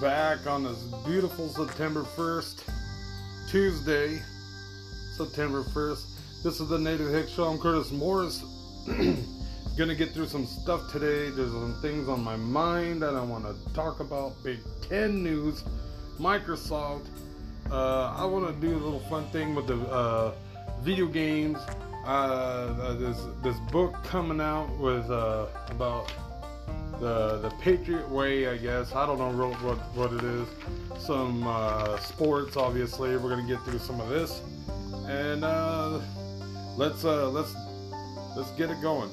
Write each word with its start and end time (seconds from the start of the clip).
back 0.00 0.46
on 0.46 0.64
this 0.64 0.78
beautiful 1.06 1.48
September 1.48 2.02
1st, 2.02 2.62
Tuesday, 3.48 4.20
September 5.16 5.62
1st. 5.62 6.42
This 6.42 6.60
is 6.60 6.68
the 6.68 6.78
Native 6.78 7.10
Hick 7.10 7.28
Show. 7.28 7.44
I'm 7.44 7.58
Curtis 7.58 7.92
Morris. 7.92 8.42
Gonna 9.78 9.94
get 9.94 10.10
through 10.10 10.26
some 10.26 10.46
stuff 10.46 10.90
today. 10.90 11.30
There's 11.30 11.52
some 11.52 11.78
things 11.80 12.08
on 12.08 12.22
my 12.24 12.36
mind 12.36 13.02
that 13.02 13.14
I 13.14 13.22
want 13.22 13.44
to 13.44 13.74
talk 13.74 14.00
about. 14.00 14.42
Big 14.42 14.58
Ten 14.88 15.22
news, 15.22 15.62
Microsoft. 16.18 17.06
Uh, 17.70 18.14
I 18.16 18.24
want 18.24 18.46
to 18.48 18.66
do 18.66 18.74
a 18.74 18.78
little 18.78 19.00
fun 19.00 19.26
thing 19.26 19.54
with 19.54 19.66
the 19.66 19.80
uh, 19.80 20.32
video 20.82 21.06
games. 21.06 21.58
Uh, 22.04 22.94
this 22.94 23.18
this 23.42 23.58
book 23.70 23.94
coming 24.04 24.40
out 24.40 24.68
with 24.78 25.08
uh, 25.10 25.46
about 25.70 26.12
the 27.04 27.36
the 27.36 27.50
Patriot 27.56 28.08
Way, 28.08 28.48
I 28.48 28.56
guess. 28.56 28.94
I 28.94 29.04
don't 29.04 29.18
know 29.18 29.30
real 29.30 29.52
what 29.56 29.76
what 29.94 30.12
it 30.14 30.24
is. 30.24 30.48
Some 30.98 31.46
uh, 31.46 31.98
sports, 31.98 32.56
obviously. 32.56 33.14
We're 33.18 33.28
gonna 33.28 33.46
get 33.46 33.62
through 33.64 33.80
some 33.80 34.00
of 34.00 34.08
this, 34.08 34.40
and 35.06 35.44
uh, 35.44 36.00
let's 36.78 37.04
uh, 37.04 37.28
let's 37.28 37.54
let's 38.36 38.50
get 38.52 38.70
it 38.70 38.80
going. 38.80 39.10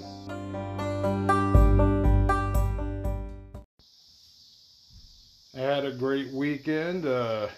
I 5.53 5.59
had 5.59 5.83
a 5.83 5.91
great 5.91 6.31
weekend. 6.31 7.05
Uh, 7.05 7.49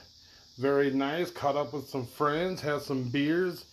very 0.57 0.89
nice. 0.89 1.29
Caught 1.29 1.57
up 1.57 1.73
with 1.73 1.87
some 1.87 2.07
friends. 2.07 2.59
Had 2.59 2.81
some 2.81 3.03
beers, 3.03 3.65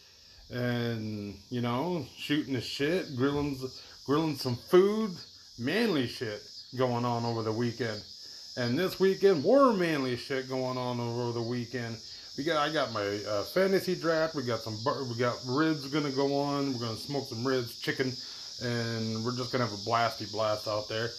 and 0.50 1.36
you 1.48 1.62
know, 1.62 2.04
shooting 2.18 2.52
the 2.52 2.60
shit, 2.60 3.16
grilling 3.16 3.56
grilling 4.04 4.36
some 4.36 4.56
food 4.56 5.12
manly 5.58 6.06
shit 6.06 6.42
going 6.76 7.04
on 7.04 7.24
over 7.24 7.42
the 7.42 7.52
weekend. 7.52 8.02
And 8.56 8.78
this 8.78 8.98
weekend, 8.98 9.42
more 9.42 9.72
manly 9.72 10.16
shit 10.16 10.48
going 10.48 10.76
on 10.76 11.00
over 11.00 11.32
the 11.32 11.42
weekend. 11.42 11.96
We 12.36 12.44
got, 12.44 12.56
I 12.56 12.72
got 12.72 12.92
my 12.92 13.20
uh, 13.28 13.42
fantasy 13.42 13.94
draft. 13.94 14.34
We 14.34 14.42
got 14.42 14.60
some, 14.60 14.76
we 15.08 15.16
got 15.16 15.38
ribs 15.46 15.86
gonna 15.88 16.10
go 16.10 16.34
on. 16.34 16.72
We're 16.72 16.80
gonna 16.80 16.96
smoke 16.96 17.28
some 17.28 17.46
ribs, 17.46 17.78
chicken, 17.80 18.12
and 18.62 19.24
we're 19.24 19.36
just 19.36 19.52
gonna 19.52 19.66
have 19.66 19.72
a 19.72 19.82
blasty 19.88 20.30
blast 20.30 20.68
out 20.68 20.88
there 20.88 21.10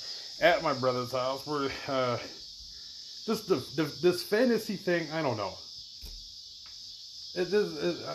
at 0.42 0.64
my 0.64 0.74
brother's 0.74 1.12
house. 1.12 1.46
We're 1.46 1.70
uh, 1.88 2.18
just 2.18 3.48
the, 3.48 3.56
the, 3.76 3.84
this 4.02 4.24
fantasy 4.24 4.76
thing. 4.76 5.08
I 5.12 5.22
don't 5.22 5.38
know. 5.38 5.54
It 7.36 7.50
just, 7.50 8.06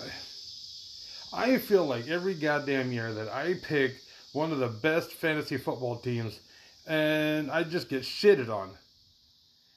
I, 1.32 1.54
I 1.54 1.58
feel 1.58 1.86
like 1.86 2.08
every 2.08 2.34
goddamn 2.34 2.92
year 2.92 3.12
that 3.14 3.28
I 3.28 3.54
pick 3.54 4.02
one 4.32 4.52
of 4.52 4.58
the 4.58 4.68
best 4.68 5.12
fantasy 5.12 5.56
football 5.56 5.96
teams, 5.96 6.40
and 6.86 7.50
I 7.50 7.62
just 7.64 7.88
get 7.88 8.02
shitted 8.02 8.48
on. 8.48 8.70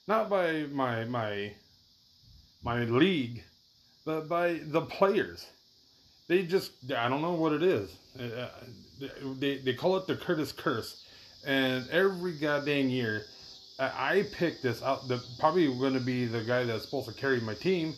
Not 0.06 0.28
by 0.28 0.64
my 0.72 1.04
my 1.04 1.52
my 2.62 2.84
league, 2.84 3.44
but 4.04 4.28
by 4.28 4.60
the 4.64 4.82
players. 4.82 5.46
They 6.28 6.42
just 6.42 6.72
I 6.96 7.08
don't 7.08 7.22
know 7.22 7.34
what 7.34 7.52
it 7.52 7.62
is. 7.62 7.90
Uh, 8.18 8.48
they 9.38 9.58
they 9.58 9.74
call 9.74 9.96
it 9.96 10.06
the 10.06 10.16
Curtis 10.16 10.52
curse, 10.52 11.04
and 11.44 11.88
every 11.90 12.32
goddamn 12.32 12.88
year, 12.88 13.24
I 13.78 14.26
pick 14.32 14.62
this 14.62 14.82
out. 14.82 15.08
The 15.08 15.22
probably 15.38 15.66
going 15.66 15.94
to 15.94 16.00
be 16.00 16.26
the 16.26 16.42
guy 16.42 16.64
that's 16.64 16.84
supposed 16.84 17.08
to 17.08 17.14
carry 17.14 17.40
my 17.40 17.54
team. 17.54 17.94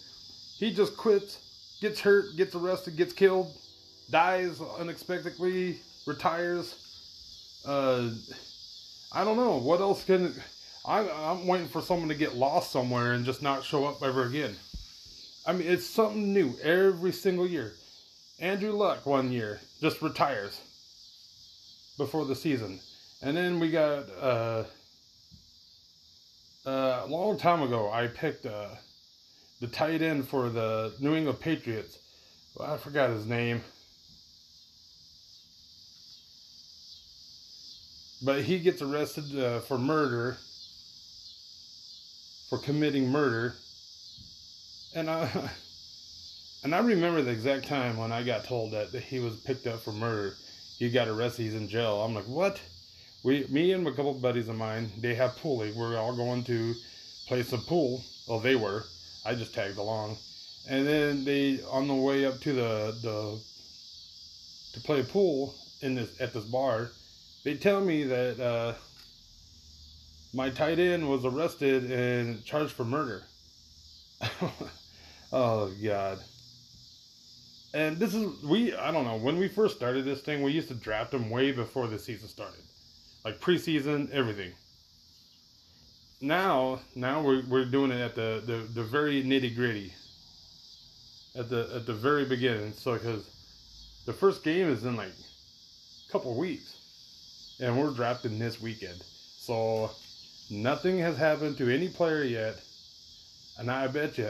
He 0.58 0.72
just 0.72 0.96
quits, 0.96 1.38
gets 1.80 2.00
hurt, 2.00 2.36
gets 2.36 2.55
arrested, 2.55 2.96
gets 2.96 3.12
killed, 3.12 3.52
dies 4.10 4.60
unexpectedly, 4.78 5.80
retires. 6.06 6.78
Uh, 7.67 8.11
I 9.14 9.24
don't 9.24 9.36
know 9.36 9.58
what 9.58 9.80
else 9.80 10.05
can. 10.05 10.34
I, 10.86 11.00
I'm 11.00 11.46
waiting 11.46 11.68
for 11.68 11.83
someone 11.83 12.08
to 12.08 12.14
get 12.14 12.34
lost 12.34 12.73
somewhere 12.73 13.12
and 13.12 13.24
just 13.24 13.42
not 13.42 13.62
show 13.62 13.84
up 13.84 14.02
ever 14.02 14.24
again. 14.24 14.56
I 15.46 15.52
mean, 15.52 15.68
it's 15.68 15.86
something 15.86 16.33
new 16.33 16.55
every 16.62 17.12
single 17.12 17.46
year. 17.46 17.74
Andrew 18.40 18.73
Luck 18.73 19.05
one 19.05 19.30
year 19.30 19.61
just 19.80 20.00
retires 20.00 20.61
before 21.98 22.24
the 22.24 22.34
season, 22.34 22.80
and 23.20 23.36
then 23.36 23.61
we 23.61 23.70
got 23.70 24.08
uh, 24.20 24.64
uh, 26.64 27.02
a 27.05 27.06
long 27.06 27.36
time 27.36 27.62
ago. 27.62 27.90
I 27.92 28.06
picked 28.06 28.46
uh, 28.46 28.68
the 29.61 29.67
tight 29.67 30.00
end 30.00 30.27
for 30.27 30.48
the 30.48 30.94
New 31.00 31.14
England 31.14 31.39
Patriots. 31.40 31.98
Well, 32.56 32.73
I 32.73 32.79
forgot 32.79 33.11
his 33.11 33.27
name. 33.27 33.62
But 38.24 38.42
he 38.42 38.58
gets 38.58 38.83
arrested 38.83 39.36
uh, 39.38 39.60
for 39.60 39.78
murder, 39.78 40.36
for 42.48 42.58
committing 42.58 43.08
murder. 43.08 43.56
And 44.94 45.10
I, 45.10 45.28
and 46.64 46.74
I 46.74 46.78
remember 46.78 47.22
the 47.22 47.32
exact 47.32 47.66
time 47.66 47.96
when 47.96 48.12
I 48.12 48.22
got 48.22 48.44
told 48.44 48.72
that, 48.72 48.92
that 48.92 49.02
he 49.02 49.18
was 49.18 49.36
picked 49.36 49.66
up 49.66 49.80
for 49.80 49.92
murder. 49.92 50.36
He 50.78 50.90
got 50.90 51.08
arrested. 51.08 51.42
He's 51.42 51.55
in 51.55 51.68
jail. 51.68 52.02
I'm 52.02 52.14
like, 52.14 52.27
what? 52.27 52.61
We, 53.24 53.46
me 53.48 53.72
and 53.72 53.86
a 53.86 53.92
couple 53.92 54.14
buddies 54.14 54.48
of 54.48 54.56
mine, 54.56 54.90
they 54.98 55.14
have 55.14 55.36
pool. 55.36 55.58
We're 55.74 55.98
all 55.98 56.14
going 56.14 56.44
to 56.44 56.74
play 57.27 57.42
some 57.42 57.62
pool. 57.62 58.05
Well, 58.28 58.40
they 58.40 58.56
were. 58.56 58.84
I 59.24 59.34
just 59.34 59.55
tagged 59.55 59.78
along. 59.78 60.16
And 60.68 60.86
then 60.86 61.24
they, 61.24 61.61
on 61.70 61.88
the 61.88 61.94
way 61.94 62.24
up 62.24 62.40
to 62.40 62.52
the, 62.52 62.96
the 63.02 63.40
to 64.74 64.80
play 64.80 65.02
pool 65.02 65.55
in 65.80 65.94
this 65.94 66.20
at 66.20 66.32
this 66.32 66.44
bar, 66.44 66.90
they 67.45 67.55
tell 67.55 67.80
me 67.80 68.05
that 68.05 68.41
uh, 68.41 68.75
my 70.33 70.51
tight 70.51 70.79
end 70.79 71.08
was 71.08 71.25
arrested 71.25 71.91
and 71.91 72.45
charged 72.45 72.73
for 72.73 72.85
murder. 72.85 73.23
oh 75.33 75.73
God. 75.83 76.19
And 77.75 77.97
this 77.98 78.14
is 78.14 78.42
we 78.45 78.75
I 78.75 78.92
don't 78.92 79.05
know 79.05 79.17
when 79.17 79.39
we 79.39 79.48
first 79.48 79.77
started 79.77 80.05
this 80.05 80.20
thing 80.20 80.42
we 80.42 80.53
used 80.53 80.69
to 80.69 80.75
draft 80.75 81.11
them 81.11 81.30
way 81.30 81.53
before 81.53 81.86
the 81.86 81.98
season 81.98 82.29
started, 82.29 82.61
like 83.25 83.41
preseason 83.41 84.11
everything. 84.11 84.53
Now 86.20 86.80
now 86.95 87.23
we're 87.23 87.42
we're 87.48 87.64
doing 87.64 87.91
it 87.91 88.01
at 88.01 88.14
the 88.14 88.42
the, 88.45 88.57
the 88.74 88.85
very 88.85 89.24
nitty 89.24 89.57
gritty. 89.57 89.92
At 91.35 91.48
the 91.48 91.70
at 91.74 91.86
the 91.86 91.95
very 91.95 92.27
beginning, 92.27 92.73
so 92.74 92.92
because 92.92 93.27
the 94.05 94.13
first 94.13 94.45
game 94.45 94.69
is 94.69 94.85
in 94.85 94.97
like 94.97 95.09
a 95.09 96.13
couple 96.13 96.36
weeks 96.36 96.81
and 97.62 97.78
we're 97.78 97.90
drafting 97.90 98.39
this 98.39 98.61
weekend. 98.61 99.00
So 99.39 99.90
nothing 100.50 100.98
has 100.98 101.17
happened 101.17 101.56
to 101.58 101.73
any 101.73 101.89
player 101.89 102.24
yet, 102.24 102.61
and 103.56 103.70
I 103.70 103.86
bet 103.86 104.18
you 104.18 104.28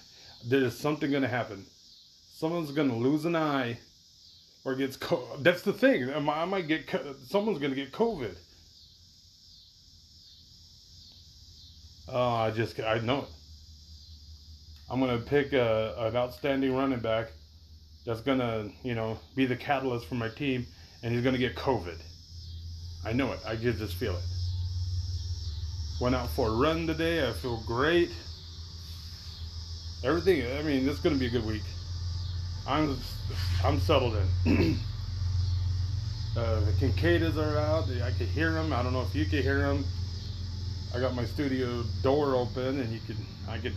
there's 0.44 0.76
something 0.76 1.10
going 1.10 1.22
to 1.22 1.28
happen. 1.28 1.64
Someone's 2.34 2.72
going 2.72 2.88
to 2.88 2.96
lose 2.96 3.24
an 3.24 3.36
eye, 3.36 3.78
or 4.64 4.74
gets 4.74 4.96
co- 4.96 5.36
that's 5.40 5.62
the 5.62 5.72
thing. 5.72 6.12
I 6.12 6.44
might 6.44 6.66
get 6.66 6.90
someone's 7.28 7.60
going 7.60 7.70
to 7.70 7.76
get 7.76 7.92
COVID. 7.92 8.34
Oh, 12.08 12.34
I 12.34 12.50
just 12.50 12.78
I 12.80 12.98
know 12.98 13.20
it. 13.20 13.28
I'm 14.90 14.98
to 15.18 15.24
pick 15.24 15.52
a, 15.52 15.94
an 15.98 16.16
outstanding 16.16 16.74
running 16.74 16.98
back 16.98 17.28
that's 18.04 18.20
to 18.40 18.70
you 18.82 18.96
know 18.96 19.20
be 19.36 19.46
the 19.46 19.56
catalyst 19.56 20.06
for 20.06 20.16
my 20.16 20.28
team, 20.28 20.66
and 21.04 21.14
he's 21.14 21.22
to 21.34 21.38
get 21.38 21.54
COVID. 21.54 21.98
I 23.04 23.12
know 23.12 23.32
it. 23.32 23.40
I 23.46 23.56
can 23.56 23.76
just 23.76 23.94
feel 23.94 24.16
it. 24.16 24.22
Went 26.00 26.14
out 26.14 26.30
for 26.30 26.48
a 26.48 26.52
run 26.52 26.86
today. 26.86 27.28
I 27.28 27.32
feel 27.32 27.62
great. 27.66 28.10
Everything. 30.04 30.42
I 30.58 30.62
mean, 30.62 30.84
this 30.84 30.96
is 30.96 31.00
going 31.00 31.14
to 31.14 31.20
be 31.20 31.26
a 31.26 31.30
good 31.30 31.46
week. 31.46 31.62
I'm 32.66 32.96
I'm 33.64 33.80
settled 33.80 34.16
in. 34.44 34.76
uh, 36.36 36.60
the 36.60 36.72
cicadas 36.78 37.36
are 37.36 37.58
out. 37.58 37.84
I 38.02 38.10
can 38.12 38.26
hear 38.28 38.52
them. 38.52 38.72
I 38.72 38.82
don't 38.82 38.92
know 38.92 39.02
if 39.02 39.14
you 39.14 39.24
can 39.24 39.42
hear 39.42 39.58
them. 39.58 39.84
I 40.94 41.00
got 41.00 41.14
my 41.14 41.24
studio 41.24 41.82
door 42.02 42.36
open, 42.36 42.80
and 42.80 42.92
you 42.92 43.00
can 43.06 43.16
I 43.48 43.58
can 43.58 43.74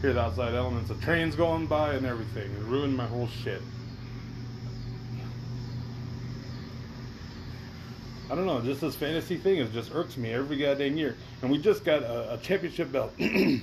hear 0.00 0.12
the 0.12 0.20
outside 0.20 0.54
elements 0.54 0.90
of 0.90 1.00
trains 1.02 1.34
going 1.36 1.66
by 1.66 1.94
and 1.94 2.06
everything. 2.06 2.50
It 2.52 2.62
ruined 2.62 2.96
my 2.96 3.06
whole 3.06 3.28
shit. 3.28 3.62
I 8.28 8.34
don't 8.34 8.46
know, 8.46 8.60
just 8.60 8.80
this 8.80 8.96
fantasy 8.96 9.36
thing 9.36 9.58
is 9.58 9.72
just 9.72 9.94
irks 9.94 10.16
me 10.16 10.32
every 10.32 10.56
goddamn 10.56 10.96
year. 10.96 11.16
And 11.42 11.50
we 11.50 11.58
just 11.58 11.84
got 11.84 12.02
a, 12.02 12.34
a 12.34 12.38
championship 12.38 12.90
belt. 12.90 13.12
we 13.18 13.62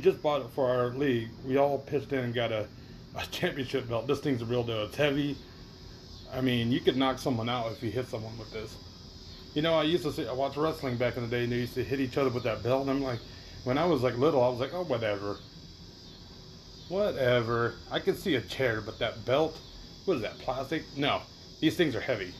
just 0.00 0.22
bought 0.22 0.40
it 0.40 0.50
for 0.54 0.70
our 0.70 0.88
league. 0.88 1.28
We 1.44 1.58
all 1.58 1.78
pitched 1.78 2.12
in 2.12 2.20
and 2.20 2.34
got 2.34 2.52
a, 2.52 2.66
a 3.14 3.26
championship 3.30 3.86
belt. 3.86 4.06
This 4.06 4.20
thing's 4.20 4.40
a 4.40 4.46
real 4.46 4.62
deal. 4.62 4.84
It's 4.84 4.96
heavy. 4.96 5.36
I 6.32 6.40
mean, 6.40 6.72
you 6.72 6.80
could 6.80 6.96
knock 6.96 7.18
someone 7.18 7.50
out 7.50 7.70
if 7.72 7.82
you 7.82 7.90
hit 7.90 8.06
someone 8.06 8.36
with 8.38 8.50
this. 8.50 8.74
You 9.52 9.60
know, 9.60 9.74
I 9.74 9.82
used 9.82 10.04
to 10.04 10.12
see, 10.12 10.26
I 10.26 10.32
watched 10.32 10.56
wrestling 10.56 10.96
back 10.96 11.18
in 11.18 11.22
the 11.22 11.28
day, 11.28 11.44
and 11.44 11.52
they 11.52 11.58
used 11.58 11.74
to 11.74 11.84
hit 11.84 12.00
each 12.00 12.16
other 12.16 12.30
with 12.30 12.44
that 12.44 12.62
belt. 12.62 12.80
And 12.82 12.90
I'm 12.90 13.02
like, 13.02 13.18
when 13.64 13.76
I 13.76 13.84
was 13.84 14.02
like 14.02 14.16
little, 14.16 14.42
I 14.42 14.48
was 14.48 14.58
like, 14.58 14.72
oh, 14.72 14.84
whatever. 14.84 15.36
Whatever. 16.88 17.74
I 17.90 17.98
could 17.98 18.18
see 18.18 18.36
a 18.36 18.40
chair, 18.40 18.80
but 18.80 18.98
that 19.00 19.26
belt, 19.26 19.58
what 20.06 20.14
is 20.14 20.22
that, 20.22 20.38
plastic? 20.38 20.84
No, 20.96 21.20
these 21.60 21.76
things 21.76 21.94
are 21.94 22.00
heavy. 22.00 22.32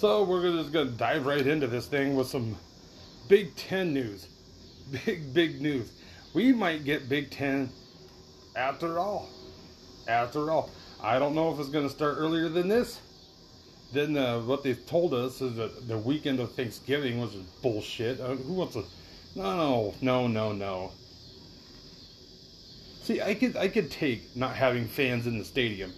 So 0.00 0.22
we're 0.22 0.50
just 0.50 0.72
gonna 0.72 0.92
dive 0.92 1.26
right 1.26 1.46
into 1.46 1.66
this 1.66 1.84
thing 1.84 2.16
with 2.16 2.26
some 2.26 2.56
Big 3.28 3.54
Ten 3.54 3.92
news. 3.92 4.28
Big 5.04 5.34
big 5.34 5.60
news. 5.60 5.92
We 6.32 6.54
might 6.54 6.84
get 6.86 7.10
Big 7.10 7.30
Ten 7.30 7.68
after 8.56 8.98
all. 8.98 9.28
After 10.08 10.50
all, 10.50 10.70
I 11.02 11.18
don't 11.18 11.34
know 11.34 11.52
if 11.52 11.60
it's 11.60 11.68
gonna 11.68 11.90
start 11.90 12.14
earlier 12.16 12.48
than 12.48 12.66
this. 12.66 12.98
Then 13.92 14.16
uh, 14.16 14.40
what 14.40 14.62
they 14.62 14.72
told 14.72 15.12
us 15.12 15.42
is 15.42 15.56
that 15.56 15.86
the 15.86 15.98
weekend 15.98 16.40
of 16.40 16.54
Thanksgiving 16.54 17.20
was 17.20 17.34
bullshit. 17.60 18.20
Uh, 18.20 18.36
who 18.36 18.54
wants 18.54 18.72
to? 18.72 18.84
No, 19.36 19.92
no, 20.00 20.26
no, 20.26 20.52
no. 20.52 20.92
See, 23.02 23.20
I 23.20 23.34
could 23.34 23.54
I 23.54 23.68
could 23.68 23.90
take 23.90 24.34
not 24.34 24.56
having 24.56 24.88
fans 24.88 25.26
in 25.26 25.36
the 25.36 25.44
stadium, 25.44 25.92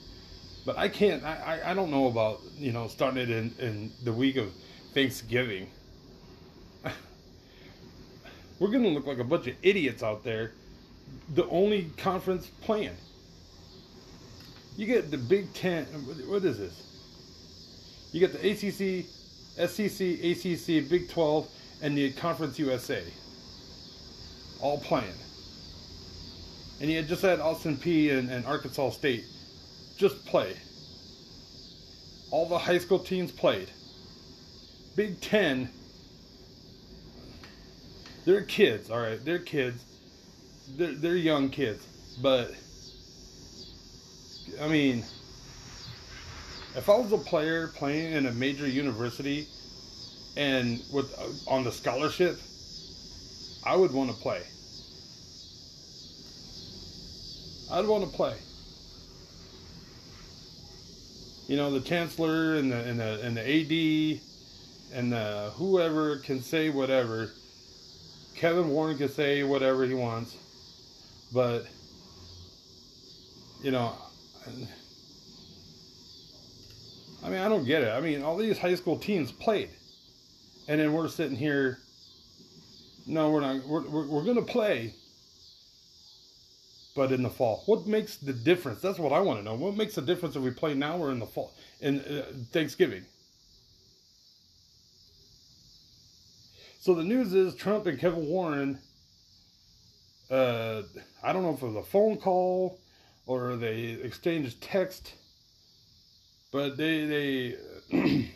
but 0.65 0.79
I 0.79 0.89
can't. 0.89 1.25
I, 1.25 1.61
I, 1.65 1.71
I 1.71 1.75
don't 1.75 1.91
know 1.91 2.07
about 2.07 2.41
you 2.57 2.73
know 2.73 2.89
starting 2.89 3.23
it 3.23 3.31
in, 3.31 3.55
in 3.59 3.93
the 4.05 4.13
week 4.13 4.37
of 4.37 4.53
Thanksgiving. 4.95 5.69
We're 8.59 8.71
gonna 8.71 8.89
look 8.89 9.07
like 9.07 9.19
a 9.19 9.25
bunch 9.25 9.47
of 9.47 9.57
idiots 9.63 10.03
out 10.03 10.25
there. 10.25 10.53
The 11.35 11.47
only 11.49 11.91
conference 11.97 12.47
playing. 12.63 12.97
You 14.77 14.87
get 14.87 15.11
the 15.11 15.19
Big 15.19 15.53
Ten. 15.53 15.85
What 15.85 16.45
is 16.45 16.59
this? 16.59 16.93
You 18.13 18.21
get 18.21 18.33
the 18.33 18.51
ACC, 18.51 19.07
SEC, 19.69 20.01
ACC, 20.01 20.89
Big 20.89 21.09
12, 21.09 21.49
and 21.81 21.97
the 21.97 22.13
Conference 22.13 22.59
USA. 22.59 23.03
All 24.61 24.79
playing. 24.79 25.15
And 26.81 26.91
you 26.91 27.03
just 27.03 27.23
had 27.23 27.41
Austin 27.41 27.77
Peay 27.77 28.19
and, 28.19 28.31
and 28.31 28.45
Arkansas 28.45 28.91
State 28.91 29.25
just 30.03 30.27
play. 30.27 30.57
All 32.33 32.49
the 32.49 32.59
high 32.59 32.79
school 32.79 32.99
teams 32.99 33.31
played. 33.31 33.71
Big 34.97 35.21
Ten, 35.21 35.71
they're 38.25 38.43
kids, 38.43 38.91
all 38.91 38.99
right, 38.99 39.25
they're 39.25 39.39
kids. 39.39 39.85
They're, 40.77 40.95
they're 40.95 41.17
young 41.17 41.51
kids. 41.51 41.87
But, 42.21 42.53
I 44.61 44.67
mean, 44.67 45.05
if 46.75 46.89
I 46.89 46.97
was 46.97 47.13
a 47.13 47.19
player 47.19 47.69
playing 47.69 48.13
in 48.13 48.27
a 48.27 48.33
major 48.33 48.67
university 48.67 49.47
and 50.37 50.83
with 50.93 51.17
uh, 51.17 51.51
on 51.51 51.63
the 51.63 51.71
scholarship, 51.71 52.41
I 53.65 53.77
would 53.77 53.93
want 53.93 54.11
to 54.11 54.17
play. 54.17 54.43
I'd 57.71 57.87
want 57.87 58.11
to 58.11 58.17
play. 58.17 58.35
You 61.49 61.57
know, 61.57 61.71
the 61.71 61.81
chancellor 61.81 62.57
and 62.57 62.71
the 62.71 62.79
and 62.85 63.01
the 63.01 63.21
and 63.23 63.37
the 63.37 63.43
AD 63.43 64.21
and 64.95 65.13
the 65.13 65.51
whoever 65.55 66.19
can 66.19 66.41
say 66.41 66.71
whatever. 66.71 67.31
Kevin 68.35 68.71
Warren 68.71 68.97
can 68.97 69.09
say 69.09 69.43
whatever 69.43 69.85
he 69.85 69.95
wants, 69.95 70.37
but 71.33 71.67
you 73.63 73.71
know, 73.71 73.95
I 77.25 77.29
mean, 77.29 77.39
I 77.39 77.49
don't 77.49 77.65
get 77.65 77.83
it. 77.83 77.91
I 77.91 78.01
mean, 78.01 78.23
all 78.23 78.37
these 78.37 78.59
high 78.59 78.75
school 78.75 78.97
teams 78.97 79.31
played, 79.31 79.71
and 80.69 80.81
then 80.81 80.93
we're 80.93 81.09
sitting 81.09 81.37
here. 81.37 81.79
No, 83.07 83.31
we're 83.31 83.41
not. 83.41 83.67
We're 83.67 83.89
we're, 83.89 84.07
we're 84.07 84.35
to 84.35 84.43
play, 84.43 84.95
but 86.95 87.13
in 87.13 87.23
the 87.23 87.31
fall. 87.31 87.63
What 87.67 87.87
makes 87.87 88.17
the 88.17 88.33
difference? 88.33 88.81
That's 88.81 88.99
what 88.99 89.13
I 89.13 89.21
want 89.21 89.39
to 89.39 89.45
know. 89.45 89.55
What 89.55 89.77
makes 89.77 89.95
the 89.95 90.03
difference 90.03 90.37
if 90.37 90.43
we 90.43 90.51
play 90.51 90.75
now 90.75 90.99
or 90.99 91.11
in 91.11 91.19
the 91.19 91.27
fall? 91.27 91.53
In 91.81 92.01
uh, 92.01 92.25
Thanksgiving. 92.53 93.05
So 96.81 96.95
the 96.95 97.05
news 97.05 97.33
is 97.33 97.55
Trump 97.55 97.87
and 97.87 97.99
Kevin 97.99 98.27
Warren. 98.27 98.79
Uh, 100.31 100.83
I 101.23 101.33
don't 101.33 101.43
know 101.43 101.55
if 101.55 101.63
it 101.63 101.67
was 101.67 101.77
a 101.77 101.83
phone 101.83 102.17
call 102.17 102.81
or 103.27 103.57
they 103.57 103.99
exchanged 104.03 104.61
text, 104.61 105.15
but 106.51 106.77
they 106.77 107.05
they 107.05 107.57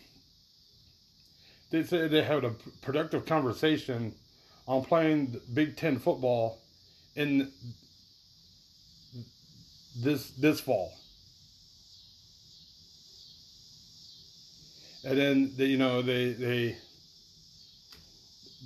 they 1.71 1.83
said 1.83 2.11
they 2.11 2.23
had 2.23 2.45
a 2.45 2.51
productive 2.83 3.27
conversation 3.27 4.15
on 4.69 4.85
playing 4.85 5.41
Big 5.53 5.77
Ten 5.77 5.99
football 5.99 6.61
in 7.17 7.51
this 10.03 10.31
this 10.33 10.61
fall. 10.61 10.93
And 15.05 15.19
then 15.19 15.53
they, 15.57 15.67
you 15.67 15.79
know 15.79 16.03
they 16.03 16.33
they 16.33 16.77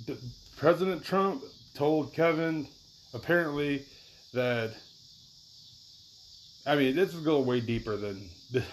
the, 0.07 0.17
President 0.57 1.03
Trump 1.03 1.43
told 1.73 2.13
Kevin 2.13 2.67
apparently 3.13 3.85
that 4.33 4.73
I 6.65 6.75
mean 6.75 6.95
this 6.95 7.13
is 7.13 7.21
going 7.21 7.45
way 7.45 7.61
deeper 7.61 7.95
than 7.95 8.29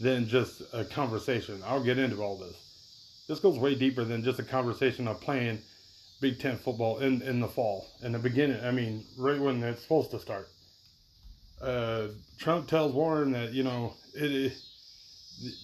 than 0.00 0.26
just 0.28 0.62
a 0.72 0.84
conversation. 0.84 1.62
I'll 1.66 1.82
get 1.82 1.98
into 1.98 2.22
all 2.22 2.36
this. 2.36 2.56
This 3.28 3.38
goes 3.40 3.58
way 3.58 3.74
deeper 3.74 4.04
than 4.04 4.24
just 4.24 4.38
a 4.38 4.42
conversation 4.42 5.06
of 5.06 5.20
playing 5.20 5.60
Big 6.20 6.38
Ten 6.38 6.56
football 6.56 6.98
in, 6.98 7.22
in 7.22 7.40
the 7.40 7.48
fall, 7.48 7.86
in 8.02 8.12
the 8.12 8.18
beginning. 8.18 8.62
I 8.64 8.72
mean, 8.72 9.04
right 9.16 9.40
when 9.40 9.62
it's 9.62 9.82
supposed 9.82 10.10
to 10.10 10.18
start 10.18 10.48
uh, 11.62 12.08
Trump 12.38 12.66
tells 12.68 12.92
Warren 12.92 13.32
that 13.32 13.52
you 13.52 13.62
know 13.62 13.94
it, 14.14 14.32
it 14.32 14.56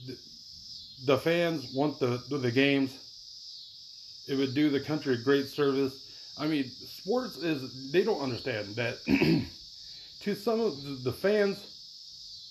the, 0.06 0.16
the, 1.06 1.18
fans 1.18 1.72
want 1.74 1.98
the 1.98 2.22
the 2.28 2.50
games. 2.50 3.04
It 4.28 4.36
would 4.36 4.54
do 4.54 4.70
the 4.70 4.80
country 4.80 5.14
a 5.14 5.18
great 5.18 5.46
service. 5.46 6.34
I 6.38 6.46
mean, 6.46 6.64
sports 6.64 7.38
is 7.38 7.90
they 7.90 8.04
don't 8.04 8.20
understand 8.20 8.76
that 8.76 8.98
to 10.20 10.34
some 10.34 10.60
of 10.60 11.02
the 11.02 11.12
fans, 11.12 11.58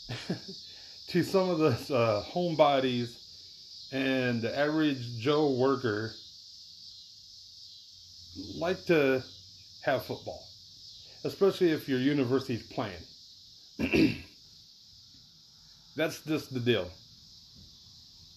to 1.07 1.23
some 1.23 1.49
of 1.49 1.59
the 1.59 1.95
uh, 1.95 2.23
homebodies 2.23 3.15
and 3.93 4.41
the 4.41 4.57
average 4.57 5.19
Joe 5.19 5.51
worker 5.51 6.11
like 8.55 8.85
to 8.85 9.23
have 9.83 10.03
football, 10.03 10.43
especially 11.23 11.71
if 11.71 11.87
your 11.87 11.99
university's 11.99 12.63
playing. 12.63 13.03
That's 15.95 16.21
just 16.21 16.53
the 16.53 16.59
deal. 16.59 16.89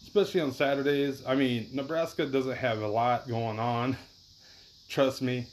Especially 0.03 0.41
on 0.41 0.53
Saturdays. 0.53 1.23
I 1.27 1.35
mean, 1.35 1.69
Nebraska 1.73 2.27
doesn't 2.27 2.57
have 2.57 2.83
a 2.83 2.89
lot 2.89 3.29
going 3.29 3.59
on. 3.59 3.97
Trust 4.89 5.23
me. 5.23 5.47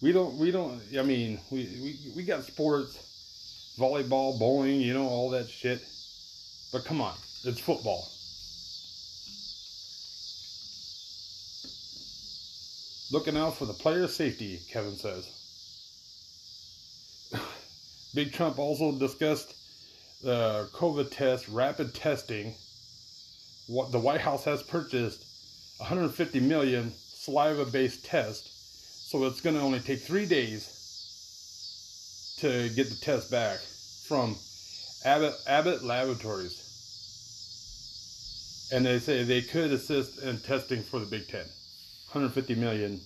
We 0.00 0.12
don't, 0.12 0.36
we 0.36 0.50
don't, 0.50 0.80
I 0.96 1.02
mean, 1.02 1.40
we, 1.50 1.68
we, 1.82 1.98
we 2.16 2.22
got 2.22 2.44
sports, 2.44 3.74
volleyball, 3.78 4.38
bowling, 4.38 4.80
you 4.80 4.94
know, 4.94 5.08
all 5.08 5.30
that 5.30 5.48
shit. 5.48 5.84
But 6.72 6.84
come 6.84 7.00
on, 7.00 7.14
it's 7.44 7.58
football. 7.58 8.08
Looking 13.10 13.36
out 13.36 13.56
for 13.56 13.64
the 13.64 13.72
player 13.72 14.06
safety, 14.06 14.60
Kevin 14.70 14.94
says. 14.94 15.37
Big 18.14 18.32
Trump 18.32 18.58
also 18.58 18.92
discussed 18.98 19.54
the 20.22 20.68
COVID 20.72 21.10
test, 21.10 21.48
rapid 21.48 21.94
testing. 21.94 22.54
What 23.66 23.92
the 23.92 23.98
White 23.98 24.20
House 24.20 24.44
has 24.44 24.62
purchased 24.62 25.24
150 25.78 26.40
million 26.40 26.92
saliva-based 26.96 28.04
tests, 28.04 28.48
so 29.10 29.24
it's 29.24 29.40
going 29.40 29.56
to 29.56 29.62
only 29.62 29.80
take 29.80 30.00
three 30.00 30.26
days 30.26 30.74
to 32.40 32.68
get 32.70 32.88
the 32.88 32.96
test 32.96 33.30
back 33.30 33.58
from 34.06 34.36
Abbott, 35.04 35.34
Abbott 35.46 35.84
Laboratories. 35.84 36.64
And 38.72 38.86
they 38.86 38.98
say 38.98 39.22
they 39.24 39.42
could 39.42 39.72
assist 39.72 40.22
in 40.22 40.38
testing 40.40 40.82
for 40.82 40.98
the 40.98 41.06
Big 41.06 41.28
Ten. 41.28 41.46
150 42.12 42.54
million 42.54 43.00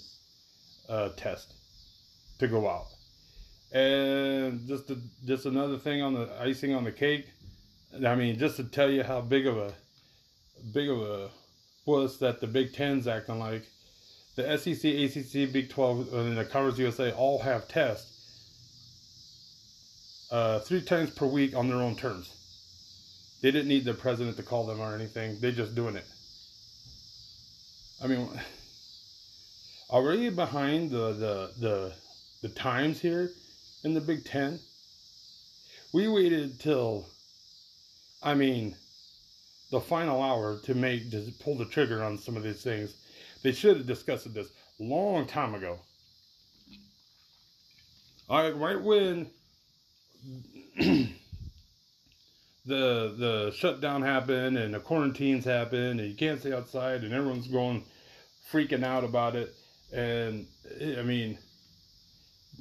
uh, 0.89 1.09
test 1.17 1.55
to 2.39 2.47
go 2.47 2.69
out. 2.69 2.87
And 3.73 4.67
just 4.67 4.91
just 5.25 5.47
another 5.47 5.79
thing 5.79 6.03
on 6.03 6.15
the 6.15 6.29
icing 6.41 6.75
on 6.75 6.85
the 6.85 6.93
cake. 6.93 7.27
I 8.07 8.15
mean, 8.15 8.39
just 8.39 8.57
to 8.57 8.65
tell 8.65 8.91
you 8.91 9.03
how 9.03 9.21
big 9.21 9.47
of 9.47 9.57
a 9.57 9.73
big 10.73 10.89
of 10.89 11.01
a 11.01 11.31
puss 11.85 12.19
that 12.19 12.41
the 12.41 12.47
Big 12.47 12.73
Ten's 12.73 13.07
acting 13.07 13.39
like. 13.39 13.67
The 14.35 14.57
SEC, 14.57 14.85
ACC, 14.85 15.53
Big 15.53 15.69
12, 15.69 16.15
and 16.15 16.39
the 16.39 16.45
Conference 16.47 16.79
USA 16.79 17.13
all 17.13 17.39
have 17.41 17.69
tests 17.69 18.13
uh, 20.31 20.61
three 20.61 20.81
times 20.81 21.11
per 21.11 21.27
week 21.27 21.55
on 21.55 21.69
their 21.69 21.77
own 21.77 21.95
terms. 21.97 22.33
They 23.43 23.51
didn't 23.51 23.69
need 23.69 23.85
the 23.85 23.93
president 23.93 24.39
to 24.39 24.43
call 24.43 24.65
them 24.65 24.81
or 24.81 24.95
anything. 24.95 25.39
They're 25.41 25.53
just 25.53 25.75
doing 25.75 25.97
it. 25.97 26.07
I 28.03 28.07
mean, 28.07 28.29
we 29.93 30.31
behind 30.31 30.91
the 30.91 31.13
the 31.13 31.51
the, 31.61 31.93
the 32.41 32.49
times 32.49 33.01
here? 33.01 33.31
In 33.85 33.95
the 33.95 34.01
Big 34.01 34.25
Ten. 34.25 34.59
We 35.93 36.09
waited 36.09 36.59
till, 36.61 37.07
I 38.23 38.35
mean, 38.35 38.77
the 39.71 39.81
final 39.81 40.23
hour 40.23 40.59
to 40.65 40.75
make 40.75 41.11
to 41.11 41.33
pull 41.41 41.57
the 41.57 41.65
trigger 41.65 42.03
on 42.03 42.19
some 42.19 42.37
of 42.37 42.43
these 42.43 42.63
things. 42.63 42.95
They 43.43 43.53
should 43.53 43.79
have 43.79 43.87
discussed 43.87 44.33
this 44.33 44.51
long 44.79 45.27
time 45.27 45.55
ago. 45.55 45.79
All 48.29 48.43
right, 48.43 48.57
right 48.57 48.81
when 48.81 49.31
the 50.77 51.09
the 52.65 53.53
shutdown 53.57 54.03
happened 54.03 54.57
and 54.57 54.73
the 54.73 54.81
quarantines 54.81 55.45
happened 55.45 56.01
and 56.01 56.09
you 56.09 56.15
can't 56.15 56.41
stay 56.41 56.53
outside 56.53 57.03
and 57.03 57.13
everyone's 57.13 57.49
going 57.49 57.85
freaking 58.51 58.85
out 58.85 59.05
about 59.05 59.35
it 59.35 59.55
and 59.93 60.47
I 60.97 61.03
mean 61.03 61.39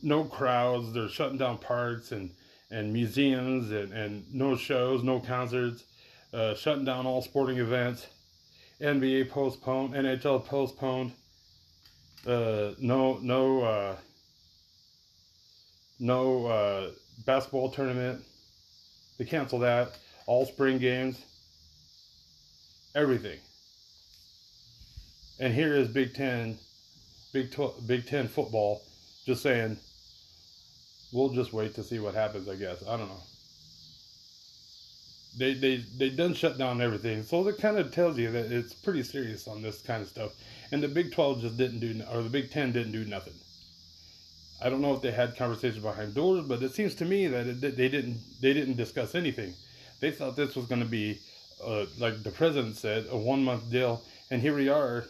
no 0.02 0.24
crowds 0.24 0.94
they're 0.94 1.10
shutting 1.10 1.38
down 1.38 1.58
parks 1.58 2.12
and 2.12 2.32
and 2.70 2.92
museums 2.94 3.72
and, 3.72 3.92
and 3.94 4.24
no 4.34 4.56
shows 4.56 5.04
no 5.04 5.20
concerts 5.20 5.84
uh, 6.34 6.56
shutting 6.56 6.86
down 6.86 7.06
all 7.06 7.22
sporting 7.22 7.58
events 7.58 8.08
NBA 8.80 9.30
postponed 9.30 9.94
NHL 9.94 10.46
postponed 10.46 11.12
uh, 12.26 12.72
no 12.80 13.18
no 13.22 13.62
uh, 13.64 13.96
no 16.02 16.48
uh, 16.48 16.90
basketball 17.26 17.70
tournament. 17.70 18.22
They 19.18 19.26
canceled 19.26 19.62
that. 19.62 19.98
All 20.26 20.46
spring 20.46 20.80
games. 20.80 21.24
Everything. 22.96 23.40
And 25.40 25.54
here 25.54 25.76
is 25.76 25.88
Big 25.88 26.14
Ten, 26.14 26.58
Big 27.34 27.56
Big 27.88 28.06
Ten 28.06 28.28
football, 28.28 28.82
just 29.26 29.42
saying, 29.42 29.78
we'll 31.12 31.30
just 31.30 31.54
wait 31.54 31.76
to 31.76 31.84
see 31.84 32.00
what 32.00 32.16
happens. 32.16 32.48
I 32.48 32.56
guess 32.56 32.84
I 32.88 32.98
don't 32.98 33.10
know. 33.10 33.24
They 35.38 35.54
they 35.54 35.78
they 35.98 36.10
done 36.10 36.34
shut 36.34 36.58
down 36.58 36.82
everything, 36.82 37.24
so 37.24 37.44
that 37.44 37.58
kind 37.58 37.78
of 37.78 37.92
tells 37.92 38.18
you 38.18 38.32
that 38.32 38.52
it's 38.52 38.74
pretty 38.74 39.04
serious 39.04 39.48
on 39.48 39.62
this 39.62 39.82
kind 39.82 40.02
of 40.02 40.10
stuff. 40.10 40.32
And 40.72 40.84
the 40.84 40.88
Big 40.88 41.14
Twelve 41.14 41.42
just 41.42 41.58
didn't 41.58 41.80
do, 41.80 42.04
or 42.12 42.22
the 42.22 42.30
Big 42.30 42.52
Ten 42.52 42.72
didn't 42.72 42.92
do 42.92 43.06
nothing. 43.06 43.34
I 44.64 44.70
don't 44.70 44.82
know 44.82 44.94
if 44.94 45.02
they 45.02 45.12
had 45.12 45.38
conversations 45.38 45.84
behind 45.84 46.14
doors, 46.14 46.46
but 46.46 46.62
it 46.62 46.74
seems 46.74 46.96
to 46.96 47.06
me 47.06 47.28
that 47.28 47.48
it, 47.48 47.62
they 47.62 47.90
didn't 47.90 48.18
they 48.42 48.54
didn't 48.54 48.76
discuss 48.76 49.16
anything. 49.16 49.54
They 50.02 50.12
thought 50.12 50.36
this 50.36 50.56
was 50.56 50.66
going 50.66 50.82
to 50.82 50.88
be, 50.88 51.20
uh, 51.64 51.86
like 52.00 52.24
the 52.24 52.32
president 52.32 52.76
said, 52.76 53.08
a 53.10 53.18
one 53.18 53.44
month 53.44 53.72
deal, 53.72 54.04
and 54.30 54.42
here 54.42 54.56
we 54.56 54.70
are. 54.70 55.06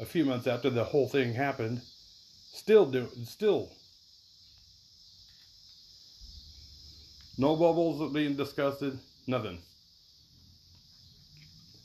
A 0.00 0.04
few 0.04 0.24
months 0.24 0.46
after 0.46 0.70
the 0.70 0.84
whole 0.84 1.08
thing 1.08 1.34
happened, 1.34 1.82
still 2.52 2.86
do 2.86 3.08
still 3.24 3.70
no 7.42 7.56
bubbles 7.56 8.12
being 8.12 8.36
discussed, 8.36 8.84
nothing. 9.26 9.58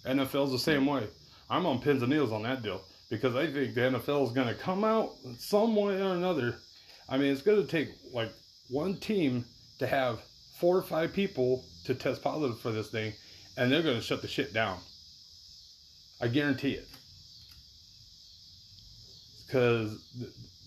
NFL's 0.06 0.52
the 0.52 0.60
same 0.60 0.86
way. 0.86 1.08
I'm 1.50 1.66
on 1.66 1.82
pins 1.82 2.04
and 2.04 2.12
needles 2.12 2.32
on 2.32 2.44
that 2.44 2.62
deal 2.62 2.84
because 3.10 3.36
I 3.36 3.48
think 3.48 3.74
the 3.74 3.82
NFL 3.82 4.28
is 4.28 4.34
going 4.34 4.48
to 4.48 4.54
come 4.54 4.84
out 4.84 5.16
some 5.40 5.76
way 5.76 6.00
or 6.00 6.14
another. 6.14 6.60
I 7.10 7.18
mean, 7.18 7.32
it's 7.32 7.42
going 7.42 7.66
to 7.66 7.68
take 7.68 7.90
like 8.14 8.32
one 8.70 8.98
team 8.98 9.46
to 9.80 9.88
have 9.88 10.22
four 10.60 10.78
or 10.78 10.84
five 10.84 11.12
people 11.12 11.66
to 11.86 11.96
test 11.96 12.22
positive 12.22 12.60
for 12.60 12.72
this 12.72 12.90
thing, 12.92 13.14
and 13.58 13.72
they're 13.72 13.82
going 13.82 13.96
to 13.96 14.02
shut 14.02 14.22
the 14.22 14.28
shit 14.28 14.54
down. 14.54 14.78
I 16.22 16.28
guarantee 16.28 16.74
it. 16.74 16.88
Because 19.46 20.04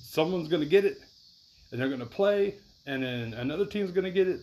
someone's 0.03 0.49
going 0.49 0.63
to 0.63 0.69
get 0.69 0.85
it, 0.85 1.01
and 1.71 1.81
they're 1.81 1.89
going 1.89 2.01
to 2.01 2.07
play, 2.07 2.57
and 2.87 3.03
then 3.05 3.35
another 3.35 3.67
team's 3.67 3.93
going 3.93 4.05
to 4.05 4.11
get 4.11 4.27
it, 4.27 4.43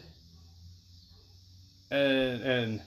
and 1.92 2.42
and 2.42 2.82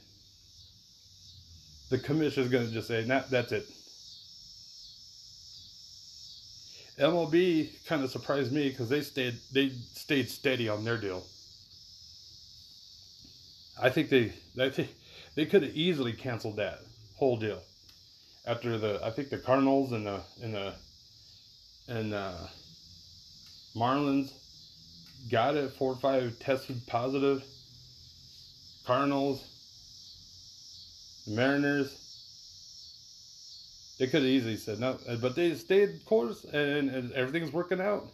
the 1.90 1.98
commissioner's 1.98 2.50
going 2.50 2.66
to 2.66 2.72
just 2.72 2.88
say, 2.88 3.04
"Nah, 3.04 3.22
that's 3.30 3.52
it." 3.52 3.66
MLB 6.98 7.70
kind 7.86 8.04
of 8.04 8.10
surprised 8.10 8.52
me 8.52 8.68
because 8.68 8.88
they 8.88 9.00
stayed 9.00 9.34
they 9.52 9.70
stayed 9.70 10.28
steady 10.28 10.68
on 10.68 10.84
their 10.84 10.98
deal. 10.98 11.24
I 13.80 13.88
think 13.88 14.10
they 14.10 14.32
I 14.60 14.68
think 14.68 14.90
they 15.34 15.46
could 15.46 15.62
have 15.62 15.74
easily 15.74 16.12
canceled 16.12 16.56
that 16.56 16.80
whole 17.16 17.36
deal 17.36 17.62
after 18.46 18.78
the 18.78 19.00
I 19.02 19.10
think 19.10 19.30
the 19.30 19.38
Cardinals 19.38 19.92
and 19.92 20.06
the 20.06 20.20
and 20.42 20.54
the 20.54 20.74
and 21.88 22.14
uh, 22.14 22.34
Marlins 23.74 24.32
got 25.30 25.56
it 25.56 25.72
four 25.72 25.92
or 25.92 25.96
five 25.96 26.38
tested 26.38 26.80
positive. 26.86 27.42
Cardinals, 28.90 29.44
the 31.24 31.36
Mariners, 31.36 31.96
they 34.00 34.06
could 34.08 34.22
have 34.22 34.24
easily 34.24 34.56
said 34.56 34.80
no, 34.80 34.98
uh, 35.08 35.14
but 35.14 35.36
they 35.36 35.54
stayed 35.54 36.04
course 36.06 36.42
and, 36.42 36.90
and 36.90 37.12
everything's 37.12 37.52
working 37.52 37.80
out. 37.80 38.08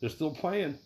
They're 0.00 0.10
still 0.10 0.32
playing. 0.32 0.76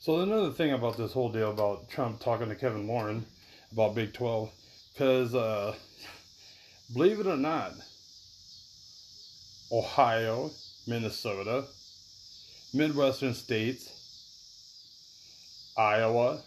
So 0.00 0.20
another 0.20 0.50
thing 0.50 0.72
about 0.72 0.96
this 0.96 1.12
whole 1.12 1.28
deal 1.28 1.50
about 1.50 1.90
Trump 1.90 2.20
talking 2.20 2.48
to 2.48 2.54
Kevin 2.54 2.86
Warren 2.86 3.26
about 3.70 3.94
Big 3.94 4.14
12, 4.14 4.50
because 4.94 5.34
uh, 5.34 5.74
believe 6.94 7.20
it 7.20 7.26
or 7.26 7.36
not, 7.36 7.74
Ohio, 9.72 10.50
Minnesota, 10.86 11.64
Midwestern 12.72 13.34
states, 13.34 13.92
Iowa, 15.76 16.40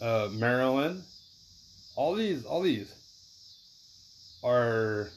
uh, 0.00 0.28
Maryland, 0.32 1.02
all 1.94 2.14
these, 2.14 2.44
all 2.44 2.62
these 2.62 2.92
are 4.42 5.10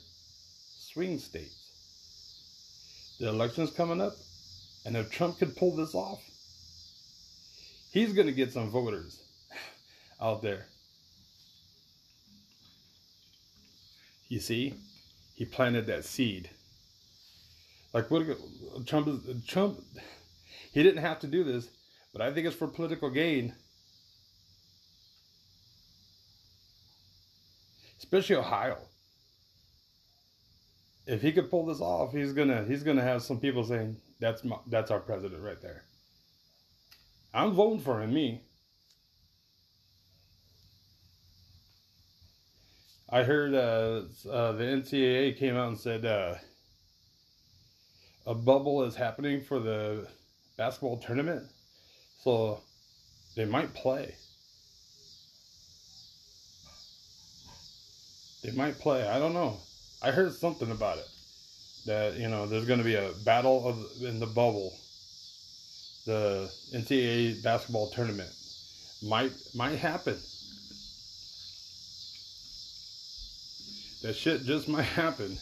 swing 0.78 1.18
states. 1.18 3.16
The 3.20 3.30
election's 3.30 3.72
coming 3.72 4.02
up, 4.02 4.14
and 4.86 4.96
if 4.98 5.10
Trump 5.10 5.40
could 5.40 5.56
pull 5.56 5.76
this 5.76 5.96
off, 5.96 6.22
he's 7.92 8.14
going 8.14 8.28
to 8.28 8.34
get 8.34 8.52
some 8.52 8.70
voters 8.70 9.24
out 10.22 10.42
there. 10.42 10.68
You 14.30 14.40
see, 14.40 14.74
he 15.34 15.46
planted 15.46 15.88
that 15.88 16.06
seed. 16.06 16.50
Like 17.94 18.10
what 18.10 18.26
Trump 18.86 19.46
Trump 19.48 19.80
he 20.74 20.82
didn't 20.82 21.02
have 21.02 21.20
to 21.20 21.28
do 21.28 21.44
this, 21.44 21.70
but 22.12 22.22
I 22.22 22.34
think 22.34 22.48
it's 22.48 22.56
for 22.56 22.68
political 22.68 23.10
gain. 23.10 23.54
Especially 28.00 28.36
Ohio. 28.36 28.78
If 31.06 31.22
he 31.22 31.32
could 31.32 31.50
pull 31.50 31.66
this 31.66 31.82
off, 31.82 32.12
he's 32.14 32.34
gonna 32.34 32.66
he's 32.66 32.84
gonna 32.84 33.04
have 33.04 33.22
some 33.22 33.40
people 33.40 33.64
saying 33.64 33.98
that's 34.20 34.44
my, 34.44 34.58
that's 34.68 34.90
our 34.90 35.00
president 35.00 35.44
right 35.44 35.62
there. 35.62 35.84
I'm 37.34 37.52
voting 37.54 37.80
for 37.80 38.02
him, 38.02 38.14
me. 38.14 38.42
I 43.14 43.22
heard 43.22 43.54
uh, 43.54 44.02
uh, 44.28 44.54
the 44.54 44.64
NCAA 44.64 45.38
came 45.38 45.56
out 45.56 45.68
and 45.68 45.78
said 45.78 46.04
uh, 46.04 46.34
a 48.26 48.34
bubble 48.34 48.82
is 48.86 48.96
happening 48.96 49.40
for 49.40 49.60
the 49.60 50.08
basketball 50.58 50.98
tournament, 50.98 51.44
so 52.24 52.60
they 53.36 53.46
might 53.46 53.72
play. 53.76 54.16
They 58.44 58.50
might 58.50 58.80
play. 58.80 59.08
I 59.08 59.20
don't 59.20 59.36
know. 59.36 59.60
I 60.02 60.10
heard 60.10 60.34
something 60.34 60.72
about 60.72 60.98
it 60.98 61.08
that 61.86 62.16
you 62.16 62.30
know 62.30 62.48
there's 62.48 62.66
going 62.66 62.80
to 62.80 62.84
be 62.86 62.96
a 62.96 63.12
battle 63.24 63.68
of 63.68 64.02
in 64.02 64.20
the 64.20 64.26
bubble. 64.26 64.76
The 66.08 66.52
NCAA 66.74 67.44
basketball 67.44 67.92
tournament 67.92 68.32
might 69.04 69.34
might 69.54 69.78
happen. 69.78 70.18
That 74.04 74.14
shit 74.14 74.44
just 74.44 74.68
might 74.68 74.84
happen. 74.84 75.38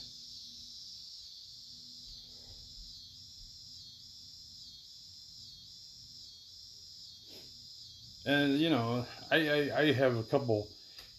and 8.26 8.60
you 8.60 8.70
know, 8.70 9.06
I, 9.30 9.50
I, 9.50 9.80
I 9.80 9.92
have 9.94 10.18
a 10.18 10.24
couple 10.24 10.68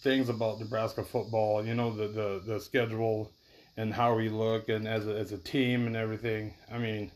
things 0.01 0.29
about 0.29 0.59
Nebraska 0.59 1.03
football. 1.03 1.65
You 1.65 1.75
know, 1.75 1.91
the 1.91 2.07
the, 2.07 2.41
the 2.45 2.59
schedule 2.59 3.31
and 3.77 3.93
how 3.93 4.15
we 4.15 4.29
look 4.29 4.69
and 4.69 4.87
as 4.87 5.07
a, 5.07 5.15
as 5.17 5.31
a 5.31 5.37
team 5.37 5.87
and 5.87 5.95
everything. 5.95 6.53
I 6.71 6.77
mean, 6.77 7.11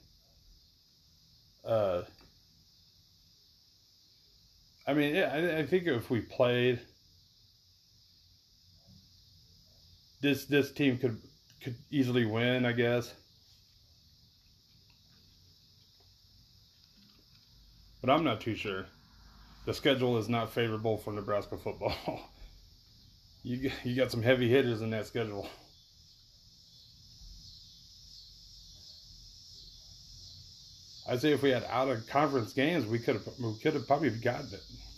uh, 1.66 2.02
I 4.88 4.94
mean, 4.94 5.16
yeah, 5.16 5.32
I, 5.34 5.60
I 5.60 5.66
think 5.66 5.88
if 5.88 6.10
we 6.10 6.22
played, 6.22 6.80
this 10.22 10.46
this 10.46 10.72
team 10.72 10.98
could 10.98 11.20
could 11.62 11.76
easily 11.92 12.26
win, 12.26 12.66
I 12.66 12.72
guess. 12.72 13.14
But 18.02 18.10
I'm 18.10 18.24
not 18.24 18.42
too 18.42 18.56
sure. 18.56 18.86
The 19.66 19.74
schedule 19.74 20.18
is 20.18 20.30
not 20.30 20.52
favorable 20.54 20.98
for 20.98 21.12
Nebraska 21.12 21.58
football. 21.58 21.94
you 23.44 23.72
you 23.84 23.96
got 23.96 24.12
some 24.12 24.22
heavy 24.24 24.50
hitters 24.50 24.82
in 24.82 24.92
that 24.92 25.08
schedule. 25.08 25.50
I'd 31.10 31.22
say 31.22 31.32
if 31.32 31.42
we 31.42 31.52
had 31.52 31.64
out 31.70 31.88
of 31.88 32.06
conference 32.08 32.52
games, 32.54 32.86
we 32.86 33.00
could 33.00 33.16
have 33.16 33.28
we 33.40 33.58
could 33.62 33.74
have 33.74 33.88
probably 33.88 34.10
got 34.10 34.44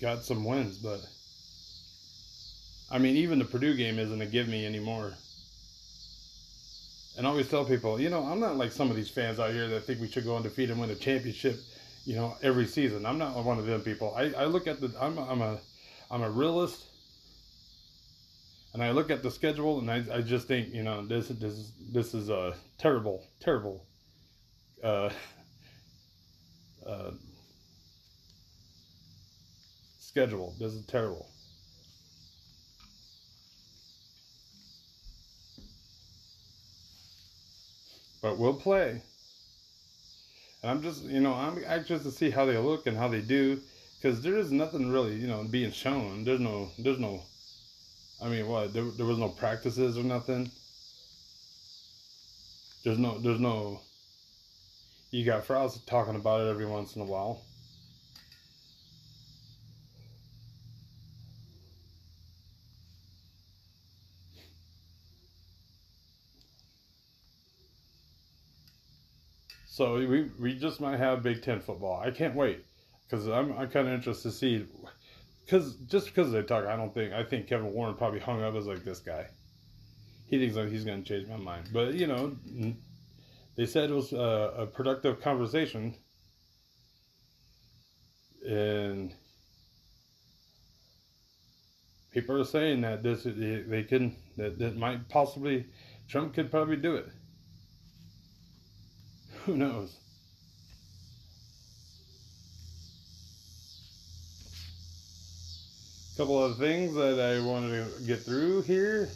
got 0.01 0.23
some 0.23 0.43
wins, 0.43 0.77
but 0.77 1.01
I 2.91 2.97
mean, 2.97 3.15
even 3.17 3.39
the 3.39 3.45
Purdue 3.45 3.75
game 3.75 3.99
isn't 3.99 4.21
a 4.21 4.25
give 4.25 4.47
me 4.47 4.65
anymore. 4.65 5.13
And 7.17 7.27
I 7.27 7.29
always 7.29 7.49
tell 7.49 7.65
people, 7.65 7.99
you 7.99 8.09
know, 8.09 8.23
I'm 8.23 8.39
not 8.39 8.55
like 8.55 8.71
some 8.71 8.89
of 8.89 8.95
these 8.95 9.09
fans 9.09 9.39
out 9.39 9.51
here 9.51 9.67
that 9.67 9.81
think 9.81 9.99
we 9.99 10.07
should 10.07 10.23
go 10.23 10.37
undefeated 10.37 10.71
and 10.71 10.79
win 10.79 10.89
a 10.89 10.95
championship, 10.95 11.59
you 12.05 12.15
know, 12.15 12.35
every 12.41 12.65
season. 12.65 13.05
I'm 13.05 13.17
not 13.17 13.35
one 13.43 13.59
of 13.59 13.65
them 13.65 13.81
people. 13.81 14.13
I, 14.15 14.31
I 14.33 14.45
look 14.45 14.67
at 14.67 14.79
the 14.79 14.91
I'm 14.99 15.17
a, 15.17 15.29
I'm 15.29 15.41
a 15.41 15.59
I'm 16.09 16.23
a 16.23 16.29
realist, 16.29 16.85
and 18.73 18.81
I 18.81 18.91
look 18.91 19.11
at 19.11 19.21
the 19.21 19.29
schedule 19.29 19.79
and 19.79 19.91
I, 19.91 20.03
I 20.11 20.21
just 20.21 20.47
think 20.47 20.73
you 20.73 20.83
know 20.83 21.05
this 21.05 21.27
this 21.27 21.71
this 21.91 22.13
is 22.13 22.29
a 22.29 22.55
terrible 22.77 23.23
terrible. 23.39 23.85
Uh, 24.83 25.09
uh, 26.87 27.11
schedule. 29.99 30.55
This 30.59 30.73
is 30.73 30.85
terrible. 30.85 31.27
But 38.21 38.37
we'll 38.37 38.53
play. 38.53 39.01
And 40.61 40.71
I'm 40.71 40.81
just, 40.81 41.03
you 41.03 41.21
know, 41.21 41.33
I'm 41.33 41.63
anxious 41.65 42.03
to 42.03 42.11
see 42.11 42.29
how 42.29 42.45
they 42.45 42.57
look 42.57 42.87
and 42.87 42.97
how 42.97 43.07
they 43.07 43.21
do, 43.21 43.59
because 44.01 44.21
there 44.21 44.37
is 44.37 44.51
nothing 44.51 44.91
really, 44.91 45.15
you 45.15 45.27
know, 45.27 45.43
being 45.43 45.71
shown. 45.71 46.25
There's 46.25 46.39
no, 46.39 46.69
there's 46.77 46.99
no. 46.99 47.21
I 48.21 48.27
mean, 48.27 48.47
what? 48.47 48.73
There, 48.73 48.83
there 48.83 49.05
was 49.05 49.17
no 49.17 49.29
practices 49.29 49.97
or 49.97 50.03
nothing. 50.03 50.51
There's 52.83 52.97
no, 52.97 53.17
there's 53.17 53.39
no 53.39 53.81
you 55.11 55.25
got 55.25 55.43
Frost 55.43 55.87
talking 55.87 56.15
about 56.15 56.41
it 56.41 56.49
every 56.49 56.67
once 56.67 56.95
in 56.95 57.01
a 57.01 57.05
while. 57.05 57.41
So 69.79 69.93
we 69.93 70.23
we 70.37 70.55
just 70.55 70.81
might 70.81 70.97
have 70.97 71.23
Big 71.23 71.41
Ten 71.41 71.61
football. 71.61 72.01
I 72.05 72.11
can't 72.11 72.35
wait 72.35 72.65
because 73.05 73.29
I'm 73.29 73.57
I'm 73.57 73.69
kind 73.69 73.87
of 73.87 73.93
interested 73.93 74.29
to 74.29 74.35
see 74.35 74.65
because 75.45 75.75
just 75.87 76.07
because 76.07 76.33
they 76.33 76.41
talk, 76.41 76.65
I 76.65 76.75
don't 76.75 76.93
think 76.93 77.13
I 77.13 77.23
think 77.23 77.47
Kevin 77.47 77.71
Warren 77.71 77.95
probably 77.95 78.19
hung 78.19 78.43
up 78.43 78.55
as 78.55 78.67
like 78.67 78.83
this 78.83 78.99
guy. 78.99 79.27
He 80.27 80.37
thinks 80.37 80.57
like 80.57 80.67
he's 80.67 80.83
gonna 80.83 81.03
change 81.03 81.29
my 81.29 81.37
mind, 81.37 81.69
but 81.71 81.93
you 81.93 82.07
know 82.07 82.35
they 83.55 83.65
said 83.65 83.89
it 83.89 83.93
was 83.93 84.11
a, 84.11 84.53
a 84.57 84.65
productive 84.65 85.21
conversation, 85.21 85.95
and 88.45 89.13
people 92.11 92.37
are 92.37 92.43
saying 92.43 92.81
that 92.81 93.01
this 93.01 93.23
they 93.23 93.85
can 93.87 94.13
that 94.35 94.59
that 94.59 94.75
might 94.75 95.07
possibly 95.07 95.67
Trump 96.09 96.33
could 96.33 96.51
probably 96.51 96.75
do 96.75 96.97
it. 96.97 97.07
Who 99.45 99.57
knows? 99.57 99.95
A 106.13 106.17
couple 106.17 106.43
of 106.43 106.57
things 106.57 106.95
that 106.95 107.19
I 107.19 107.39
wanted 107.39 107.97
to 107.97 108.03
get 108.05 108.23
through 108.23 108.63
here. 108.63 109.09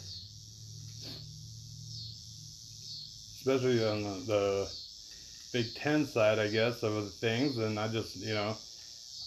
especially 3.46 3.84
on 3.86 4.02
the, 4.02 4.24
the 4.24 4.72
Big 5.52 5.74
Ten 5.74 6.06
side, 6.06 6.38
I 6.38 6.48
guess, 6.48 6.82
of 6.82 6.94
the 6.94 7.10
things. 7.10 7.58
And 7.58 7.78
I 7.78 7.88
just, 7.88 8.16
you 8.16 8.32
know, 8.32 8.56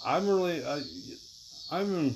I'm 0.03 0.27
really, 0.27 0.65
I, 0.65 0.81
I'm 1.69 2.15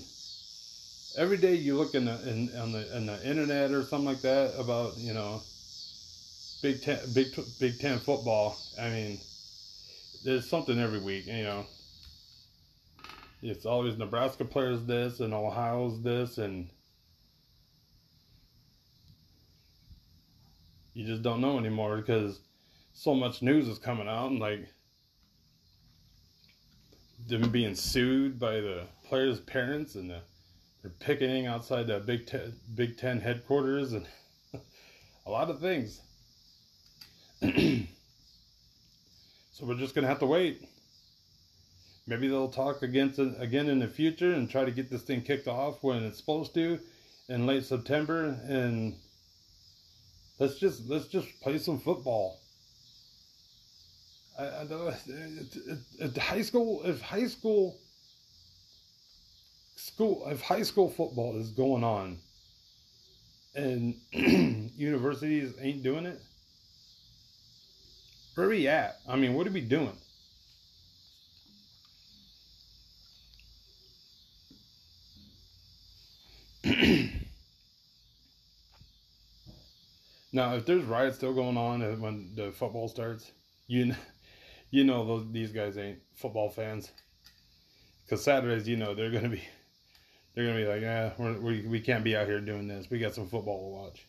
every 1.16 1.38
day 1.38 1.54
you 1.54 1.78
look 1.78 1.94
in 1.94 2.06
the 2.06 2.28
in 2.28 2.58
on 2.58 2.72
the 2.72 2.96
in 2.96 3.06
the 3.06 3.24
internet 3.24 3.72
or 3.72 3.84
something 3.84 4.06
like 4.06 4.22
that 4.22 4.56
about 4.58 4.98
you 4.98 5.14
know 5.14 5.42
Big 6.62 6.82
Ten 6.82 7.00
Big 7.14 7.28
Big 7.60 7.80
Ten 7.80 8.00
football. 8.00 8.58
I 8.80 8.90
mean, 8.90 9.20
there's 10.24 10.50
something 10.50 10.80
every 10.80 11.00
week. 11.00 11.26
You 11.28 11.44
know, 11.44 11.66
it's 13.42 13.66
always 13.66 13.98
Nebraska 13.98 14.46
players 14.46 14.84
this 14.86 15.20
and 15.20 15.34
Ohio's 15.34 16.02
this 16.02 16.38
and 16.38 16.70
you 20.94 21.06
just 21.06 21.24
don't 21.24 21.42
know 21.42 21.58
anymore 21.58 21.98
because 21.98 22.40
so 22.94 23.16
much 23.16 23.42
news 23.42 23.68
is 23.68 23.80
coming 23.80 24.08
out 24.08 24.30
and 24.32 24.40
like 24.40 24.68
them 27.28 27.50
being 27.50 27.76
sued 27.76 28.40
by 28.40 28.56
the 28.56 28.84
players' 29.08 29.40
parents 29.40 29.96
and 29.96 30.10
the, 30.10 30.20
they're 30.82 30.92
picketing 31.00 31.48
outside 31.48 31.88
the 31.88 32.00
Big 32.00 32.28
Ten, 32.28 32.54
Big 32.76 32.98
Ten 32.98 33.20
headquarters 33.20 33.94
and 33.94 34.06
a 35.26 35.30
lot 35.32 35.50
of 35.50 35.60
things. 35.60 36.02
so 39.52 39.66
we're 39.66 39.76
just 39.76 39.96
gonna 39.96 40.08
have 40.08 40.20
to 40.20 40.26
wait. 40.26 40.68
Maybe 42.08 42.28
they'll 42.28 42.50
talk 42.50 42.82
against 42.82 43.20
it 43.20 43.34
again 43.40 43.70
in 43.70 43.80
the 43.80 43.88
future 43.88 44.34
and 44.34 44.50
try 44.50 44.66
to 44.66 44.72
get 44.72 44.90
this 44.90 45.04
thing 45.04 45.22
kicked 45.22 45.48
off 45.48 45.84
when 45.84 46.04
it's 46.04 46.18
supposed 46.18 46.54
to 46.56 46.80
in 47.30 47.46
late 47.46 47.64
September 47.64 48.40
and 48.48 48.96
Let's 50.42 50.56
just 50.56 50.90
let's 50.90 51.06
just 51.06 51.40
play 51.42 51.60
some 51.60 51.78
football. 51.78 52.40
I, 54.40 54.48
I 54.48 54.64
know 54.64 54.92
at 56.02 56.18
high 56.18 56.42
school 56.42 56.82
if 56.84 57.00
high 57.00 57.28
school 57.28 57.80
school 59.76 60.28
if 60.32 60.42
high 60.42 60.64
school 60.64 60.90
football 60.90 61.38
is 61.38 61.52
going 61.52 61.84
on 61.84 62.18
and 63.54 63.94
universities 64.76 65.54
ain't 65.62 65.84
doing 65.84 66.08
it, 66.08 66.20
where 68.42 68.48
are 68.48 68.54
we 68.54 68.68
at? 68.68 68.98
I 69.08 69.18
mean, 69.18 69.36
what 69.36 69.46
are 69.46 69.52
we 69.52 69.62
doing? 69.62 69.96
Now, 80.34 80.56
if 80.56 80.66
there's 80.66 80.86
riots 80.86 81.18
still 81.18 81.34
going 81.34 81.58
on 81.58 81.82
when 82.00 82.32
the 82.36 82.54
football 82.54 82.88
starts, 82.88 83.34
you 83.68 83.94
you 84.72 84.86
know 84.86 85.06
those 85.06 85.30
these 85.32 85.52
guys 85.52 85.78
ain't 85.78 86.00
football 86.16 86.50
fans. 86.50 86.90
Because 88.06 88.24
Saturdays, 88.24 88.66
you 88.66 88.78
know, 88.78 88.96
they're 88.96 89.12
gonna 89.12 89.28
be 89.28 89.44
they're 90.34 90.48
gonna 90.48 90.58
be 90.58 90.66
like, 90.66 90.82
yeah, 90.82 91.12
we 91.38 91.68
we 91.68 91.82
can't 91.82 92.04
be 92.06 92.16
out 92.16 92.28
here 92.28 92.40
doing 92.40 92.68
this. 92.68 92.90
We 92.90 92.98
got 92.98 93.14
some 93.14 93.28
football 93.28 93.60
to 93.60 93.84
watch. 93.84 94.06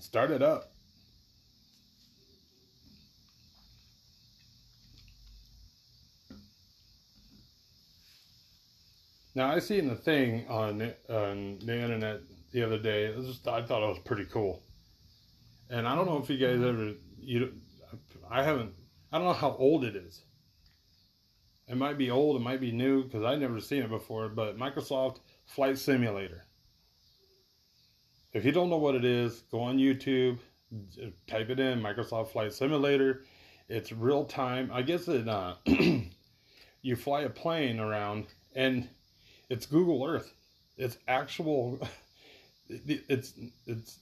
Start 0.00 0.32
it 0.32 0.42
up. 0.42 0.73
Now 9.34 9.50
I 9.50 9.58
seen 9.58 9.88
the 9.88 9.96
thing 9.96 10.46
on 10.48 10.92
on 11.08 11.58
the 11.64 11.74
internet 11.74 12.20
the 12.52 12.62
other 12.62 12.78
day. 12.78 13.14
Was 13.14 13.40
I 13.46 13.62
thought 13.62 13.82
it 13.82 13.88
was 13.88 13.98
pretty 14.04 14.26
cool 14.26 14.62
and 15.70 15.88
I 15.88 15.94
don't 15.94 16.06
know 16.06 16.18
if 16.18 16.30
you 16.30 16.38
guys 16.38 16.62
ever 16.62 16.92
you 17.20 17.52
I 18.30 18.42
haven't 18.42 18.74
I 19.12 19.18
don't 19.18 19.26
know 19.26 19.32
how 19.32 19.56
old 19.58 19.84
it 19.84 19.96
is. 19.96 20.22
It 21.68 21.76
might 21.76 21.96
be 21.96 22.10
old, 22.10 22.36
it 22.36 22.44
might 22.44 22.60
be 22.60 22.72
new 22.72 23.04
because 23.04 23.24
I 23.24 23.36
never 23.36 23.60
seen 23.60 23.82
it 23.82 23.88
before. 23.88 24.28
But 24.28 24.58
Microsoft 24.58 25.18
Flight 25.46 25.78
Simulator. 25.78 26.44
If 28.32 28.44
you 28.44 28.52
don't 28.52 28.68
know 28.68 28.78
what 28.78 28.96
it 28.96 29.04
is, 29.04 29.42
go 29.50 29.60
on 29.60 29.78
YouTube, 29.78 30.38
type 31.26 31.50
it 31.50 31.60
in 31.60 31.80
Microsoft 31.80 32.32
Flight 32.32 32.52
Simulator. 32.52 33.22
It's 33.68 33.92
real 33.92 34.24
time. 34.24 34.70
I 34.72 34.82
guess 34.82 35.08
it 35.08 35.28
uh, 35.28 35.54
you 36.82 36.96
fly 36.96 37.22
a 37.22 37.30
plane 37.30 37.78
around 37.78 38.26
and 38.54 38.88
it's 39.54 39.66
Google 39.66 40.04
Earth. 40.04 40.34
It's 40.76 40.98
actual. 41.08 41.78
It's 42.66 43.34
it's 43.66 43.98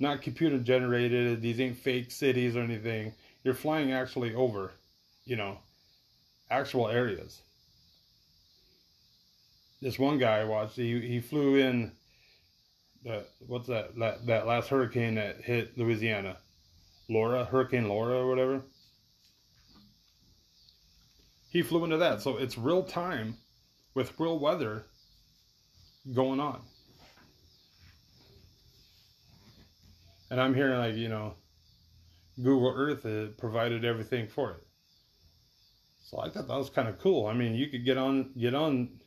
not 0.00 0.20
computer 0.20 0.58
generated. 0.58 1.40
These 1.40 1.60
ain't 1.60 1.78
fake 1.78 2.10
cities 2.10 2.56
or 2.56 2.60
anything. 2.62 3.14
You're 3.44 3.54
flying 3.54 3.92
actually 3.92 4.34
over, 4.34 4.72
you 5.24 5.36
know, 5.36 5.58
actual 6.50 6.88
areas. 6.88 7.42
This 9.80 10.00
one 10.00 10.18
guy 10.18 10.40
I 10.40 10.44
watched, 10.44 10.74
he, 10.74 11.00
he 11.00 11.20
flew 11.20 11.54
in 11.54 11.92
that 13.04 13.28
what's 13.46 13.68
that, 13.68 13.96
that 14.00 14.26
that 14.26 14.48
last 14.48 14.68
hurricane 14.68 15.14
that 15.14 15.42
hit 15.42 15.78
Louisiana, 15.78 16.38
Laura, 17.08 17.44
Hurricane 17.44 17.88
Laura 17.88 18.18
or 18.18 18.28
whatever. 18.28 18.62
He 21.50 21.62
flew 21.62 21.84
into 21.84 21.98
that, 21.98 22.20
so 22.20 22.36
it's 22.36 22.58
real 22.58 22.82
time 22.82 23.36
with 23.96 24.20
real 24.20 24.38
weather 24.38 24.84
going 26.14 26.38
on. 26.38 26.60
And 30.30 30.38
I'm 30.38 30.54
hearing 30.54 30.78
like 30.78 30.94
you 30.94 31.08
know, 31.08 31.34
Google 32.36 32.74
Earth 32.76 33.04
had 33.04 33.38
provided 33.38 33.84
everything 33.84 34.28
for 34.28 34.50
it. 34.52 34.62
So 36.04 36.20
I 36.20 36.28
thought 36.28 36.46
that 36.46 36.56
was 36.56 36.68
kind 36.68 36.88
of 36.88 36.98
cool. 36.98 37.26
I 37.26 37.32
mean, 37.32 37.54
you 37.54 37.68
could 37.68 37.84
get 37.84 37.96
on 37.96 38.32
get 38.38 38.54
on 38.54 39.00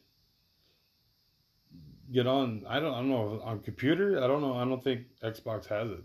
get 2.12 2.26
on. 2.26 2.66
I 2.68 2.80
don't 2.80 2.94
I 2.94 2.98
don't 2.98 3.10
know 3.10 3.42
on 3.46 3.60
computer. 3.60 4.22
I 4.24 4.28
don't 4.28 4.42
know. 4.42 4.56
I 4.56 4.66
don't 4.66 4.84
think 4.84 5.02
Xbox 5.24 5.68
has 5.68 5.92
it. 5.92 6.04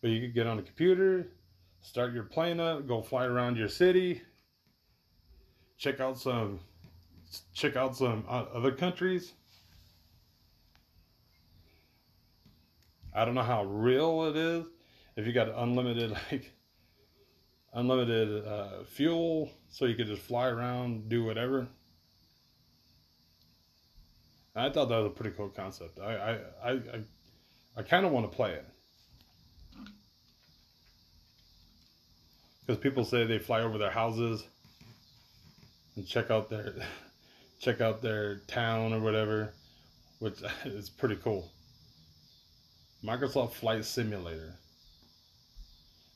But 0.00 0.10
you 0.10 0.20
could 0.20 0.34
get 0.34 0.46
on 0.46 0.60
a 0.60 0.62
computer, 0.62 1.32
start 1.80 2.14
your 2.14 2.24
plane 2.24 2.60
up, 2.60 2.86
go 2.86 3.02
fly 3.02 3.24
around 3.24 3.56
your 3.56 3.68
city, 3.68 4.22
check 5.76 6.00
out 6.00 6.16
some 6.16 6.60
check 7.54 7.76
out 7.76 7.96
some 7.96 8.24
other 8.28 8.72
countries. 8.72 9.32
I 13.14 13.24
don't 13.24 13.34
know 13.34 13.42
how 13.42 13.64
real 13.64 14.24
it 14.26 14.36
is. 14.36 14.64
If 15.16 15.26
you 15.26 15.32
got 15.32 15.48
unlimited 15.48 16.10
like 16.30 16.52
unlimited 17.72 18.46
uh, 18.46 18.84
fuel, 18.84 19.50
so 19.68 19.84
you 19.84 19.94
could 19.94 20.06
just 20.06 20.22
fly 20.22 20.48
around, 20.48 21.08
do 21.08 21.24
whatever. 21.24 21.68
I 24.54 24.68
thought 24.70 24.88
that 24.88 24.96
was 24.96 25.06
a 25.06 25.10
pretty 25.10 25.36
cool 25.36 25.48
concept. 25.48 25.98
I 26.00 26.14
I 26.14 26.32
I 26.62 26.70
I, 26.72 27.00
I 27.76 27.82
kind 27.82 28.04
of 28.04 28.12
want 28.12 28.30
to 28.30 28.36
play 28.36 28.52
it 28.52 28.66
because 32.70 32.80
people 32.80 33.04
say 33.04 33.24
they 33.24 33.38
fly 33.38 33.62
over 33.62 33.78
their 33.78 33.90
houses 33.90 34.44
and 35.96 36.06
check 36.06 36.30
out 36.30 36.48
their 36.48 36.74
check 37.60 37.80
out 37.80 38.02
their 38.02 38.38
town 38.48 38.92
or 38.92 39.00
whatever, 39.00 39.52
which 40.18 40.42
is 40.64 40.90
pretty 40.90 41.16
cool. 41.16 41.52
Microsoft 43.04 43.52
Flight 43.52 43.84
Simulator. 43.84 44.54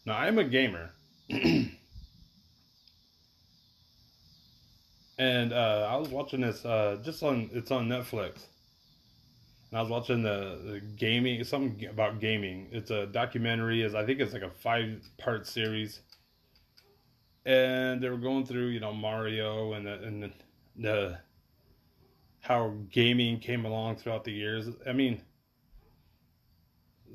Now 0.07 0.19
I'm 0.19 0.39
a 0.39 0.45
gamer. 0.45 0.91
and 5.19 5.53
uh, 5.53 5.89
I 5.91 5.97
was 5.97 6.09
watching 6.09 6.41
this 6.41 6.65
uh, 6.65 6.99
just 7.03 7.23
on 7.23 7.49
it's 7.53 7.71
on 7.71 7.89
Netflix, 7.89 8.47
and 9.71 9.79
I 9.79 9.81
was 9.81 9.91
watching 9.91 10.23
the, 10.23 10.61
the 10.65 10.81
gaming 10.81 11.43
something 11.45 11.87
about 11.89 12.21
gaming. 12.21 12.69
It's 12.71 12.91
a 12.91 13.07
documentary. 13.07 13.81
Is 13.83 13.95
I 13.95 14.05
think 14.05 14.21
it's 14.21 14.35
like 14.35 14.43
a 14.43 14.51
five 14.51 15.01
part 15.17 15.47
series, 15.47 16.01
and 17.47 18.03
they 18.03 18.11
were 18.11 18.19
going 18.19 18.45
through 18.45 18.67
you 18.67 18.81
know 18.81 18.93
Mario 18.93 19.73
and 19.73 19.87
the, 19.87 20.03
and 20.03 20.23
the, 20.25 20.33
the 20.77 21.19
how 22.45 22.75
gaming 22.91 23.41
came 23.41 23.65
along 23.65 23.97
throughout 23.97 24.23
the 24.23 24.31
years. 24.31 24.69
I 24.87 24.93
mean, 24.93 25.23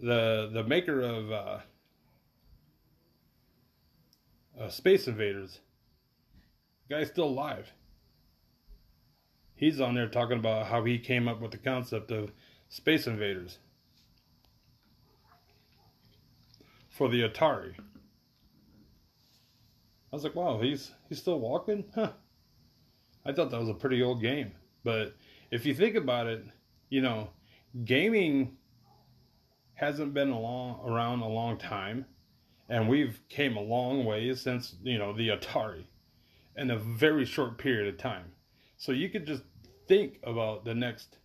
the 0.01 0.49
the 0.51 0.63
maker 0.63 1.01
of 1.01 1.31
uh, 1.31 1.59
uh, 4.59 4.69
Space 4.69 5.07
Invaders. 5.07 5.59
The 6.87 6.95
guy's 6.95 7.09
still 7.09 7.25
alive. 7.25 7.71
He's 9.53 9.79
on 9.79 9.93
there 9.93 10.07
talking 10.07 10.39
about 10.39 10.65
how 10.65 10.83
he 10.83 10.97
came 10.97 11.27
up 11.27 11.39
with 11.39 11.51
the 11.51 11.57
concept 11.57 12.09
of 12.09 12.31
Space 12.69 13.05
Invaders 13.05 13.59
for 16.89 17.07
the 17.07 17.21
Atari. 17.21 17.75
I 20.11 20.15
was 20.15 20.23
like, 20.23 20.33
wow, 20.33 20.59
he's 20.59 20.89
he's 21.07 21.19
still 21.19 21.39
walking? 21.39 21.85
Huh. 21.93 22.13
I 23.23 23.31
thought 23.31 23.51
that 23.51 23.59
was 23.59 23.69
a 23.69 23.75
pretty 23.75 24.01
old 24.01 24.23
game. 24.23 24.53
But 24.83 25.15
if 25.51 25.65
you 25.65 25.73
think 25.73 25.95
about 25.95 26.27
it, 26.27 26.43
you 26.89 27.01
know, 27.01 27.29
gaming 27.85 28.57
hasn't 29.75 30.13
been 30.13 30.29
along, 30.29 30.81
around 30.85 31.21
a 31.21 31.27
long 31.27 31.57
time 31.57 32.05
and 32.69 32.87
we've 32.87 33.19
came 33.29 33.57
a 33.57 33.61
long 33.61 34.05
way 34.05 34.33
since 34.35 34.75
you 34.83 34.97
know 34.97 35.11
the 35.11 35.29
Atari 35.29 35.83
in 36.55 36.71
a 36.71 36.77
very 36.77 37.25
short 37.25 37.57
period 37.57 37.87
of 37.93 37.99
time. 37.99 38.31
So 38.77 38.91
you 38.91 39.09
could 39.09 39.25
just 39.25 39.43
think 39.87 40.19
about 40.23 40.63
the 40.63 40.75
next 40.75 41.17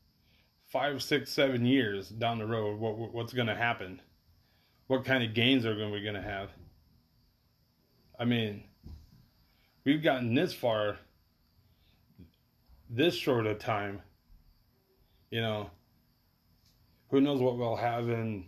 five, 0.67 1.03
six, 1.03 1.31
seven 1.31 1.67
years 1.67 2.09
down 2.09 2.38
the 2.38 2.47
road. 2.47 2.81
What 2.81 3.12
what's 3.12 3.33
going 3.33 3.49
to 3.49 3.55
happen? 3.55 4.01
What 4.87 5.05
kind 5.05 5.23
of 5.23 5.35
gains 5.35 5.67
are 5.67 5.75
we 5.75 6.03
going 6.03 6.14
to 6.14 6.23
have? 6.23 6.51
I 8.19 8.25
mean, 8.25 8.64
we've 9.85 10.03
gotten 10.03 10.35
this 10.35 10.55
far 10.55 10.99
this 12.95 13.15
short 13.15 13.47
a 13.47 13.55
time. 13.55 14.01
You 15.31 15.41
know, 15.41 15.71
who 17.11 17.21
knows 17.21 17.41
what 17.41 17.59
we'll 17.59 17.77
have 17.77 18.09
in 18.09 18.45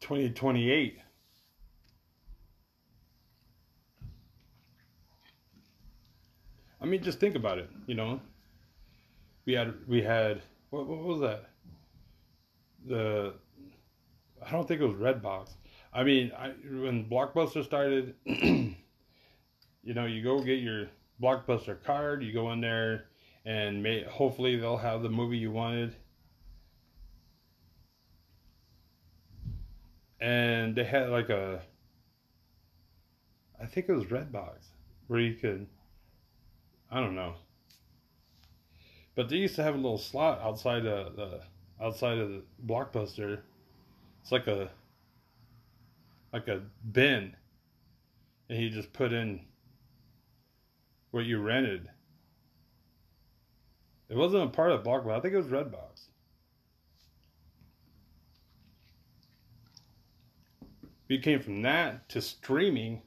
2028 0.00 0.98
I 6.80 6.86
mean, 6.86 7.02
just 7.02 7.18
think 7.18 7.34
about 7.34 7.58
it. 7.58 7.68
You 7.86 7.94
know, 7.94 8.20
we 9.44 9.54
had 9.54 9.74
we 9.86 10.02
had 10.02 10.42
what 10.70 10.86
what 10.86 10.98
was 11.00 11.20
that? 11.20 11.50
The 12.86 13.34
I 14.44 14.52
don't 14.52 14.66
think 14.66 14.80
it 14.80 14.84
was 14.84 14.94
Redbox. 14.94 15.50
I 15.92 16.04
mean, 16.04 16.30
I 16.38 16.48
when 16.48 17.08
Blockbuster 17.08 17.64
started, 17.64 18.14
you 18.24 18.74
know, 19.84 20.06
you 20.06 20.22
go 20.22 20.40
get 20.40 20.60
your 20.60 20.86
Blockbuster 21.20 21.82
card, 21.82 22.22
you 22.22 22.32
go 22.32 22.52
in 22.52 22.60
there, 22.60 23.07
and 23.48 23.82
may 23.82 24.04
hopefully 24.04 24.56
they'll 24.56 24.76
have 24.76 25.02
the 25.02 25.08
movie 25.08 25.38
you 25.38 25.50
wanted. 25.50 25.96
And 30.20 30.76
they 30.76 30.84
had 30.84 31.08
like 31.08 31.30
a, 31.30 31.62
I 33.58 33.64
think 33.64 33.88
it 33.88 33.92
was 33.92 34.04
Redbox, 34.04 34.56
where 35.06 35.20
you 35.20 35.34
could 35.34 35.66
I 36.90 37.00
don't 37.00 37.14
know. 37.14 37.36
But 39.14 39.30
they 39.30 39.36
used 39.36 39.56
to 39.56 39.62
have 39.62 39.74
a 39.74 39.78
little 39.78 39.98
slot 39.98 40.40
outside 40.42 40.84
of 40.84 41.16
the 41.16 41.40
outside 41.80 42.18
of 42.18 42.28
the 42.28 42.42
blockbuster. 42.66 43.40
It's 44.20 44.30
like 44.30 44.46
a 44.46 44.70
like 46.34 46.48
a 46.48 46.62
bin. 46.92 47.34
And 48.50 48.62
you 48.62 48.68
just 48.68 48.92
put 48.92 49.12
in 49.12 49.40
what 51.12 51.24
you 51.24 51.40
rented. 51.40 51.88
It 54.08 54.16
wasn't 54.16 54.44
a 54.44 54.48
part 54.48 54.72
of 54.72 54.82
Blockbuster. 54.82 55.16
I 55.16 55.20
think 55.20 55.34
it 55.34 55.38
was 55.38 55.46
Redbox. 55.46 56.08
We 61.08 61.18
came 61.18 61.40
from 61.40 61.62
that 61.62 62.08
to 62.10 62.20
streaming 62.20 63.02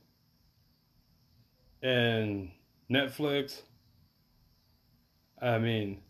and 1.83 2.51
Netflix, 2.91 3.61
I 5.41 5.57
mean, 5.57 6.01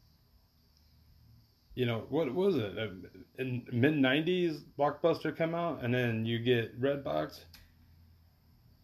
you 1.76 1.86
know, 1.86 2.06
what 2.10 2.34
was 2.34 2.58
it? 2.58 2.78
Uh, 2.78 2.88
in 3.40 3.66
mid 3.72 3.94
90s, 3.94 4.64
Blockbuster 4.78 5.36
come 5.36 5.56
out, 5.56 5.84
and 5.84 5.94
then 5.94 6.26
you 6.26 6.40
get 6.40 6.80
Redbox, 6.80 7.40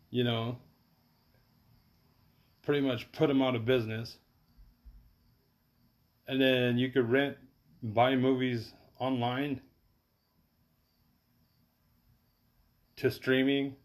you 0.09 0.23
know, 0.23 0.57
pretty 2.61 2.81
much 2.81 3.11
put 3.11 3.27
them 3.27 3.41
out 3.41 3.55
of 3.55 3.65
business. 3.65 4.17
And 6.27 6.41
then 6.41 6.77
you 6.77 6.89
could 6.91 7.09
rent, 7.09 7.37
buy 7.81 8.15
movies 8.15 8.73
online 8.99 9.61
to 12.97 13.09
streaming 13.11 13.75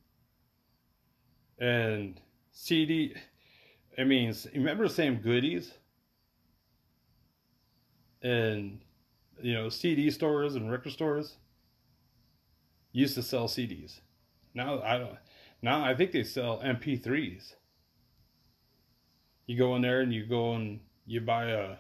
and 1.59 2.21
CD. 2.51 3.15
I 3.99 4.05
mean, 4.05 4.35
remember 4.55 4.89
the 4.89 4.95
Sam 4.95 5.17
Goodies? 5.17 5.75
and 8.23 8.79
you 9.41 9.53
know 9.53 9.69
CD 9.69 10.11
stores 10.11 10.55
and 10.55 10.71
record 10.71 10.93
stores 10.93 11.37
used 12.93 13.15
to 13.15 13.23
sell 13.23 13.49
CDs. 13.49 14.01
Now 14.55 14.81
I 14.83 14.99
don't. 14.99 15.17
Now 15.61 15.85
I 15.85 15.95
think 15.95 16.13
they 16.13 16.25
sell 16.25 16.61
MP3s. 16.65 17.55
You 19.47 19.59
go 19.59 19.75
in 19.77 19.83
there 19.83 20.01
and 20.01 20.13
you 20.13 20.27
go 20.27 20.55
and 20.55 20.81
you 21.07 21.21
buy 21.21 21.47
a 21.47 21.77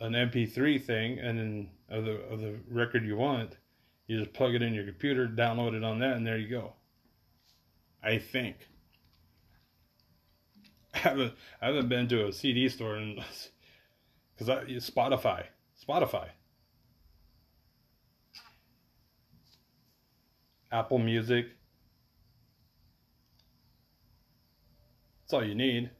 an 0.00 0.12
MP3 0.12 0.82
thing 0.82 1.18
and 1.18 1.38
then 1.38 1.68
of 1.88 2.04
the 2.04 2.12
of 2.30 2.40
the 2.40 2.56
record 2.68 3.04
you 3.04 3.16
want, 3.16 3.56
you 4.06 4.18
just 4.18 4.32
plug 4.32 4.54
it 4.54 4.62
in 4.62 4.74
your 4.74 4.84
computer, 4.84 5.28
download 5.28 5.74
it 5.74 5.84
on 5.84 5.98
that, 6.00 6.16
and 6.16 6.26
there 6.26 6.38
you 6.38 6.48
go. 6.48 6.74
I 8.02 8.18
think. 8.18 8.56
I 10.94 10.98
haven't 10.98 11.34
I 11.60 11.66
haven't 11.66 11.88
been 11.88 12.08
to 12.08 12.26
a 12.26 12.32
CD 12.32 12.68
store 12.68 12.96
in 12.96 13.16
because 14.34 14.48
I 14.48 14.64
Spotify 14.64 15.44
Spotify. 15.86 16.28
Apple 20.72 20.98
Music. 20.98 21.46
That's 25.22 25.34
all 25.34 25.44
you 25.44 25.54
need. 25.54 25.90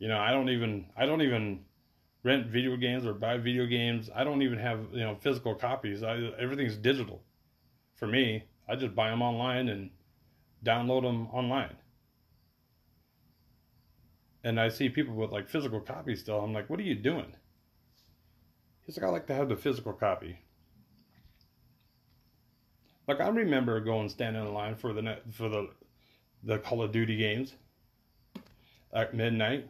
You 0.00 0.08
know, 0.08 0.18
I 0.18 0.32
don't 0.32 0.48
even 0.48 0.86
I 0.96 1.06
don't 1.06 1.22
even 1.22 1.60
rent 2.24 2.46
video 2.46 2.76
games 2.76 3.06
or 3.06 3.12
buy 3.12 3.36
video 3.36 3.66
games. 3.66 4.10
I 4.14 4.24
don't 4.24 4.42
even 4.42 4.58
have, 4.58 4.80
you 4.92 5.00
know, 5.00 5.14
physical 5.14 5.54
copies. 5.54 6.02
I, 6.02 6.16
everything's 6.40 6.76
digital. 6.76 7.22
For 7.94 8.06
me, 8.06 8.44
I 8.66 8.76
just 8.76 8.94
buy 8.94 9.10
them 9.10 9.20
online 9.20 9.68
and 9.68 9.90
download 10.64 11.02
them 11.02 11.28
online. 11.28 11.76
And 14.42 14.58
I 14.58 14.70
see 14.70 14.88
people 14.88 15.14
with 15.14 15.30
like 15.30 15.50
physical 15.50 15.80
copies 15.80 16.20
still. 16.20 16.40
I'm 16.40 16.54
like, 16.54 16.70
what 16.70 16.80
are 16.80 16.84
you 16.84 16.94
doing? 16.94 17.36
He's 18.86 18.96
like, 18.96 19.06
I 19.06 19.10
like 19.10 19.26
to 19.26 19.34
have 19.34 19.50
the 19.50 19.56
physical 19.56 19.92
copy. 19.92 20.38
Like 23.06 23.20
I 23.20 23.28
remember 23.28 23.78
going 23.80 24.08
standing 24.08 24.42
in 24.42 24.54
line 24.54 24.76
for 24.76 24.94
the 24.94 25.18
for 25.30 25.50
the 25.50 25.68
the 26.42 26.58
Call 26.58 26.80
of 26.80 26.90
Duty 26.90 27.18
games 27.18 27.52
at 28.94 29.12
midnight. 29.12 29.68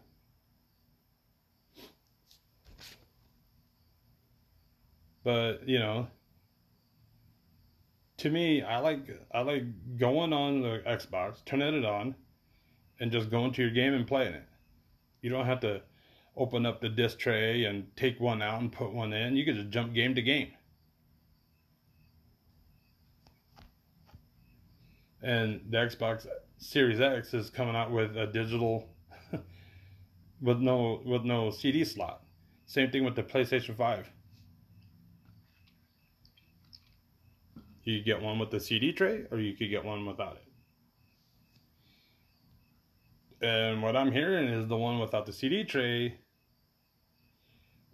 But 5.22 5.68
you 5.68 5.78
know, 5.78 6.08
to 8.18 8.30
me, 8.30 8.62
I 8.62 8.78
like 8.78 9.00
I 9.32 9.40
like 9.40 9.64
going 9.98 10.32
on 10.32 10.60
the 10.62 10.82
Xbox, 10.86 11.44
turning 11.44 11.74
it 11.74 11.84
on, 11.84 12.14
and 13.00 13.10
just 13.10 13.30
going 13.30 13.52
to 13.52 13.62
your 13.62 13.70
game 13.70 13.94
and 13.94 14.06
playing 14.06 14.34
it. 14.34 14.44
You 15.22 15.30
don't 15.30 15.46
have 15.46 15.60
to 15.60 15.82
open 16.36 16.64
up 16.64 16.80
the 16.80 16.88
disc 16.88 17.18
tray 17.18 17.64
and 17.64 17.86
take 17.96 18.20
one 18.20 18.40
out 18.40 18.60
and 18.60 18.72
put 18.72 18.92
one 18.92 19.12
in. 19.12 19.36
You 19.36 19.44
can 19.44 19.56
just 19.56 19.70
jump 19.70 19.94
game 19.94 20.14
to 20.14 20.22
game. 20.22 20.52
And 25.22 25.60
the 25.68 25.76
Xbox 25.78 26.26
Series 26.56 27.00
X 27.00 27.34
is 27.34 27.50
coming 27.50 27.76
out 27.76 27.90
with 27.90 28.16
a 28.16 28.26
digital 28.26 28.88
with 30.40 30.58
no 30.58 31.02
with 31.04 31.24
no 31.24 31.50
CD 31.50 31.84
slot. 31.84 32.22
Same 32.66 32.90
thing 32.90 33.04
with 33.04 33.16
the 33.16 33.22
PlayStation 33.22 33.76
5. 33.76 34.10
You 37.90 37.98
could 37.98 38.06
get 38.06 38.22
one 38.22 38.38
with 38.38 38.50
the 38.50 38.60
CD 38.60 38.92
tray 38.92 39.24
or 39.32 39.40
you 39.40 39.56
could 39.56 39.68
get 39.68 39.84
one 39.84 40.06
without 40.06 40.36
it. 40.36 40.44
And 43.44 43.82
what 43.82 43.96
I'm 43.96 44.12
hearing 44.12 44.48
is 44.48 44.68
the 44.68 44.76
one 44.76 45.00
without 45.00 45.26
the 45.26 45.32
CD 45.32 45.64
tray, 45.64 46.18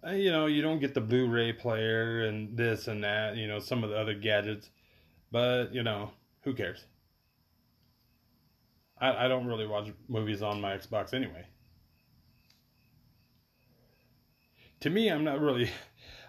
uh, 0.07 0.11
you 0.11 0.31
know, 0.31 0.47
you 0.47 0.61
don't 0.61 0.81
get 0.81 0.93
the 0.93 1.01
Blu 1.01 1.29
ray 1.29 1.53
player 1.53 2.27
and 2.27 2.55
this 2.57 2.89
and 2.89 3.03
that, 3.05 3.37
you 3.37 3.49
know, 3.49 3.59
some 3.59 3.83
of 3.83 3.91
the 3.91 3.97
other 3.97 4.13
gadgets. 4.13 4.69
But, 5.33 5.73
you 5.73 5.83
know, 5.83 6.11
who 6.43 6.53
cares? 6.53 6.85
I, 9.01 9.25
I 9.25 9.29
don't 9.29 9.47
really 9.47 9.67
watch 9.67 9.89
movies 10.09 10.43
on 10.43 10.61
my 10.61 10.77
Xbox 10.77 11.15
anyway. 11.15 11.47
To 14.81 14.91
me, 14.91 15.09
I'm 15.09 15.25
not 15.25 15.41
really. 15.41 15.71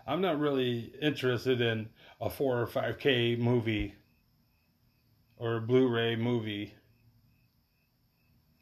I'm 0.08 0.22
not 0.22 0.40
really 0.40 0.94
interested 1.02 1.60
in 1.60 1.90
a 2.22 2.30
4 2.30 2.62
or 2.62 2.66
5K 2.66 3.38
movie 3.38 3.94
or 5.36 5.58
a 5.58 5.62
Blu-ray 5.62 6.16
movie. 6.16 6.74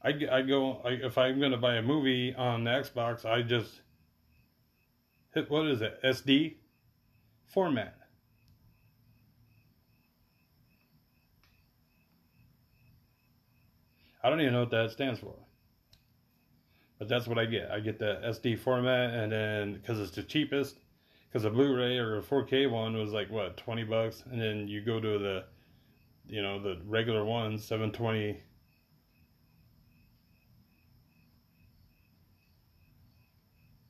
I, 0.03 0.09
I 0.31 0.41
go 0.41 0.81
I, 0.83 0.89
if 0.89 1.17
I'm 1.19 1.39
going 1.39 1.51
to 1.51 1.57
buy 1.57 1.75
a 1.75 1.83
movie 1.83 2.33
on 2.33 2.63
the 2.63 2.71
Xbox, 2.71 3.25
I 3.25 3.43
just 3.43 3.81
hit 5.35 5.49
what 5.49 5.67
is 5.67 5.81
it 5.81 5.99
SD 6.03 6.55
format. 7.45 7.95
I 14.23 14.29
don't 14.31 14.41
even 14.41 14.53
know 14.53 14.61
what 14.61 14.71
that 14.71 14.89
stands 14.89 15.19
for. 15.19 15.35
But 16.97 17.07
that's 17.07 17.27
what 17.27 17.37
I 17.37 17.45
get. 17.45 17.69
I 17.69 17.79
get 17.79 17.99
the 17.99 18.19
SD 18.25 18.57
format, 18.57 19.13
and 19.13 19.31
then 19.31 19.73
because 19.73 19.99
it's 19.99 20.11
the 20.11 20.23
cheapest, 20.23 20.79
because 21.35 21.43
a 21.43 21.49
Blu-ray 21.49 21.97
or 21.97 22.19
a 22.19 22.21
4K 22.21 22.71
one 22.71 22.95
was 22.95 23.11
like 23.11 23.29
what 23.29 23.57
20 23.57 23.83
bucks, 23.83 24.23
and 24.31 24.41
then 24.41 24.69
you 24.69 24.79
go 24.79 25.01
to 25.01 25.19
the, 25.19 25.43
you 26.29 26.41
know, 26.41 26.61
the 26.61 26.79
regular 26.85 27.25
one 27.25 27.59
720. 27.59 28.41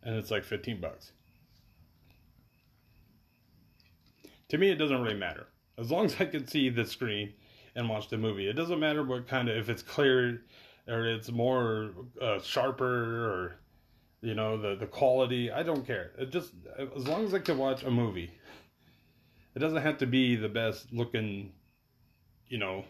And 0.02 0.16
it's 0.16 0.32
like 0.32 0.44
15 0.44 0.82
bucks. 0.82 1.12
To 4.50 4.58
me, 4.58 4.72
it 4.72 4.78
doesn't 4.78 5.04
really 5.04 5.14
matter. 5.14 5.46
As 5.78 5.92
long 5.92 6.06
as 6.06 6.16
I 6.20 6.26
can 6.26 6.48
see 6.48 6.70
the 6.70 6.84
screen 6.84 7.34
and 7.76 7.88
watch 7.88 8.10
the 8.10 8.18
movie, 8.18 8.50
it 8.50 8.54
doesn't 8.54 8.80
matter 8.80 9.04
what 9.04 9.28
kind 9.28 9.50
of, 9.50 9.56
if 9.56 9.70
it's 9.70 9.84
clear 9.84 10.42
or 10.88 11.06
it's 11.06 11.30
more 11.30 11.92
uh, 12.20 12.40
sharper 12.40 13.28
or 13.28 13.60
you 14.26 14.34
know 14.34 14.58
the 14.58 14.76
the 14.76 14.88
quality 14.88 15.52
i 15.52 15.62
don't 15.62 15.86
care. 15.86 16.12
It 16.18 16.32
just 16.32 16.52
as 16.96 17.08
long 17.08 17.26
as 17.26 17.34
i 17.34 17.40
can 17.40 17.58
watch 17.58 17.84
a 17.84 17.92
movie 17.92 18.32
it 19.56 19.60
doesn't 19.60 19.82
have 19.82 20.00
to 20.00 20.08
be 20.08 20.36
the 20.36 20.50
best 20.50 20.92
looking 20.92 21.54
you 22.48 22.58
know. 22.58 22.86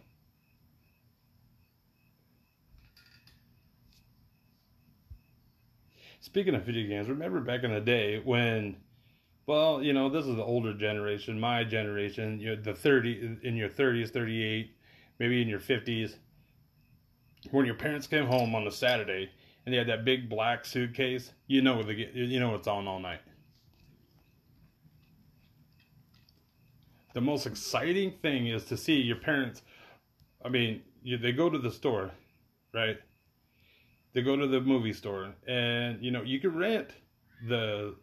Speaking 6.20 6.56
of 6.56 6.64
video 6.64 6.88
games 6.88 7.08
remember 7.08 7.40
back 7.40 7.64
in 7.64 7.74
the 7.74 7.82
day 7.82 8.22
when 8.24 8.78
well 9.46 9.84
you 9.84 9.94
know 9.94 10.10
this 10.10 10.26
is 10.26 10.36
the 10.36 10.44
older 10.44 10.74
generation 10.74 11.40
my 11.40 11.64
generation 11.64 12.40
you 12.40 12.56
know 12.56 12.62
the 12.62 12.74
30 12.74 13.40
in 13.44 13.56
your 13.56 13.70
30s 13.70 14.10
38 14.10 14.76
maybe 15.20 15.42
in 15.42 15.48
your 15.48 15.60
50s 15.60 16.16
when 17.52 17.66
your 17.66 17.76
parents 17.76 18.08
came 18.08 18.26
home 18.26 18.56
on 18.56 18.66
a 18.66 18.72
saturday 18.72 19.30
and 19.66 19.74
they 19.74 19.78
had 19.78 19.88
that 19.88 20.06
big 20.06 20.30
black 20.30 20.64
suitcase, 20.66 21.32
you 21.48 21.62
know 21.62 21.82
the 21.84 21.94
you 21.94 22.40
know 22.40 22.56
it's 22.56 22.68
on 22.68 22.88
all 22.88 23.00
night. 23.00 23.22
The 27.14 27.22
most 27.22 27.46
exciting 27.46 28.14
thing 28.22 28.48
is 28.48 28.66
to 28.66 28.78
see 28.78 28.96
your 28.96 29.16
parents. 29.16 29.62
I 30.44 30.50
mean, 30.50 30.82
you, 31.02 31.18
they 31.18 31.32
go 31.32 31.50
to 31.50 31.58
the 31.58 31.72
store, 31.72 32.12
right? 32.74 32.98
They 34.14 34.22
go 34.22 34.36
to 34.36 34.48
the 34.48 34.62
movie 34.62 34.94
store, 34.94 35.34
and 35.48 36.04
you 36.04 36.12
know 36.12 36.22
you 36.22 36.40
can 36.40 36.56
rent 36.56 36.90
the 37.48 37.96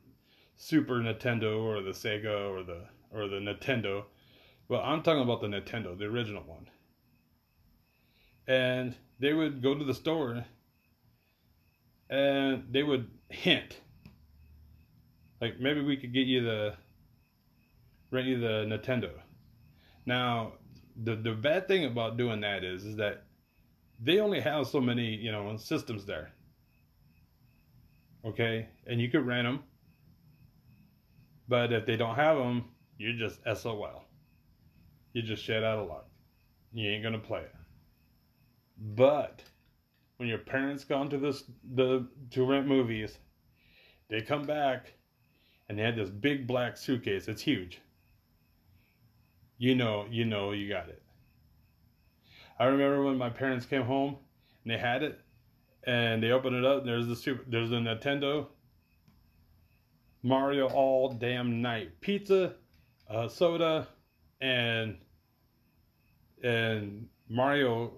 Super 0.57 0.95
Nintendo 0.95 1.63
or 1.63 1.83
the 1.83 1.91
Sega 1.91 2.51
or 2.51 2.63
the 2.63 2.85
or 3.13 3.29
the 3.29 3.37
Nintendo. 3.37 4.05
Well, 4.69 4.81
I'm 4.83 5.03
talking 5.03 5.23
about 5.23 5.41
the 5.41 5.49
Nintendo, 5.49 5.97
the 5.97 6.07
original 6.07 6.43
one. 6.45 6.69
And 8.47 8.95
they 9.21 9.33
would 9.33 9.63
go 9.63 9.75
to 9.75 9.85
the 9.85 9.95
store 9.95 10.45
and 12.13 12.65
they 12.71 12.83
would 12.83 13.11
hint 13.31 13.81
like 15.43 15.59
maybe 15.59 15.81
we 15.83 15.97
could 15.97 16.15
get 16.15 16.29
you 16.29 16.41
the 16.41 16.75
rent 18.13 18.29
you 18.29 18.39
the 18.39 18.65
Nintendo. 18.65 19.11
Now, 20.07 20.53
the 21.03 21.17
the 21.17 21.33
bad 21.33 21.67
thing 21.67 21.85
about 21.85 22.17
doing 22.17 22.41
that 22.43 22.63
is 22.63 22.85
is 22.85 22.97
that 22.97 23.25
they 24.01 24.21
only 24.21 24.41
have 24.41 24.69
so 24.69 24.81
many 24.81 25.17
you 25.17 25.33
know 25.33 25.57
systems 25.57 26.07
there. 26.07 26.31
Okay, 28.25 28.69
and 28.87 29.01
you 29.01 29.09
could 29.11 29.27
rent 29.27 29.49
them, 29.49 29.65
but 31.49 31.73
if 31.73 31.87
they 31.87 31.97
don't 31.97 32.15
have 32.15 32.37
them, 32.37 32.67
you're 32.97 33.19
just 33.19 33.41
SOL. 33.57 34.05
You 35.13 35.23
just 35.23 35.43
shut 35.43 35.65
out 35.65 35.81
of 35.81 35.89
luck. 35.89 36.07
You 36.73 36.89
ain't 36.89 37.03
gonna 37.03 37.19
play 37.19 37.41
it. 37.41 37.55
But 38.79 39.43
when 40.23 40.29
your 40.29 40.39
parents 40.39 40.85
gone 40.85 41.11
to 41.11 41.19
this 41.19 41.43
the 41.75 42.07
to 42.31 42.45
rent 42.45 42.69
movies, 42.69 43.19
they 44.09 44.21
come 44.23 44.47
back 44.47 44.93
and 45.69 45.77
they 45.77 45.83
had 45.83 45.97
this 45.97 46.11
big 46.11 46.47
black 46.47 46.77
suitcase. 46.77 47.27
It's 47.27 47.43
huge. 47.43 47.81
You 49.59 49.75
know, 49.75 50.07
you 50.09 50.25
know 50.25 50.53
you 50.53 50.69
got 50.69 50.89
it. 50.89 51.03
I 52.57 52.67
remember 52.67 53.03
when 53.03 53.19
my 53.19 53.31
parents 53.31 53.67
came 53.67 53.83
home 53.83 54.17
and 54.63 54.73
they 54.73 54.79
had 54.79 55.03
it 55.03 55.19
and 55.89 56.23
they 56.23 56.31
opened 56.31 56.55
it 56.55 56.65
up, 56.65 56.85
there's 56.85 57.09
the 57.09 57.17
super 57.17 57.43
there's 57.49 57.71
the 57.71 57.77
Nintendo 57.79 58.47
Mario 60.23 60.69
all 60.69 61.15
damn 61.15 61.61
night. 61.61 62.01
Pizza, 62.01 62.55
uh, 63.11 63.27
soda, 63.27 63.89
and 64.41 64.99
and 66.45 67.09
Mario 67.29 67.95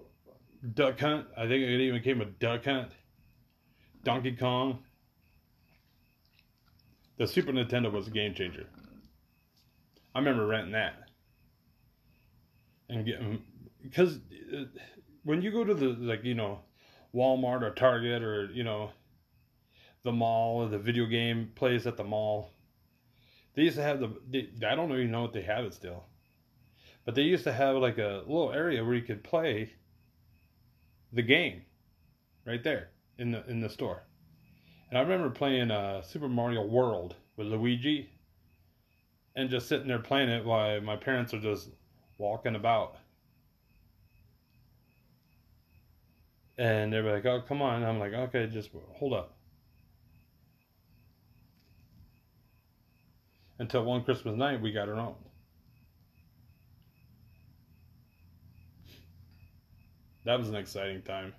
Duck 0.73 0.99
Hunt. 0.99 1.27
I 1.37 1.41
think 1.41 1.63
it 1.63 1.81
even 1.81 2.01
came 2.01 2.19
with 2.19 2.39
Duck 2.39 2.65
Hunt. 2.65 2.91
Donkey 4.03 4.35
Kong. 4.35 4.79
The 7.17 7.27
Super 7.27 7.51
Nintendo 7.51 7.91
was 7.91 8.07
a 8.07 8.11
game 8.11 8.33
changer. 8.33 8.67
I 10.13 10.19
remember 10.19 10.45
renting 10.45 10.73
that. 10.73 11.09
And 12.89 13.05
getting, 13.05 13.41
because 13.81 14.19
uh, 14.53 14.65
when 15.23 15.41
you 15.41 15.51
go 15.51 15.63
to 15.63 15.73
the, 15.73 15.87
like, 15.87 16.23
you 16.23 16.35
know, 16.35 16.59
Walmart 17.13 17.63
or 17.63 17.71
Target 17.71 18.21
or, 18.21 18.49
you 18.53 18.63
know, 18.63 18.91
the 20.05 20.11
mall 20.11 20.57
or 20.63 20.69
the 20.69 20.77
video 20.77 21.07
game 21.07 21.51
place 21.55 21.85
at 21.85 21.97
the 21.97 22.03
mall. 22.03 22.53
They 23.55 23.63
used 23.63 23.75
to 23.75 23.83
have 23.83 23.99
the. 23.99 24.15
They, 24.29 24.49
I 24.65 24.75
don't 24.75 24.91
even 24.91 25.11
know 25.11 25.25
if 25.25 25.33
they 25.33 25.41
have 25.41 25.65
it 25.65 25.73
still, 25.73 26.05
but 27.03 27.15
they 27.15 27.23
used 27.23 27.43
to 27.45 27.51
have 27.51 27.75
like 27.77 27.97
a 27.97 28.21
little 28.27 28.53
area 28.53 28.85
where 28.85 28.93
you 28.93 29.01
could 29.01 29.23
play 29.23 29.73
the 31.13 31.21
game, 31.21 31.61
right 32.45 32.63
there 32.63 32.89
in 33.17 33.31
the 33.31 33.45
in 33.47 33.61
the 33.61 33.69
store. 33.69 34.03
And 34.89 34.97
I 34.97 35.01
remember 35.01 35.29
playing 35.29 35.71
uh, 35.71 36.01
Super 36.01 36.27
Mario 36.29 36.65
World 36.65 37.15
with 37.37 37.47
Luigi, 37.47 38.09
and 39.35 39.49
just 39.49 39.67
sitting 39.67 39.87
there 39.87 39.99
playing 39.99 40.29
it 40.29 40.45
while 40.45 40.79
my 40.81 40.95
parents 40.95 41.33
are 41.33 41.39
just 41.39 41.69
walking 42.17 42.55
about. 42.55 42.95
And 46.57 46.93
they 46.93 47.01
were 47.01 47.13
like, 47.13 47.25
"Oh, 47.25 47.41
come 47.47 47.61
on!" 47.61 47.75
And 47.81 47.85
I'm 47.85 47.99
like, 47.99 48.13
"Okay, 48.13 48.47
just 48.47 48.69
hold 48.93 49.13
up." 49.13 49.35
Until 53.59 53.83
one 53.85 54.03
Christmas 54.03 54.35
night, 54.35 54.61
we 54.61 54.71
got 54.71 54.89
our 54.89 54.95
own. 54.95 55.15
That 60.25 60.39
was 60.39 60.49
an 60.49 60.55
exciting 60.55 61.03
time. 61.03 61.33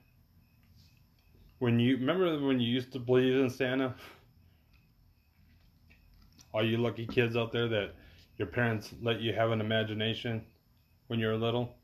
When 1.58 1.80
you 1.80 1.96
remember 1.96 2.38
when 2.38 2.60
you 2.60 2.72
used 2.72 2.92
to 2.92 3.00
believe 3.00 3.34
in 3.34 3.50
Santa? 3.50 3.94
All 6.52 6.64
you 6.64 6.76
lucky 6.76 7.04
kids 7.04 7.36
out 7.36 7.50
there 7.50 7.66
that 7.68 7.94
your 8.38 8.46
parents 8.46 8.94
let 9.02 9.20
you 9.20 9.32
have 9.32 9.50
an 9.50 9.60
imagination 9.60 10.46
when 11.08 11.18
you 11.18 11.26
were 11.26 11.36
little? 11.36 11.74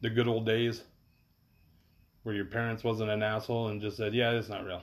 The 0.00 0.10
good 0.10 0.26
old 0.26 0.44
days 0.44 0.82
where 2.24 2.34
your 2.34 2.46
parents 2.46 2.82
wasn't 2.82 3.10
an 3.10 3.22
asshole 3.22 3.68
and 3.68 3.80
just 3.80 3.96
said, 3.96 4.12
"Yeah, 4.12 4.32
it's 4.32 4.48
not 4.48 4.64
real." 4.64 4.82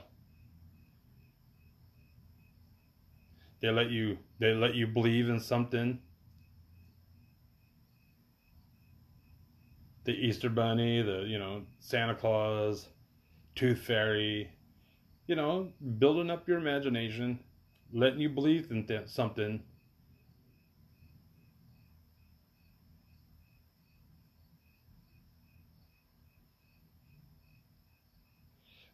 They 3.60 3.70
let 3.70 3.90
you 3.90 4.18
they 4.38 4.54
let 4.54 4.74
you 4.74 4.86
believe 4.86 5.28
in 5.28 5.38
something. 5.38 6.00
The 10.04 10.12
Easter 10.12 10.48
bunny, 10.48 11.02
the, 11.02 11.24
you 11.26 11.38
know, 11.40 11.62
Santa 11.80 12.14
Claus, 12.14 12.88
Tooth 13.54 13.80
Fairy, 13.80 14.50
you 15.26 15.36
know, 15.36 15.72
building 15.98 16.30
up 16.30 16.48
your 16.48 16.58
imagination, 16.58 17.40
letting 17.92 18.20
you 18.20 18.28
believe 18.30 18.70
in 18.70 18.86
th- 18.86 19.08
something. 19.08 19.62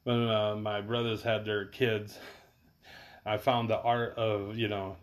When 0.02 0.28
uh, 0.28 0.56
my 0.56 0.80
brothers 0.80 1.22
had 1.22 1.44
their 1.44 1.66
kids, 1.66 2.18
I 3.26 3.38
found 3.38 3.70
the 3.70 3.78
art 3.80 4.16
of, 4.18 4.56
you 4.56 4.68
know, 4.68 4.96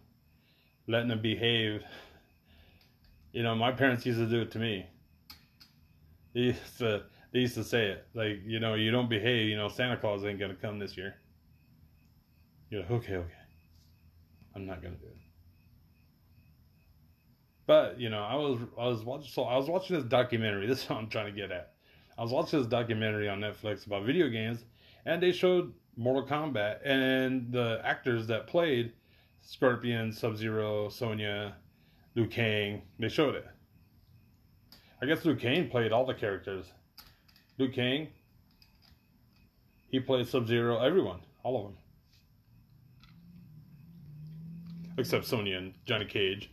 letting 0.88 1.10
them 1.10 1.22
behave. 1.22 1.84
You 3.34 3.44
know, 3.44 3.54
my 3.54 3.72
parents 3.72 4.04
used 4.08 4.18
to 4.18 4.26
do 4.28 4.42
it 4.42 4.52
to 4.54 4.60
me. 4.60 4.88
They 6.36 6.42
used 6.42 6.78
to 6.80 7.04
they 7.32 7.40
used 7.40 7.56
to 7.56 7.64
say 7.64 7.88
it 7.88 8.06
like, 8.14 8.42
you 8.46 8.60
know, 8.60 8.76
you 8.76 8.92
don't 8.92 9.10
behave, 9.10 9.48
you 9.48 9.56
know, 9.56 9.70
Santa 9.70 9.98
Claus 9.98 10.24
ain't 10.26 10.40
gonna 10.40 10.54
come 10.54 10.78
this 10.78 10.98
year. 10.98 11.16
You're 12.70 12.82
like, 12.82 12.92
okay, 12.92 13.16
okay, 13.16 13.34
I'm 14.54 14.66
not 14.66 14.84
gonna 14.84 14.96
do 14.96 15.08
it. 15.08 15.18
But 17.66 18.00
you 18.00 18.10
know, 18.10 18.22
I 18.22 18.36
was 18.36 18.60
I 18.78 18.86
was 18.86 19.04
watching 19.04 19.32
so 19.32 19.44
I 19.44 19.56
was 19.56 19.70
watching 19.70 19.96
this 19.96 20.06
documentary. 20.06 20.68
This 20.68 20.84
is 20.84 20.90
what 20.90 21.00
I'm 21.00 21.10
trying 21.10 21.28
to 21.28 21.32
get 21.32 21.52
at. 21.52 21.74
I 22.18 22.22
was 22.22 22.32
watching 22.32 22.60
this 22.60 22.68
documentary 22.68 23.30
on 23.30 23.40
Netflix 23.40 23.86
about 23.86 24.04
video 24.04 24.28
games, 24.28 24.66
and 25.06 25.24
they 25.24 25.32
showed 25.32 25.74
Mortal 25.96 26.28
Kombat 26.28 26.80
and 26.86 27.52
the 27.52 27.82
actors 27.84 28.28
that 28.28 28.48
played 28.48 28.92
Scorpion, 29.42 30.12
Sub 30.12 30.36
Zero, 30.36 30.90
Sonya, 30.90 31.56
Liu 32.16 32.28
Kang. 32.28 32.82
They 33.00 33.10
showed 33.10 33.36
it. 33.36 33.48
I 35.06 35.08
guess 35.08 35.24
Liu 35.24 35.36
Kang 35.36 35.70
played 35.70 35.92
all 35.92 36.04
the 36.04 36.16
characters. 36.16 36.66
Liu 37.60 37.70
Kang, 37.70 38.08
he 39.88 40.00
played 40.00 40.28
Sub 40.28 40.48
Zero, 40.48 40.80
everyone, 40.80 41.20
all 41.44 41.58
of 41.58 41.64
them. 41.66 41.78
Except 44.98 45.26
Sonya 45.26 45.60
and 45.60 45.74
Johnny 45.86 46.06
Cage. 46.06 46.50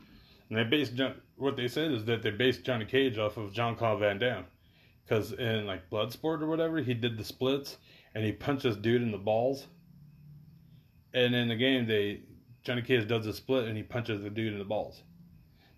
And 0.51 0.59
they 0.59 0.65
based 0.65 0.97
John, 0.97 1.15
what 1.37 1.57
they 1.57 1.67
said 1.67 1.93
is 1.93 2.05
that 2.05 2.21
they 2.23 2.31
based 2.31 2.63
Johnny 2.63 2.85
Cage 2.85 3.17
off 3.17 3.39
of 3.39 3.55
Jean 3.55 3.75
Claude 3.75 4.01
Van 4.01 4.19
Damme. 4.19 4.45
Because 5.03 5.33
in 5.33 5.67
like 5.67 5.89
Bloodsport 5.89 6.43
or 6.43 6.47
whatever, 6.47 6.83
he 6.83 6.93
did 6.93 7.17
the 7.17 7.25
splits 7.25 7.79
and 8.15 8.23
he 8.23 8.33
punched 8.33 8.65
this 8.65 8.77
dude 8.77 9.01
in 9.01 9.13
the 9.13 9.17
balls. 9.17 9.67
And 11.15 11.35
in 11.35 11.49
the 11.49 11.57
game, 11.57 11.87
they 11.87 12.21
Johnny 12.65 12.83
Cage 12.83 13.09
does 13.09 13.27
a 13.27 13.33
split 13.33 13.67
and 13.67 13.79
he 13.79 13.83
punches 13.83 14.21
the 14.21 14.29
dude 14.29 14.53
in 14.53 14.59
the 14.59 14.65
balls. 14.67 15.05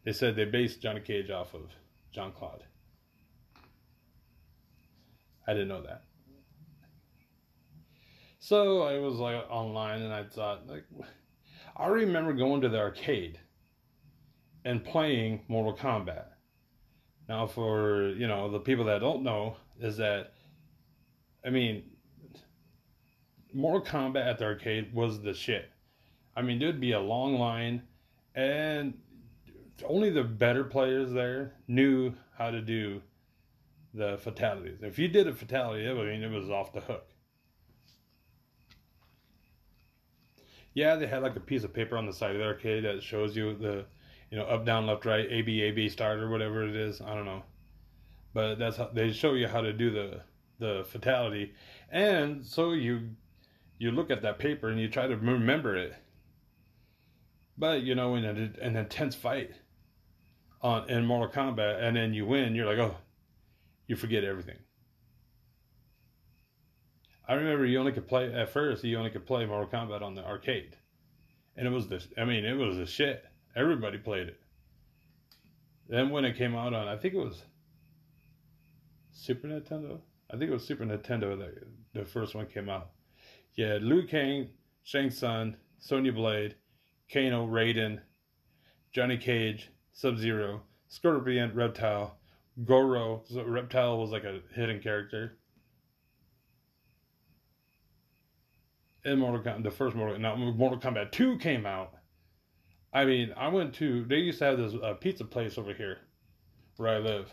They 0.03 0.13
said 0.13 0.35
they 0.35 0.45
based 0.45 0.83
Johnny 0.83 1.03
Cage 1.03 1.31
off 1.31 1.55
of 1.55 1.71
Jean 2.15 2.31
Claude. 2.31 2.63
I 5.47 5.53
didn't 5.53 5.69
know 5.69 5.83
that. 5.83 6.05
So 8.39 8.83
I 8.83 8.99
was 8.99 9.17
like 9.17 9.45
online 9.51 10.03
and 10.03 10.15
I 10.15 10.23
thought 10.25 10.67
like 10.69 10.85
I 11.77 11.87
remember 11.87 12.33
going 12.33 12.61
to 12.61 12.69
the 12.69 12.79
arcade 12.79 13.41
and 14.65 14.85
playing 14.85 15.43
Mortal 15.49 15.77
Kombat. 15.77 16.27
Now 17.29 17.47
for, 17.49 18.11
you 18.11 18.29
know, 18.29 18.49
the 18.51 18.61
people 18.61 18.85
that 18.85 19.01
don't 19.01 19.25
know 19.25 19.57
is 19.81 19.97
that 19.97 20.35
I 21.45 21.51
mean 21.51 21.83
Mortal 23.53 23.83
Kombat 23.83 24.25
at 24.25 24.39
the 24.39 24.45
arcade 24.45 24.95
was 24.95 25.21
the 25.21 25.35
shit. 25.35 25.69
I 26.37 26.43
mean, 26.43 26.61
there'd 26.61 26.81
be 26.81 26.93
a 26.93 27.01
long 27.01 27.39
line 27.39 27.83
and 28.37 28.95
only 29.83 30.11
the 30.11 30.25
better 30.25 30.65
players 30.65 31.13
there 31.13 31.55
knew 31.67 32.15
how 32.37 32.51
to 32.51 32.61
do 32.61 33.03
the 33.93 34.19
fatalities. 34.19 34.79
If 34.83 34.99
you 34.99 35.09
did 35.09 35.27
a 35.27 35.35
fatality, 35.35 35.89
I 35.89 35.95
mean, 35.95 36.23
it 36.23 36.31
was 36.31 36.51
off 36.51 36.73
the 36.73 36.81
hook. 36.81 37.07
Yeah, 40.75 40.97
they 40.97 41.07
had 41.07 41.23
like 41.23 41.37
a 41.37 41.41
piece 41.41 41.63
of 41.63 41.73
paper 41.73 41.97
on 41.97 42.07
the 42.07 42.13
side 42.13 42.33
of 42.33 42.39
the 42.39 42.45
arcade 42.45 42.85
that 42.85 43.03
shows 43.03 43.37
you 43.37 43.55
the, 43.57 43.85
you 44.31 44.37
know, 44.37 44.45
up, 44.45 44.67
down, 44.67 44.87
left, 44.87 45.05
right, 45.05 45.27
A, 45.31 45.43
B, 45.43 45.63
A, 45.63 45.71
B, 45.71 45.89
start, 45.89 46.19
or 46.19 46.29
whatever 46.29 46.67
it 46.67 46.75
is. 46.75 47.01
I 47.01 47.15
don't 47.15 47.25
know. 47.25 47.45
But 48.33 48.59
that's 48.59 48.77
how 48.77 48.91
they 48.93 49.13
show 49.13 49.35
you 49.35 49.47
how 49.47 49.61
to 49.61 49.73
do 49.73 49.91
the 49.91 50.21
the 50.59 50.85
fatality, 50.89 51.53
and 51.91 52.45
so 52.45 52.73
you 52.73 53.11
you 53.79 53.91
look 53.91 54.11
at 54.11 54.23
that 54.23 54.39
paper 54.39 54.69
and 54.69 54.81
you 54.81 54.89
try 54.89 55.07
to 55.07 55.17
remember 55.17 55.77
it. 55.77 55.95
But 57.57 57.83
you 57.83 57.95
know, 57.95 58.17
in 58.17 58.25
a, 58.25 58.65
an 58.65 58.75
intense 58.75 59.15
fight 59.15 59.53
on 60.65 60.89
in 60.89 61.05
Mortal 61.05 61.29
Kombat, 61.29 61.83
and 61.83 61.95
then 61.95 62.15
you 62.15 62.25
win, 62.25 62.55
you're 62.55 62.67
like, 62.67 62.79
oh, 62.79 62.97
you 63.87 63.95
forget 63.95 64.25
everything. 64.25 64.57
I 67.29 67.35
remember 67.35 67.67
you 67.67 67.79
only 67.79 67.93
could 67.93 68.09
play 68.09 68.33
at 68.33 68.49
first. 68.49 68.83
You 68.83 68.99
only 68.99 69.11
could 69.11 69.27
play 69.27 69.45
Mortal 69.45 69.69
Kombat 69.69 70.03
on 70.03 70.15
the 70.15 70.25
arcade, 70.25 70.77
and 71.57 71.67
it 71.67 71.71
was 71.71 71.87
this. 71.87 72.09
I 72.17 72.25
mean, 72.25 72.47
it 72.47 72.55
was 72.55 72.79
a 72.79 72.87
shit. 72.87 73.25
Everybody 73.55 73.99
played 73.99 74.29
it. 74.29 74.41
Then 75.87 76.09
when 76.09 76.25
it 76.25 76.37
came 76.37 76.57
out 76.57 76.73
on, 76.73 76.89
I 76.89 76.97
think 76.97 77.13
it 77.13 77.19
was 77.19 77.43
Super 79.13 79.49
Nintendo. 79.49 80.01
I 80.31 80.39
think 80.39 80.51
it 80.51 80.55
was 80.55 80.67
Super 80.67 80.85
Nintendo 80.85 81.39
that 81.39 81.63
the 81.93 82.07
first 82.07 82.35
one 82.35 82.47
came 82.47 82.71
out. 82.71 82.91
Yeah, 83.55 83.79
Liu 83.81 84.07
Kang, 84.07 84.49
Shang 84.83 85.11
Tsung, 85.11 85.57
Sonya 85.79 86.13
Blade, 86.13 86.55
Kano, 87.13 87.47
Raiden, 87.47 88.01
Johnny 88.93 89.19
Cage, 89.19 89.71
Sub 89.95 90.19
Zero, 90.19 90.63
Scorpion, 90.89 91.55
Reptile, 91.55 92.19
Goro. 92.65 93.23
So 93.27 93.45
Reptile 93.45 93.97
was 93.97 94.11
like 94.11 94.25
a 94.25 94.41
hidden 94.55 94.81
character. 94.81 95.39
In 99.05 99.21
Mortal 99.21 99.41
Kombat, 99.41 99.63
the 99.63 99.71
first 99.71 99.95
Mortal 99.95 100.19
now 100.19 100.35
Mortal 100.35 100.81
Kombat 100.81 101.13
2 101.13 101.39
came 101.39 101.65
out. 101.65 101.95
I 102.93 103.05
mean, 103.05 103.33
I 103.37 103.49
went 103.49 103.73
to 103.75 104.05
they 104.05 104.17
used 104.17 104.41
to 104.41 104.47
have 104.47 104.59
this 104.59 104.75
uh, 104.83 104.95
pizza 104.95 105.25
place 105.25 105.59
over 105.59 105.73
here 105.73 105.99
where 106.77 106.97
I 106.97 106.99
live. 106.99 107.33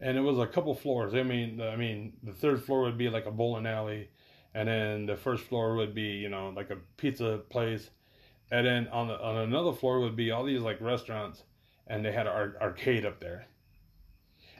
And 0.00 0.16
it 0.16 0.22
was 0.22 0.38
a 0.38 0.46
couple 0.46 0.74
floors. 0.74 1.14
I 1.14 1.22
mean, 1.22 1.60
I 1.60 1.76
mean, 1.76 2.14
the 2.22 2.32
third 2.32 2.64
floor 2.64 2.82
would 2.82 2.98
be 2.98 3.10
like 3.10 3.26
a 3.26 3.30
bowling 3.30 3.66
alley, 3.66 4.08
and 4.54 4.66
then 4.66 5.06
the 5.06 5.16
first 5.16 5.44
floor 5.44 5.76
would 5.76 5.94
be, 5.94 6.02
you 6.02 6.30
know, 6.30 6.52
like 6.56 6.70
a 6.70 6.78
pizza 6.96 7.42
place, 7.50 7.90
and 8.52 8.64
then 8.64 8.86
on 8.88 9.08
the, 9.08 9.20
on 9.20 9.38
another 9.38 9.72
floor 9.72 9.98
would 9.98 10.14
be 10.14 10.30
all 10.30 10.44
these 10.44 10.62
like 10.62 10.80
restaurants, 10.80 11.42
and 11.88 12.04
they 12.04 12.12
had 12.12 12.28
an 12.28 12.54
arcade 12.60 13.04
up 13.04 13.18
there 13.18 13.48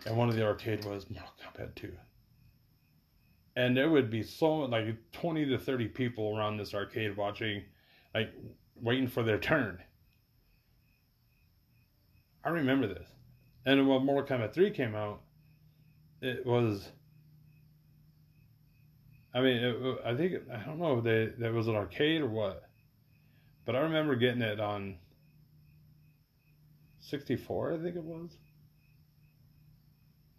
and 0.07 0.17
one 0.17 0.29
of 0.29 0.35
the 0.35 0.45
arcade 0.45 0.85
was 0.85 1.09
Mortal 1.09 1.33
Kombat 1.43 1.75
2. 1.75 1.93
And 3.55 3.77
there 3.77 3.91
would 3.91 4.11
be 4.11 4.23
so 4.23 4.61
like 4.61 4.87
20 5.13 5.47
to 5.47 5.59
30 5.59 5.89
people 5.89 6.37
around 6.37 6.57
this 6.57 6.75
arcade 6.75 7.17
watching, 7.17 7.63
like 8.15 8.33
waiting 8.81 9.09
for 9.09 9.23
their 9.23 9.39
turn. 9.39 9.79
I 12.45 12.49
remember 12.49 12.89
this. 12.89 13.07
And 13.65 13.89
when 13.89 14.05
Mortal 14.05 14.39
Kombat 14.39 14.53
3 14.53 14.71
came 14.71 14.95
out, 14.95 15.21
it 16.21 16.45
was 16.47 16.89
I 19.35 19.41
mean, 19.41 19.57
it, 19.57 19.99
I 20.05 20.15
think 20.15 20.35
I 20.53 20.59
don't 20.65 20.79
know 20.79 20.99
if 20.99 21.05
they 21.05 21.33
that 21.39 21.53
was 21.53 21.69
an 21.69 21.75
arcade 21.75 22.23
or 22.23 22.29
what, 22.29 22.69
but 23.65 23.77
I 23.77 23.81
remember 23.81 24.17
getting 24.17 24.43
it 24.43 24.61
on 24.61 24.97
64. 27.01 27.73
I 27.73 27.79
think 27.79 27.97
it 27.97 28.03
was. 28.03 28.31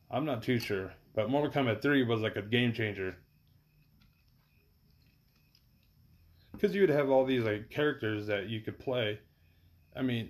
I'm 0.09 0.25
not 0.25 0.43
too 0.43 0.59
sure, 0.59 0.93
but 1.15 1.29
Mortal 1.29 1.51
Kombat 1.51 1.81
3 1.81 2.03
was 2.03 2.21
like 2.21 2.35
a 2.35 2.41
game 2.41 2.73
changer. 2.73 3.17
Because 6.51 6.75
you 6.75 6.81
would 6.81 6.89
have 6.89 7.09
all 7.09 7.25
these 7.25 7.43
like 7.43 7.69
characters 7.69 8.27
that 8.27 8.47
you 8.47 8.61
could 8.61 8.77
play. 8.77 9.19
I 9.95 10.01
mean, 10.01 10.29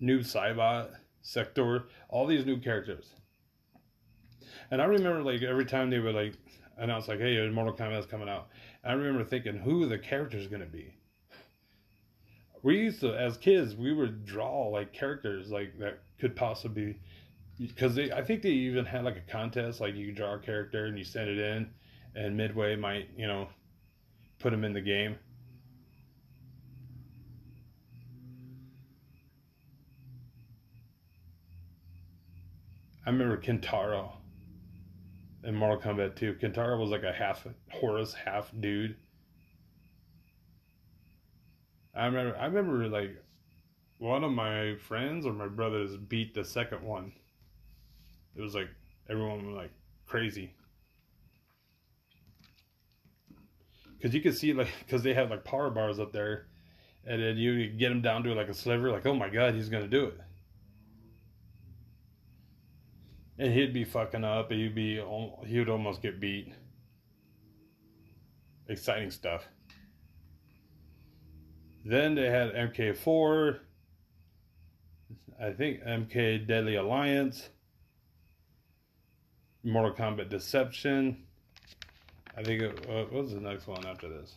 Noob 0.00 0.20
Saibot, 0.20 0.90
Sector, 1.22 1.86
all 2.08 2.26
these 2.26 2.46
new 2.46 2.58
characters. 2.58 3.10
And 4.70 4.80
I 4.80 4.84
remember 4.84 5.22
like 5.22 5.42
every 5.42 5.64
time 5.64 5.90
they 5.90 5.98
would 5.98 6.14
like 6.14 6.34
announce 6.78 7.08
like, 7.08 7.18
"Hey, 7.18 7.48
Mortal 7.48 7.74
Kombat's 7.74 8.06
coming 8.06 8.28
out," 8.28 8.48
I 8.84 8.92
remember 8.92 9.24
thinking, 9.24 9.56
"Who 9.56 9.86
the 9.86 9.98
character's 9.98 10.46
gonna 10.46 10.66
be?" 10.66 10.94
We 12.62 12.78
used 12.78 13.00
to, 13.00 13.14
as 13.14 13.36
kids, 13.36 13.74
we 13.74 13.92
would 13.92 14.24
draw 14.26 14.68
like 14.68 14.92
characters 14.92 15.50
like 15.50 15.78
that 15.78 16.00
could 16.18 16.36
possibly, 16.36 16.98
because 17.58 17.94
they, 17.94 18.12
I 18.12 18.22
think 18.22 18.42
they 18.42 18.50
even 18.50 18.84
had 18.84 19.04
like 19.04 19.16
a 19.16 19.32
contest, 19.32 19.80
like 19.80 19.94
you 19.94 20.12
draw 20.12 20.34
a 20.34 20.38
character 20.38 20.86
and 20.86 20.98
you 20.98 21.04
send 21.04 21.30
it 21.30 21.38
in, 21.38 21.70
and 22.14 22.36
Midway 22.36 22.76
might, 22.76 23.08
you 23.16 23.26
know, 23.26 23.48
put 24.38 24.50
them 24.50 24.64
in 24.64 24.72
the 24.72 24.80
game. 24.80 25.16
I 33.06 33.10
remember 33.10 33.38
Kintaro 33.38 34.12
in 35.44 35.54
Mortal 35.54 35.80
Kombat 35.80 36.16
2. 36.16 36.34
Kintaro 36.34 36.78
was 36.78 36.90
like 36.90 37.02
a 37.02 37.12
half 37.12 37.46
Horus, 37.70 38.12
half 38.12 38.52
dude. 38.60 38.96
I 41.94 42.06
remember 42.06 42.36
I 42.36 42.46
remember 42.46 42.88
like 42.88 43.16
one 43.98 44.24
of 44.24 44.32
my 44.32 44.76
friends 44.76 45.26
or 45.26 45.32
my 45.32 45.48
brothers 45.48 45.96
beat 45.96 46.34
the 46.34 46.44
second 46.44 46.82
one. 46.82 47.12
It 48.36 48.40
was 48.40 48.54
like 48.54 48.68
everyone 49.08 49.46
was 49.46 49.56
like 49.56 49.72
crazy. 50.06 50.54
Cause 54.00 54.14
you 54.14 54.22
could 54.22 54.36
see 54.36 54.54
like, 54.54 54.68
cause 54.88 55.02
they 55.02 55.12
had 55.12 55.28
like 55.28 55.44
power 55.44 55.68
bars 55.68 56.00
up 56.00 56.12
there, 56.12 56.46
and 57.06 57.22
then 57.22 57.36
you 57.36 57.68
get 57.68 57.92
him 57.92 58.00
down 58.00 58.22
to 58.22 58.32
like 58.32 58.48
a 58.48 58.54
sliver, 58.54 58.90
like 58.90 59.06
oh 59.06 59.14
my 59.14 59.28
god, 59.28 59.54
he's 59.54 59.68
gonna 59.68 59.88
do 59.88 60.06
it. 60.06 60.20
and 63.40 63.54
he'd 63.54 63.72
be 63.72 63.84
fucking 63.84 64.22
up. 64.22 64.52
He'd 64.52 64.74
be 64.74 65.02
he 65.46 65.58
would 65.58 65.68
almost 65.70 66.02
get 66.02 66.20
beat. 66.20 66.52
Exciting 68.68 69.10
stuff. 69.10 69.48
Then 71.84 72.14
they 72.14 72.28
had 72.28 72.52
MK4. 72.52 73.58
I 75.40 75.50
think 75.52 75.82
MK 75.82 76.46
Deadly 76.46 76.76
Alliance. 76.76 77.48
Mortal 79.62 79.92
Kombat 79.92 80.28
Deception. 80.28 81.24
I 82.36 82.42
think 82.42 82.62
it, 82.62 82.86
uh, 82.88 83.04
what 83.04 83.12
was 83.12 83.32
the 83.32 83.40
next 83.40 83.66
one 83.66 83.84
after 83.86 84.08
this? 84.08 84.34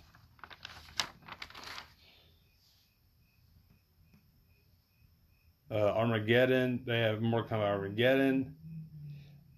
Uh, 5.70 5.76
Armageddon. 5.76 6.82
They 6.86 7.00
have 7.00 7.22
more 7.22 7.42
Mortal 7.42 7.58
Kombat 7.58 7.72
Armageddon. 7.72 8.56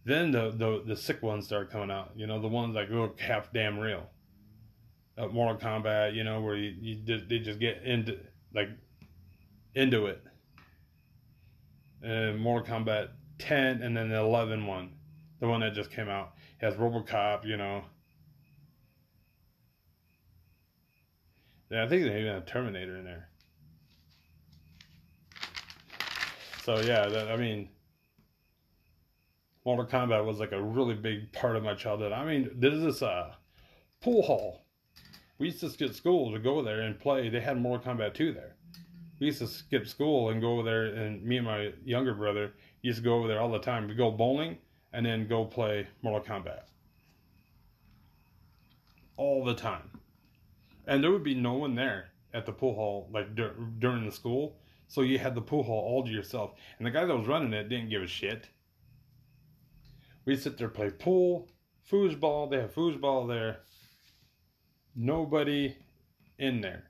Then 0.06 0.32
the, 0.32 0.52
the 0.52 0.84
the 0.86 0.96
sick 0.96 1.24
ones 1.24 1.46
start 1.46 1.72
coming 1.72 1.90
out. 1.90 2.12
You 2.16 2.28
know, 2.28 2.40
the 2.40 2.48
ones 2.48 2.76
that 2.76 2.92
look 2.92 3.20
half 3.20 3.52
damn 3.52 3.80
real. 3.80 4.08
Uh, 5.18 5.28
Mortal 5.28 5.58
Kombat, 5.58 6.14
you 6.14 6.24
know, 6.24 6.42
where 6.42 6.56
you, 6.56 6.74
you 6.80 6.96
just, 6.96 7.30
they 7.30 7.40
just 7.40 7.60
get 7.60 7.84
into 7.84 8.18
like 8.54 8.70
into 9.74 10.08
it. 10.08 10.22
And 12.02 12.40
Mortal 12.40 12.80
Kombat 12.80 13.10
10 13.40 13.82
and 13.82 13.96
then 13.96 14.10
the 14.10 14.20
11 14.20 14.66
one, 14.66 14.92
the 15.40 15.48
one 15.48 15.62
that 15.62 15.74
just 15.74 15.92
came 15.92 16.10
out, 16.10 16.34
has 16.58 16.76
RoboCop, 16.76 17.46
you 17.46 17.58
know. 17.58 17.84
Yeah, 21.70 21.84
I 21.84 21.88
think 21.88 22.04
they 22.04 22.20
even 22.20 22.34
have 22.34 22.46
Terminator 22.46 22.98
in 22.98 23.06
there. 23.06 23.30
So 26.64 26.80
yeah, 26.80 27.08
that, 27.08 27.30
I 27.30 27.38
mean, 27.38 27.70
Mortal 29.66 29.86
Kombat 29.86 30.26
was 30.26 30.40
like 30.40 30.52
a 30.52 30.62
really 30.62 30.96
big 30.96 31.32
part 31.32 31.56
of 31.56 31.64
my 31.64 31.74
childhood. 31.74 32.12
I 32.12 32.26
mean, 32.26 32.50
this 32.56 32.74
is 32.74 33.02
a 33.02 33.36
pool 34.02 34.22
hall. 34.22 34.65
We 35.38 35.48
used 35.48 35.60
to 35.62 35.70
skip 35.70 35.94
school 35.94 36.32
to 36.32 36.40
go 36.40 36.62
there 36.62 36.82
and 36.82 37.00
play. 37.00 37.30
They 37.30 37.42
had 37.42 37.58
Mortal 37.58 37.94
Kombat 37.94 38.14
2 38.14 38.34
there. 38.34 38.56
We 39.20 39.28
used 39.28 39.40
to 39.40 39.48
skip 39.48 39.88
school 39.88 40.30
and 40.30 40.42
go 40.42 40.54
over 40.54 40.64
there, 40.64 40.86
and 40.86 41.24
me 41.24 41.38
and 41.38 41.46
my 41.46 41.74
younger 41.84 42.14
brother 42.14 42.54
used 42.82 43.00
to 43.00 43.04
go 43.04 43.16
over 43.16 43.28
there 43.28 43.40
all 43.42 43.52
the 43.52 43.60
time. 43.60 43.88
We'd 43.88 43.98
go 43.98 44.12
bowling 44.12 44.58
and 44.94 45.06
then 45.06 45.28
go 45.28 45.46
play 45.46 45.88
Mortal 46.02 46.36
Kombat. 46.36 46.64
All 49.18 49.44
the 49.44 49.56
time. 49.56 49.90
And 50.88 51.04
there 51.04 51.12
would 51.12 51.24
be 51.24 51.36
no 51.36 51.54
one 51.54 51.76
there 51.76 52.12
at 52.34 52.46
the 52.46 52.52
pool 52.52 52.76
hall 52.76 53.10
like 53.12 53.36
dur- 53.36 53.56
during 53.80 54.06
the 54.06 54.12
school. 54.12 54.58
So 54.88 55.02
you 55.02 55.18
had 55.18 55.36
the 55.36 55.42
pool 55.42 55.64
hall 55.64 55.82
all 55.82 56.04
to 56.04 56.12
yourself. 56.12 56.52
And 56.78 56.86
the 56.86 56.92
guy 56.92 57.06
that 57.06 57.16
was 57.16 57.28
running 57.28 57.54
it 57.54 57.70
didn't 57.70 57.90
give 57.90 58.04
a 58.04 58.08
shit 58.08 58.50
We'd 60.26 60.42
sit 60.42 60.58
there 60.58 60.70
play 60.70 60.90
pool, 60.90 61.48
foosball. 61.90 62.50
They 62.50 62.58
have 62.58 62.74
foosball 62.74 63.28
there. 63.28 63.60
Nobody 64.96 65.76
in 66.38 66.62
there. 66.62 66.84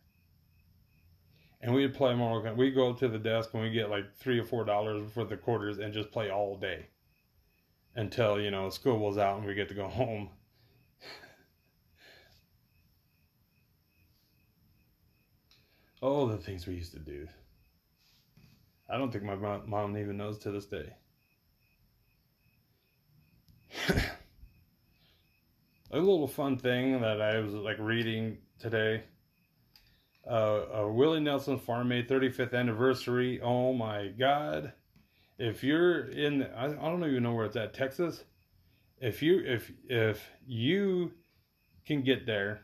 And 1.61 1.73
we'd 1.73 1.95
play 1.95 2.13
more. 2.13 2.41
We'd 2.53 2.75
go 2.75 2.93
to 2.93 3.07
the 3.07 3.17
desk 3.17 3.49
and 3.53 3.63
we 3.63 3.71
get 3.71 3.89
like 3.89 4.15
three 4.15 4.39
or 4.39 4.43
four 4.43 4.63
dollars 4.63 5.11
for 5.11 5.25
the 5.25 5.35
quarters 5.35 5.79
and 5.79 5.91
just 5.93 6.11
play 6.11 6.29
all 6.29 6.57
day 6.57 6.85
until 7.95 8.39
you 8.39 8.51
know 8.51 8.69
school 8.69 8.99
was 8.99 9.17
out 9.17 9.37
and 9.37 9.47
we 9.47 9.55
get 9.55 9.67
to 9.69 9.73
go 9.73 9.87
home. 9.87 10.29
oh, 16.03 16.27
the 16.27 16.37
things 16.37 16.67
we 16.67 16.75
used 16.75 16.93
to 16.93 16.99
do. 16.99 17.27
I 18.87 18.97
don't 18.97 19.11
think 19.11 19.23
my 19.23 19.33
mom 19.33 19.97
even 19.97 20.17
knows 20.17 20.37
to 20.39 20.51
this 20.51 20.67
day. 20.67 20.93
a 25.95 25.99
little 25.99 26.27
fun 26.27 26.57
thing 26.57 26.99
that 27.01 27.21
I 27.21 27.39
was 27.39 27.53
like 27.53 27.77
reading 27.79 28.37
today. 28.59 29.03
Uh, 30.29 30.87
Willie 30.89 31.21
Nelson 31.21 31.57
Farm 31.57 31.91
Aid 31.91 32.09
35th 32.09 32.53
anniversary. 32.53 33.39
Oh 33.41 33.71
my 33.71 34.07
God! 34.07 34.73
If 35.37 35.63
you're 35.63 36.09
in, 36.09 36.43
I, 36.43 36.65
I 36.65 36.89
don't 36.89 37.03
even 37.05 37.23
know 37.23 37.33
where 37.33 37.45
it's 37.45 37.55
at, 37.55 37.73
Texas. 37.73 38.23
If 38.99 39.21
you 39.21 39.41
if 39.45 39.71
if 39.87 40.27
you 40.45 41.11
can 41.85 42.01
get 42.03 42.25
there, 42.25 42.61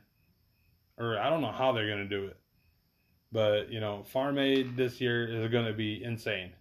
or 0.98 1.18
I 1.18 1.30
don't 1.30 1.42
know 1.42 1.52
how 1.52 1.72
they're 1.72 1.90
gonna 1.90 2.10
do 2.10 2.26
it, 2.26 2.38
but 3.32 3.72
you 3.72 3.80
know, 3.80 4.04
Farm 4.04 4.40
Aid 4.40 4.76
this 4.76 5.00
year 5.00 5.42
is 5.42 5.50
gonna 5.52 5.74
be 5.74 6.04
insane. 6.04 6.52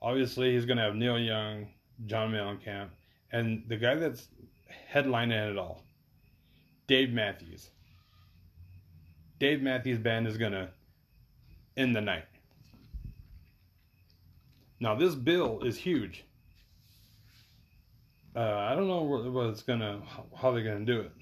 Obviously, 0.00 0.52
he's 0.52 0.66
gonna 0.66 0.82
have 0.82 0.94
Neil 0.94 1.18
Young, 1.18 1.68
John 2.06 2.30
Mellencamp, 2.30 2.90
and 3.32 3.64
the 3.66 3.76
guy 3.76 3.96
that's 3.96 4.28
headlining 4.92 5.52
it 5.52 5.58
all, 5.58 5.82
Dave 6.86 7.10
Matthews. 7.10 7.70
Dave 9.38 9.62
Matthews 9.62 9.98
Band 9.98 10.26
is 10.26 10.36
going 10.36 10.52
to 10.52 10.68
end 11.76 11.96
the 11.96 12.00
night. 12.00 12.24
Now, 14.80 14.94
this 14.94 15.14
bill 15.14 15.60
is 15.62 15.76
huge. 15.76 16.24
Uh, 18.34 18.40
I 18.40 18.74
don't 18.76 18.86
know 18.86 19.02
what, 19.02 19.46
it's 19.46 19.62
gonna, 19.62 20.00
how 20.36 20.52
they're 20.52 20.62
gonna 20.62 20.84
do 20.84 21.00
it, 21.00 21.12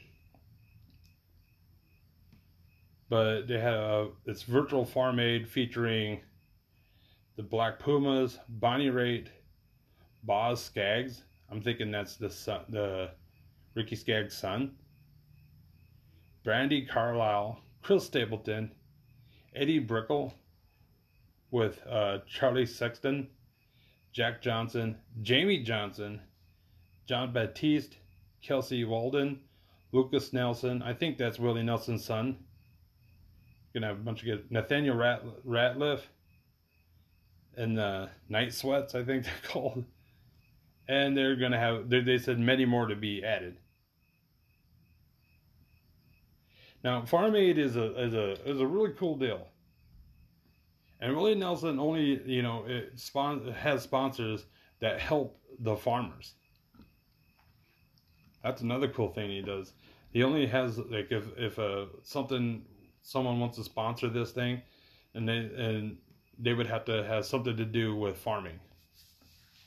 but 3.08 3.48
they 3.48 3.58
have 3.58 4.08
it's 4.26 4.42
virtual 4.42 4.84
farm 4.84 5.18
aid 5.18 5.48
featuring 5.48 6.20
the 7.36 7.42
Black 7.42 7.78
Pumas, 7.78 8.38
Bonnie 8.48 8.90
Raitt, 8.90 9.28
Boz 10.22 10.62
Scaggs, 10.62 11.22
I'm 11.50 11.62
thinking 11.62 11.90
that's 11.90 12.16
the 12.16 12.28
the 12.68 13.10
Ricky 13.78 13.94
Skaggs' 13.94 14.36
son. 14.36 14.72
Brandi 16.44 16.88
Carlile, 16.88 17.60
Chris 17.80 18.04
Stapleton, 18.04 18.72
Edie 19.54 19.78
Brickell 19.78 20.34
with 21.52 21.80
uh, 21.88 22.18
Charlie 22.26 22.66
Sexton, 22.66 23.28
Jack 24.12 24.42
Johnson, 24.42 24.96
Jamey 25.22 25.64
Johnson, 25.64 26.20
Jon 27.06 27.32
Batiste, 27.32 27.98
Kelsey 28.42 28.84
Waldon, 28.84 29.38
Lucas 29.92 30.32
Nelson. 30.32 30.82
I 30.82 30.92
think 30.92 31.16
that's 31.16 31.38
Willie 31.38 31.62
Nelson's 31.62 32.04
son. 32.04 32.36
Gonna 33.72 33.86
have 33.86 33.98
a 33.98 34.02
bunch 34.02 34.22
of 34.22 34.26
good 34.26 34.50
Nathaniel 34.50 34.96
Rat- 34.96 35.22
Rateliff 35.46 36.00
and 37.56 37.78
the 37.78 38.10
Night 38.28 38.52
Sweats. 38.52 38.96
I 38.96 39.04
think 39.04 39.22
they're 39.24 39.32
called 39.44 39.84
and 40.88 41.16
they're 41.16 41.36
gonna 41.36 41.58
have 41.58 41.88
they 41.90 42.18
said 42.18 42.38
many 42.38 42.64
more 42.64 42.86
to 42.86 42.96
be 42.96 43.22
added. 43.22 43.56
Now, 46.84 47.04
Farm 47.04 47.34
Aid 47.34 47.58
is 47.58 47.76
a 47.76 48.00
is 48.00 48.14
a 48.14 48.32
is 48.48 48.60
a 48.60 48.66
really 48.66 48.92
cool 48.96 49.16
deal. 49.16 49.48
And 51.00 51.16
Willie 51.16 51.34
Nelson 51.34 51.78
only, 51.78 52.20
you 52.24 52.42
know, 52.42 52.64
it 52.66 52.98
spon- 52.98 53.52
has 53.52 53.82
sponsors 53.82 54.46
that 54.80 55.00
help 55.00 55.40
the 55.60 55.76
farmers. 55.76 56.34
That's 58.42 58.62
another 58.62 58.88
cool 58.88 59.08
thing 59.08 59.30
he 59.30 59.42
does. 59.42 59.72
He 60.10 60.22
only 60.22 60.46
has 60.46 60.78
like 60.78 61.10
if 61.10 61.24
if 61.36 61.58
uh, 61.58 61.86
something 62.02 62.64
someone 63.02 63.40
wants 63.40 63.56
to 63.58 63.64
sponsor 63.64 64.08
this 64.08 64.30
thing, 64.32 64.62
and 65.14 65.28
they 65.28 65.38
and 65.38 65.98
they 66.38 66.54
would 66.54 66.66
have 66.66 66.84
to 66.84 67.04
have 67.04 67.26
something 67.26 67.56
to 67.56 67.64
do 67.64 67.96
with 67.96 68.16
farming, 68.16 68.58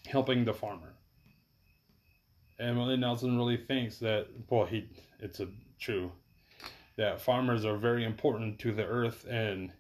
helping 0.08 0.46
the 0.46 0.54
farmer. 0.54 0.94
And 2.60 2.78
Willie 2.78 2.98
Nelson 2.98 3.38
really 3.38 3.58
thinks 3.58 3.98
that 4.00 4.28
well 4.50 4.66
he 4.66 4.90
it's 5.20 5.40
a 5.42 5.48
true 5.80 6.12
that 6.98 7.22
farmers 7.22 7.66
are 7.66 7.78
very 7.78 8.04
important 8.04 8.60
to 8.60 8.72
the 8.72 8.84
earth 8.84 9.26
and 9.30 9.72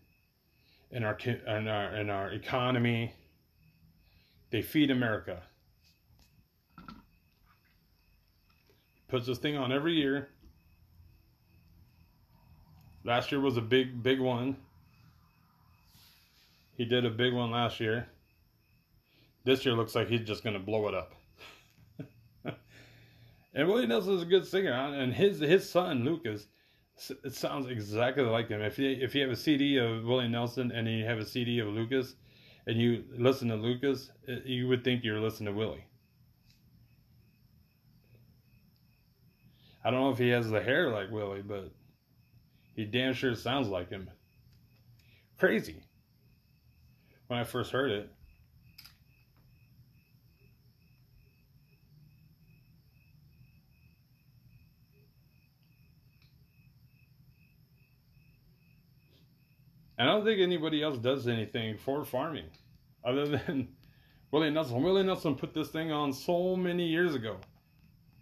in 0.92 1.04
our 1.04 1.18
in 1.20 1.68
our 1.68 1.96
in 1.96 2.10
our 2.10 2.32
economy. 2.32 3.14
They 4.52 4.62
feed 4.62 4.92
America. 4.92 5.42
Puts 9.08 9.28
this 9.28 9.38
thing 9.38 9.58
on 9.58 9.72
every 9.72 9.94
year. 9.94 10.30
Last 13.04 13.32
year 13.32 13.42
was 13.42 13.58
a 13.58 13.62
big 13.62 14.04
big 14.04 14.20
one. 14.20 14.58
He 16.76 16.86
did 16.86 17.06
a 17.06 17.10
big 17.10 17.34
one 17.34 17.52
last 17.52 17.80
year. 17.80 18.08
This 19.44 19.66
year 19.66 19.76
looks 19.76 19.96
like 19.96 20.08
he's 20.08 20.22
just 20.22 20.44
to 20.44 20.60
blow 20.60 20.88
it 20.88 20.96
up. 20.96 21.14
and 23.54 23.68
Willie 23.68 23.88
Nelson 23.88 24.14
is 24.14 24.22
a 24.22 24.26
good 24.26 24.46
singer, 24.46 24.72
and 24.72 25.14
his 25.14 25.40
his 25.40 25.70
son 25.70 26.04
Lucas 26.04 26.48
it 27.10 27.34
sounds 27.34 27.68
exactly 27.68 28.24
like 28.24 28.50
him. 28.50 28.62
If 28.62 28.78
you 28.78 28.90
if 28.90 29.16
you 29.16 29.22
have 29.22 29.32
a 29.32 29.36
CD 29.36 29.78
of 29.78 30.04
Willie 30.04 30.28
Nelson 30.28 30.72
and 30.72 30.88
you 30.88 31.06
have 31.06 31.20
a 31.20 31.26
CD 31.26 31.60
of 31.60 31.68
Lucas, 31.68 32.16
and 32.68 32.80
you 32.80 33.04
listen 33.18 33.48
to 33.50 33.56
Lucas, 33.56 34.12
uh, 34.30 34.34
you 34.46 34.68
would 34.68 34.84
think 34.84 35.04
you're 35.04 35.20
listening 35.20 35.54
to 35.54 35.58
Willie. 35.58 35.86
I 39.84 39.90
don't 39.90 40.02
know 40.02 40.12
if 40.12 40.20
he 40.20 40.30
has 40.30 40.50
the 40.50 40.62
hair 40.62 40.90
like 40.92 41.10
Willie, 41.10 41.42
but 41.42 41.72
he 42.76 42.86
damn 42.86 43.14
sure 43.14 43.34
sounds 43.36 43.68
like 43.68 43.90
him. 43.90 44.10
Crazy. 45.40 45.84
When 47.28 47.40
I 47.40 47.44
first 47.44 47.72
heard 47.72 47.92
it. 47.92 48.12
I 60.02 60.06
don't 60.06 60.26
think 60.26 60.40
anybody 60.40 60.82
else 60.82 60.98
does 60.98 61.28
anything 61.28 61.78
for 61.78 62.04
farming 62.04 62.46
other 63.06 63.28
than 63.38 63.68
Willie 64.32 64.50
Nelson. 64.50 64.82
Willie 64.82 65.04
Nelson 65.04 65.36
put 65.36 65.54
this 65.54 65.68
thing 65.70 65.92
on 65.92 66.12
so 66.12 66.56
many 66.56 66.88
years 66.88 67.14
ago. 67.14 67.38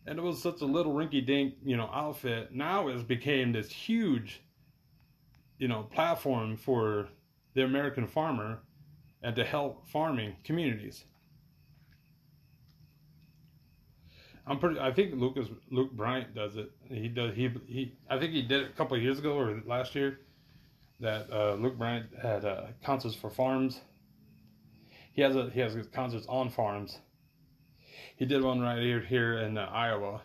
And 0.05 0.19
it 0.19 0.21
was 0.21 0.43
such 0.43 0.59
a 0.59 0.65
little 0.65 0.93
rinky 0.93 1.25
dink, 1.25 1.53
you 1.63 1.77
know, 1.77 1.89
outfit. 1.93 2.51
Now 2.51 2.89
it's 2.89 3.03
became 3.03 3.53
this 3.53 3.71
huge, 3.71 4.41
you 5.57 5.69
know, 5.69 5.83
platform 5.83 6.57
for 6.57 7.07
the 7.53 7.63
American 7.63 8.07
farmer 8.07 8.59
and 9.23 9.33
to 9.37 9.45
help 9.45 9.87
farming 9.87 10.35
communities. 10.43 11.05
I'm 14.45 14.59
pretty. 14.59 14.81
I 14.81 14.91
think 14.91 15.13
Lucas 15.15 15.47
Luke 15.69 15.91
Bryant 15.93 16.35
does 16.35 16.57
it. 16.57 16.71
He 16.89 17.07
does. 17.07 17.35
He 17.35 17.49
he. 17.67 17.93
I 18.09 18.19
think 18.19 18.33
he 18.33 18.41
did 18.41 18.63
it 18.63 18.69
a 18.71 18.73
couple 18.73 18.97
years 18.97 19.19
ago 19.19 19.37
or 19.37 19.61
last 19.65 19.95
year 19.95 20.19
that 20.99 21.31
uh, 21.31 21.53
Luke 21.53 21.77
Bryant 21.77 22.07
had 22.21 22.45
uh, 22.45 22.63
concerts 22.83 23.15
for 23.15 23.29
farms. 23.29 23.81
He 25.13 25.21
has 25.21 25.35
a, 25.35 25.49
he 25.49 25.59
has 25.59 25.75
concerts 25.93 26.25
on 26.27 26.49
farms. 26.49 26.99
He 28.17 28.25
did 28.25 28.43
one 28.43 28.59
right 28.59 28.81
here 28.81 28.99
here 28.99 29.39
in 29.39 29.57
uh, 29.57 29.69
Iowa. 29.71 30.21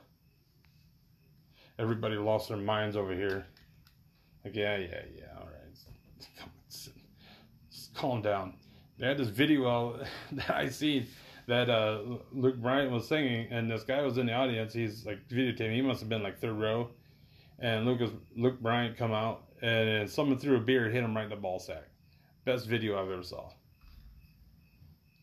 Everybody 1.78 2.16
lost 2.16 2.48
their 2.48 2.58
minds 2.58 2.96
over 2.96 3.14
here. 3.14 3.46
Like 4.44 4.54
yeah 4.54 4.76
yeah 4.76 5.02
yeah 5.16 5.24
all 5.38 5.46
right, 5.46 6.52
Just 7.70 7.94
calm 7.94 8.22
down. 8.22 8.54
They 8.98 9.06
had 9.06 9.18
this 9.18 9.28
video 9.28 10.04
that 10.32 10.50
I 10.50 10.68
seen 10.68 11.06
that 11.46 11.68
uh, 11.68 12.00
Luke 12.32 12.56
Bryant 12.56 12.90
was 12.90 13.06
singing, 13.06 13.48
and 13.50 13.70
this 13.70 13.84
guy 13.84 14.02
was 14.02 14.18
in 14.18 14.26
the 14.26 14.32
audience. 14.32 14.72
He's 14.72 15.04
like 15.04 15.28
videotaping. 15.28 15.74
He 15.74 15.82
must 15.82 16.00
have 16.00 16.08
been 16.08 16.22
like 16.22 16.40
third 16.40 16.58
row, 16.58 16.90
and 17.58 17.84
Lucas 17.84 18.10
Luke 18.36 18.60
Bryant 18.60 18.96
come 18.96 19.12
out 19.12 19.44
and 19.64 20.10
someone 20.10 20.38
threw 20.38 20.56
a 20.56 20.60
beer 20.60 20.90
hit 20.90 21.02
him 21.02 21.16
right 21.16 21.24
in 21.24 21.30
the 21.30 21.36
ball 21.36 21.58
sack. 21.58 21.88
Best 22.44 22.66
video 22.66 23.00
I've 23.00 23.10
ever 23.10 23.22
saw. 23.22 23.48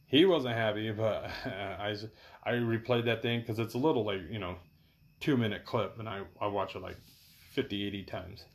He 0.07 0.25
wasn't 0.25 0.55
happy, 0.55 0.89
but 0.97 1.29
I 1.45 1.95
I 2.43 2.53
replayed 2.53 3.05
that 3.05 3.21
thing 3.21 3.41
because 3.41 3.59
it's 3.59 3.75
a 3.75 3.77
little 3.77 4.03
like 4.03 4.21
you 4.31 4.39
know, 4.39 4.55
two 5.19 5.37
minute 5.37 5.63
clip, 5.63 5.99
and 5.99 6.09
I 6.09 6.23
I 6.41 6.47
watch 6.47 6.75
it 6.75 6.81
like 6.81 6.97
50, 7.51 7.85
80 7.85 8.03
times. 8.03 8.45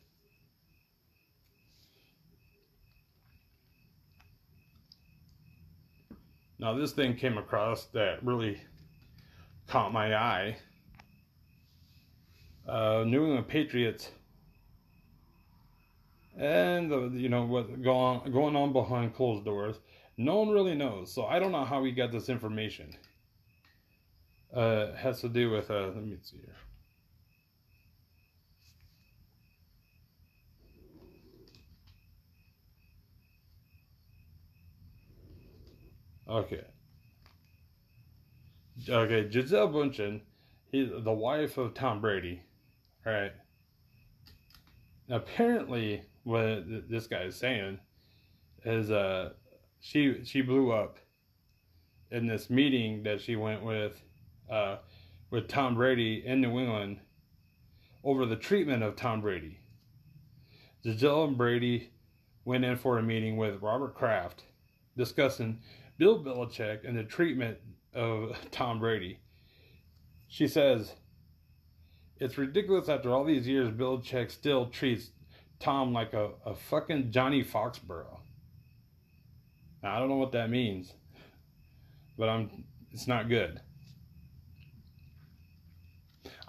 Now 6.59 6.73
this 6.73 6.91
thing 6.91 7.15
came 7.15 7.37
across 7.37 7.85
that 7.93 8.25
really 8.25 8.59
caught 9.67 9.93
my 9.93 10.15
eye. 10.15 10.57
Uh, 12.67 13.05
New 13.07 13.23
England 13.23 13.47
Patriots 13.47 14.09
and 16.37 16.91
the, 16.91 17.09
you 17.13 17.29
know 17.29 17.45
what 17.45 17.81
going 17.81 18.31
going 18.31 18.55
on 18.55 18.71
behind 18.73 19.15
closed 19.15 19.45
doors. 19.45 19.77
No 20.17 20.37
one 20.37 20.49
really 20.49 20.75
knows, 20.75 21.13
so 21.13 21.25
I 21.25 21.39
don't 21.39 21.51
know 21.51 21.65
how 21.65 21.83
he 21.83 21.91
got 21.91 22.11
this 22.11 22.29
information. 22.29 22.95
Uh, 24.53 24.93
has 24.95 25.21
to 25.21 25.29
do 25.29 25.51
with 25.51 25.69
uh, 25.69 25.87
let 25.87 26.05
me 26.05 26.17
see 26.21 26.37
here. 26.37 26.55
Okay. 36.29 36.63
Okay, 38.89 39.27
Gisele 39.29 39.69
Bündchen, 39.69 40.21
he's 40.71 40.89
the 40.89 41.11
wife 41.11 41.57
of 41.57 41.73
Tom 41.73 41.99
Brady, 41.99 42.41
right? 43.05 43.31
Apparently, 45.09 46.03
what 46.27 46.89
this 46.89 47.07
guy 47.07 47.21
is 47.21 47.37
saying 47.37 47.79
is 48.65 48.91
uh 48.91 49.29
she 49.79 50.25
she 50.25 50.41
blew 50.41 50.73
up 50.73 50.97
in 52.11 52.27
this 52.27 52.49
meeting 52.49 53.03
that 53.03 53.21
she 53.21 53.37
went 53.37 53.63
with 53.63 54.01
uh 54.51 54.75
with 55.29 55.47
Tom 55.47 55.75
Brady 55.75 56.23
in 56.25 56.41
New 56.41 56.59
England 56.59 56.99
over 58.03 58.25
the 58.25 58.35
treatment 58.35 58.83
of 58.83 58.97
Tom 58.97 59.21
Brady. 59.21 59.59
Gisele 60.83 61.25
and 61.25 61.37
Brady 61.37 61.91
went 62.43 62.65
in 62.65 62.75
for 62.75 62.97
a 62.97 63.03
meeting 63.03 63.37
with 63.37 63.61
Robert 63.61 63.95
Kraft 63.95 64.43
discussing 64.97 65.59
Bill 65.97 66.21
Belichick 66.21 66.85
and 66.85 66.97
the 66.97 67.03
treatment 67.03 67.57
of 67.93 68.37
Tom 68.51 68.79
Brady. 68.79 69.19
She 70.27 70.47
says, 70.47 70.93
It's 72.17 72.37
ridiculous 72.37 72.89
after 72.89 73.13
all 73.13 73.23
these 73.23 73.47
years, 73.47 73.71
Bill 73.71 73.97
Belichick 73.99 74.29
still 74.29 74.65
treats 74.65 75.11
Tom 75.59 75.93
like 75.93 76.13
a, 76.13 76.29
a 76.45 76.55
fucking 76.55 77.11
Johnny 77.11 77.43
Foxborough. 77.43 78.19
Now, 79.83 79.95
I 79.95 79.99
don't 79.99 80.09
know 80.09 80.17
what 80.17 80.31
that 80.33 80.49
means, 80.49 80.93
but 82.17 82.29
I'm 82.29 82.65
it's 82.91 83.07
not 83.07 83.29
good. 83.29 83.59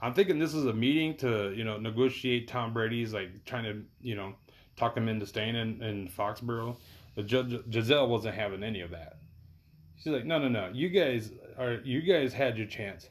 I'm 0.00 0.14
thinking 0.14 0.38
this 0.38 0.54
is 0.54 0.66
a 0.66 0.72
meeting 0.72 1.16
to, 1.18 1.52
you 1.54 1.64
know, 1.64 1.76
negotiate 1.76 2.46
Tom 2.46 2.72
Brady's 2.72 3.12
like 3.12 3.44
trying 3.44 3.64
to, 3.64 3.82
you 4.00 4.14
know, 4.14 4.34
talk 4.76 4.96
him 4.96 5.08
into 5.08 5.26
staying 5.26 5.56
in, 5.56 5.82
in 5.82 6.08
Foxborough. 6.08 6.76
But 7.16 7.26
Gisele 7.26 8.08
wasn't 8.08 8.36
having 8.36 8.62
any 8.62 8.80
of 8.80 8.90
that. 8.90 9.18
She's 9.96 10.12
like, 10.12 10.24
no, 10.24 10.38
no, 10.38 10.48
no. 10.48 10.70
You 10.72 10.88
guys 10.88 11.32
are 11.58 11.80
you 11.84 12.00
guys 12.02 12.32
had 12.32 12.56
your 12.56 12.68
chance 12.68 13.08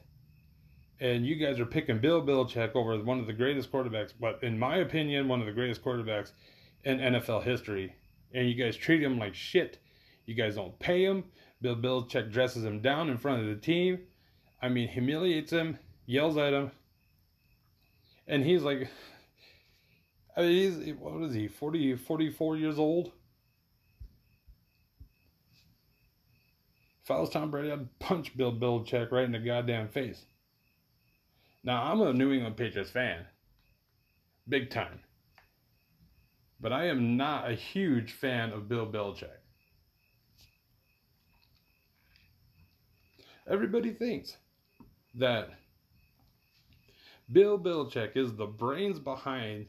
and 1.00 1.24
you 1.24 1.36
guys 1.36 1.60
are 1.60 1.66
picking 1.66 1.98
Bill 1.98 2.22
Belichick 2.22 2.74
over 2.74 2.98
one 3.02 3.20
of 3.20 3.26
the 3.26 3.32
greatest 3.32 3.70
quarterbacks, 3.70 4.12
but 4.18 4.42
in 4.42 4.58
my 4.58 4.78
opinion, 4.78 5.28
one 5.28 5.40
of 5.40 5.46
the 5.46 5.52
greatest 5.52 5.82
quarterbacks 5.82 6.32
in 6.84 6.98
NFL 6.98 7.44
history. 7.44 7.94
And 8.34 8.48
you 8.48 8.54
guys 8.54 8.76
treat 8.76 9.02
him 9.02 9.18
like 9.18 9.34
shit. 9.34 9.78
You 10.26 10.34
guys 10.34 10.56
don't 10.56 10.78
pay 10.78 11.04
him. 11.04 11.24
Bill 11.60 11.76
Belichick 11.76 12.32
dresses 12.32 12.64
him 12.64 12.80
down 12.80 13.08
in 13.08 13.16
front 13.16 13.40
of 13.40 13.46
the 13.48 13.56
team. 13.56 14.00
I 14.60 14.68
mean, 14.68 14.88
humiliates 14.88 15.52
him, 15.52 15.78
yells 16.06 16.36
at 16.36 16.52
him. 16.52 16.72
And 18.26 18.44
he's 18.44 18.62
like, 18.62 18.90
I 20.36 20.42
mean, 20.42 20.52
he's, 20.52 20.94
what 20.96 21.22
is 21.22 21.34
he, 21.34 21.48
40, 21.48 21.96
44 21.96 22.56
years 22.56 22.78
old? 22.78 23.12
If 27.04 27.10
I 27.10 27.20
was 27.20 27.30
Tom 27.30 27.50
Brady, 27.50 27.72
I'd 27.72 27.98
punch 28.00 28.36
Bill 28.36 28.52
Belichick 28.52 29.10
right 29.10 29.24
in 29.24 29.32
the 29.32 29.38
goddamn 29.38 29.88
face. 29.88 30.26
Now, 31.64 31.82
I'm 31.84 32.00
a 32.00 32.12
New 32.12 32.32
England 32.32 32.56
Patriots 32.56 32.90
fan. 32.90 33.24
Big 34.48 34.70
time. 34.70 35.00
but 36.60 36.72
I 36.72 36.86
am 36.86 37.16
not 37.16 37.50
a 37.50 37.54
huge 37.54 38.12
fan 38.12 38.50
of 38.52 38.68
Bill 38.68 38.86
Belichick. 38.86 39.38
Everybody 43.48 43.92
thinks 43.92 44.36
that 45.14 45.50
Bill 47.32 47.58
Belichick 47.58 48.16
is 48.16 48.34
the 48.34 48.46
brains 48.46 48.98
behind 48.98 49.66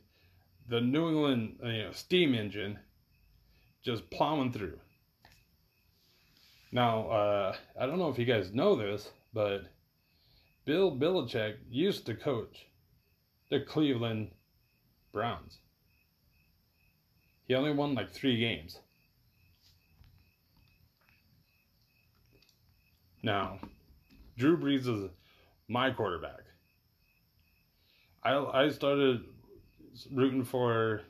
the 0.68 0.82
New 0.82 1.10
England 1.10 1.60
you 1.64 1.84
know, 1.84 1.92
steam 1.92 2.34
engine 2.36 2.80
just 3.84 4.10
plowing 4.12 4.52
through. 4.52 4.80
Now, 6.72 7.10
uh, 7.10 7.56
I 7.80 7.86
don't 7.86 8.00
know 8.00 8.10
if 8.10 8.20
you 8.20 8.26
guys 8.26 8.54
know 8.54 8.76
this, 8.76 9.10
but 9.34 9.64
Bill 10.66 10.92
Belichick 10.96 11.56
used 11.70 12.06
to 12.06 12.16
coach 12.16 12.68
the 13.50 13.60
Cleveland 13.62 14.32
Browns. 15.12 15.58
He 17.48 17.56
only 17.56 17.74
won 17.74 17.96
like 17.96 18.12
three 18.12 18.40
games. 18.40 18.80
Now, 23.24 23.60
Drew 24.38 24.58
Brees 24.58 24.88
is 24.88 25.10
my 25.68 25.92
quarterback. 25.92 26.42
I 28.24 28.36
I 28.36 28.70
started 28.70 29.24
rooting 30.12 30.44
for 30.44 31.02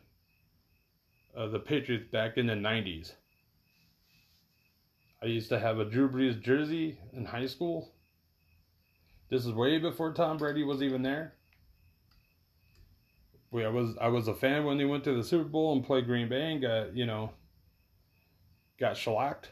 uh, 1.36 1.48
the 1.48 1.60
Patriots 1.60 2.10
back 2.12 2.38
in 2.38 2.48
the 2.48 2.54
'90s. 2.54 3.14
I 5.22 5.26
used 5.26 5.50
to 5.50 5.60
have 5.60 5.80
a 5.80 5.86
Drew 5.86 6.10
Brees 6.10 6.42
jersey 6.42 6.98
in 7.14 7.26
high 7.26 7.48
school. 7.48 7.92
This 9.30 9.46
is 9.46 9.54
way 9.54 9.78
before 9.78 10.12
Tom 10.14 10.38
Brady 10.38 10.64
was 10.64 10.82
even 10.82 11.04
there. 11.04 11.34
I 13.54 13.68
was 13.68 13.96
I 14.00 14.08
was 14.08 14.28
a 14.28 14.34
fan 14.34 14.66
when 14.66 14.78
they 14.78 14.86
went 14.86 15.04
to 15.06 15.16
the 15.16 15.24
Super 15.24 15.44
Bowl 15.44 15.74
and 15.74 15.84
played 15.86 16.06
Green 16.06 16.30
Bay 16.30 16.52
and 16.52 16.62
got 16.62 16.96
you 16.96 17.06
know 17.06 17.32
got 18.80 18.96
shellacked. 18.96 19.50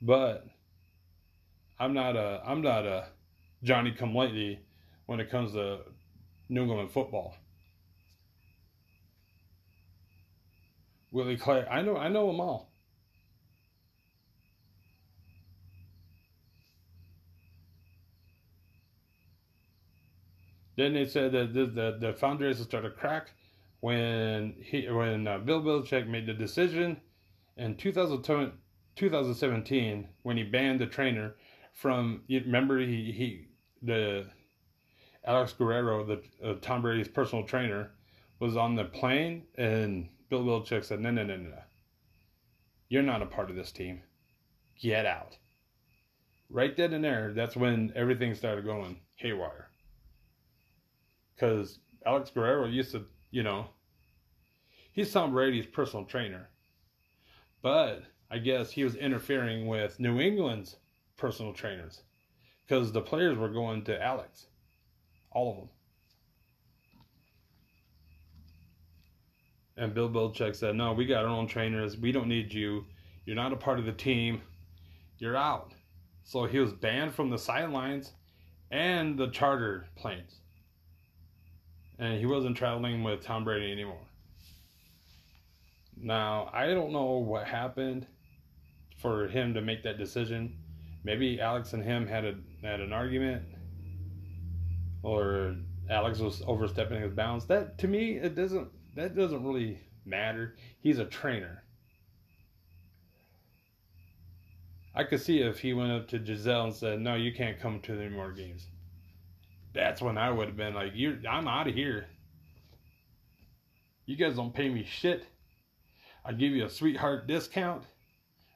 But 0.00 0.46
I'm 1.78 1.92
not 1.92 2.16
a 2.16 2.42
I'm 2.46 2.62
not 2.62 2.86
a 2.86 3.08
Johnny 3.62 3.92
come 3.92 4.14
lately 4.14 4.60
when 5.06 5.20
it 5.20 5.30
comes 5.30 5.52
to 5.52 5.80
New 6.48 6.62
England 6.62 6.90
football. 6.92 7.34
Willie 11.12 11.36
Clay, 11.36 11.64
I 11.68 11.82
know 11.82 11.96
I 11.96 12.08
know 12.08 12.28
them 12.28 12.40
all. 12.40 12.69
Then 20.80 20.94
they 20.94 21.04
said 21.04 21.32
that 21.32 21.52
the 21.52 21.66
the, 22.00 22.14
foundation 22.14 22.64
started 22.64 22.88
to 22.88 22.94
crack 22.94 23.32
when 23.80 24.54
he 24.62 24.88
when 24.88 25.28
uh, 25.28 25.36
Bill 25.36 25.60
Belichick 25.60 26.08
made 26.08 26.24
the 26.24 26.32
decision 26.32 27.02
in 27.58 27.76
2017 27.76 30.08
when 30.22 30.38
he 30.38 30.42
banned 30.42 30.80
the 30.80 30.86
trainer 30.86 31.34
from 31.74 32.22
you 32.28 32.40
remember 32.40 32.78
he 32.78 33.12
he 33.12 33.48
the 33.82 34.24
Alex 35.26 35.52
Guerrero, 35.52 36.02
the 36.02 36.22
uh, 36.42 36.54
Tom 36.62 36.80
Brady's 36.80 37.08
personal 37.08 37.44
trainer, 37.44 37.90
was 38.38 38.56
on 38.56 38.74
the 38.74 38.84
plane, 38.84 39.42
and 39.58 40.08
Bill 40.30 40.42
Belichick 40.42 40.86
said, 40.86 41.00
"No, 41.00 41.10
no, 41.10 41.24
no, 41.24 41.36
no, 41.36 41.52
you're 42.88 43.02
not 43.02 43.20
a 43.20 43.26
part 43.26 43.50
of 43.50 43.56
this 43.56 43.70
team. 43.70 44.00
Get 44.80 45.04
out." 45.04 45.36
Right 46.48 46.74
then 46.74 46.94
and 46.94 47.04
there, 47.04 47.34
that's 47.34 47.54
when 47.54 47.92
everything 47.94 48.34
started 48.34 48.64
going 48.64 48.98
haywire. 49.16 49.69
Because 51.40 51.78
Alex 52.04 52.30
Guerrero 52.30 52.66
used 52.66 52.92
to, 52.92 53.06
you 53.30 53.42
know, 53.42 53.70
he's 54.92 55.10
Tom 55.10 55.30
Brady's 55.30 55.64
personal 55.64 56.04
trainer, 56.04 56.50
but 57.62 58.02
I 58.30 58.36
guess 58.36 58.70
he 58.70 58.84
was 58.84 58.94
interfering 58.94 59.66
with 59.66 59.98
New 59.98 60.20
England's 60.20 60.76
personal 61.16 61.54
trainers 61.54 62.02
because 62.66 62.92
the 62.92 63.00
players 63.00 63.38
were 63.38 63.48
going 63.48 63.84
to 63.84 64.02
Alex, 64.02 64.48
all 65.30 65.50
of 65.50 65.56
them. 65.56 65.68
And 69.78 69.94
Bill 69.94 70.10
Belichick 70.10 70.54
said, 70.54 70.76
"No, 70.76 70.92
we 70.92 71.06
got 71.06 71.24
our 71.24 71.30
own 71.30 71.46
trainers. 71.46 71.96
We 71.96 72.12
don't 72.12 72.28
need 72.28 72.52
you. 72.52 72.84
You're 73.24 73.34
not 73.34 73.54
a 73.54 73.56
part 73.56 73.78
of 73.78 73.86
the 73.86 73.92
team. 73.92 74.42
You're 75.16 75.38
out." 75.38 75.72
So 76.22 76.44
he 76.44 76.58
was 76.58 76.74
banned 76.74 77.14
from 77.14 77.30
the 77.30 77.38
sidelines 77.38 78.12
and 78.70 79.18
the 79.18 79.28
charter 79.28 79.88
planes. 79.96 80.39
And 82.00 82.18
he 82.18 82.26
wasn't 82.26 82.56
traveling 82.56 83.04
with 83.04 83.22
Tom 83.22 83.44
Brady 83.44 83.70
anymore. 83.70 84.06
Now, 85.96 86.50
I 86.52 86.66
don't 86.66 86.92
know 86.92 87.18
what 87.18 87.46
happened 87.46 88.06
for 88.96 89.28
him 89.28 89.54
to 89.54 89.60
make 89.60 89.84
that 89.84 89.98
decision 89.98 90.56
maybe 91.04 91.40
Alex 91.40 91.72
and 91.72 91.82
him 91.82 92.06
had 92.06 92.24
a 92.24 92.34
had 92.62 92.80
an 92.80 92.92
argument, 92.92 93.42
or 95.02 95.56
Alex 95.88 96.18
was 96.18 96.42
overstepping 96.46 97.00
his 97.00 97.12
bounds. 97.12 97.46
That 97.46 97.78
to 97.78 97.88
me, 97.88 98.16
it 98.16 98.34
doesn't 98.34 98.68
that 98.96 99.16
doesn't 99.16 99.44
really 99.44 99.80
matter. 100.04 100.56
He's 100.80 100.98
a 100.98 101.04
trainer. 101.04 101.64
I 104.94 105.04
could 105.04 105.20
see 105.20 105.40
if 105.40 105.60
he 105.60 105.72
went 105.72 105.92
up 105.92 106.08
to 106.08 106.18
Gisele 106.18 106.64
and 106.64 106.74
said, 106.74 107.00
"No, 107.00 107.14
you 107.14 107.32
can't 107.32 107.58
come 107.60 107.80
to 107.82 107.94
any 107.94 108.10
more 108.10 108.32
games." 108.32 108.66
That's 109.72 110.02
when 110.02 110.18
I 110.18 110.30
would 110.30 110.48
have 110.48 110.56
been 110.56 110.74
like, 110.74 110.94
"You, 110.94 111.20
I'm 111.28 111.46
out 111.46 111.68
of 111.68 111.74
here. 111.74 112.06
You 114.06 114.16
guys 114.16 114.36
don't 114.36 114.54
pay 114.54 114.68
me 114.68 114.84
shit. 114.84 115.24
I 116.24 116.32
give 116.32 116.52
you 116.52 116.64
a 116.64 116.70
sweetheart 116.70 117.26
discount. 117.26 117.84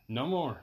No 0.09 0.27
more." 0.27 0.59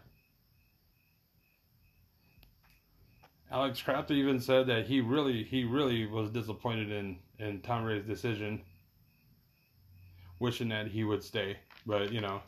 Alex 3.51 3.81
Kraft 3.81 4.11
even 4.11 4.39
said 4.39 4.67
that 4.67 4.87
he 4.87 5.01
really 5.01 5.43
he 5.43 5.63
really 5.63 6.05
was 6.05 6.29
disappointed 6.29 6.91
in 6.91 7.17
in 7.39 7.61
Tom 7.61 7.83
Brady's 7.83 8.05
decision, 8.05 8.61
wishing 10.39 10.69
that 10.69 10.87
he 10.87 11.03
would 11.03 11.23
stay. 11.23 11.57
But 11.85 12.11
you 12.11 12.21
know, 12.21 12.41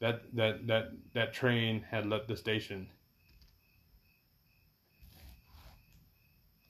that 0.00 0.22
that 0.34 0.66
that 0.66 0.92
that 1.14 1.32
train 1.32 1.84
had 1.90 2.06
left 2.06 2.28
the 2.28 2.36
station 2.36 2.88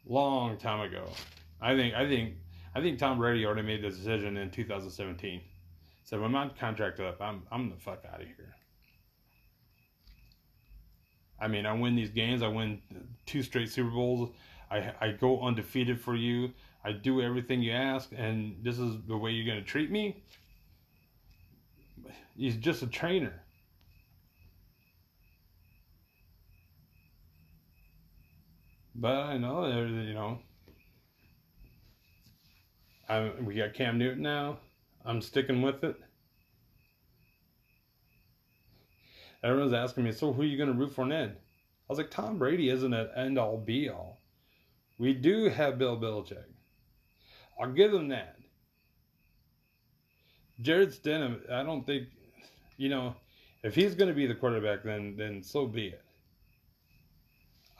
long 0.06 0.56
time 0.58 0.80
ago. 0.80 1.08
I 1.60 1.76
think 1.76 1.94
I 1.94 2.06
think 2.06 2.34
I 2.74 2.80
think 2.80 2.98
Tom 2.98 3.18
Brady 3.18 3.44
already 3.44 3.62
made 3.62 3.82
the 3.82 3.90
decision 3.90 4.36
in 4.36 4.50
2017. 4.50 5.40
Said 6.04 6.20
when 6.20 6.32
my 6.32 6.48
contract 6.48 7.00
up, 7.00 7.20
I'm 7.20 7.42
I'm 7.50 7.70
the 7.70 7.76
fuck 7.76 8.04
out 8.12 8.20
of 8.20 8.26
here. 8.26 8.54
I 11.40 11.48
mean, 11.48 11.66
I 11.66 11.72
win 11.72 11.96
these 11.96 12.10
games. 12.10 12.42
I 12.42 12.48
win 12.48 12.80
two 13.26 13.42
straight 13.42 13.68
Super 13.68 13.90
Bowls. 13.90 14.30
I 14.70 14.92
I 15.00 15.12
go 15.12 15.40
undefeated 15.42 16.00
for 16.00 16.14
you. 16.14 16.50
I 16.84 16.92
do 16.92 17.22
everything 17.22 17.62
you 17.62 17.72
ask, 17.72 18.10
and 18.16 18.56
this 18.62 18.78
is 18.78 18.96
the 19.06 19.16
way 19.16 19.30
you're 19.30 19.54
to 19.54 19.62
treat 19.62 19.90
me. 19.90 20.24
He's 22.36 22.56
just 22.56 22.82
a 22.82 22.86
trainer. 22.86 23.42
But 28.94 29.16
I 29.16 29.38
know, 29.38 29.66
you 29.66 30.14
know, 30.14 30.38
I, 33.08 33.30
we 33.40 33.54
got 33.54 33.74
Cam 33.74 33.98
Newton 33.98 34.22
now. 34.22 34.58
I'm 35.04 35.20
sticking 35.20 35.62
with 35.62 35.82
it. 35.82 35.96
Everyone's 39.42 39.72
asking 39.72 40.04
me, 40.04 40.12
so 40.12 40.32
who 40.32 40.42
are 40.42 40.46
you 40.46 40.56
going 40.56 40.68
to 40.68 40.78
root 40.78 40.94
for 40.94 41.04
next? 41.04 41.36
I 41.36 41.38
was 41.88 41.98
like, 41.98 42.10
Tom 42.10 42.38
Brady 42.38 42.68
isn't 42.68 42.92
an 42.92 43.08
end 43.16 43.38
all 43.38 43.58
be 43.58 43.88
all. 43.88 44.20
We 44.98 45.14
do 45.14 45.48
have 45.48 45.78
Bill 45.78 45.98
Belichick. 45.98 46.44
I'll 47.60 47.72
give 47.72 47.92
him 47.92 48.08
that. 48.08 48.36
Jarrett 50.60 50.90
Stidham, 50.90 51.50
I 51.50 51.64
don't 51.64 51.84
think, 51.84 52.08
you 52.76 52.88
know, 52.88 53.16
if 53.64 53.74
he's 53.74 53.94
going 53.94 54.08
to 54.08 54.14
be 54.14 54.26
the 54.26 54.34
quarterback, 54.34 54.84
then 54.84 55.16
then 55.16 55.42
so 55.42 55.66
be 55.66 55.88
it. 55.88 56.04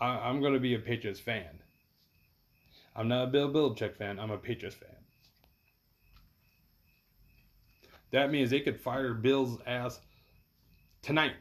I, 0.02 0.28
am 0.28 0.40
going 0.40 0.54
to 0.54 0.60
be 0.60 0.74
a 0.74 0.78
Patriots 0.78 1.20
fan. 1.20 1.60
I'm 2.96 3.08
not 3.08 3.24
a 3.24 3.26
Bill 3.28 3.50
Belichick 3.50 3.96
fan. 3.96 4.18
I'm 4.18 4.30
a 4.30 4.36
Patriots 4.36 4.76
fan. 4.76 4.90
That 8.10 8.30
means 8.30 8.50
they 8.50 8.60
could 8.60 8.80
fire 8.80 9.14
Bill's 9.14 9.58
ass 9.66 10.00
tonight 11.02 11.36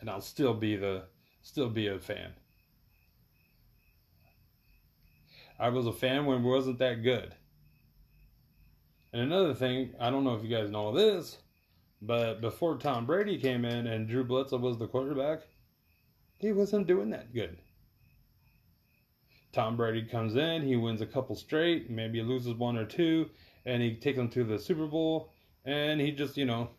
and 0.00 0.08
I'll 0.08 0.20
still 0.20 0.54
be 0.54 0.76
the 0.76 1.04
still 1.42 1.68
be 1.68 1.88
a 1.88 1.98
fan. 1.98 2.30
I 5.58 5.70
was 5.70 5.86
a 5.86 5.92
fan 5.92 6.26
when 6.26 6.38
it 6.38 6.48
wasn't 6.48 6.78
that 6.78 7.02
good. 7.02 7.34
And 9.12 9.22
another 9.22 9.54
thing, 9.54 9.94
I 9.98 10.10
don't 10.10 10.22
know 10.22 10.36
if 10.36 10.44
you 10.44 10.54
guys 10.54 10.70
know 10.70 10.92
this, 10.92 11.38
but 12.00 12.40
before 12.40 12.76
Tom 12.76 13.06
Brady 13.06 13.38
came 13.38 13.64
in 13.64 13.86
and 13.86 14.06
Drew 14.06 14.22
Bledsoe 14.22 14.58
was 14.58 14.78
the 14.78 14.86
quarterback, 14.86 15.40
he 16.38 16.52
wasn't 16.52 16.86
doing 16.86 17.10
that 17.10 17.32
good. 17.32 17.58
Tom 19.52 19.76
Brady 19.76 20.02
comes 20.02 20.36
in, 20.36 20.62
he 20.62 20.76
wins 20.76 21.00
a 21.00 21.06
couple 21.06 21.34
straight, 21.34 21.90
maybe 21.90 22.22
loses 22.22 22.54
one 22.54 22.76
or 22.76 22.84
two, 22.84 23.28
and 23.64 23.82
he 23.82 23.94
takes 23.96 24.16
them 24.16 24.28
to 24.30 24.44
the 24.44 24.58
Super 24.58 24.86
Bowl, 24.86 25.32
and 25.64 26.00
he 26.00 26.12
just, 26.12 26.36
you 26.36 26.44
know, 26.44 26.70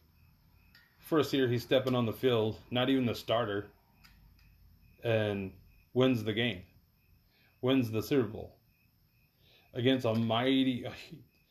first 1.00 1.34
year 1.34 1.48
he's 1.48 1.64
stepping 1.64 1.96
on 1.96 2.06
the 2.06 2.14
field, 2.14 2.58
not 2.72 2.90
even 2.90 3.06
the 3.06 3.16
starter, 3.16 3.68
and 5.04 5.52
wins 5.94 6.24
the 6.24 6.34
game, 6.34 6.62
wins 7.62 7.92
the 7.92 8.04
Super 8.04 8.28
Bowl 8.28 8.56
against 9.74 10.06
a 10.06 10.14
mighty, 10.14 10.86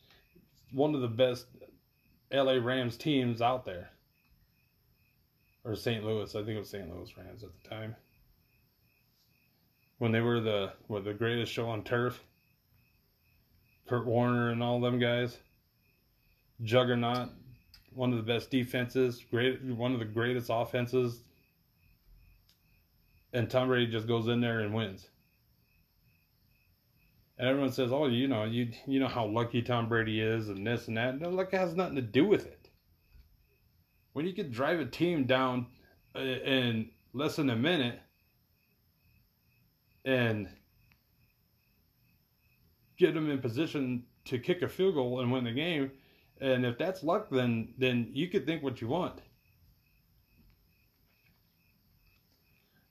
one 0.71 0.95
of 0.95 1.01
the 1.01 1.07
best 1.07 1.45
LA 2.31 2.53
Rams 2.53 2.97
teams 2.97 3.41
out 3.41 3.65
there. 3.65 3.89
Or 5.69 5.75
St. 5.75 6.03
Louis, 6.03 6.33
I 6.33 6.39
think 6.39 6.55
it 6.55 6.59
was 6.59 6.69
St. 6.71 6.89
Louis 6.91 7.15
Rams 7.15 7.43
at 7.43 7.49
the 7.61 7.69
time. 7.69 7.95
When 9.99 10.11
they 10.11 10.19
were 10.19 10.39
the 10.39 10.73
what 10.87 11.03
the 11.03 11.13
greatest 11.13 11.53
show 11.53 11.69
on 11.69 11.83
turf. 11.83 12.23
Kurt 13.87 14.07
Warner 14.07 14.49
and 14.49 14.63
all 14.63 14.79
them 14.79 14.97
guys. 14.97 15.37
Juggernaut, 16.63 17.29
one 17.93 18.09
of 18.11 18.17
the 18.17 18.23
best 18.23 18.49
defenses, 18.49 19.23
great 19.29 19.63
one 19.63 19.93
of 19.93 19.99
the 19.99 20.05
greatest 20.05 20.49
offenses. 20.51 21.21
And 23.31 23.47
Tom 23.47 23.67
Brady 23.67 23.91
just 23.91 24.07
goes 24.07 24.27
in 24.27 24.41
there 24.41 24.61
and 24.61 24.73
wins. 24.73 25.07
And 27.37 27.47
everyone 27.47 27.71
says, 27.71 27.91
"Oh, 27.91 28.07
you 28.07 28.27
know, 28.27 28.43
you 28.43 28.71
you 28.87 28.99
know 28.99 29.07
how 29.07 29.27
lucky 29.27 29.61
Tom 29.61 29.87
Brady 29.87 30.19
is, 30.19 30.49
and 30.49 30.65
this 30.65 30.87
and 30.87 30.97
that." 30.97 31.21
No, 31.21 31.29
luck 31.29 31.51
has 31.51 31.75
nothing 31.75 31.95
to 31.97 32.01
do 32.01 32.25
with 32.25 32.47
it. 32.47 32.58
When 34.13 34.25
you 34.25 34.33
can 34.33 34.51
drive 34.51 34.79
a 34.79 34.85
team 34.85 35.25
down 35.25 35.67
uh, 36.15 36.19
in 36.19 36.89
less 37.13 37.35
than 37.35 37.49
a 37.49 37.55
minute, 37.55 37.99
and 40.05 40.49
get 42.97 43.13
them 43.13 43.29
in 43.29 43.39
position 43.39 44.03
to 44.25 44.39
kick 44.39 44.61
a 44.61 44.67
field 44.67 44.95
goal 44.95 45.19
and 45.21 45.31
win 45.31 45.43
the 45.43 45.51
game, 45.51 45.91
and 46.41 46.65
if 46.65 46.77
that's 46.77 47.03
luck, 47.03 47.29
then 47.29 47.73
then 47.77 48.09
you 48.13 48.27
could 48.27 48.45
think 48.45 48.63
what 48.63 48.81
you 48.81 48.87
want. 48.87 49.21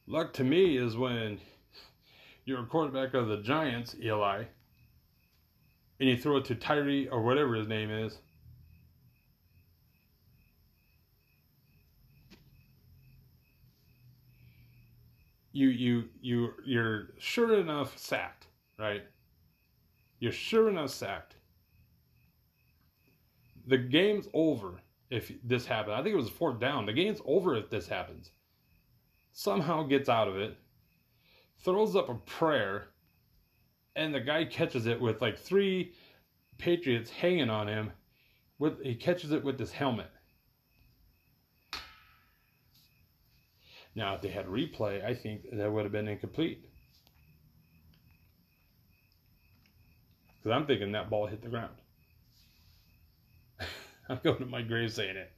Luck 0.06 0.32
to 0.34 0.44
me 0.44 0.78
is 0.78 0.96
when 0.96 1.38
you're 2.46 2.62
a 2.62 2.66
quarterback 2.66 3.12
of 3.12 3.28
the 3.28 3.42
Giants, 3.42 3.94
Eli, 4.02 4.44
and 6.00 6.08
you 6.08 6.16
throw 6.16 6.38
it 6.38 6.46
to 6.46 6.54
Tyree 6.54 7.08
or 7.08 7.22
whatever 7.22 7.54
his 7.54 7.68
name 7.68 7.90
is. 7.90 8.16
You 15.58 15.68
you 15.68 16.04
you 16.20 16.54
you're 16.64 17.08
sure 17.18 17.58
enough 17.58 17.98
sacked, 17.98 18.46
right? 18.78 19.02
You're 20.20 20.32
sure 20.32 20.68
enough 20.68 20.90
sacked. 20.90 21.34
The 23.66 23.78
game's 23.78 24.28
over 24.32 24.80
if 25.10 25.32
this 25.42 25.66
happens. 25.66 25.94
I 25.94 26.02
think 26.02 26.14
it 26.14 26.16
was 26.16 26.30
fourth 26.30 26.60
down. 26.60 26.86
The 26.86 26.92
game's 26.92 27.20
over 27.26 27.56
if 27.56 27.70
this 27.70 27.88
happens. 27.88 28.30
Somehow 29.32 29.82
gets 29.82 30.08
out 30.08 30.28
of 30.28 30.36
it 30.36 30.56
throws 31.60 31.96
up 31.96 32.08
a 32.08 32.14
prayer, 32.14 32.88
and 33.96 34.14
the 34.14 34.20
guy 34.20 34.44
catches 34.44 34.86
it 34.86 35.00
with 35.00 35.20
like 35.20 35.38
three 35.38 35.92
Patriots 36.56 37.10
hanging 37.10 37.50
on 37.50 37.68
him. 37.68 37.92
With 38.58 38.82
he 38.82 38.94
catches 38.94 39.32
it 39.32 39.44
with 39.44 39.58
his 39.58 39.72
helmet. 39.72 40.10
Now, 43.98 44.14
if 44.14 44.20
they 44.20 44.28
had 44.28 44.46
replay, 44.46 45.04
I 45.04 45.12
think 45.12 45.40
that 45.50 45.72
would 45.72 45.82
have 45.82 45.90
been 45.90 46.06
incomplete. 46.06 46.64
Because 50.38 50.54
I'm 50.54 50.66
thinking 50.66 50.92
that 50.92 51.10
ball 51.10 51.26
hit 51.26 51.42
the 51.42 51.48
ground. 51.48 51.74
I'm 54.08 54.20
going 54.22 54.38
to 54.38 54.46
my 54.46 54.62
grave 54.62 54.92
saying 54.92 55.16
it. 55.16 55.32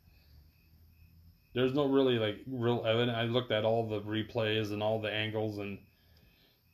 There's 1.54 1.72
no 1.72 1.86
really 1.86 2.18
like 2.18 2.36
real 2.46 2.84
evidence. 2.86 3.16
I 3.16 3.22
looked 3.22 3.50
at 3.50 3.64
all 3.64 3.88
the 3.88 4.02
replays 4.02 4.72
and 4.72 4.82
all 4.82 5.00
the 5.00 5.10
angles, 5.10 5.56
and 5.56 5.78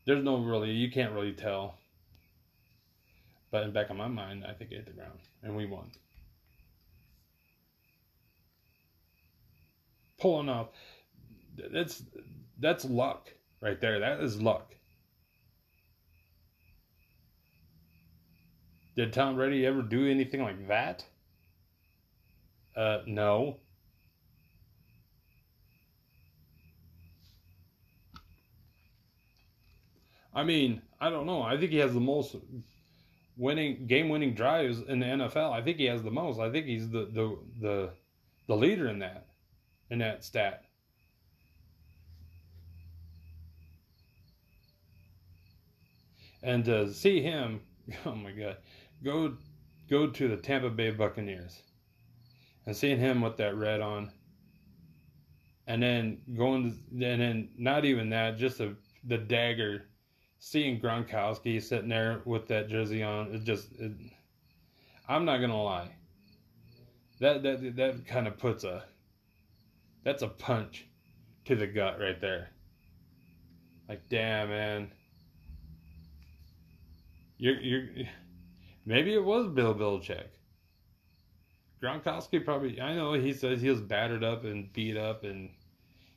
there's 0.06 0.24
no 0.24 0.38
really, 0.38 0.72
you 0.72 0.90
can't 0.90 1.12
really 1.12 1.34
tell. 1.34 1.78
But 3.52 3.62
in 3.62 3.70
back 3.70 3.90
of 3.90 3.96
my 3.96 4.08
mind, 4.08 4.44
I 4.44 4.54
think 4.54 4.72
it 4.72 4.78
hit 4.78 4.86
the 4.86 4.92
ground, 4.92 5.20
and 5.44 5.56
we 5.56 5.66
won. 5.66 5.92
Pulling 10.18 10.48
off, 10.48 10.70
that's 11.72 12.02
that's 12.58 12.84
luck 12.84 13.32
right 13.60 13.80
there. 13.80 14.00
That 14.00 14.20
is 14.20 14.40
luck. 14.40 14.74
Did 18.96 19.12
Tom 19.12 19.36
Brady 19.36 19.66
ever 19.66 19.82
do 19.82 20.10
anything 20.10 20.42
like 20.42 20.68
that? 20.68 21.04
Uh, 22.74 23.00
no. 23.06 23.58
I 30.34 30.44
mean, 30.44 30.82
I 31.00 31.08
don't 31.08 31.26
know. 31.26 31.42
I 31.42 31.56
think 31.58 31.72
he 31.72 31.78
has 31.78 31.94
the 31.94 32.00
most 32.00 32.36
winning 33.38 33.86
game 33.86 34.08
winning 34.10 34.34
drives 34.34 34.80
in 34.80 34.98
the 34.98 35.06
NFL. 35.06 35.52
I 35.52 35.62
think 35.62 35.78
he 35.78 35.86
has 35.86 36.02
the 36.02 36.10
most. 36.10 36.38
I 36.38 36.50
think 36.50 36.66
he's 36.66 36.90
the 36.90 37.06
the 37.06 37.38
the, 37.60 37.90
the 38.46 38.56
leader 38.56 38.88
in 38.88 38.98
that 38.98 39.26
in 39.90 39.98
that 40.00 40.24
stat. 40.24 40.65
And 46.46 46.64
to 46.66 46.92
see 46.94 47.20
him, 47.20 47.60
oh 48.06 48.14
my 48.14 48.30
god, 48.30 48.58
go 49.02 49.36
go 49.90 50.06
to 50.06 50.28
the 50.28 50.36
Tampa 50.36 50.70
Bay 50.70 50.90
Buccaneers 50.90 51.60
and 52.64 52.76
seeing 52.76 53.00
him 53.00 53.20
with 53.20 53.36
that 53.38 53.56
red 53.56 53.80
on, 53.80 54.12
and 55.66 55.82
then 55.82 56.20
going 56.36 56.70
to, 56.70 57.04
and 57.04 57.20
then 57.20 57.48
not 57.58 57.84
even 57.84 58.10
that, 58.10 58.38
just 58.38 58.58
the 58.58 58.76
the 59.02 59.18
dagger 59.18 59.86
seeing 60.38 60.80
Gronkowski 60.80 61.60
sitting 61.60 61.88
there 61.88 62.22
with 62.24 62.46
that 62.46 62.68
jersey 62.68 63.02
on, 63.02 63.34
it 63.34 63.42
just, 63.42 63.72
it, 63.80 63.92
I'm 65.08 65.24
not 65.24 65.38
gonna 65.38 65.60
lie. 65.60 65.96
That 67.18 67.42
that 67.42 67.74
that 67.74 68.06
kind 68.06 68.28
of 68.28 68.38
puts 68.38 68.62
a, 68.62 68.84
that's 70.04 70.22
a 70.22 70.28
punch 70.28 70.86
to 71.46 71.56
the 71.56 71.66
gut 71.66 71.98
right 71.98 72.20
there. 72.20 72.50
Like, 73.88 74.08
damn, 74.08 74.48
man. 74.50 74.92
You're 77.38 77.60
you're, 77.60 77.88
maybe 78.84 79.14
it 79.14 79.24
was 79.24 79.48
Bill 79.48 79.74
Belichick. 79.74 80.28
Gronkowski 81.82 82.44
probably. 82.44 82.80
I 82.80 82.94
know 82.94 83.12
he 83.12 83.32
says 83.32 83.60
he 83.60 83.68
was 83.68 83.80
battered 83.80 84.24
up 84.24 84.44
and 84.44 84.72
beat 84.72 84.96
up 84.96 85.24
and, 85.24 85.50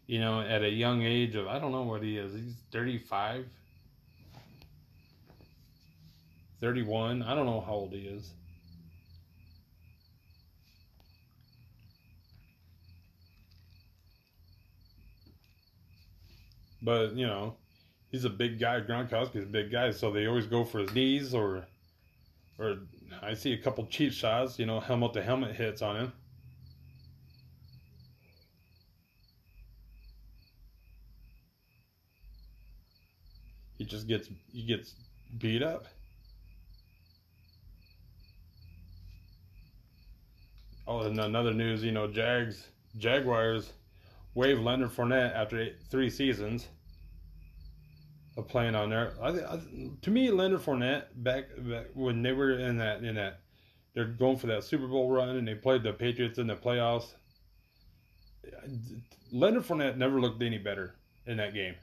you 0.08 0.20
know, 0.20 0.42
at 0.42 0.64
a 0.64 0.70
young 0.70 1.04
age 1.04 1.36
of 1.36 1.48
I 1.48 1.60
don't 1.60 1.72
know 1.72 1.84
what 1.84 2.02
he 2.04 2.18
is. 2.18 2.34
He's 2.34 2.56
thirty 2.72 2.98
five 2.98 3.46
31. 6.62 7.24
I 7.24 7.36
don't 7.36 7.46
know 7.46 7.62
how 7.62 7.74
old 7.74 7.94
he 7.94 8.00
is. 8.00 8.34
But, 16.82 17.16
you 17.16 17.28
know, 17.28 17.56
he's 18.12 18.26
a 18.26 18.30
big 18.30 18.60
guy. 18.60 18.82
Gronkowski's 18.82 19.44
a 19.44 19.48
big 19.48 19.72
guy, 19.72 19.92
so 19.92 20.12
they 20.12 20.28
always 20.28 20.46
go 20.48 20.64
for 20.64 20.80
his 20.80 20.94
knees 20.94 21.34
or 21.34 21.66
or 22.58 22.78
I 23.22 23.34
see 23.34 23.54
a 23.54 23.58
couple 23.58 23.86
cheap 23.86 24.12
shots, 24.12 24.60
you 24.60 24.66
know, 24.66 24.80
helmet 24.80 25.14
to 25.14 25.24
helmet 25.24 25.56
hits 25.56 25.82
on 25.82 25.96
him. 25.96 26.14
He 33.78 33.86
just 33.86 34.08
gets 34.08 34.30
he 34.52 34.64
gets 34.64 34.96
beat 35.38 35.64
up. 35.64 35.86
Oh, 40.86 41.02
and 41.02 41.20
another 41.20 41.54
news, 41.54 41.84
you 41.84 41.92
know, 41.92 42.08
Jags, 42.08 42.68
Jaguars 42.98 43.74
waived 44.34 44.62
Leonard 44.62 44.90
Fournette 44.90 45.36
after 45.36 45.62
eight, 45.62 45.76
three 45.92 46.10
seasons 46.10 46.68
playing 48.48 48.76
on 48.76 48.90
there. 48.90 49.14
I, 49.22 49.30
I, 49.30 49.60
to 50.02 50.12
me, 50.12 50.32
Leonard 50.32 50.62
Fournette 50.62 51.06
back, 51.16 51.46
back 51.58 51.88
when 51.94 52.22
they 52.22 52.32
were 52.32 52.52
in 52.60 52.78
that 52.78 53.04
in 53.04 53.16
that 53.16 53.40
they're 53.94 54.06
going 54.06 54.38
for 54.38 54.48
that 54.48 54.64
Super 54.64 54.88
Bowl 54.88 55.10
run 55.10 55.36
and 55.36 55.48
they 55.48 55.56
played 55.56 55.84
the 55.84 55.94
Patriots 55.94 56.38
in 56.38 56.48
the 56.48 56.56
playoffs. 56.56 57.14
Leonard 59.32 59.64
Fournette 59.64 59.98
never 59.98 60.20
looked 60.22 60.42
any 60.42 60.58
better 60.58 60.96
in 61.26 61.38
that 61.38 61.54
game. 61.54 61.76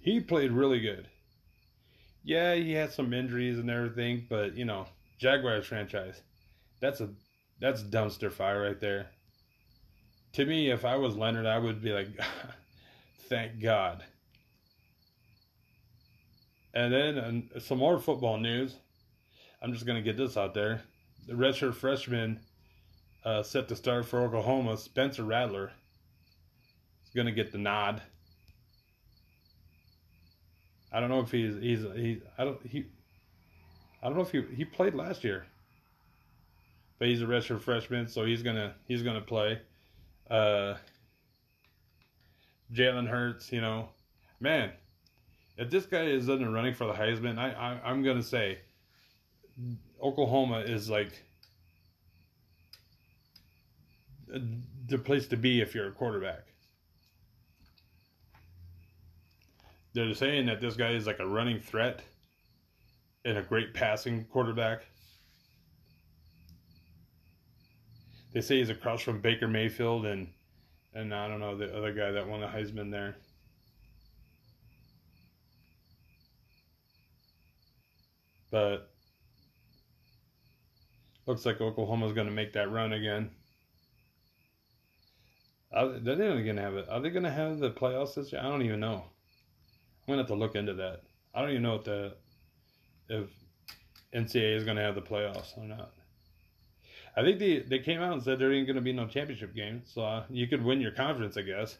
He 0.00 0.20
played 0.20 0.52
really 0.52 0.80
good. 0.80 1.08
Yeah, 2.22 2.54
he 2.54 2.72
had 2.72 2.92
some 2.92 3.12
injuries 3.12 3.58
and 3.58 3.70
everything, 3.70 4.26
but 4.28 4.56
you 4.56 4.64
know, 4.64 4.86
Jaguars 5.18 5.66
franchise. 5.66 6.20
That's 6.80 7.00
a 7.00 7.10
that's 7.60 7.82
dumpster 7.82 8.32
fire 8.32 8.62
right 8.62 8.80
there. 8.80 9.10
To 10.34 10.46
me, 10.46 10.70
if 10.70 10.84
I 10.84 10.96
was 10.96 11.16
Leonard, 11.16 11.46
I 11.46 11.58
would 11.58 11.82
be 11.82 11.92
like, 11.92 12.08
thank 13.28 13.60
God. 13.60 14.04
And 16.74 16.92
then 16.92 17.50
some 17.58 17.78
more 17.78 17.98
football 17.98 18.38
news. 18.38 18.76
I'm 19.62 19.72
just 19.72 19.86
going 19.86 19.96
to 19.96 20.02
get 20.02 20.16
this 20.16 20.36
out 20.36 20.54
there. 20.54 20.82
the 21.26 21.34
redshirt 21.34 21.74
freshman 21.74 22.40
uh, 23.24 23.42
set 23.42 23.68
to 23.68 23.76
start 23.76 24.06
for 24.06 24.20
Oklahoma, 24.20 24.76
Spencer 24.76 25.24
Rattler, 25.24 25.72
is 27.04 27.10
going 27.14 27.26
to 27.26 27.32
get 27.32 27.52
the 27.52 27.58
nod. 27.58 28.02
I 30.92 31.00
don't 31.00 31.08
know 31.08 31.20
if 31.20 31.30
he's 31.30 31.54
he's 31.60 31.82
he 31.94 32.20
I 32.36 32.44
don't 32.44 32.66
he 32.66 32.86
I 34.02 34.08
don't 34.08 34.16
know 34.16 34.22
if 34.22 34.32
he 34.32 34.42
he 34.54 34.64
played 34.64 34.94
last 34.94 35.22
year, 35.22 35.46
but 36.98 37.08
he's 37.08 37.22
a 37.22 37.26
redshirt 37.26 37.60
freshman, 37.60 38.08
so 38.08 38.24
he's 38.24 38.42
gonna 38.42 38.74
he's 38.88 39.02
gonna 39.02 39.20
play. 39.20 39.60
Uh, 40.28 40.74
Jalen 42.72 43.08
Hurts, 43.08 43.52
you 43.52 43.60
know, 43.60 43.88
man, 44.40 44.72
if 45.60 45.68
this 45.68 45.84
guy 45.84 46.04
is 46.04 46.26
in 46.28 46.42
the 46.42 46.48
running 46.48 46.72
for 46.72 46.86
the 46.86 46.94
Heisman, 46.94 47.38
I, 47.38 47.52
I 47.52 47.80
I'm 47.90 48.02
gonna 48.02 48.22
say 48.22 48.58
Oklahoma 50.02 50.60
is 50.60 50.88
like 50.88 51.22
the 54.26 54.98
place 54.98 55.28
to 55.28 55.36
be 55.36 55.60
if 55.60 55.74
you're 55.74 55.88
a 55.88 55.92
quarterback. 55.92 56.46
They're 59.92 60.14
saying 60.14 60.46
that 60.46 60.62
this 60.62 60.76
guy 60.76 60.92
is 60.92 61.06
like 61.06 61.18
a 61.18 61.26
running 61.26 61.60
threat 61.60 62.00
and 63.26 63.36
a 63.36 63.42
great 63.42 63.74
passing 63.74 64.24
quarterback. 64.24 64.84
They 68.32 68.40
say 68.40 68.58
he's 68.58 68.70
across 68.70 69.02
from 69.02 69.20
Baker 69.20 69.48
Mayfield 69.48 70.06
and 70.06 70.28
and 70.94 71.14
I 71.14 71.28
don't 71.28 71.40
know 71.40 71.54
the 71.54 71.76
other 71.76 71.92
guy 71.92 72.12
that 72.12 72.26
won 72.26 72.40
the 72.40 72.46
Heisman 72.46 72.90
there. 72.90 73.16
But 78.50 78.90
looks 81.26 81.46
like 81.46 81.60
Oklahoma's 81.60 82.12
going 82.12 82.26
to 82.26 82.32
make 82.32 82.52
that 82.54 82.70
run 82.70 82.92
again. 82.92 83.30
Are 85.72 85.98
they 86.00 86.16
going 86.16 86.56
to 86.56 86.62
have 86.62 86.74
it? 86.74 86.88
Are 86.88 87.00
they 87.00 87.10
going 87.10 87.22
to 87.22 87.30
have 87.30 87.60
the 87.60 87.70
playoffs 87.70 88.14
this 88.14 88.32
year? 88.32 88.40
I 88.40 88.44
don't 88.44 88.62
even 88.62 88.80
know. 88.80 89.04
I'm 90.10 90.14
gonna 90.14 90.22
have 90.22 90.28
to 90.28 90.34
look 90.34 90.56
into 90.56 90.74
that. 90.74 91.02
I 91.32 91.40
don't 91.40 91.50
even 91.50 91.62
know 91.62 91.76
if 91.76 91.84
the 91.84 92.16
if 93.08 93.28
NCAA 94.12 94.56
is 94.56 94.64
gonna 94.64 94.82
have 94.82 94.96
the 94.96 95.00
playoffs 95.00 95.56
or 95.56 95.62
not. 95.62 95.92
I 97.16 97.22
think 97.22 97.38
they 97.38 97.60
they 97.60 97.78
came 97.78 98.00
out 98.00 98.14
and 98.14 98.20
said 98.20 98.40
there 98.40 98.52
ain't 98.52 98.66
gonna 98.66 98.80
be 98.80 98.92
no 98.92 99.06
championship 99.06 99.54
game, 99.54 99.82
so 99.84 100.02
uh, 100.02 100.24
you 100.28 100.48
could 100.48 100.64
win 100.64 100.80
your 100.80 100.90
conference, 100.90 101.36
I 101.36 101.42
guess. 101.42 101.78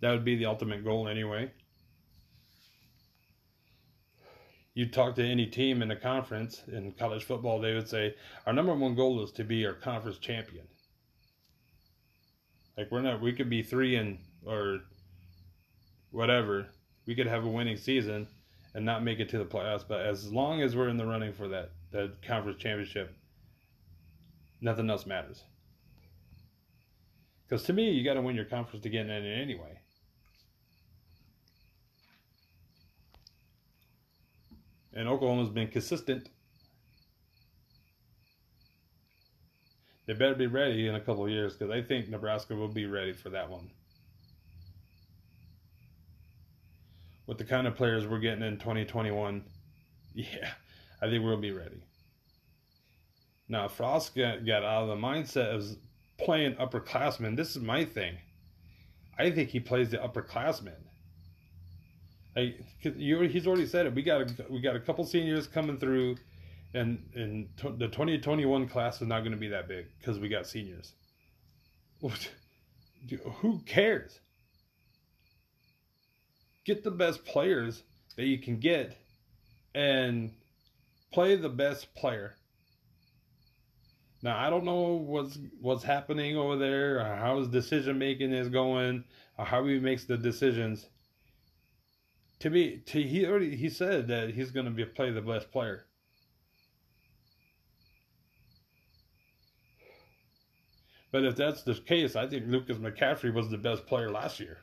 That 0.00 0.10
would 0.10 0.24
be 0.24 0.34
the 0.34 0.46
ultimate 0.46 0.82
goal, 0.82 1.06
anyway. 1.06 1.52
You 4.80 4.86
talk 4.86 5.14
to 5.16 5.22
any 5.22 5.44
team 5.44 5.82
in 5.82 5.88
the 5.88 5.94
conference 5.94 6.62
in 6.66 6.92
college 6.92 7.24
football, 7.24 7.60
they 7.60 7.74
would 7.74 7.86
say 7.86 8.14
our 8.46 8.54
number 8.54 8.74
one 8.74 8.94
goal 8.94 9.22
is 9.22 9.30
to 9.32 9.44
be 9.44 9.66
our 9.66 9.74
conference 9.74 10.16
champion. 10.16 10.66
Like 12.78 12.90
we're 12.90 13.02
not, 13.02 13.20
we 13.20 13.34
could 13.34 13.50
be 13.50 13.62
three 13.62 13.96
and 13.96 14.16
or 14.42 14.80
whatever, 16.12 16.68
we 17.04 17.14
could 17.14 17.26
have 17.26 17.44
a 17.44 17.46
winning 17.46 17.76
season 17.76 18.26
and 18.72 18.82
not 18.82 19.04
make 19.04 19.20
it 19.20 19.28
to 19.28 19.38
the 19.38 19.44
playoffs. 19.44 19.84
But 19.86 20.00
as 20.06 20.32
long 20.32 20.62
as 20.62 20.74
we're 20.74 20.88
in 20.88 20.96
the 20.96 21.04
running 21.04 21.34
for 21.34 21.46
that 21.48 21.72
that 21.90 22.22
conference 22.22 22.58
championship, 22.58 23.14
nothing 24.62 24.88
else 24.88 25.04
matters. 25.04 25.44
Because 27.46 27.64
to 27.64 27.74
me, 27.74 27.90
you 27.90 28.02
got 28.02 28.14
to 28.14 28.22
win 28.22 28.34
your 28.34 28.46
conference 28.46 28.82
to 28.84 28.88
get 28.88 29.04
in 29.04 29.10
it 29.10 29.42
anyway. 29.42 29.79
And 34.94 35.08
Oklahoma's 35.08 35.48
been 35.48 35.68
consistent. 35.68 36.28
They 40.06 40.14
better 40.14 40.34
be 40.34 40.48
ready 40.48 40.88
in 40.88 40.94
a 40.94 41.00
couple 41.00 41.24
of 41.24 41.30
years 41.30 41.54
because 41.54 41.70
I 41.72 41.82
think 41.82 42.08
Nebraska 42.08 42.54
will 42.54 42.68
be 42.68 42.86
ready 42.86 43.12
for 43.12 43.30
that 43.30 43.48
one. 43.48 43.70
with 47.30 47.38
the 47.38 47.44
kind 47.44 47.68
of 47.68 47.76
players 47.76 48.08
we're 48.08 48.18
getting 48.18 48.42
in 48.42 48.58
2021, 48.58 49.44
yeah, 50.14 50.50
I 51.00 51.08
think 51.08 51.22
we'll 51.22 51.36
be 51.36 51.52
ready. 51.52 51.80
Now, 53.48 53.68
Frost 53.68 54.16
got, 54.16 54.44
got 54.44 54.64
out 54.64 54.82
of 54.82 54.88
the 54.88 54.96
mindset 54.96 55.54
of 55.54 55.64
playing 56.18 56.54
upperclassmen. 56.54 57.36
This 57.36 57.54
is 57.54 57.62
my 57.62 57.84
thing. 57.84 58.16
I 59.16 59.30
think 59.30 59.50
he 59.50 59.60
plays 59.60 59.90
the 59.90 59.98
upperclassmen. 59.98 60.74
Like, 62.36 62.60
you, 62.82 63.20
he's 63.22 63.46
already 63.46 63.66
said 63.66 63.86
it. 63.86 63.94
We 63.94 64.02
got 64.02 64.20
a, 64.22 64.46
we 64.48 64.60
got 64.60 64.76
a 64.76 64.80
couple 64.80 65.04
seniors 65.04 65.46
coming 65.46 65.78
through, 65.78 66.16
and 66.74 67.02
and 67.14 67.48
the 67.78 67.88
2021 67.88 68.68
class 68.68 69.02
is 69.02 69.08
not 69.08 69.20
going 69.20 69.32
to 69.32 69.38
be 69.38 69.48
that 69.48 69.66
big 69.68 69.86
because 69.98 70.18
we 70.18 70.28
got 70.28 70.46
seniors. 70.46 70.92
Who 73.40 73.60
cares? 73.66 74.20
get 76.64 76.84
the 76.84 76.90
best 76.90 77.24
players 77.24 77.82
that 78.16 78.26
you 78.26 78.38
can 78.38 78.58
get 78.58 78.96
and 79.74 80.32
play 81.12 81.36
the 81.36 81.48
best 81.48 81.92
player. 81.94 82.36
Now 84.22 84.38
I 84.38 84.50
don't 84.50 84.64
know 84.64 84.92
what's 84.94 85.38
what's 85.60 85.82
happening 85.82 86.36
over 86.36 86.56
there, 86.56 87.00
or 87.00 87.16
how 87.16 87.38
his 87.38 87.48
decision 87.48 87.98
making 87.98 88.32
is 88.32 88.48
going, 88.48 89.04
or 89.38 89.44
how 89.44 89.64
he 89.64 89.78
makes 89.78 90.04
the 90.04 90.16
decisions. 90.16 90.86
To 92.40 92.50
be 92.50 92.78
to 92.86 93.02
he 93.02 93.26
already 93.26 93.56
he 93.56 93.68
said 93.68 94.08
that 94.08 94.30
he's 94.30 94.50
going 94.50 94.66
to 94.66 94.72
be 94.72 94.84
play 94.84 95.10
the 95.10 95.20
best 95.20 95.50
player. 95.50 95.86
But 101.12 101.24
if 101.24 101.36
that's 101.36 101.62
the 101.62 101.74
case, 101.74 102.14
I 102.14 102.26
think 102.26 102.46
Lucas 102.46 102.78
McCaffrey 102.78 103.34
was 103.34 103.50
the 103.50 103.58
best 103.58 103.86
player 103.86 104.10
last 104.10 104.38
year. 104.38 104.58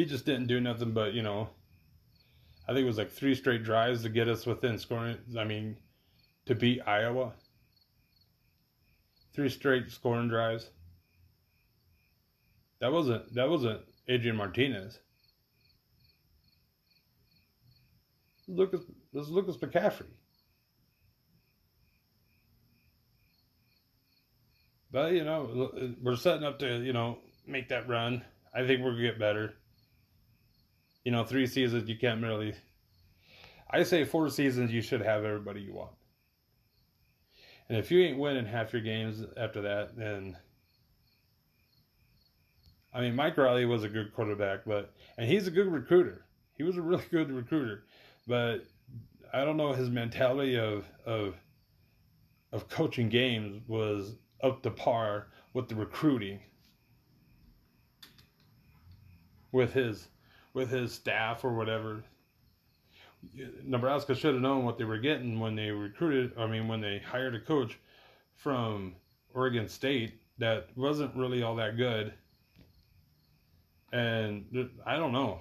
he 0.00 0.06
just 0.06 0.24
didn't 0.24 0.46
do 0.46 0.60
nothing 0.60 0.92
but 0.92 1.12
you 1.12 1.20
know 1.20 1.50
I 2.66 2.72
think 2.72 2.84
it 2.84 2.86
was 2.86 2.96
like 2.96 3.10
three 3.10 3.34
straight 3.34 3.64
drives 3.64 4.02
to 4.02 4.08
get 4.08 4.28
us 4.28 4.46
within 4.46 4.78
scoring. 4.78 5.16
I 5.36 5.42
mean, 5.42 5.76
to 6.46 6.54
beat 6.54 6.80
Iowa. 6.86 7.32
Three 9.34 9.48
straight 9.48 9.90
scoring 9.90 10.28
drives. 10.28 10.70
That 12.80 12.92
wasn't 12.92 13.34
that 13.34 13.48
wasn't 13.48 13.80
Adrian 14.08 14.36
Martinez. 14.36 14.98
Lucas 18.48 18.80
this 19.12 19.24
is 19.24 19.30
Lucas 19.30 19.56
McCaffrey. 19.56 20.06
But 24.90 25.12
you 25.12 25.24
know, 25.24 25.72
we're 26.02 26.16
setting 26.16 26.44
up 26.44 26.58
to 26.60 26.82
you 26.82 26.92
know 26.92 27.18
make 27.46 27.68
that 27.68 27.88
run. 27.88 28.24
I 28.54 28.66
think 28.66 28.82
we're 28.82 28.92
gonna 28.92 29.02
get 29.02 29.18
better 29.18 29.54
you 31.04 31.12
know, 31.12 31.24
three 31.24 31.46
seasons 31.46 31.88
you 31.88 31.96
can't 31.96 32.22
really. 32.22 32.54
I 33.70 33.82
say 33.84 34.04
four 34.04 34.28
seasons 34.30 34.72
you 34.72 34.82
should 34.82 35.00
have 35.00 35.24
everybody 35.24 35.60
you 35.60 35.74
want. 35.74 35.92
And 37.68 37.78
if 37.78 37.90
you 37.90 38.02
ain't 38.02 38.18
winning 38.18 38.46
half 38.46 38.72
your 38.72 38.82
games 38.82 39.24
after 39.36 39.62
that, 39.62 39.96
then 39.96 40.36
I 42.92 43.00
mean, 43.00 43.14
Mike 43.14 43.36
Riley 43.36 43.66
was 43.66 43.84
a 43.84 43.88
good 43.88 44.12
quarterback, 44.14 44.60
but 44.66 44.92
and 45.16 45.28
he's 45.28 45.46
a 45.46 45.50
good 45.50 45.68
recruiter. 45.68 46.24
He 46.54 46.62
was 46.62 46.76
a 46.76 46.82
really 46.82 47.04
good 47.10 47.30
recruiter, 47.30 47.84
but 48.26 48.64
I 49.32 49.44
don't 49.44 49.56
know 49.56 49.72
his 49.72 49.90
mentality 49.90 50.58
of 50.58 50.86
of 51.06 51.36
of 52.52 52.68
coaching 52.68 53.08
games 53.08 53.62
was 53.68 54.16
up 54.42 54.62
to 54.62 54.70
par 54.70 55.28
with 55.52 55.68
the 55.68 55.74
recruiting 55.74 56.40
with 59.52 59.72
his 59.72 60.08
with 60.52 60.70
his 60.70 60.92
staff 60.92 61.44
or 61.44 61.54
whatever. 61.54 62.02
Nebraska 63.64 64.14
should 64.14 64.34
have 64.34 64.42
known 64.42 64.64
what 64.64 64.78
they 64.78 64.84
were 64.84 64.98
getting 64.98 65.38
when 65.38 65.54
they 65.54 65.70
recruited. 65.70 66.32
I 66.38 66.46
mean, 66.46 66.68
when 66.68 66.80
they 66.80 66.98
hired 66.98 67.34
a 67.34 67.40
coach 67.40 67.78
from 68.34 68.94
Oregon 69.34 69.68
State 69.68 70.14
that 70.38 70.68
wasn't 70.74 71.14
really 71.14 71.42
all 71.42 71.54
that 71.56 71.76
good. 71.76 72.14
And 73.92 74.70
I 74.86 74.96
don't 74.96 75.12
know. 75.12 75.40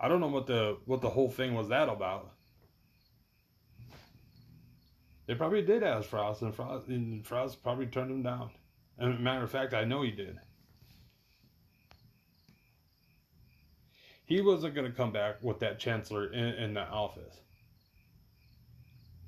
I 0.00 0.08
don't 0.08 0.20
know 0.20 0.28
what 0.28 0.46
the 0.46 0.78
what 0.84 1.00
the 1.00 1.10
whole 1.10 1.30
thing 1.30 1.54
was 1.54 1.68
that 1.68 1.88
about. 1.88 2.32
They 5.26 5.34
probably 5.34 5.62
did 5.62 5.82
ask 5.82 6.08
Frost, 6.08 6.42
and 6.42 6.54
Frost, 6.54 6.86
and 6.88 7.26
Frost 7.26 7.62
probably 7.62 7.86
turned 7.86 8.10
him 8.10 8.22
down. 8.22 8.50
Matter 8.98 9.44
of 9.44 9.50
fact, 9.50 9.74
I 9.74 9.84
know 9.84 10.02
he 10.02 10.10
did. 10.10 10.38
he 14.26 14.40
wasn't 14.40 14.74
going 14.74 14.90
to 14.90 14.96
come 14.96 15.12
back 15.12 15.36
with 15.40 15.60
that 15.60 15.78
chancellor 15.78 16.32
in, 16.32 16.44
in 16.44 16.74
the 16.74 16.82
office. 16.82 17.40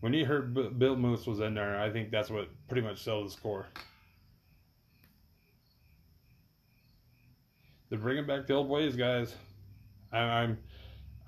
When 0.01 0.12
he 0.12 0.24
heard 0.24 0.55
B- 0.55 0.70
Bill 0.76 0.96
Moos 0.96 1.26
was 1.26 1.40
in 1.40 1.55
there, 1.55 1.80
I 1.80 1.90
think 1.90 2.11
that's 2.11 2.30
what 2.30 2.49
pretty 2.68 2.86
much 2.86 3.03
settled 3.03 3.28
the 3.28 3.30
score. 3.30 3.66
They're 7.89 7.99
bringing 7.99 8.26
back 8.26 8.47
the 8.47 8.55
old 8.55 8.68
ways, 8.68 8.97
guys. 8.97 9.34
I'm 10.12 10.59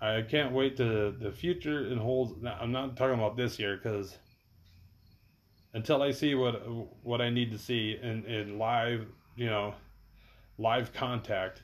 I 0.00 0.22
can't 0.22 0.52
wait 0.52 0.76
to 0.78 1.11
the 1.11 1.30
future 1.30 1.86
and 1.86 2.00
holds. 2.00 2.32
I'm 2.44 2.72
not 2.72 2.96
talking 2.96 3.14
about 3.14 3.36
this 3.36 3.58
year 3.58 3.76
because 3.76 4.16
until 5.74 6.02
I 6.02 6.11
see 6.11 6.34
what 6.34 6.62
what 7.02 7.20
I 7.20 7.30
need 7.30 7.50
to 7.52 7.58
see 7.58 7.98
in 8.00 8.24
in 8.24 8.58
live, 8.58 9.06
you 9.36 9.46
know, 9.46 9.74
live 10.58 10.92
contact, 10.92 11.62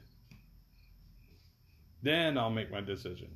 then 2.03 2.37
I'll 2.37 2.51
make 2.51 2.71
my 2.71 2.81
decision. 2.81 3.29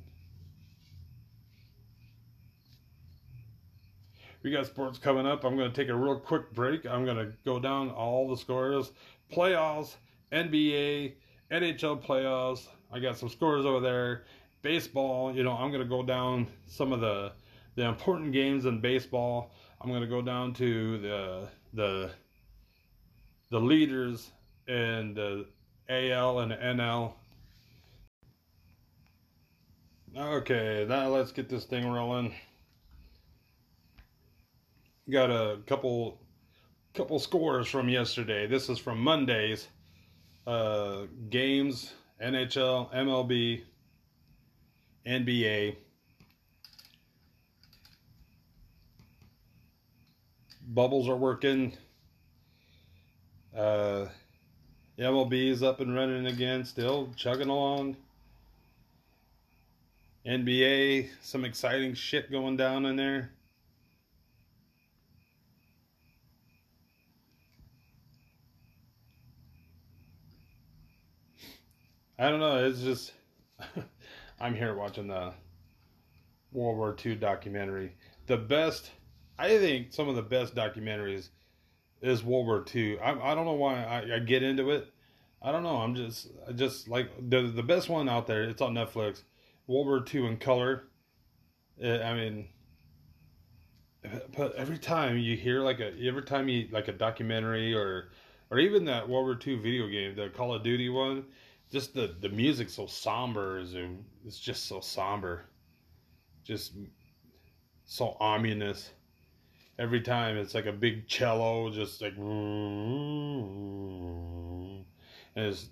We 4.43 4.51
got 4.51 4.65
sports 4.65 4.97
coming 4.97 5.27
up. 5.27 5.43
I'm 5.43 5.55
going 5.55 5.71
to 5.71 5.75
take 5.75 5.89
a 5.89 5.95
real 5.95 6.19
quick 6.19 6.51
break. 6.53 6.87
I'm 6.87 7.05
going 7.05 7.17
to 7.17 7.31
go 7.45 7.59
down 7.59 7.91
all 7.91 8.27
the 8.27 8.35
scores, 8.35 8.91
playoffs, 9.31 9.95
NBA, 10.31 11.13
NHL 11.51 12.01
playoffs. 12.01 12.67
I 12.91 12.99
got 12.99 13.17
some 13.17 13.29
scores 13.29 13.65
over 13.65 13.79
there. 13.79 14.23
Baseball, 14.61 15.35
you 15.35 15.43
know, 15.43 15.51
I'm 15.51 15.69
going 15.69 15.81
to 15.83 15.89
go 15.89 16.03
down 16.03 16.47
some 16.67 16.93
of 16.93 17.01
the 17.01 17.33
the 17.75 17.85
important 17.85 18.31
games 18.31 18.65
in 18.65 18.79
baseball. 18.79 19.51
I'm 19.79 19.89
going 19.89 20.01
to 20.01 20.07
go 20.07 20.21
down 20.21 20.53
to 20.55 20.97
the 20.99 21.47
the 21.73 22.11
the 23.49 23.59
leaders 23.59 24.31
in 24.67 25.13
the 25.13 25.45
AL 25.89 26.39
and 26.39 26.51
the 26.51 26.55
NL. 26.55 27.13
Okay, 30.17 30.85
now 30.87 31.07
let's 31.07 31.31
get 31.31 31.49
this 31.49 31.65
thing 31.65 31.87
rolling. 31.87 32.33
Got 35.09 35.31
a 35.31 35.59
couple 35.65 36.21
couple 36.93 37.19
scores 37.19 37.67
from 37.67 37.89
yesterday. 37.89 38.47
This 38.47 38.69
is 38.69 38.77
from 38.77 38.99
Monday's 38.99 39.67
uh, 40.47 41.03
games, 41.29 41.93
NHL, 42.21 42.93
MLB, 42.93 43.63
NBA. 45.05 45.75
Bubbles 50.67 51.09
are 51.09 51.15
working. 51.15 51.75
Uh, 53.55 54.05
MLB 54.97 55.49
is 55.49 55.63
up 55.63 55.81
and 55.81 55.93
running 55.93 56.27
again, 56.27 56.63
still 56.63 57.11
chugging 57.15 57.49
along. 57.49 57.97
NBA, 60.25 61.09
some 61.21 61.43
exciting 61.43 61.93
shit 61.93 62.31
going 62.31 62.55
down 62.55 62.85
in 62.85 62.95
there. 62.95 63.31
I 72.21 72.29
don't 72.29 72.39
know. 72.39 72.63
It's 72.63 72.81
just 72.81 73.13
I'm 74.39 74.53
here 74.53 74.75
watching 74.75 75.07
the 75.07 75.33
World 76.51 76.77
War 76.77 76.95
II 77.03 77.15
documentary. 77.15 77.95
The 78.27 78.37
best, 78.37 78.91
I 79.39 79.57
think, 79.57 79.91
some 79.91 80.07
of 80.07 80.15
the 80.15 80.21
best 80.21 80.53
documentaries 80.53 81.29
is 81.99 82.23
World 82.23 82.45
War 82.45 82.63
II. 82.75 82.99
I, 82.99 83.31
I 83.31 83.33
don't 83.33 83.45
know 83.45 83.53
why 83.53 83.83
I, 83.83 84.17
I 84.17 84.19
get 84.19 84.43
into 84.43 84.69
it. 84.69 84.93
I 85.41 85.51
don't 85.51 85.63
know. 85.63 85.77
I'm 85.77 85.95
just 85.95 86.27
I 86.47 86.51
just 86.51 86.87
like 86.87 87.09
the 87.27 87.41
the 87.41 87.63
best 87.63 87.89
one 87.89 88.07
out 88.07 88.27
there. 88.27 88.43
It's 88.43 88.61
on 88.61 88.75
Netflix. 88.75 89.23
World 89.65 89.87
War 89.87 90.05
II 90.13 90.27
in 90.27 90.37
color. 90.37 90.83
It, 91.79 92.03
I 92.03 92.13
mean, 92.13 92.49
but 94.37 94.53
every 94.53 94.77
time 94.77 95.17
you 95.17 95.35
hear 95.35 95.61
like 95.61 95.79
a 95.79 95.91
every 96.05 96.21
time 96.21 96.49
you 96.49 96.67
like 96.71 96.87
a 96.87 96.93
documentary 96.93 97.73
or 97.73 98.11
or 98.51 98.59
even 98.59 98.85
that 98.85 99.09
World 99.09 99.25
War 99.25 99.39
II 99.43 99.55
video 99.55 99.87
game, 99.87 100.15
the 100.15 100.29
Call 100.29 100.53
of 100.53 100.61
Duty 100.61 100.87
one 100.87 101.25
just 101.71 101.93
the 101.93 102.15
the 102.19 102.29
music 102.29 102.69
so 102.69 102.85
somber 102.85 103.59
and 103.59 103.75
um, 103.75 103.99
it's 104.25 104.39
just 104.39 104.65
so 104.65 104.81
somber. 104.81 105.45
Just 106.43 106.73
so 107.85 108.17
ominous. 108.19 108.91
Every 109.79 110.01
time 110.01 110.37
it's 110.37 110.53
like 110.53 110.65
a 110.65 110.73
big 110.73 111.07
cello 111.07 111.71
just 111.71 112.01
like 112.01 112.17
and 112.17 112.25
it's 115.35 115.69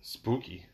spooky. 0.00 0.64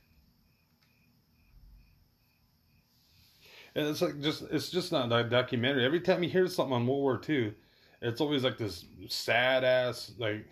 And 3.74 3.86
it's 3.86 4.02
like 4.02 4.20
just 4.20 4.42
it's 4.50 4.70
just 4.70 4.92
not 4.92 5.10
a 5.10 5.24
documentary. 5.24 5.84
Every 5.84 6.00
time 6.00 6.22
you 6.22 6.28
hear 6.28 6.46
something 6.46 6.74
on 6.74 6.86
world 6.86 7.00
war 7.00 7.20
ii 7.28 7.54
it's 8.00 8.20
always 8.20 8.44
like 8.44 8.58
this 8.58 8.84
sad 9.08 9.64
ass 9.64 10.12
like 10.18 10.46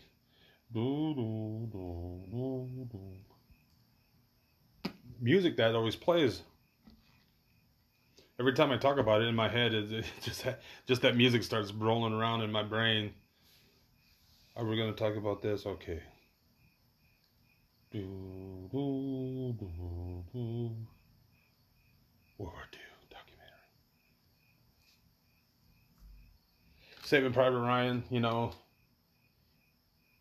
Music 5.18 5.56
that 5.56 5.74
always 5.74 5.96
plays. 5.96 6.42
Every 8.38 8.52
time 8.52 8.70
I 8.70 8.76
talk 8.76 8.98
about 8.98 9.22
it 9.22 9.28
in 9.28 9.34
my 9.34 9.48
head, 9.48 9.72
it, 9.72 10.04
just 10.22 10.44
just 10.86 11.00
that 11.00 11.16
music 11.16 11.44
starts 11.44 11.72
rolling 11.72 12.12
around 12.12 12.42
in 12.42 12.52
my 12.52 12.62
brain. 12.62 13.14
Are 14.54 14.66
we 14.66 14.76
going 14.76 14.92
to 14.92 14.98
talk 14.98 15.16
about 15.16 15.40
this? 15.40 15.64
Okay. 15.64 16.02
World 17.94 19.62
War 22.36 22.52
II 22.70 22.80
documentary. 23.08 23.64
Saving 27.04 27.32
Private 27.32 27.60
Ryan, 27.60 28.04
you 28.10 28.20
know, 28.20 28.52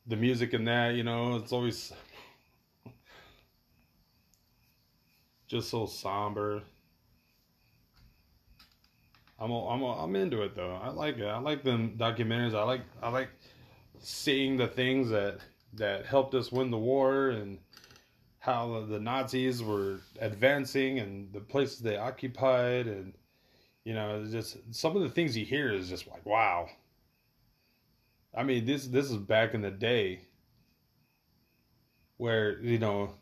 the 0.08 0.16
music 0.16 0.54
in 0.54 0.66
that, 0.66 0.96
you 0.96 1.04
know, 1.04 1.36
it's 1.38 1.52
always 1.52 1.94
just 5.48 5.70
so 5.70 5.86
somber. 5.86 6.62
I'm 9.40 9.52
a, 9.52 9.68
I'm 9.68 9.82
a, 9.82 10.04
I'm 10.04 10.16
into 10.16 10.44
it 10.44 10.56
though. 10.56 10.80
I 10.82 10.90
like 10.90 11.18
it. 11.18 11.26
I 11.26 11.40
like 11.40 11.64
the 11.64 11.72
documentaries. 11.72 12.56
I 12.56 12.64
like 12.64 12.82
I 13.02 13.10
like 13.10 13.30
seeing 14.00 14.58
the 14.58 14.68
things 14.68 15.10
that 15.10 15.40
that 15.74 16.06
helped 16.06 16.34
us 16.36 16.52
win 16.52 16.72
the 16.72 16.78
war 16.78 17.30
and 17.30 17.60
how 18.40 18.86
the 18.88 19.00
Nazis 19.00 19.62
were 19.62 20.00
advancing 20.22 21.00
and 21.00 21.34
the 21.34 21.40
places 21.40 21.80
they 21.80 21.98
occupied 21.98 22.88
and 22.88 23.14
you 23.84 23.94
know 23.94 24.24
just 24.30 24.58
some 24.72 24.96
of 24.96 25.02
the 25.02 25.10
things 25.10 25.36
you 25.36 25.46
hear 25.46 25.74
is 25.74 25.90
just 25.90 26.08
like 26.08 26.26
wow 26.26 26.70
I 28.36 28.44
mean, 28.44 28.66
this 28.66 28.88
this 28.88 29.10
is 29.10 29.18
back 29.18 29.54
in 29.54 29.62
the 29.62 29.72
day 29.72 30.22
where 32.18 32.60
you 32.60 32.80
know 32.80 33.16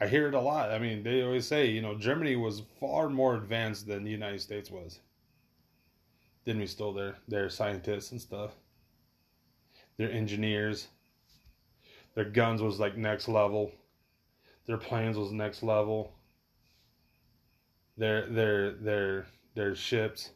I 0.00 0.06
hear 0.06 0.28
it 0.28 0.34
a 0.34 0.40
lot. 0.40 0.70
I 0.70 0.78
mean, 0.78 1.02
they 1.02 1.22
always 1.22 1.46
say 1.46 1.66
you 1.66 1.82
know 1.82 1.96
Germany 1.96 2.36
was 2.36 2.62
far 2.80 3.08
more 3.10 3.36
advanced 3.36 3.86
than 3.86 4.04
the 4.04 4.10
United 4.10 4.40
States 4.40 4.70
was. 4.70 5.00
Then 6.44 6.58
we 6.58 6.66
stole 6.66 6.94
their 6.94 7.16
their 7.28 7.50
scientists 7.50 8.12
and 8.12 8.20
stuff, 8.20 8.52
their 9.98 10.10
engineers. 10.10 10.88
Their 12.14 12.24
guns 12.26 12.60
was 12.60 12.80
like 12.80 12.96
next 12.96 13.28
level. 13.28 13.72
Their 14.66 14.78
planes 14.78 15.16
was 15.16 15.32
next 15.32 15.62
level. 15.62 16.12
Their 17.96 18.26
their 18.26 18.72
their 18.72 19.26
their 19.54 19.74
ships. 19.74 20.30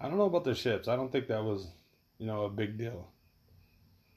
I 0.00 0.08
don't 0.08 0.18
know 0.18 0.26
about 0.26 0.44
their 0.44 0.54
ships. 0.54 0.88
I 0.88 0.96
don't 0.96 1.10
think 1.10 1.26
that 1.28 1.42
was 1.42 1.68
you 2.18 2.26
know, 2.26 2.44
a 2.44 2.50
big 2.50 2.76
deal. 2.78 3.08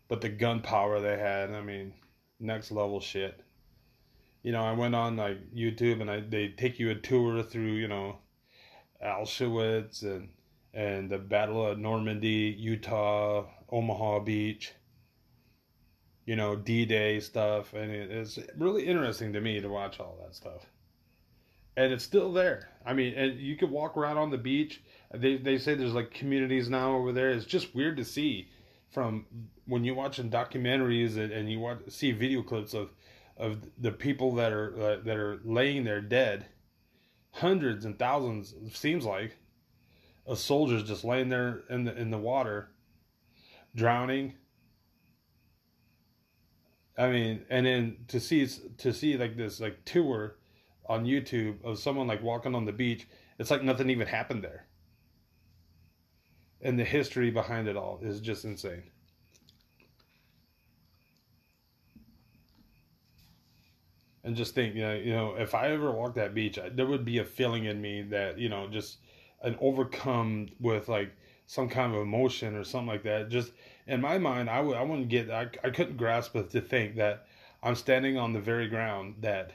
But 0.07 0.21
the 0.21 0.29
gunpowder 0.29 0.99
they 0.99 1.17
had, 1.17 1.51
I 1.51 1.61
mean, 1.61 1.93
next 2.39 2.71
level 2.71 2.99
shit. 2.99 3.41
You 4.43 4.51
know, 4.51 4.63
I 4.63 4.73
went 4.73 4.95
on 4.95 5.15
like 5.15 5.53
YouTube 5.53 6.01
and 6.01 6.09
I 6.09 6.19
they 6.19 6.49
take 6.49 6.79
you 6.79 6.89
a 6.89 6.95
tour 6.95 7.43
through, 7.43 7.73
you 7.73 7.87
know, 7.87 8.17
Auschwitz 9.05 10.03
and 10.03 10.29
and 10.73 11.09
the 11.09 11.17
Battle 11.17 11.65
of 11.65 11.77
Normandy, 11.77 12.55
Utah, 12.57 13.45
Omaha 13.69 14.19
Beach. 14.19 14.73
You 16.25 16.35
know, 16.35 16.55
D-Day 16.55 17.19
stuff, 17.19 17.73
and 17.73 17.91
it, 17.91 18.11
it's 18.11 18.37
really 18.55 18.85
interesting 18.85 19.33
to 19.33 19.41
me 19.41 19.59
to 19.59 19.67
watch 19.67 19.99
all 19.99 20.19
that 20.21 20.35
stuff. 20.35 20.65
And 21.75 21.91
it's 21.91 22.03
still 22.03 22.31
there. 22.31 22.69
I 22.85 22.93
mean, 22.93 23.15
and 23.15 23.39
you 23.39 23.57
could 23.57 23.71
walk 23.71 23.97
around 23.97 24.17
on 24.17 24.29
the 24.29 24.37
beach 24.37 24.81
they 25.13 25.37
they 25.37 25.57
say 25.57 25.75
there's 25.75 25.93
like 25.93 26.11
communities 26.11 26.69
now 26.69 26.95
over 26.95 27.11
there. 27.11 27.29
It's 27.29 27.45
just 27.45 27.75
weird 27.75 27.97
to 27.97 28.05
see 28.05 28.49
from 28.89 29.25
when 29.65 29.83
you're 29.83 29.95
watching 29.95 30.29
documentaries 30.29 31.17
and, 31.17 31.31
and 31.31 31.49
you 31.51 31.59
watch 31.59 31.79
see 31.89 32.11
video 32.11 32.41
clips 32.43 32.73
of 32.73 32.89
of 33.37 33.61
the 33.77 33.91
people 33.91 34.35
that 34.35 34.51
are 34.53 34.73
uh, 34.79 34.97
that 35.03 35.17
are 35.17 35.39
laying 35.43 35.83
there 35.83 36.01
dead, 36.01 36.45
hundreds 37.31 37.85
and 37.85 37.97
thousands 37.97 38.53
seems 38.73 39.05
like, 39.05 39.37
of 40.25 40.37
soldiers 40.37 40.83
just 40.83 41.03
laying 41.03 41.29
there 41.29 41.61
in 41.69 41.83
the 41.85 41.95
in 41.97 42.11
the 42.11 42.17
water, 42.17 42.69
drowning. 43.75 44.33
I 46.97 47.09
mean, 47.09 47.45
and 47.49 47.65
then 47.65 47.97
to 48.09 48.19
see 48.19 48.47
to 48.77 48.93
see 48.93 49.17
like 49.17 49.35
this 49.35 49.59
like 49.59 49.83
tour 49.83 50.35
on 50.87 51.05
YouTube 51.05 51.63
of 51.63 51.79
someone 51.79 52.07
like 52.07 52.21
walking 52.21 52.55
on 52.55 52.65
the 52.65 52.71
beach, 52.71 53.07
it's 53.39 53.51
like 53.51 53.63
nothing 53.63 53.89
even 53.89 54.07
happened 54.07 54.43
there 54.43 54.67
and 56.61 56.77
the 56.79 56.83
history 56.83 57.31
behind 57.31 57.67
it 57.67 57.75
all 57.75 57.99
is 58.01 58.19
just 58.19 58.45
insane. 58.45 58.83
And 64.23 64.35
just 64.35 64.53
think, 64.53 64.75
you 64.75 64.81
know, 64.81 64.93
you 64.93 65.13
know, 65.13 65.35
if 65.35 65.55
I 65.55 65.71
ever 65.71 65.91
walked 65.91 66.15
that 66.15 66.35
beach, 66.35 66.59
I, 66.59 66.69
there 66.69 66.85
would 66.85 67.03
be 67.03 67.17
a 67.17 67.25
feeling 67.25 67.65
in 67.65 67.81
me 67.81 68.03
that 68.03 68.37
you 68.37 68.49
know, 68.49 68.67
just 68.67 68.97
an 69.41 69.57
overcome 69.59 70.49
with 70.59 70.87
like 70.87 71.11
some 71.47 71.67
kind 71.67 71.93
of 71.93 72.01
emotion 72.01 72.55
or 72.55 72.63
something 72.63 72.87
like 72.87 73.03
that. 73.03 73.29
Just 73.29 73.51
in 73.87 73.99
my 73.99 74.19
mind, 74.19 74.49
I 74.49 74.61
would, 74.61 74.77
I 74.77 74.83
wouldn't 74.83 75.09
get, 75.09 75.31
I, 75.31 75.49
I 75.63 75.71
couldn't 75.71 75.97
grasp 75.97 76.35
it 76.35 76.51
to 76.51 76.61
think 76.61 76.95
that 76.97 77.25
I'm 77.63 77.75
standing 77.75 78.17
on 78.17 78.33
the 78.33 78.39
very 78.39 78.67
ground 78.67 79.15
that 79.21 79.53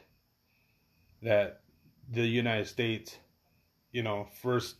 that 1.23 1.61
the 2.11 2.27
United 2.27 2.67
States, 2.67 3.17
you 3.93 4.03
know, 4.03 4.29
first 4.43 4.77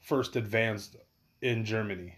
first 0.00 0.36
advanced 0.36 0.96
in 1.42 1.64
Germany. 1.64 2.14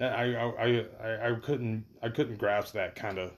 I, 0.00 0.34
I, 0.34 0.86
I, 1.02 1.30
I 1.30 1.34
couldn't 1.40 1.84
I 2.02 2.08
couldn't 2.08 2.36
grasp 2.38 2.72
that 2.74 2.94
kind 2.96 3.18
of 3.18 3.32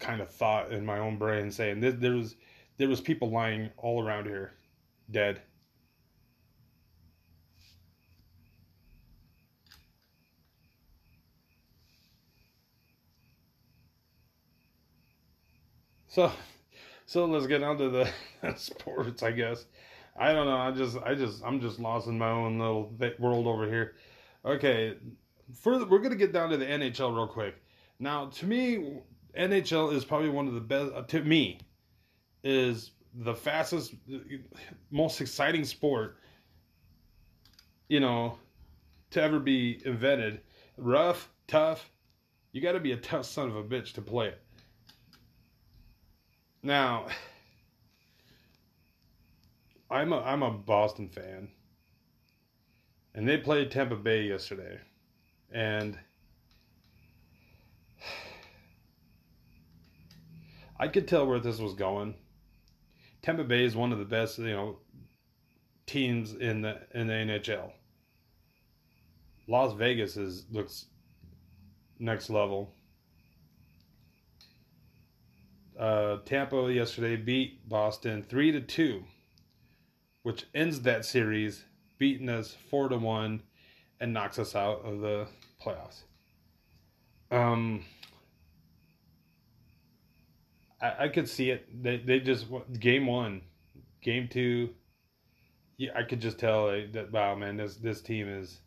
kind 0.00 0.20
of 0.20 0.30
thought 0.30 0.72
in 0.72 0.84
my 0.86 0.98
own 0.98 1.18
brain 1.18 1.50
saying 1.50 1.80
there, 1.80 1.92
there 1.92 2.14
was 2.14 2.36
there 2.78 2.88
was 2.88 3.00
people 3.00 3.30
lying 3.30 3.70
all 3.78 4.04
around 4.04 4.26
here 4.26 4.54
dead 5.10 5.42
so 16.06 16.30
so 17.06 17.24
let's 17.26 17.46
get 17.46 17.62
on 17.62 17.78
to 17.78 17.88
the 17.90 18.10
sports 18.56 19.22
i 19.22 19.30
guess 19.30 19.66
i 20.18 20.32
don't 20.32 20.46
know. 20.46 20.56
I 20.56 20.70
just 20.70 20.96
i 21.04 21.14
just 21.14 21.42
i'm 21.44 21.60
just 21.60 21.78
lost 21.78 22.06
in 22.06 22.18
my 22.18 22.30
own 22.30 22.58
little 22.58 22.92
world 23.18 23.46
over 23.46 23.66
here. 23.66 23.94
Okay 24.44 24.96
further 25.60 25.86
we're 25.86 26.00
gonna 26.00 26.16
get 26.16 26.32
down 26.32 26.50
to 26.50 26.56
the 26.56 26.66
nhl 26.66 27.14
real 27.14 27.26
quick. 27.26 27.56
Now 27.98 28.26
to 28.26 28.46
me 28.46 29.00
nhl 29.38 29.92
is 29.92 30.04
probably 30.04 30.30
one 30.30 30.48
of 30.48 30.54
the 30.54 30.60
best 30.60 30.92
uh, 30.94 31.02
to 31.02 31.22
me 31.22 31.58
is 32.44 32.92
the 33.14 33.34
fastest 33.34 33.94
most 34.90 35.20
exciting 35.20 35.64
sport 35.64 36.18
you 37.88 38.00
know 38.00 38.38
to 39.10 39.22
ever 39.22 39.38
be 39.38 39.80
invented. 39.84 40.40
Rough 40.76 41.28
tough 41.46 41.90
you 42.52 42.60
got 42.60 42.72
to 42.72 42.80
be 42.80 42.92
a 42.92 42.96
tough 42.96 43.26
son 43.26 43.48
of 43.48 43.56
a 43.56 43.62
bitch 43.62 43.92
to 43.94 44.02
play 44.02 44.28
it. 44.28 44.40
Now, 46.62 47.06
I'm 49.90 50.12
a 50.12 50.20
I'm 50.20 50.42
a 50.42 50.50
Boston 50.50 51.08
fan, 51.08 51.48
and 53.14 53.26
they 53.28 53.38
played 53.38 53.70
Tampa 53.70 53.96
Bay 53.96 54.24
yesterday, 54.24 54.78
and 55.52 55.98
I 60.78 60.88
could 60.88 61.08
tell 61.08 61.26
where 61.26 61.40
this 61.40 61.58
was 61.58 61.72
going. 61.74 62.14
Tampa 63.22 63.44
Bay 63.44 63.64
is 63.64 63.74
one 63.74 63.92
of 63.92 63.98
the 63.98 64.04
best, 64.04 64.38
you 64.38 64.52
know, 64.52 64.76
teams 65.86 66.34
in 66.34 66.62
the 66.62 66.80
in 66.94 67.06
the 67.06 67.14
NHL. 67.14 67.72
Las 69.46 69.72
Vegas 69.74 70.16
is 70.16 70.44
looks 70.50 70.86
next 71.98 72.30
level 72.30 72.72
uh, 75.78 76.18
Tampa 76.24 76.72
yesterday 76.72 77.16
beat 77.16 77.68
Boston 77.68 78.24
three 78.28 78.50
to 78.50 78.60
two, 78.60 79.04
which 80.28 80.44
ends 80.54 80.82
that 80.82 81.06
series, 81.06 81.64
beating 81.96 82.28
us 82.28 82.54
four 82.68 82.90
to 82.90 82.98
one, 82.98 83.42
and 83.98 84.12
knocks 84.12 84.38
us 84.38 84.54
out 84.54 84.84
of 84.84 85.00
the 85.00 85.26
playoffs. 85.64 86.02
Um, 87.30 87.82
I, 90.82 91.04
I 91.04 91.08
could 91.08 91.30
see 91.30 91.48
it. 91.48 91.82
They 91.82 91.96
they 91.96 92.20
just 92.20 92.44
game 92.78 93.06
one, 93.06 93.40
game 94.02 94.28
two. 94.30 94.68
Yeah, 95.78 95.92
I 95.96 96.02
could 96.02 96.20
just 96.20 96.38
tell 96.38 96.66
that 96.66 97.10
wow, 97.10 97.34
man, 97.34 97.56
this 97.56 97.76
this 97.76 98.02
team 98.02 98.28
is 98.28 98.60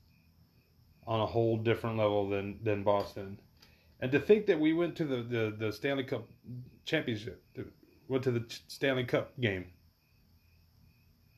on 1.05 1.19
a 1.19 1.27
whole 1.27 1.57
different 1.57 1.95
level 1.95 2.27
than 2.27 2.57
than 2.63 2.81
Boston. 2.83 3.39
And 3.99 4.11
to 4.13 4.19
think 4.19 4.47
that 4.47 4.59
we 4.59 4.73
went 4.73 4.95
to 4.95 5.05
the, 5.05 5.17
the, 5.17 5.55
the 5.59 5.71
Stanley 5.71 6.05
Cup 6.05 6.27
championship, 6.85 7.43
went 8.07 8.23
to 8.23 8.31
the 8.31 8.43
Stanley 8.67 9.03
Cup 9.03 9.39
game, 9.39 9.65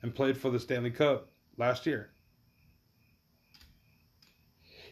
and 0.04 0.14
played 0.14 0.38
for 0.38 0.51
the 0.51 0.60
Stanley 0.60 0.91
Cup 0.91 1.30
last 1.58 1.86
year. 1.86 2.12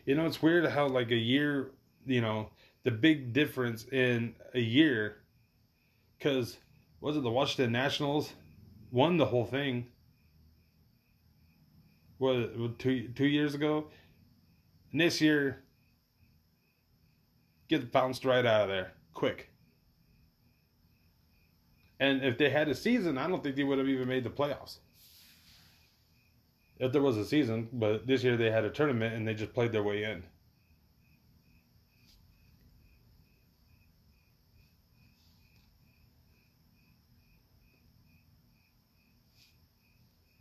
You 0.05 0.15
know, 0.15 0.25
it's 0.25 0.41
weird 0.41 0.65
how 0.65 0.87
like 0.87 1.11
a 1.11 1.15
year, 1.15 1.71
you 2.07 2.21
know, 2.21 2.49
the 2.83 2.91
big 2.91 3.33
difference 3.33 3.85
in 3.91 4.33
a 4.55 4.59
year, 4.59 5.17
because 6.17 6.57
was 7.01 7.17
it 7.17 7.23
the 7.23 7.29
Washington 7.29 7.71
Nationals 7.71 8.33
won 8.89 9.17
the 9.17 9.25
whole 9.25 9.45
thing? 9.45 9.87
What 12.17 12.79
two 12.79 13.09
two 13.09 13.27
years 13.27 13.53
ago? 13.53 13.87
And 14.91 15.01
this 15.01 15.21
year 15.21 15.63
get 17.67 17.91
bounced 17.91 18.25
right 18.25 18.45
out 18.45 18.63
of 18.63 18.67
there 18.69 18.93
quick. 19.13 19.49
And 21.99 22.23
if 22.23 22.37
they 22.37 22.49
had 22.49 22.67
a 22.67 22.75
season, 22.75 23.17
I 23.17 23.27
don't 23.27 23.43
think 23.43 23.55
they 23.55 23.63
would 23.63 23.77
have 23.77 23.87
even 23.87 24.07
made 24.07 24.23
the 24.23 24.29
playoffs. 24.29 24.79
If 26.81 26.91
there 26.91 27.01
was 27.03 27.15
a 27.15 27.23
season, 27.23 27.69
but 27.71 28.07
this 28.07 28.23
year 28.23 28.35
they 28.35 28.49
had 28.49 28.65
a 28.65 28.71
tournament 28.71 29.13
and 29.13 29.27
they 29.27 29.35
just 29.35 29.53
played 29.53 29.71
their 29.71 29.83
way 29.83 30.03
in. 30.03 30.23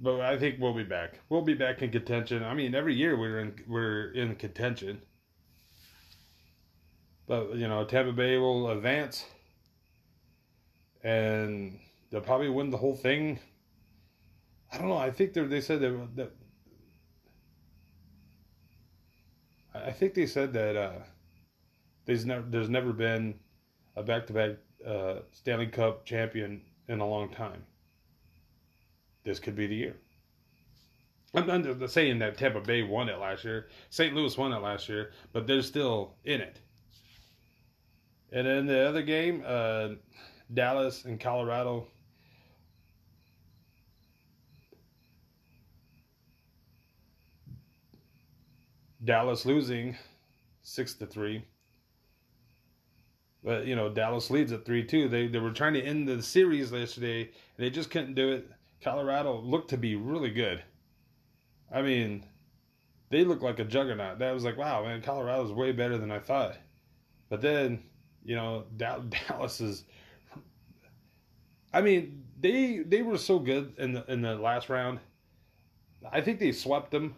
But 0.00 0.22
I 0.22 0.38
think 0.38 0.58
we'll 0.58 0.72
be 0.72 0.82
back. 0.82 1.20
We'll 1.28 1.42
be 1.42 1.52
back 1.52 1.82
in 1.82 1.90
contention. 1.90 2.42
I 2.42 2.54
mean, 2.54 2.74
every 2.74 2.94
year 2.94 3.18
we're 3.18 3.40
in 3.40 3.54
we're 3.68 4.10
in 4.12 4.34
contention. 4.36 5.02
But 7.26 7.54
you 7.56 7.68
know, 7.68 7.84
Tampa 7.84 8.12
Bay 8.12 8.38
will 8.38 8.70
advance, 8.70 9.26
and 11.04 11.78
they'll 12.10 12.22
probably 12.22 12.48
win 12.48 12.70
the 12.70 12.78
whole 12.78 12.96
thing. 12.96 13.40
I 14.72 14.78
don't 14.78 14.88
know. 14.88 14.96
I 14.96 15.10
think 15.10 15.32
they 15.32 15.42
they 15.42 15.60
said 15.60 15.80
that, 15.80 16.16
that 16.16 16.32
I 19.74 19.90
think 19.90 20.14
they 20.14 20.26
said 20.26 20.52
that 20.52 20.76
uh, 20.76 20.98
there's 22.06 22.24
never 22.24 22.46
there's 22.48 22.68
never 22.68 22.92
been 22.92 23.38
a 23.96 24.02
back 24.02 24.26
to 24.28 24.32
back 24.32 24.50
Stanley 25.32 25.66
Cup 25.66 26.04
champion 26.04 26.62
in 26.88 27.00
a 27.00 27.06
long 27.06 27.30
time. 27.30 27.64
This 29.24 29.38
could 29.38 29.54
be 29.54 29.66
the 29.66 29.74
year. 29.74 29.96
I'm 31.34 31.46
not 31.46 31.90
saying 31.90 32.18
that 32.18 32.38
Tampa 32.38 32.60
Bay 32.60 32.82
won 32.82 33.08
it 33.08 33.18
last 33.18 33.44
year. 33.44 33.68
St. 33.90 34.14
Louis 34.14 34.36
won 34.36 34.52
it 34.52 34.58
last 34.58 34.88
year, 34.88 35.12
but 35.32 35.46
they're 35.46 35.62
still 35.62 36.14
in 36.24 36.40
it. 36.40 36.58
And 38.32 38.46
in 38.46 38.66
the 38.66 38.88
other 38.88 39.02
game, 39.02 39.42
uh, 39.46 39.90
Dallas 40.52 41.04
and 41.04 41.20
Colorado. 41.20 41.86
Dallas 49.04 49.46
losing 49.46 49.96
six 50.62 50.94
to 50.94 51.06
three. 51.06 51.44
But 53.42 53.66
you 53.66 53.74
know, 53.74 53.88
Dallas 53.88 54.30
leads 54.30 54.52
at 54.52 54.64
three 54.64 54.84
two. 54.84 55.08
They 55.08 55.26
they 55.26 55.38
were 55.38 55.52
trying 55.52 55.74
to 55.74 55.82
end 55.82 56.06
the 56.06 56.22
series 56.22 56.72
yesterday, 56.72 57.22
and 57.22 57.30
they 57.58 57.70
just 57.70 57.90
couldn't 57.90 58.14
do 58.14 58.30
it. 58.30 58.48
Colorado 58.82 59.40
looked 59.40 59.70
to 59.70 59.76
be 59.76 59.96
really 59.96 60.30
good. 60.30 60.62
I 61.72 61.82
mean, 61.82 62.26
they 63.10 63.24
looked 63.24 63.42
like 63.42 63.58
a 63.58 63.64
juggernaut. 63.64 64.18
That 64.18 64.32
was 64.32 64.44
like, 64.44 64.56
wow, 64.56 64.84
man, 64.84 65.02
Colorado's 65.02 65.52
way 65.52 65.72
better 65.72 65.98
than 65.98 66.10
I 66.10 66.18
thought. 66.18 66.56
But 67.28 67.40
then 67.40 67.84
you 68.24 68.36
know, 68.36 68.64
Dallas 68.76 69.60
is. 69.60 69.84
I 71.72 71.80
mean, 71.80 72.24
they 72.38 72.78
they 72.78 73.02
were 73.02 73.18
so 73.18 73.38
good 73.38 73.74
in 73.78 73.92
the 73.92 74.04
in 74.10 74.22
the 74.22 74.34
last 74.36 74.68
round. 74.68 75.00
I 76.10 76.20
think 76.20 76.40
they 76.40 76.52
swept 76.52 76.90
them, 76.90 77.14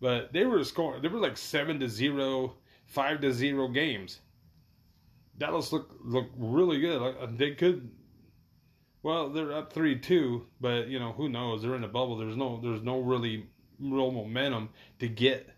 but 0.00 0.32
they 0.32 0.46
were 0.46 0.64
scoring. 0.64 1.02
They 1.02 1.08
were 1.08 1.18
like 1.18 1.36
seven 1.36 1.78
to 1.80 1.88
zero, 1.88 2.54
five 2.86 3.20
to 3.20 3.32
zero 3.32 3.68
games. 3.68 4.20
Dallas 5.38 5.72
look 5.72 5.90
look 6.04 6.28
really 6.36 6.80
good. 6.80 7.00
Like 7.00 7.16
uh, 7.20 7.28
they 7.30 7.52
could. 7.52 7.90
Well, 9.02 9.30
they're 9.30 9.52
up 9.52 9.72
three 9.72 9.98
two, 9.98 10.46
but 10.60 10.88
you 10.88 10.98
know 10.98 11.12
who 11.12 11.28
knows? 11.28 11.62
They're 11.62 11.76
in 11.76 11.84
a 11.84 11.88
bubble. 11.88 12.16
There's 12.16 12.36
no 12.36 12.60
there's 12.62 12.82
no 12.82 13.00
really 13.00 13.46
real 13.78 14.10
momentum 14.10 14.70
to 14.98 15.08
get. 15.08 15.48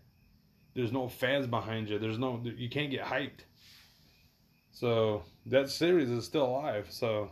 There's 0.75 0.91
no 0.91 1.07
fans 1.07 1.47
behind 1.47 1.89
you. 1.89 1.99
There's 1.99 2.17
no 2.17 2.41
you 2.43 2.69
can't 2.69 2.91
get 2.91 3.05
hyped. 3.05 3.45
So 4.71 5.23
that 5.45 5.69
series 5.69 6.09
is 6.09 6.25
still 6.25 6.45
alive. 6.45 6.87
So 6.89 7.29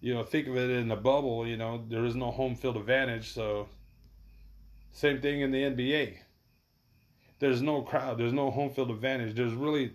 you 0.00 0.14
know, 0.14 0.22
think 0.22 0.46
of 0.46 0.56
it 0.56 0.70
in 0.70 0.90
a 0.90 0.96
bubble. 0.96 1.46
You 1.46 1.56
know, 1.56 1.84
there 1.88 2.04
is 2.04 2.14
no 2.14 2.30
home 2.30 2.54
field 2.54 2.76
advantage. 2.76 3.32
So 3.32 3.68
same 4.92 5.20
thing 5.20 5.40
in 5.40 5.50
the 5.50 5.62
NBA. 5.62 6.16
there's 7.38 7.62
no 7.62 7.82
crowd, 7.82 8.18
there's 8.18 8.32
no 8.32 8.50
home 8.50 8.70
field 8.70 8.90
advantage, 8.90 9.34
there's 9.36 9.54
really 9.54 9.92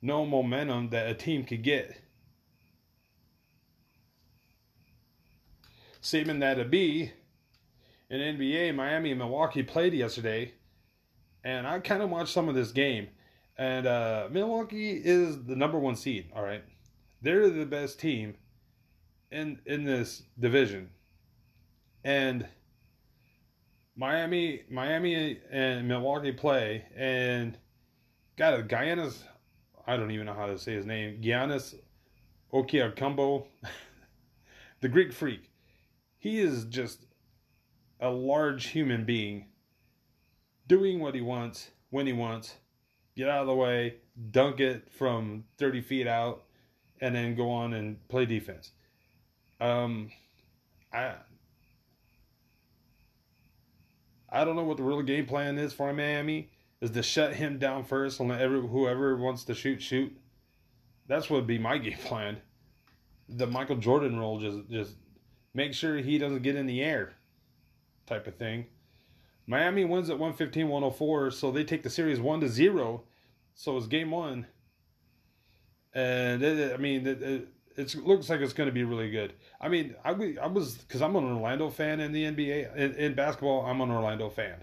no 0.00 0.26
momentum 0.26 0.90
that 0.90 1.08
a 1.08 1.14
team 1.14 1.44
could 1.44 1.62
get. 1.62 1.96
Statement 6.00 6.40
that 6.40 6.58
a 6.58 6.64
B 6.64 7.12
in 8.10 8.36
NBA, 8.36 8.74
Miami 8.74 9.10
and 9.10 9.18
Milwaukee 9.18 9.62
played 9.62 9.94
yesterday, 9.94 10.52
and 11.44 11.66
I 11.66 11.78
kind 11.80 12.02
of 12.02 12.10
watched 12.10 12.32
some 12.32 12.48
of 12.48 12.54
this 12.54 12.72
game. 12.72 13.08
And 13.56 13.86
uh, 13.86 14.28
Milwaukee 14.30 14.90
is 14.92 15.44
the 15.44 15.54
number 15.54 15.78
one 15.78 15.94
seed. 15.94 16.30
All 16.34 16.42
right, 16.42 16.64
they're 17.20 17.48
the 17.48 17.66
best 17.66 18.00
team 18.00 18.34
in 19.30 19.60
in 19.66 19.84
this 19.84 20.22
division, 20.38 20.90
and 22.02 22.46
Miami, 23.96 24.62
Miami 24.70 25.38
and 25.50 25.86
Milwaukee 25.86 26.32
play, 26.32 26.84
and 26.96 27.58
got 28.36 28.58
a 28.58 28.62
Giannis. 28.62 29.22
I 29.86 29.96
don't 29.96 30.10
even 30.10 30.26
know 30.26 30.34
how 30.34 30.46
to 30.46 30.58
say 30.58 30.72
his 30.72 30.86
name. 30.86 31.20
Giannis 31.22 31.74
Okiakumbo, 32.52 33.46
the 34.80 34.88
Greek 34.88 35.12
freak. 35.12 35.50
He 36.18 36.40
is 36.40 36.64
just 36.66 37.04
a 38.00 38.10
large 38.10 38.66
human 38.66 39.04
being 39.04 39.46
doing 40.66 41.00
what 41.00 41.14
he 41.14 41.20
wants 41.20 41.70
when 41.90 42.06
he 42.06 42.12
wants, 42.12 42.54
get 43.16 43.28
out 43.28 43.42
of 43.42 43.46
the 43.46 43.54
way, 43.54 43.96
dunk 44.30 44.60
it 44.60 44.90
from 44.90 45.44
30 45.58 45.82
feet 45.82 46.06
out, 46.06 46.44
and 47.00 47.14
then 47.14 47.34
go 47.34 47.50
on 47.50 47.74
and 47.74 48.08
play 48.08 48.24
defense. 48.24 48.72
Um, 49.60 50.10
I 50.92 51.14
I 54.32 54.44
don't 54.44 54.56
know 54.56 54.64
what 54.64 54.78
the 54.78 54.82
real 54.82 55.02
game 55.02 55.26
plan 55.26 55.58
is 55.58 55.72
for 55.72 55.92
Miami. 55.92 56.48
Is 56.80 56.90
to 56.92 57.02
shut 57.02 57.34
him 57.34 57.58
down 57.58 57.84
first 57.84 58.18
and 58.18 58.30
let 58.30 58.40
every, 58.40 58.60
whoever 58.60 59.14
wants 59.16 59.44
to 59.44 59.54
shoot 59.54 59.80
shoot. 59.80 60.12
That's 61.06 61.30
what 61.30 61.36
would 61.36 61.46
be 61.46 61.58
my 61.58 61.78
game 61.78 61.98
plan. 61.98 62.38
The 63.28 63.46
Michael 63.46 63.76
Jordan 63.76 64.18
role 64.18 64.40
just 64.40 64.68
just 64.68 64.96
make 65.54 65.74
sure 65.74 65.98
he 65.98 66.18
doesn't 66.18 66.42
get 66.42 66.56
in 66.56 66.66
the 66.66 66.82
air 66.82 67.12
type 68.06 68.26
of 68.26 68.34
thing. 68.36 68.66
Miami 69.46 69.84
wins 69.84 70.08
at 70.10 70.18
115 70.18 70.68
104, 70.68 71.30
so 71.30 71.50
they 71.50 71.64
take 71.64 71.82
the 71.82 71.90
series 71.90 72.20
1 72.20 72.40
to 72.40 72.48
0. 72.48 73.02
So 73.54 73.76
it's 73.76 73.86
game 73.86 74.10
one. 74.10 74.46
And 75.94 76.42
it, 76.42 76.72
I 76.72 76.76
mean, 76.78 77.06
it, 77.06 77.22
it, 77.22 77.48
it, 77.76 77.94
looks 77.94 78.28
like 78.28 78.40
it's 78.40 78.52
going 78.52 78.68
to 78.68 78.72
be 78.72 78.84
really 78.84 79.10
good. 79.10 79.32
I 79.60 79.68
mean, 79.68 79.94
I, 80.04 80.10
I 80.40 80.46
was, 80.46 80.76
because 80.76 81.02
I'm 81.02 81.16
an 81.16 81.24
Orlando 81.24 81.70
fan 81.70 82.00
in 82.00 82.12
the 82.12 82.24
NBA, 82.24 82.76
in, 82.76 82.94
in 82.94 83.14
basketball, 83.14 83.64
I'm 83.66 83.80
an 83.80 83.90
Orlando 83.90 84.28
fan. 84.28 84.56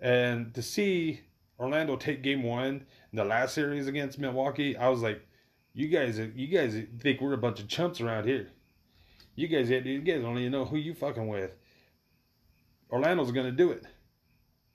And 0.00 0.52
to 0.54 0.62
see 0.62 1.20
Orlando 1.58 1.96
take 1.96 2.22
game 2.22 2.42
one 2.42 2.86
in 3.12 3.16
the 3.16 3.24
last 3.24 3.54
series 3.54 3.86
against 3.86 4.18
Milwaukee, 4.18 4.76
I 4.76 4.88
was 4.88 5.00
like, 5.00 5.26
you 5.74 5.88
guys, 5.88 6.18
you 6.18 6.48
guys 6.48 6.76
think 7.00 7.20
we're 7.20 7.32
a 7.32 7.38
bunch 7.38 7.60
of 7.60 7.68
chumps 7.68 8.00
around 8.00 8.26
here. 8.26 8.50
You 9.34 9.48
guys, 9.48 9.70
you 9.70 10.00
guys 10.00 10.20
don't 10.22 10.38
even 10.38 10.52
know 10.52 10.64
who 10.64 10.76
you 10.76 10.92
fucking 10.92 11.28
with. 11.28 11.54
Orlando's 12.90 13.32
going 13.32 13.46
to 13.46 13.52
do 13.52 13.70
it. 13.70 13.84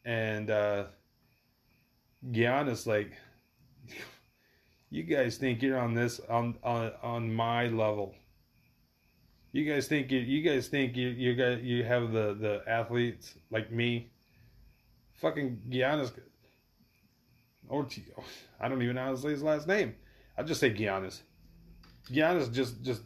And 0.03 0.49
uh, 0.49 0.85
Giannis, 2.31 2.87
like, 2.87 3.11
you 4.89 5.03
guys 5.03 5.38
think 5.38 5.61
you're 5.61 5.77
on 5.77 5.93
this 5.93 6.19
on 6.30 6.55
on 6.64 6.91
on 7.01 7.34
my 7.34 7.68
level. 7.68 8.15
You 9.51 9.65
guys 9.65 9.88
think 9.88 10.11
you 10.11 10.19
you 10.19 10.41
guys 10.41 10.68
think 10.68 10.95
you 10.95 11.09
you 11.09 11.35
got 11.35 11.61
you 11.61 11.84
have 11.84 12.11
the 12.11 12.34
the 12.34 12.61
athletes 12.68 13.35
like 13.51 13.72
me. 13.72 14.09
Fucking 15.15 15.61
Giannis. 15.69 16.11
Or 17.69 17.85
I 18.61 18.68
don't 18.69 18.81
even 18.81 18.95
know 18.95 19.03
how 19.03 19.11
to 19.11 19.18
say 19.18 19.30
his 19.30 19.43
last 19.43 19.68
name. 19.68 19.95
I 20.38 20.43
just 20.43 20.59
say 20.61 20.73
Giannis. 20.73 21.22
Giannis 22.09 22.53
just 22.53 22.81
just 22.84 23.01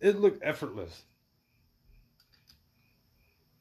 it 0.00 0.20
looked 0.20 0.40
effortless 0.44 1.02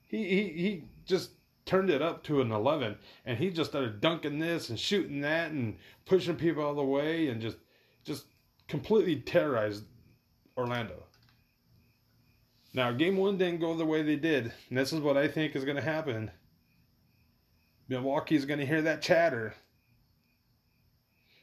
he 0.08 0.24
he 0.24 0.44
he 0.50 0.84
just 1.06 1.32
turned 1.68 1.90
it 1.92 2.02
up 2.02 2.24
to 2.24 2.42
an 2.42 2.52
11 2.52 2.98
and 3.26 3.38
he 3.38 3.52
just 3.52 3.70
started 3.70 4.02
dunking 4.02 4.40
this 4.40 4.70
and 4.70 4.80
shooting 4.80 5.22
that 5.22 5.52
and 5.52 5.78
pushing 6.06 6.36
people 6.36 6.64
all 6.64 6.74
the 6.74 6.84
way 6.84 7.28
and 7.28 7.42
just 7.42 7.58
just 8.04 8.26
completely 8.68 9.18
terrorized 9.18 9.84
Orlando. 10.58 11.04
Now, 12.74 12.92
game 12.92 13.18
one 13.18 13.38
didn't 13.38 13.60
go 13.60 13.76
the 13.76 13.86
way 13.86 14.02
they 14.02 14.16
did, 14.16 14.52
and 14.70 14.78
this 14.78 14.94
is 14.94 15.00
what 15.00 15.18
I 15.18 15.28
think 15.28 15.56
is 15.56 15.66
going 15.66 15.78
to 15.78 15.82
happen. 15.82 16.32
Milwaukee's 17.88 18.46
going 18.46 18.60
to 18.60 18.66
hear 18.66 18.82
that 18.82 19.02
chatter. 19.02 19.56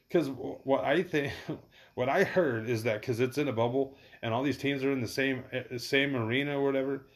Because 0.07 0.29
what 0.29 0.85
I 0.85 1.03
think, 1.03 1.33
what 1.95 2.09
I 2.09 2.23
heard 2.23 2.69
is 2.69 2.83
that 2.83 3.01
because 3.01 3.19
it's 3.19 3.37
in 3.37 3.47
a 3.47 3.53
bubble 3.53 3.97
and 4.21 4.33
all 4.33 4.43
these 4.43 4.57
teams 4.57 4.83
are 4.83 4.91
in 4.91 5.01
the 5.01 5.07
same 5.07 5.43
eh, 5.51 5.77
same 5.77 6.15
arena 6.15 6.59
or 6.59 6.63
whatever, 6.63 7.07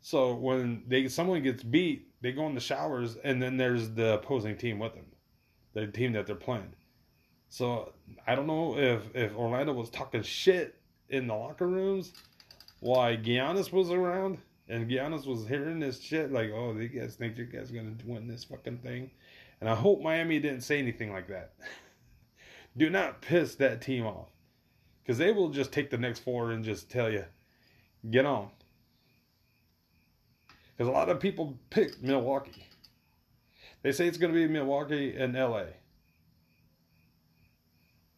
so 0.00 0.34
when 0.34 0.82
they 0.86 1.08
someone 1.08 1.42
gets 1.42 1.62
beat, 1.62 2.07
they 2.20 2.32
go 2.32 2.46
in 2.46 2.54
the 2.54 2.60
showers, 2.60 3.16
and 3.22 3.40
then 3.42 3.56
there's 3.56 3.90
the 3.90 4.14
opposing 4.14 4.56
team 4.56 4.78
with 4.78 4.94
them, 4.94 5.06
the 5.72 5.86
team 5.86 6.12
that 6.12 6.26
they're 6.26 6.34
playing. 6.34 6.74
So 7.48 7.92
I 8.26 8.34
don't 8.34 8.46
know 8.46 8.76
if 8.76 9.14
if 9.14 9.34
Orlando 9.36 9.72
was 9.72 9.90
talking 9.90 10.22
shit 10.22 10.74
in 11.08 11.26
the 11.26 11.34
locker 11.34 11.66
rooms 11.66 12.12
while 12.80 13.16
Giannis 13.16 13.72
was 13.72 13.90
around, 13.90 14.38
and 14.68 14.90
Giannis 14.90 15.26
was 15.26 15.46
hearing 15.46 15.80
this 15.80 16.00
shit 16.00 16.32
like, 16.32 16.50
"Oh, 16.50 16.76
you 16.76 16.88
guys 16.88 17.16
think 17.16 17.38
you 17.38 17.46
guys 17.46 17.70
gonna 17.70 17.94
win 18.04 18.28
this 18.28 18.44
fucking 18.44 18.78
thing?" 18.78 19.10
And 19.60 19.68
I 19.68 19.74
hope 19.74 20.02
Miami 20.02 20.38
didn't 20.38 20.60
say 20.60 20.78
anything 20.78 21.12
like 21.12 21.28
that. 21.28 21.54
Do 22.76 22.90
not 22.90 23.22
piss 23.22 23.54
that 23.56 23.80
team 23.80 24.06
off, 24.06 24.30
because 25.02 25.18
they 25.18 25.32
will 25.32 25.48
just 25.48 25.72
take 25.72 25.90
the 25.90 25.98
next 25.98 26.20
four 26.20 26.52
and 26.52 26.64
just 26.64 26.90
tell 26.90 27.10
you, 27.10 27.24
"Get 28.10 28.26
on." 28.26 28.50
Because 30.78 30.88
a 30.88 30.92
lot 30.92 31.08
of 31.08 31.18
people 31.18 31.58
pick 31.70 32.00
Milwaukee. 32.00 32.64
They 33.82 33.90
say 33.90 34.06
it's 34.06 34.16
going 34.16 34.32
to 34.32 34.38
be 34.38 34.46
Milwaukee 34.46 35.16
and 35.16 35.34
LA. 35.34 35.64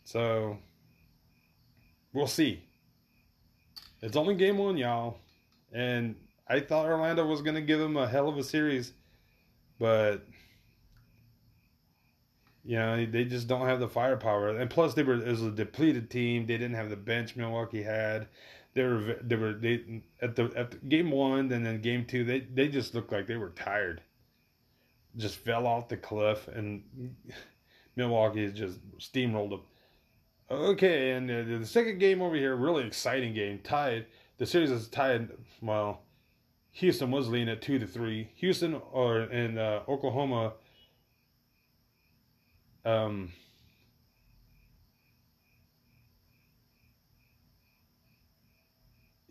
So 0.04 0.58
we'll 2.12 2.26
see. 2.26 2.62
It's 4.02 4.16
only 4.16 4.34
game 4.34 4.58
one, 4.58 4.76
y'all. 4.76 5.16
And 5.72 6.16
I 6.48 6.60
thought 6.60 6.86
Orlando 6.86 7.24
was 7.24 7.40
going 7.40 7.54
to 7.54 7.62
give 7.62 7.78
them 7.78 7.96
a 7.96 8.06
hell 8.06 8.28
of 8.28 8.36
a 8.36 8.44
series, 8.44 8.92
but 9.78 10.26
you 12.64 12.76
know 12.76 13.06
they 13.06 13.24
just 13.24 13.46
don't 13.46 13.66
have 13.66 13.80
the 13.80 13.88
firepower. 13.88 14.50
And 14.50 14.68
plus, 14.68 14.94
they 14.94 15.02
were 15.02 15.14
it 15.14 15.28
was 15.28 15.42
a 15.42 15.50
depleted 15.50 16.10
team. 16.10 16.46
They 16.46 16.58
didn't 16.58 16.74
have 16.74 16.90
the 16.90 16.96
bench 16.96 17.36
Milwaukee 17.36 17.82
had 17.82 18.26
they 18.74 18.82
were 18.82 19.16
they 19.22 19.36
were 19.36 19.52
they 19.52 20.02
at 20.22 20.36
the 20.36 20.52
at 20.56 20.70
the, 20.70 20.76
game 20.88 21.10
one 21.10 21.50
and 21.52 21.64
then 21.64 21.80
game 21.80 22.04
two 22.04 22.24
they 22.24 22.40
they 22.40 22.68
just 22.68 22.94
looked 22.94 23.12
like 23.12 23.26
they 23.26 23.36
were 23.36 23.50
tired, 23.50 24.00
just 25.16 25.36
fell 25.36 25.66
off 25.66 25.88
the 25.88 25.96
cliff 25.96 26.48
and 26.48 26.82
Milwaukee 27.96 28.50
just 28.52 28.78
steamrolled 28.98 29.50
them. 29.50 29.62
Okay, 30.50 31.12
and 31.12 31.28
the, 31.28 31.58
the 31.60 31.66
second 31.66 31.98
game 31.98 32.20
over 32.20 32.34
here, 32.34 32.56
really 32.56 32.84
exciting 32.84 33.34
game, 33.34 33.60
tied. 33.62 34.06
The 34.38 34.46
series 34.46 34.70
is 34.70 34.88
tied. 34.88 35.30
Well, 35.60 36.02
Houston 36.72 37.10
was 37.10 37.28
leading 37.28 37.48
at 37.48 37.62
two 37.62 37.78
to 37.78 37.86
three. 37.86 38.30
Houston 38.36 38.80
or 38.92 39.22
in 39.22 39.58
uh, 39.58 39.82
Oklahoma. 39.88 40.54
Um, 42.84 43.32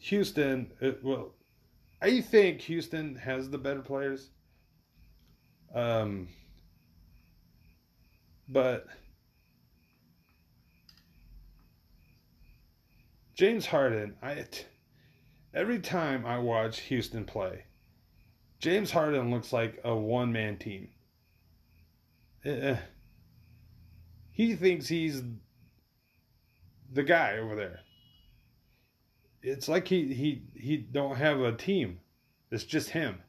Houston, 0.10 0.72
it, 0.82 1.04
well, 1.04 1.34
I 2.02 2.22
think 2.22 2.62
Houston 2.62 3.16
has 3.16 3.52
the 3.52 3.60
better 3.60 3.82
players. 3.82 4.32
Um, 5.74 6.30
but 8.48 8.88
James 13.36 13.68
Harden, 13.68 14.16
I 14.24 14.46
every 15.54 15.80
time 15.80 16.26
I 16.26 16.40
watch 16.40 16.80
Houston 16.82 17.24
play, 17.24 17.66
James 18.58 18.90
Harden 18.90 19.30
looks 19.30 19.54
like 19.54 19.80
a 19.84 19.96
one 19.96 20.34
man 20.34 20.58
team. 20.58 20.90
Uh, 22.44 22.78
he 24.32 24.56
thinks 24.56 24.88
he's 24.88 25.22
the 26.92 27.04
guy 27.04 27.38
over 27.38 27.56
there 27.56 27.82
it's 29.42 29.68
like 29.68 29.88
he 29.88 30.14
he 30.14 30.44
he 30.56 30.78
don't 30.78 31.16
have 31.16 31.40
a 31.40 31.52
team. 31.54 32.00
It's 32.52 32.64
just 32.64 32.90
him. 32.90 33.22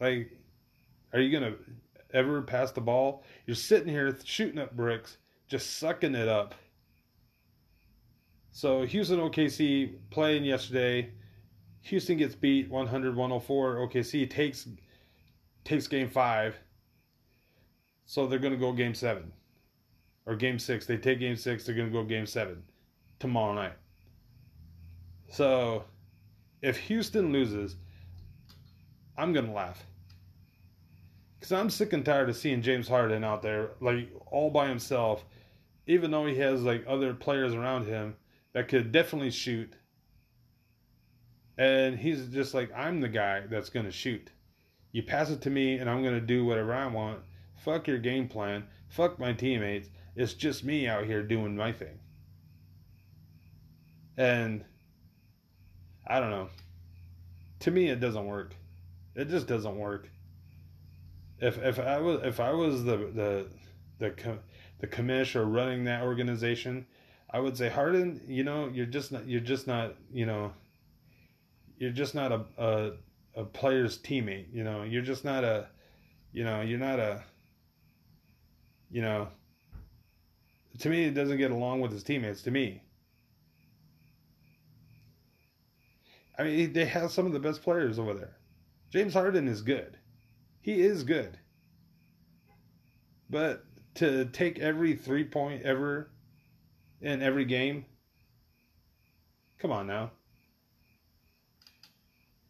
Like, 0.00 0.30
are 1.12 1.20
you 1.20 1.32
gonna 1.32 1.54
ever 2.12 2.42
pass 2.42 2.72
the 2.72 2.80
ball? 2.80 3.24
You're 3.46 3.54
sitting 3.56 3.88
here 3.88 4.16
shooting 4.24 4.58
up 4.58 4.76
bricks, 4.76 5.18
just 5.48 5.78
sucking 5.78 6.14
it 6.14 6.28
up. 6.28 6.54
So 8.52 8.84
Houston 8.86 9.18
OKC 9.18 9.96
playing 10.10 10.44
yesterday. 10.44 11.10
Houston 11.82 12.16
gets 12.16 12.34
beat 12.34 12.70
100 12.70 13.16
104. 13.16 13.76
OKC 13.88 14.30
takes 14.30 14.68
takes 15.64 15.86
game 15.86 16.08
five. 16.08 16.56
So 18.06 18.26
they're 18.26 18.38
going 18.38 18.52
to 18.52 18.58
go 18.58 18.72
game 18.72 18.94
seven 18.94 19.32
or 20.26 20.36
game 20.36 20.58
six. 20.58 20.86
They 20.86 20.96
take 20.96 21.20
game 21.20 21.36
six, 21.36 21.64
they're 21.64 21.74
going 21.74 21.88
to 21.88 21.92
go 21.92 22.04
game 22.04 22.26
seven 22.26 22.62
tomorrow 23.18 23.54
night. 23.54 23.74
So 25.28 25.84
if 26.62 26.76
Houston 26.78 27.32
loses, 27.32 27.76
I'm 29.16 29.32
going 29.32 29.46
to 29.46 29.52
laugh. 29.52 29.84
Because 31.38 31.52
I'm 31.52 31.70
sick 31.70 31.92
and 31.92 32.04
tired 32.04 32.30
of 32.30 32.36
seeing 32.36 32.62
James 32.62 32.88
Harden 32.88 33.22
out 33.22 33.42
there, 33.42 33.70
like 33.80 34.08
all 34.26 34.50
by 34.50 34.68
himself, 34.68 35.24
even 35.86 36.10
though 36.10 36.26
he 36.26 36.36
has 36.38 36.62
like 36.62 36.84
other 36.88 37.12
players 37.12 37.52
around 37.52 37.86
him 37.86 38.16
that 38.54 38.68
could 38.68 38.92
definitely 38.92 39.30
shoot. 39.30 39.74
And 41.58 41.98
he's 41.98 42.28
just 42.28 42.54
like, 42.54 42.72
I'm 42.74 43.00
the 43.00 43.08
guy 43.08 43.42
that's 43.48 43.68
going 43.68 43.86
to 43.86 43.92
shoot. 43.92 44.30
You 44.92 45.02
pass 45.02 45.30
it 45.30 45.42
to 45.42 45.50
me, 45.50 45.78
and 45.78 45.90
I'm 45.90 46.02
going 46.02 46.14
to 46.14 46.20
do 46.20 46.44
whatever 46.44 46.72
I 46.72 46.86
want. 46.86 47.20
Fuck 47.56 47.88
your 47.88 47.98
game 47.98 48.28
plan. 48.28 48.64
Fuck 48.88 49.18
my 49.18 49.32
teammates. 49.32 49.88
It's 50.16 50.34
just 50.34 50.64
me 50.64 50.86
out 50.86 51.04
here 51.04 51.22
doing 51.22 51.56
my 51.56 51.72
thing. 51.72 51.98
And 54.16 54.64
I 56.06 56.20
don't 56.20 56.30
know. 56.30 56.48
To 57.60 57.70
me, 57.70 57.88
it 57.88 58.00
doesn't 58.00 58.26
work. 58.26 58.54
It 59.14 59.28
just 59.28 59.46
doesn't 59.46 59.76
work. 59.76 60.08
If 61.38 61.58
if 61.58 61.78
I 61.78 61.98
was 61.98 62.20
if 62.24 62.40
I 62.40 62.52
was 62.52 62.84
the 62.84 62.96
the 62.96 63.46
the 63.98 64.38
the 64.80 64.86
commissioner 64.86 65.44
running 65.44 65.84
that 65.84 66.02
organization, 66.02 66.86
I 67.30 67.40
would 67.40 67.56
say 67.56 67.68
Harden. 67.68 68.20
You 68.28 68.44
know, 68.44 68.70
you're 68.72 68.86
just 68.86 69.12
not. 69.12 69.26
You're 69.26 69.40
just 69.40 69.66
not. 69.66 69.94
You 70.12 70.26
know. 70.26 70.52
You're 71.76 71.90
just 71.90 72.14
not 72.14 72.32
a 72.32 72.44
a, 72.58 72.92
a 73.34 73.44
player's 73.44 73.98
teammate. 73.98 74.46
You 74.52 74.64
know, 74.64 74.82
you're 74.82 75.02
just 75.02 75.24
not 75.24 75.42
a. 75.44 75.66
You 76.32 76.44
know, 76.44 76.60
you're 76.60 76.78
not 76.78 76.98
a. 76.98 77.22
You 78.90 79.02
know, 79.02 79.28
to 80.78 80.88
me, 80.88 81.04
it 81.04 81.14
doesn't 81.14 81.38
get 81.38 81.50
along 81.50 81.80
with 81.80 81.92
his 81.92 82.04
teammates. 82.04 82.42
To 82.42 82.50
me, 82.50 82.82
I 86.38 86.42
mean, 86.44 86.72
they 86.72 86.84
have 86.84 87.12
some 87.12 87.26
of 87.26 87.32
the 87.32 87.38
best 87.40 87.62
players 87.62 87.98
over 87.98 88.14
there. 88.14 88.36
James 88.90 89.14
Harden 89.14 89.48
is 89.48 89.62
good. 89.62 89.98
He 90.60 90.80
is 90.80 91.04
good. 91.04 91.38
But 93.30 93.64
to 93.96 94.26
take 94.26 94.58
every 94.58 94.94
three 94.94 95.24
point 95.24 95.62
ever 95.62 96.10
in 97.00 97.22
every 97.22 97.44
game, 97.44 97.84
come 99.58 99.72
on 99.72 99.86
now. 99.86 100.10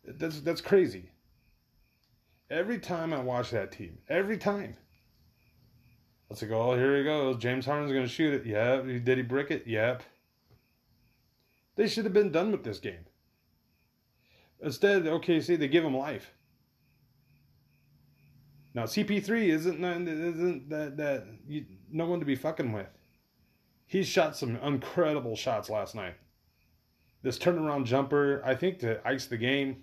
That's 0.04 0.40
that's 0.40 0.60
crazy. 0.60 1.10
Every 2.50 2.78
time 2.78 3.12
I 3.12 3.20
watch 3.20 3.50
that 3.50 3.72
team, 3.72 3.98
every 4.08 4.38
time. 4.38 4.76
Let's 6.28 6.42
like, 6.42 6.50
oh, 6.52 6.74
here 6.74 6.96
he 6.96 7.04
goes. 7.04 7.36
James 7.36 7.66
Harden's 7.66 7.92
going 7.92 8.04
to 8.04 8.10
shoot 8.10 8.34
it. 8.34 8.46
Yep. 8.46 9.04
Did 9.04 9.18
he 9.18 9.22
brick 9.22 9.50
it? 9.50 9.66
Yep. 9.66 10.02
They 11.76 11.86
should 11.86 12.04
have 12.04 12.12
been 12.14 12.32
done 12.32 12.50
with 12.50 12.64
this 12.64 12.78
game. 12.78 13.06
Instead, 14.64 15.04
OKC, 15.04 15.58
they 15.58 15.68
give 15.68 15.84
him 15.84 15.94
life. 15.94 16.32
Now, 18.72 18.84
CP3 18.84 19.48
isn't 19.50 19.84
isn't 19.84 20.70
that 20.70 20.96
that 20.96 21.26
you, 21.46 21.66
no 21.92 22.06
one 22.06 22.18
to 22.18 22.26
be 22.26 22.34
fucking 22.34 22.72
with. 22.72 22.88
He 23.86 24.02
shot 24.02 24.36
some 24.36 24.56
incredible 24.56 25.36
shots 25.36 25.68
last 25.68 25.94
night. 25.94 26.14
This 27.22 27.38
turnaround 27.38 27.84
jumper, 27.84 28.42
I 28.44 28.54
think, 28.54 28.78
to 28.80 29.06
ice 29.06 29.26
the 29.26 29.36
game. 29.36 29.82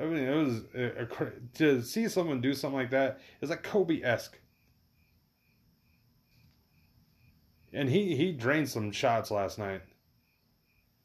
I 0.00 0.04
mean, 0.04 0.22
it 0.22 0.36
was 0.36 0.62
a, 0.74 1.02
a, 1.02 1.30
to 1.54 1.82
see 1.82 2.06
someone 2.06 2.40
do 2.40 2.54
something 2.54 2.78
like 2.78 2.90
that 2.90 3.20
is 3.40 3.50
like 3.50 3.62
Kobe 3.62 4.02
esque. 4.02 4.38
And 7.72 7.88
he 7.88 8.14
he 8.14 8.32
drained 8.32 8.68
some 8.68 8.92
shots 8.92 9.30
last 9.30 9.58
night. 9.58 9.82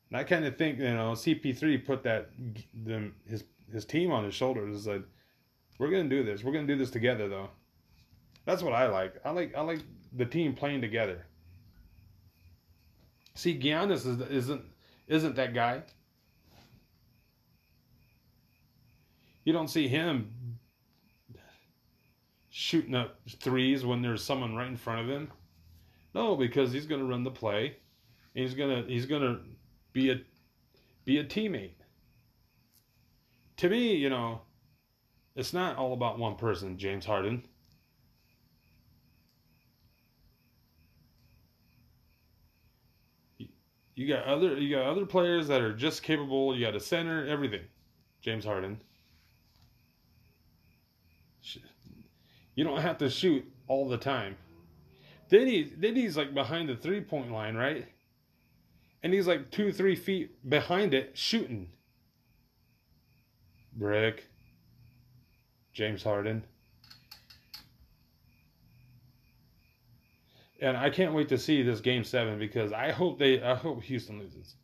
And 0.10 0.18
I 0.18 0.24
kind 0.24 0.46
of 0.46 0.58
think 0.58 0.80
you 0.80 0.94
know 0.94 1.12
CP3 1.12 1.86
put 1.86 2.04
that 2.04 2.30
them 2.74 3.16
his 3.28 3.44
his 3.72 3.86
team 3.86 4.12
on 4.12 4.24
his 4.24 4.34
shoulders. 4.34 4.76
Is 4.76 4.88
like, 4.88 5.04
we're 5.80 5.92
gonna 5.92 6.10
do 6.10 6.24
this. 6.24 6.44
We're 6.44 6.54
gonna 6.54 6.68
do 6.68 6.78
this 6.78 6.92
together 6.92 7.28
though. 7.28 7.50
That's 8.46 8.62
what 8.62 8.74
I 8.74 8.88
like. 8.88 9.16
I 9.26 9.32
like 9.32 9.56
I 9.56 9.62
like 9.62 9.80
the 10.14 10.26
team 10.26 10.54
playing 10.54 10.82
together. 10.82 11.26
See, 13.34 13.60
Giannis 13.60 14.06
is, 14.06 14.22
isn't 14.22 14.64
isn't 15.08 15.36
that 15.36 15.54
guy. 15.54 15.84
You 19.44 19.54
don't 19.54 19.68
see 19.68 19.88
him 19.88 20.32
shooting 22.50 22.96
up 22.96 23.20
threes 23.40 23.86
when 23.86 24.02
there's 24.02 24.24
someone 24.24 24.56
right 24.56 24.68
in 24.68 24.78
front 24.78 25.02
of 25.02 25.10
him. 25.10 25.32
No, 26.14 26.36
because 26.36 26.72
he's 26.72 26.86
going 26.86 27.02
to 27.02 27.08
run 27.08 27.24
the 27.24 27.30
play. 27.30 27.76
He's 28.34 28.54
going 28.54 28.84
to 28.84 28.90
he's 28.90 29.06
going 29.06 29.22
to 29.22 29.40
be 29.96 30.12
a 30.12 30.20
be 31.06 31.18
a 31.20 31.24
teammate. 31.24 31.72
To 33.58 33.70
me, 33.70 33.96
you 33.96 34.10
know, 34.10 34.42
it's 35.36 35.54
not 35.54 35.78
all 35.78 35.94
about 35.94 36.20
one 36.20 36.36
person, 36.36 36.78
James 36.78 37.06
Harden. 37.06 37.48
You 43.96 44.10
got 44.10 44.26
other 44.26 44.58
you 44.58 44.76
got 44.76 44.86
other 44.86 45.06
players 45.06 45.48
that 45.48 45.62
are 45.62 45.74
just 45.74 46.04
capable. 46.04 46.54
You 46.54 46.66
got 46.66 46.76
a 46.76 46.80
center, 46.82 47.26
everything. 47.26 47.64
James 48.22 48.44
Harden. 48.44 48.82
You 52.56 52.66
don't 52.66 52.82
have 52.82 52.98
to 52.98 53.10
shoot 53.10 53.46
all 53.68 53.88
the 53.88 53.98
time. 53.98 54.36
Then 55.30 55.48
he 55.48 55.64
then 55.78 55.96
he's 55.96 56.18
like 56.18 56.34
behind 56.34 56.68
the 56.68 56.76
three 56.76 57.00
point 57.00 57.32
line, 57.32 57.56
right? 57.56 57.88
And 59.06 59.14
he's 59.14 59.28
like 59.28 59.52
two, 59.52 59.72
three 59.72 59.96
feet 59.96 60.50
behind 60.50 60.96
it 60.96 61.12
shooting. 61.16 61.70
Brick. 63.72 64.26
James 65.74 66.02
Harden. 66.02 66.44
And 70.60 70.76
I 70.76 70.90
can't 70.90 71.14
wait 71.14 71.30
to 71.30 71.38
see 71.38 71.62
this 71.62 71.82
game 71.82 72.04
seven 72.04 72.40
because 72.40 72.74
I 72.74 72.92
hope 72.92 73.20
they 73.20 73.44
I 73.44 73.54
hope 73.54 73.84
Houston 73.84 74.18
loses. 74.18 74.56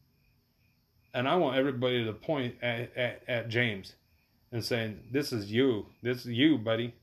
And 1.13 1.27
I 1.27 1.35
want 1.35 1.55
everybody 1.55 2.03
to 2.03 2.11
point 2.11 2.55
at, 2.63 2.97
at, 2.97 3.21
at 3.27 3.47
James 3.47 3.93
and 4.51 4.65
saying, 4.65 5.01
This 5.11 5.31
is 5.31 5.51
you. 5.51 5.85
This 6.01 6.25
is 6.25 6.31
you, 6.31 6.57
buddy. 6.57 6.95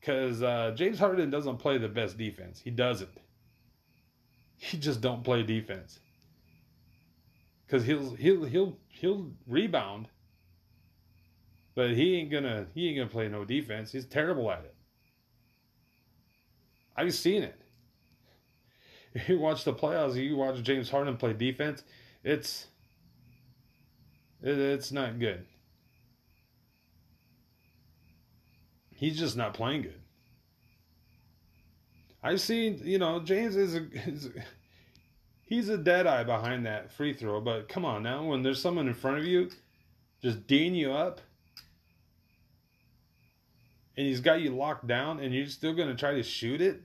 Because 0.00 0.42
uh, 0.42 0.72
James 0.74 0.98
Harden 0.98 1.28
doesn't 1.28 1.58
play 1.58 1.76
the 1.76 1.88
best 1.88 2.16
defense. 2.16 2.58
He 2.58 2.70
doesn't. 2.70 3.10
He 4.62 4.76
just 4.76 5.00
don't 5.00 5.24
play 5.24 5.42
defense. 5.42 6.00
Because 7.66 7.86
he'll 7.86 8.14
he'll 8.14 8.44
he'll 8.44 8.76
he'll 8.88 9.32
rebound, 9.46 10.08
but 11.74 11.92
he 11.92 12.16
ain't 12.16 12.30
gonna 12.30 12.66
he 12.74 12.88
ain't 12.88 12.98
gonna 12.98 13.08
play 13.08 13.26
no 13.28 13.46
defense. 13.46 13.90
He's 13.90 14.04
terrible 14.04 14.50
at 14.50 14.64
it. 14.64 14.74
I've 16.94 17.14
seen 17.14 17.42
it. 17.42 17.58
If 19.14 19.30
you 19.30 19.38
watch 19.38 19.64
the 19.64 19.72
playoffs, 19.72 20.16
you 20.16 20.36
watch 20.36 20.62
James 20.62 20.90
Harden 20.90 21.16
play 21.16 21.32
defense. 21.32 21.82
It's 22.22 22.66
it, 24.42 24.58
it's 24.58 24.92
not 24.92 25.18
good. 25.18 25.46
He's 28.90 29.18
just 29.18 29.38
not 29.38 29.54
playing 29.54 29.82
good. 29.82 29.99
I've 32.22 32.40
seen, 32.40 32.80
you 32.84 32.98
know, 32.98 33.20
James 33.20 33.56
is, 33.56 33.74
a, 33.74 33.86
is 34.06 34.28
he's 35.42 35.68
a 35.68 35.78
dead 35.78 36.06
eye 36.06 36.24
behind 36.24 36.66
that 36.66 36.92
free 36.92 37.12
throw, 37.14 37.40
but 37.40 37.68
come 37.68 37.84
on 37.84 38.02
now, 38.02 38.24
when 38.24 38.42
there's 38.42 38.60
someone 38.60 38.88
in 38.88 38.94
front 38.94 39.18
of 39.18 39.24
you 39.24 39.50
just 40.22 40.46
D'ing 40.46 40.74
you 40.74 40.92
up 40.92 41.20
and 43.96 44.06
he's 44.06 44.20
got 44.20 44.40
you 44.40 44.54
locked 44.54 44.86
down 44.86 45.20
and 45.20 45.34
you're 45.34 45.46
still 45.46 45.74
to 45.88 45.94
try 45.94 46.14
to 46.14 46.22
shoot 46.22 46.60
it? 46.60 46.82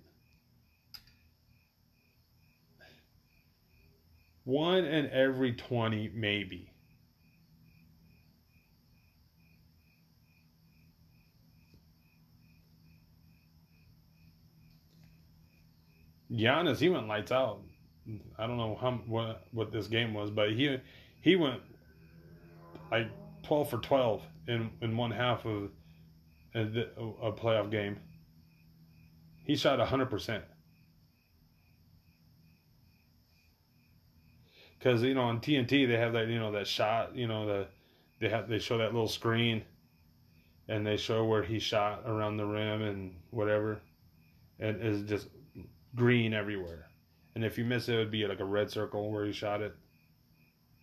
One 4.45 4.85
in 4.85 5.09
every 5.09 5.53
20, 5.53 6.11
maybe. 6.13 6.69
Giannis, 16.35 16.77
he 16.77 16.89
went 16.89 17.07
lights 17.07 17.31
out. 17.31 17.61
I 18.37 18.45
don't 18.45 18.57
know 18.57 18.77
how 18.79 18.91
what 19.07 19.47
what 19.51 19.71
this 19.71 19.87
game 19.87 20.13
was, 20.13 20.29
but 20.29 20.51
he 20.51 20.77
he 21.21 21.35
went 21.35 21.61
like 22.91 23.09
twelve 23.43 23.69
for 23.69 23.77
twelve 23.77 24.21
in 24.47 24.69
in 24.81 24.95
one 24.95 25.11
half 25.11 25.45
of 25.45 25.69
a, 26.53 26.59
a 27.21 27.31
playoff 27.31 27.71
game. 27.71 27.97
He 29.43 29.55
shot 29.55 29.79
hundred 29.79 30.09
percent. 30.09 30.43
Because 34.77 35.01
you 35.01 35.15
know 35.15 35.23
on 35.23 35.39
TNT 35.39 35.87
they 35.87 35.97
have 35.97 36.13
that 36.13 36.27
you 36.27 36.37
know 36.37 36.51
that 36.51 36.67
shot 36.67 37.15
you 37.15 37.27
know 37.27 37.47
the 37.47 37.67
they 38.19 38.29
have 38.29 38.47
they 38.47 38.59
show 38.59 38.77
that 38.77 38.93
little 38.93 39.07
screen, 39.07 39.63
and 40.67 40.85
they 40.85 40.97
show 40.97 41.25
where 41.25 41.43
he 41.43 41.59
shot 41.59 42.03
around 42.05 42.37
the 42.37 42.45
rim 42.45 42.81
and 42.83 43.15
whatever, 43.31 43.81
and 44.59 44.81
it's 44.81 45.09
just 45.09 45.27
green 45.95 46.33
everywhere. 46.33 46.87
And 47.35 47.43
if 47.43 47.57
you 47.57 47.65
miss 47.65 47.89
it, 47.89 47.95
it 47.95 47.97
would 47.97 48.11
be 48.11 48.25
like 48.27 48.39
a 48.39 48.45
red 48.45 48.69
circle 48.69 49.11
where 49.11 49.25
he 49.25 49.31
shot 49.31 49.61
it. 49.61 49.75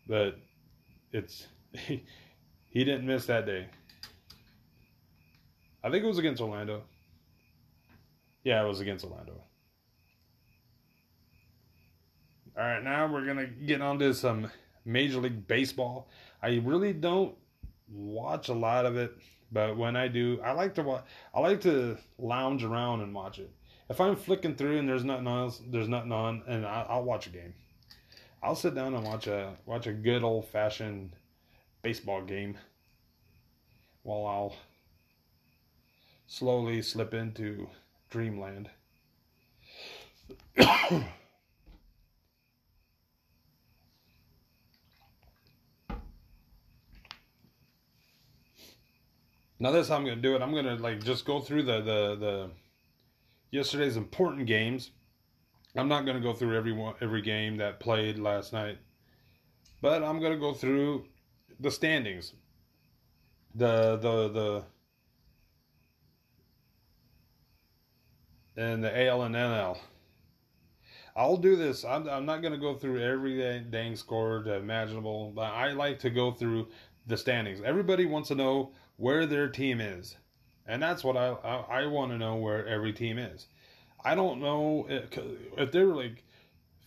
But 0.08 0.38
it's 1.12 1.46
he, 1.72 2.04
he 2.68 2.84
didn't 2.84 3.06
miss 3.06 3.26
that 3.26 3.46
day. 3.46 3.68
I 5.84 5.90
think 5.90 6.04
it 6.04 6.06
was 6.06 6.18
against 6.18 6.40
Orlando. 6.40 6.82
Yeah, 8.44 8.62
it 8.64 8.68
was 8.68 8.80
against 8.80 9.04
Orlando. 9.04 9.42
All 12.56 12.64
right, 12.64 12.82
now 12.82 13.10
we're 13.10 13.24
gonna 13.24 13.46
get 13.46 13.80
on 13.80 13.98
to 14.00 14.12
some 14.12 14.50
Major 14.84 15.18
League 15.18 15.46
Baseball. 15.46 16.08
I 16.42 16.60
really 16.64 16.92
don't 16.92 17.34
watch 17.90 18.48
a 18.48 18.54
lot 18.54 18.84
of 18.84 18.96
it, 18.96 19.16
but 19.50 19.76
when 19.76 19.96
I 19.96 20.08
do, 20.08 20.38
I 20.44 20.52
like 20.52 20.74
to 20.74 20.82
watch. 20.82 21.04
I 21.34 21.40
like 21.40 21.60
to 21.62 21.96
lounge 22.18 22.62
around 22.62 23.00
and 23.00 23.14
watch 23.14 23.38
it. 23.38 23.50
If 23.92 24.00
I'm 24.00 24.16
flicking 24.16 24.54
through 24.54 24.78
and 24.78 24.88
there's 24.88 25.04
nothing 25.04 25.26
else, 25.26 25.60
there's 25.68 25.86
nothing 25.86 26.12
on, 26.12 26.44
and 26.46 26.64
I, 26.64 26.86
I'll 26.88 27.04
watch 27.04 27.26
a 27.26 27.28
game. 27.28 27.52
I'll 28.42 28.54
sit 28.54 28.74
down 28.74 28.94
and 28.94 29.04
watch 29.04 29.26
a 29.26 29.52
watch 29.66 29.86
a 29.86 29.92
good 29.92 30.24
old 30.24 30.46
fashioned 30.48 31.10
baseball 31.82 32.22
game 32.22 32.56
while 34.02 34.24
I'll 34.26 34.56
slowly 36.26 36.80
slip 36.80 37.12
into 37.12 37.68
dreamland. 38.08 38.70
now 40.56 41.04
this 49.60 49.88
how 49.90 49.96
I'm 49.96 50.04
gonna 50.06 50.16
do 50.16 50.34
it. 50.34 50.40
I'm 50.40 50.54
gonna 50.54 50.76
like 50.76 51.04
just 51.04 51.26
go 51.26 51.40
through 51.40 51.64
the 51.64 51.82
the 51.82 52.16
the 52.16 52.50
yesterday's 53.52 53.96
important 53.96 54.46
games. 54.46 54.90
I'm 55.76 55.88
not 55.88 56.04
gonna 56.04 56.20
go 56.20 56.32
through 56.32 56.56
every 56.56 56.76
every 57.00 57.22
game 57.22 57.58
that 57.58 57.78
played 57.78 58.18
last 58.18 58.52
night, 58.52 58.78
but 59.80 60.02
I'm 60.02 60.20
gonna 60.20 60.36
go 60.36 60.52
through 60.52 61.06
the 61.60 61.70
standings. 61.70 62.32
The 63.54 63.96
the 63.96 64.28
the 64.28 64.64
and 68.56 68.82
the 68.82 69.06
AL 69.06 69.22
and 69.22 69.34
NL. 69.34 69.78
I'll 71.14 71.36
do 71.36 71.56
this. 71.56 71.84
I'm, 71.84 72.08
I'm 72.08 72.24
not 72.24 72.40
going 72.40 72.52
to 72.52 72.58
go 72.58 72.74
through 72.74 73.02
every 73.02 73.60
dang 73.70 73.96
score 73.96 74.46
imaginable, 74.46 75.32
but 75.34 75.52
I 75.52 75.72
like 75.72 75.98
to 76.00 76.10
go 76.10 76.32
through 76.32 76.68
the 77.06 77.16
standings. 77.16 77.60
Everybody 77.62 78.06
wants 78.06 78.28
to 78.28 78.34
know 78.34 78.72
where 78.96 79.26
their 79.26 79.48
team 79.48 79.80
is, 79.80 80.16
and 80.66 80.82
that's 80.82 81.04
what 81.04 81.16
I 81.16 81.28
I, 81.44 81.82
I 81.82 81.86
want 81.86 82.12
to 82.12 82.18
know 82.18 82.36
where 82.36 82.66
every 82.66 82.92
team 82.92 83.18
is. 83.18 83.46
I 84.04 84.14
don't 84.14 84.40
know 84.40 84.86
if, 84.88 85.16
if 85.56 85.70
they're 85.70 85.86
like 85.86 86.24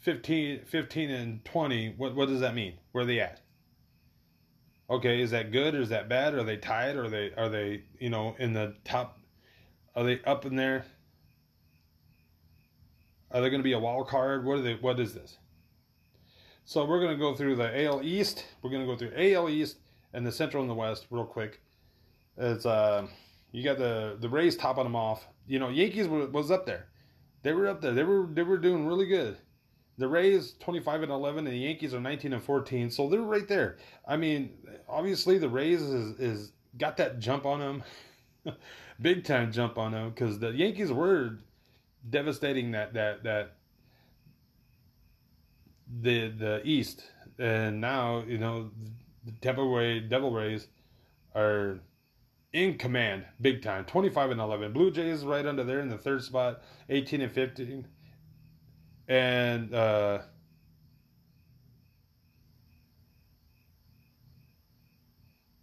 15, 0.01 0.65
15 0.65 1.09
and 1.09 1.45
20. 1.45 1.95
What 1.97 2.15
what 2.15 2.27
does 2.27 2.41
that 2.41 2.55
mean? 2.55 2.73
Where 2.91 3.03
are 3.03 3.07
they 3.07 3.19
at? 3.19 3.41
Okay, 4.89 5.21
is 5.21 5.31
that 5.31 5.51
good 5.51 5.73
or 5.73 5.81
is 5.81 5.89
that 5.89 6.07
bad? 6.07 6.35
Are 6.35 6.43
they 6.43 6.57
tied? 6.57 6.95
Are 6.95 7.09
they 7.09 7.31
are 7.35 7.49
they 7.49 7.83
you 7.99 8.09
know 8.09 8.35
in 8.37 8.53
the 8.53 8.75
top? 8.83 9.19
Are 9.95 10.03
they 10.03 10.21
up 10.23 10.45
in 10.45 10.55
there? 10.55 10.85
Are 13.31 13.41
they 13.41 13.49
going 13.49 13.59
to 13.59 13.63
be 13.63 13.73
a 13.73 13.79
wild 13.79 14.07
card? 14.07 14.45
What 14.45 14.59
are 14.59 14.61
they? 14.61 14.75
What 14.75 14.99
is 14.99 15.13
this? 15.13 15.37
So 16.65 16.85
we're 16.85 16.99
going 16.99 17.11
to 17.11 17.17
go 17.17 17.35
through 17.35 17.55
the 17.55 17.85
AL 17.85 18.01
East. 18.03 18.45
We're 18.61 18.69
going 18.69 18.81
to 18.81 18.87
go 18.87 18.97
through 18.97 19.13
AL 19.15 19.49
East 19.49 19.77
and 20.13 20.25
the 20.25 20.31
Central 20.31 20.61
and 20.61 20.69
the 20.69 20.75
West 20.75 21.07
real 21.09 21.25
quick. 21.25 21.61
It's 22.37 22.65
uh, 22.65 23.07
you 23.55 23.63
got 23.63 23.77
the 23.77 24.17
the 24.19 24.27
Rays 24.27 24.57
topping 24.57 24.83
them 24.83 24.95
off. 24.95 25.25
You 25.47 25.59
know, 25.59 25.69
Yankees 25.69 26.07
was 26.07 26.51
up 26.51 26.65
there. 26.65 26.87
They 27.41 27.53
were 27.53 27.67
up 27.67 27.81
there. 27.81 27.93
They 27.93 28.03
were 28.03 28.27
they 28.29 28.43
were 28.43 28.57
doing 28.57 28.85
really 28.85 29.05
good. 29.05 29.37
The 29.97 30.09
Rays 30.09 30.55
25 30.59 31.03
and 31.03 31.11
11 31.11 31.47
and 31.47 31.55
the 31.55 31.59
Yankees 31.59 31.93
are 31.93 32.01
19 32.01 32.33
and 32.33 32.43
14. 32.43 32.89
So 32.91 33.07
they're 33.07 33.21
right 33.21 33.47
there. 33.47 33.77
I 34.05 34.17
mean, 34.17 34.51
obviously 34.89 35.37
the 35.37 35.47
Rays 35.47 35.81
is 35.81 36.19
is 36.19 36.51
got 36.77 36.97
that 36.97 37.19
jump 37.19 37.45
on 37.45 37.59
them. 37.59 38.55
Big 39.01 39.23
time 39.23 39.53
jump 39.53 39.77
on 39.77 39.93
them 39.93 40.11
cuz 40.11 40.39
the 40.39 40.51
Yankees 40.51 40.91
were 40.91 41.37
devastating 42.09 42.71
that 42.71 42.93
that 42.93 43.23
that 43.23 43.53
the 46.01 46.27
the 46.27 46.61
East 46.65 47.05
and 47.39 47.79
now, 47.79 48.23
you 48.27 48.37
know, 48.37 48.69
the 49.23 49.31
Tampa 49.39 49.63
Bay 49.63 50.01
Devil 50.01 50.31
Rays 50.31 50.67
are 51.33 51.79
in 52.55 52.77
command 52.77 53.25
big 53.41 53.61
time 53.61 53.85
25 53.85 54.31
and 54.31 54.41
11 54.41 54.73
blue 54.73 54.89
jays 54.89 55.23
right 55.23 55.45
under 55.45 55.63
there 55.63 55.79
in 55.79 55.89
the 55.89 55.97
third 55.97 56.23
spot 56.23 56.61
18 56.89 57.21
and 57.21 57.31
15 57.31 57.87
and 59.07 59.73
uh, 59.73 60.19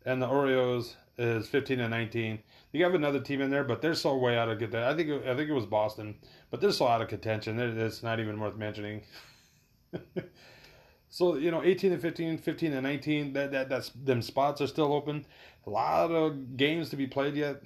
and 0.05 0.23
the 0.23 0.27
Orioles 0.27 0.97
is 1.19 1.48
15 1.48 1.81
and 1.81 1.90
19. 1.90 2.39
You 2.73 2.85
have 2.85 2.94
another 2.94 3.20
team 3.20 3.40
in 3.40 3.51
there, 3.51 3.64
but 3.64 3.82
they're 3.82 3.94
so 3.94 4.16
way 4.16 4.36
out 4.39 4.48
of 4.48 4.59
contention. 4.59 4.89
I 4.89 4.97
think 4.97 5.09
it, 5.09 5.28
I 5.28 5.36
think 5.36 5.51
it 5.51 5.55
was 5.55 5.66
Boston, 5.66 6.16
but 6.51 6.60
they're 6.60 6.73
so 6.73 6.86
out 6.86 7.02
of 7.02 7.09
contention. 7.09 7.59
It's 7.59 8.02
not 8.02 8.19
even 8.20 8.40
worth 8.40 8.56
mentioning. 8.56 9.02
so 11.10 11.36
you 11.36 11.51
know, 11.51 11.62
18 11.62 11.93
and 11.93 12.02
15, 12.02 12.39
15 12.39 12.73
and 12.73 12.82
19. 12.82 13.32
That 13.35 13.52
that 13.52 13.69
that's 13.69 13.90
them 13.90 14.23
spots 14.23 14.60
are 14.60 14.66
still 14.66 14.93
open. 14.93 15.27
A 15.66 15.70
lot 15.70 16.10
of 16.10 16.56
games 16.56 16.90
to 16.90 16.97
be 16.97 17.06
played 17.06 17.36
yet. 17.36 17.62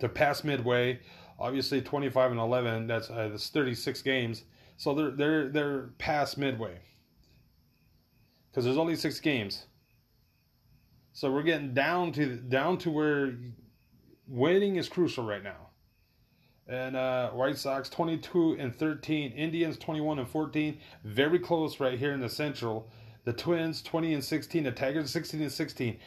They're 0.00 0.08
past 0.08 0.44
midway. 0.44 1.00
Obviously, 1.38 1.80
25 1.80 2.32
and 2.32 2.40
11. 2.40 2.86
That's 2.86 3.10
uh, 3.10 3.28
that's 3.30 3.48
36 3.48 4.02
games. 4.02 4.44
So 4.76 4.94
they're 4.94 5.10
they're 5.10 5.48
they're 5.48 5.90
past 5.98 6.38
midway. 6.38 6.78
Because 8.50 8.64
there's 8.64 8.78
only 8.78 8.96
six 8.96 9.20
games. 9.20 9.66
So 11.12 11.30
we're 11.30 11.42
getting 11.42 11.74
down 11.74 12.12
to 12.12 12.36
down 12.36 12.78
to 12.78 12.90
where 12.90 13.34
winning 14.26 14.76
is 14.76 14.88
crucial 14.88 15.24
right 15.24 15.42
now. 15.42 15.68
And 16.68 16.96
uh, 16.96 17.30
White 17.30 17.58
Sox 17.58 17.88
22 17.88 18.56
and 18.60 18.74
13, 18.74 19.32
Indians 19.32 19.76
21 19.76 20.20
and 20.20 20.28
14, 20.28 20.78
very 21.02 21.40
close 21.40 21.80
right 21.80 21.98
here 21.98 22.12
in 22.12 22.20
the 22.20 22.28
Central. 22.28 22.90
The 23.24 23.32
Twins 23.32 23.82
20 23.82 24.14
and 24.14 24.24
16, 24.24 24.64
the 24.64 24.70
Tigers 24.70 25.10
16 25.10 25.42
and 25.42 25.52
16. 25.52 25.98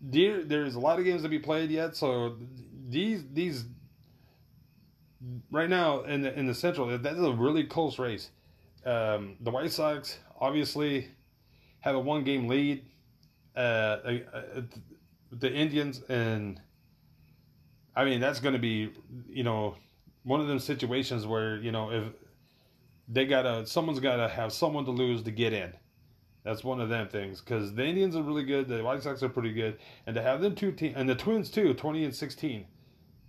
There, 0.00 0.44
there's 0.44 0.74
a 0.74 0.80
lot 0.80 0.98
of 0.98 1.04
games 1.04 1.22
to 1.22 1.28
be 1.28 1.38
played 1.38 1.70
yet, 1.70 1.96
so 1.96 2.36
these 2.88 3.24
these 3.32 3.64
right 5.50 5.68
now 5.68 6.02
in 6.02 6.22
the 6.22 6.38
in 6.38 6.46
the 6.46 6.54
Central, 6.54 6.86
that 6.86 7.12
is 7.12 7.22
a 7.22 7.32
really 7.32 7.64
close 7.64 7.98
race. 7.98 8.30
Um, 8.84 9.36
the 9.40 9.50
White 9.50 9.72
Sox 9.72 10.18
obviously 10.40 11.08
have 11.80 11.94
a 11.94 12.00
one 12.00 12.24
game 12.24 12.48
lead. 12.48 12.84
Uh, 13.56 13.58
uh, 13.58 14.18
uh, 14.34 14.60
the 15.32 15.52
Indians 15.52 16.02
and 16.08 16.60
I 17.94 18.04
mean 18.04 18.20
that's 18.20 18.38
going 18.38 18.52
to 18.52 18.60
be 18.60 18.92
you 19.28 19.42
know 19.42 19.76
one 20.24 20.40
of 20.40 20.46
them 20.46 20.58
situations 20.58 21.26
where 21.26 21.56
you 21.56 21.72
know 21.72 21.90
if 21.90 22.04
they 23.08 23.24
gotta 23.24 23.66
someone's 23.66 24.00
gotta 24.00 24.28
have 24.28 24.52
someone 24.52 24.84
to 24.84 24.90
lose 24.90 25.22
to 25.22 25.30
get 25.30 25.52
in. 25.52 25.72
That's 26.46 26.62
one 26.62 26.80
of 26.80 26.88
them 26.88 27.08
things 27.08 27.40
because 27.40 27.74
the 27.74 27.84
Indians 27.84 28.14
are 28.14 28.22
really 28.22 28.44
good. 28.44 28.68
The 28.68 28.80
White 28.80 29.02
Sox 29.02 29.20
are 29.24 29.28
pretty 29.28 29.52
good, 29.52 29.78
and 30.06 30.14
to 30.14 30.22
have 30.22 30.40
them 30.40 30.54
two 30.54 30.70
teams 30.70 30.94
and 30.96 31.08
the 31.08 31.16
Twins 31.16 31.50
too, 31.50 31.74
twenty 31.74 32.04
and 32.04 32.14
sixteen, 32.14 32.66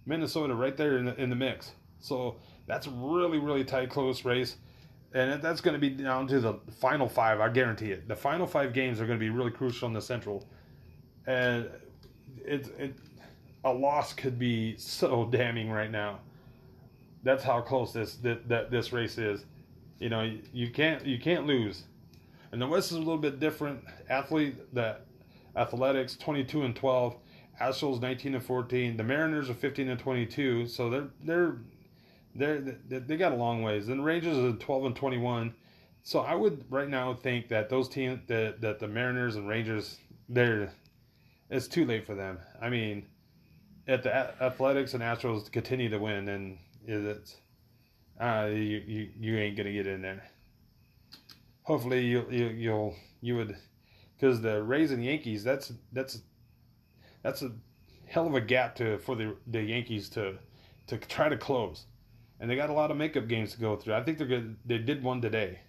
Minnesota 0.05 0.53
right 0.53 0.77
there 0.77 0.99
in 0.99 1.05
the 1.05 1.19
in 1.19 1.31
the 1.31 1.35
mix. 1.35 1.71
So 1.99 2.35
that's 2.67 2.87
really, 2.87 3.39
really 3.39 3.63
tight, 3.63 3.89
close 3.89 4.23
race. 4.23 4.57
And 5.13 5.41
that's 5.41 5.61
going 5.61 5.73
to 5.73 5.79
be 5.79 5.89
down 5.89 6.27
to 6.27 6.39
the 6.39 6.59
final 6.79 7.09
five. 7.09 7.39
I 7.39 7.49
guarantee 7.49 7.91
it. 7.91 8.07
The 8.07 8.15
final 8.15 8.45
five 8.45 8.71
games 8.71 9.01
are 9.01 9.07
going 9.07 9.17
to 9.17 9.25
be 9.25 9.31
really 9.31 9.49
crucial 9.49 9.87
in 9.87 9.93
the 9.93 10.01
Central. 10.01 10.45
And 11.25 11.69
it, 12.45 12.69
it, 12.77 12.93
a 13.63 13.73
loss 13.73 14.13
could 14.13 14.37
be 14.37 14.77
so 14.77 15.25
damning 15.25 15.71
right 15.71 15.89
now. 15.89 16.19
That's 17.23 17.43
how 17.43 17.61
close 17.61 17.93
this 17.93 18.17
that, 18.17 18.47
that 18.47 18.69
this 18.69 18.93
race 18.93 19.17
is. 19.17 19.43
You 19.97 20.09
know, 20.09 20.31
you 20.53 20.69
can't 20.69 21.03
you 21.03 21.19
can't 21.19 21.47
lose. 21.47 21.85
And 22.51 22.61
the 22.61 22.67
West 22.67 22.91
is 22.91 22.97
a 22.97 22.99
little 22.99 23.17
bit 23.17 23.39
different. 23.39 23.83
Athlete 24.09 24.73
that 24.73 25.05
athletics 25.55 26.15
22 26.15 26.63
and 26.63 26.75
12 26.75 27.15
Astros 27.59 27.99
19 27.99 28.35
and 28.35 28.43
14 28.43 28.95
the 28.95 29.03
Mariners 29.03 29.49
are 29.49 29.55
15 29.55 29.89
and 29.89 29.99
22 29.99 30.67
so 30.67 30.87
they're 30.91 31.07
they're 31.23 31.57
they're, 32.37 32.59
they 32.59 32.99
they 32.99 33.17
got 33.17 33.31
a 33.31 33.35
long 33.35 33.63
ways. 33.63 33.89
And 33.89 33.99
the 33.99 34.03
Rangers 34.03 34.37
are 34.37 34.55
12 34.57 34.85
and 34.85 34.95
21. 34.95 35.53
So 36.03 36.19
I 36.19 36.35
would 36.35 36.63
right 36.69 36.87
now 36.87 37.13
think 37.13 37.49
that 37.49 37.69
those 37.69 37.89
teams 37.89 38.19
that 38.27 38.61
that 38.61 38.79
the 38.79 38.87
Mariners 38.87 39.35
and 39.35 39.47
Rangers 39.47 39.97
they're 40.29 40.71
it's 41.49 41.67
too 41.67 41.85
late 41.85 42.05
for 42.05 42.13
them. 42.13 42.39
I 42.61 42.69
mean, 42.69 43.05
if 43.87 44.03
the 44.03 44.13
Athletics 44.41 44.93
and 44.93 45.03
Astros 45.03 45.51
continue 45.51 45.89
to 45.89 45.97
win, 45.97 46.25
then 46.25 46.59
it's 46.85 47.37
uh, 48.19 48.49
you, 48.49 48.83
you 48.85 49.09
you 49.19 49.37
ain't 49.37 49.57
gonna 49.57 49.73
get 49.73 49.87
in 49.87 50.01
there. 50.01 50.23
Hopefully 51.67 52.05
you 52.05 52.25
you 52.31 52.47
you'll 52.47 52.95
you 53.19 53.35
would 53.35 53.57
because 54.15 54.39
the 54.39 54.63
Rays 54.63 54.91
and 54.91 55.03
Yankees 55.03 55.43
that's 55.43 55.73
that's 55.91 56.21
that's 57.23 57.41
a 57.41 57.51
hell 58.05 58.25
of 58.25 58.35
a 58.35 58.39
gap 58.39 58.73
to 58.77 58.97
for 58.99 59.17
the 59.17 59.35
the 59.47 59.61
Yankees 59.61 60.07
to 60.11 60.35
to 60.87 60.97
try 60.97 61.27
to 61.27 61.35
close, 61.35 61.83
and 62.39 62.49
they 62.49 62.55
got 62.55 62.69
a 62.69 62.73
lot 62.73 62.89
of 62.89 62.95
makeup 62.95 63.27
games 63.27 63.51
to 63.51 63.59
go 63.59 63.75
through. 63.75 63.95
I 63.95 64.01
think 64.01 64.17
they're 64.17 64.27
good. 64.27 64.55
They 64.65 64.77
did 64.77 65.03
one 65.03 65.19
today, 65.19 65.59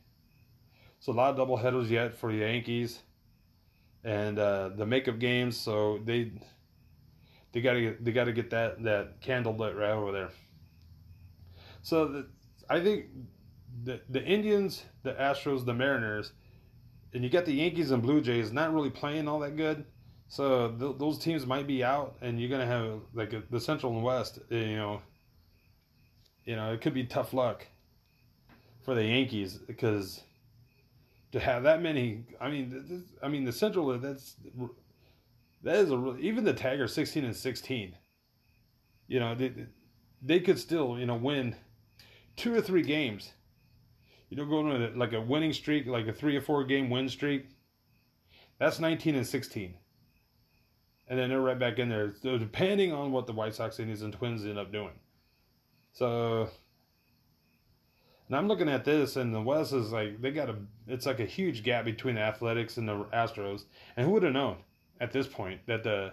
so 1.00 1.10
a 1.10 1.14
lot 1.14 1.30
of 1.30 1.36
double 1.36 1.56
headers 1.56 1.90
yet 1.90 2.14
for 2.14 2.30
the 2.30 2.38
Yankees, 2.38 3.00
and 4.04 4.38
uh, 4.38 4.68
the 4.68 4.86
makeup 4.86 5.18
games. 5.18 5.56
So 5.56 5.98
they 6.04 6.30
they 7.50 7.60
got 7.60 7.72
to 7.72 7.96
they 7.98 8.12
got 8.12 8.26
to 8.26 8.32
get 8.32 8.50
that 8.50 8.84
that 8.84 9.20
candle 9.20 9.56
lit 9.56 9.74
right 9.74 9.90
over 9.90 10.12
there. 10.12 10.30
So 11.82 12.06
the, 12.06 12.26
I 12.70 12.78
think 12.78 13.06
the 13.84 14.00
the 14.08 14.22
Indians, 14.24 14.84
the 15.02 15.12
Astros, 15.14 15.64
the 15.64 15.74
Mariners, 15.74 16.32
and 17.12 17.22
you 17.22 17.30
got 17.30 17.44
the 17.44 17.52
Yankees 17.52 17.90
and 17.90 18.02
Blue 18.02 18.20
Jays 18.20 18.52
not 18.52 18.72
really 18.72 18.90
playing 18.90 19.28
all 19.28 19.40
that 19.40 19.56
good. 19.56 19.84
So 20.28 20.70
th- 20.70 20.96
those 20.98 21.18
teams 21.18 21.46
might 21.46 21.66
be 21.66 21.82
out, 21.82 22.16
and 22.20 22.38
you're 22.40 22.50
gonna 22.50 22.66
have 22.66 23.00
like 23.14 23.32
a, 23.32 23.42
the 23.50 23.60
Central 23.60 23.92
and 23.94 24.02
West. 24.02 24.38
Eh, 24.50 24.56
you 24.56 24.76
know, 24.76 25.00
you 26.44 26.56
know 26.56 26.72
it 26.72 26.80
could 26.80 26.94
be 26.94 27.04
tough 27.04 27.32
luck 27.32 27.66
for 28.84 28.94
the 28.94 29.04
Yankees 29.04 29.54
because 29.54 30.22
to 31.32 31.40
have 31.40 31.62
that 31.64 31.82
many. 31.82 32.24
I 32.40 32.50
mean, 32.50 32.84
this, 32.88 33.02
I 33.22 33.28
mean 33.28 33.44
the 33.44 33.52
Central. 33.52 33.98
That's 33.98 34.36
that 35.62 35.76
is 35.76 35.90
a 35.90 36.16
even 36.18 36.44
the 36.44 36.52
Tigers 36.52 36.92
sixteen 36.92 37.24
and 37.24 37.36
sixteen. 37.36 37.94
You 39.06 39.20
know 39.20 39.34
they 39.34 39.52
they 40.22 40.40
could 40.40 40.58
still 40.58 40.98
you 40.98 41.06
know 41.06 41.16
win 41.16 41.56
two 42.36 42.54
or 42.54 42.60
three 42.60 42.82
games. 42.82 43.32
You 44.28 44.36
know, 44.36 44.44
going 44.46 44.68
with 44.68 44.96
like 44.96 45.12
a 45.12 45.20
winning 45.20 45.52
streak, 45.52 45.86
like 45.86 46.06
a 46.06 46.12
three 46.12 46.36
or 46.36 46.40
four 46.40 46.64
game 46.64 46.90
win 46.90 47.08
streak. 47.08 47.46
That's 48.58 48.78
nineteen 48.78 49.14
and 49.14 49.26
sixteen 49.26 49.74
and 51.08 51.18
then 51.18 51.30
they're 51.30 51.40
right 51.40 51.58
back 51.58 51.78
in 51.78 51.88
there. 51.88 52.14
So 52.22 52.38
depending 52.38 52.92
on 52.92 53.12
what 53.12 53.26
the 53.26 53.32
White 53.32 53.54
Sox, 53.54 53.78
Indians, 53.78 54.02
and 54.02 54.12
Twins 54.12 54.44
end 54.44 54.58
up 54.58 54.70
doing. 54.70 54.92
So, 55.92 56.48
and 58.26 58.36
I'm 58.36 58.46
looking 58.46 58.68
at 58.68 58.84
this, 58.84 59.16
and 59.16 59.34
the 59.34 59.40
West 59.40 59.72
is 59.72 59.90
like 59.90 60.20
they 60.20 60.30
got 60.30 60.50
a. 60.50 60.56
It's 60.86 61.06
like 61.06 61.20
a 61.20 61.24
huge 61.24 61.62
gap 61.62 61.84
between 61.84 62.16
the 62.16 62.20
Athletics 62.20 62.76
and 62.76 62.88
the 62.88 63.04
Astros. 63.12 63.64
And 63.96 64.06
who 64.06 64.12
would 64.12 64.22
have 64.22 64.34
known 64.34 64.58
at 65.00 65.12
this 65.12 65.26
point 65.26 65.60
that 65.66 65.82
the 65.82 66.12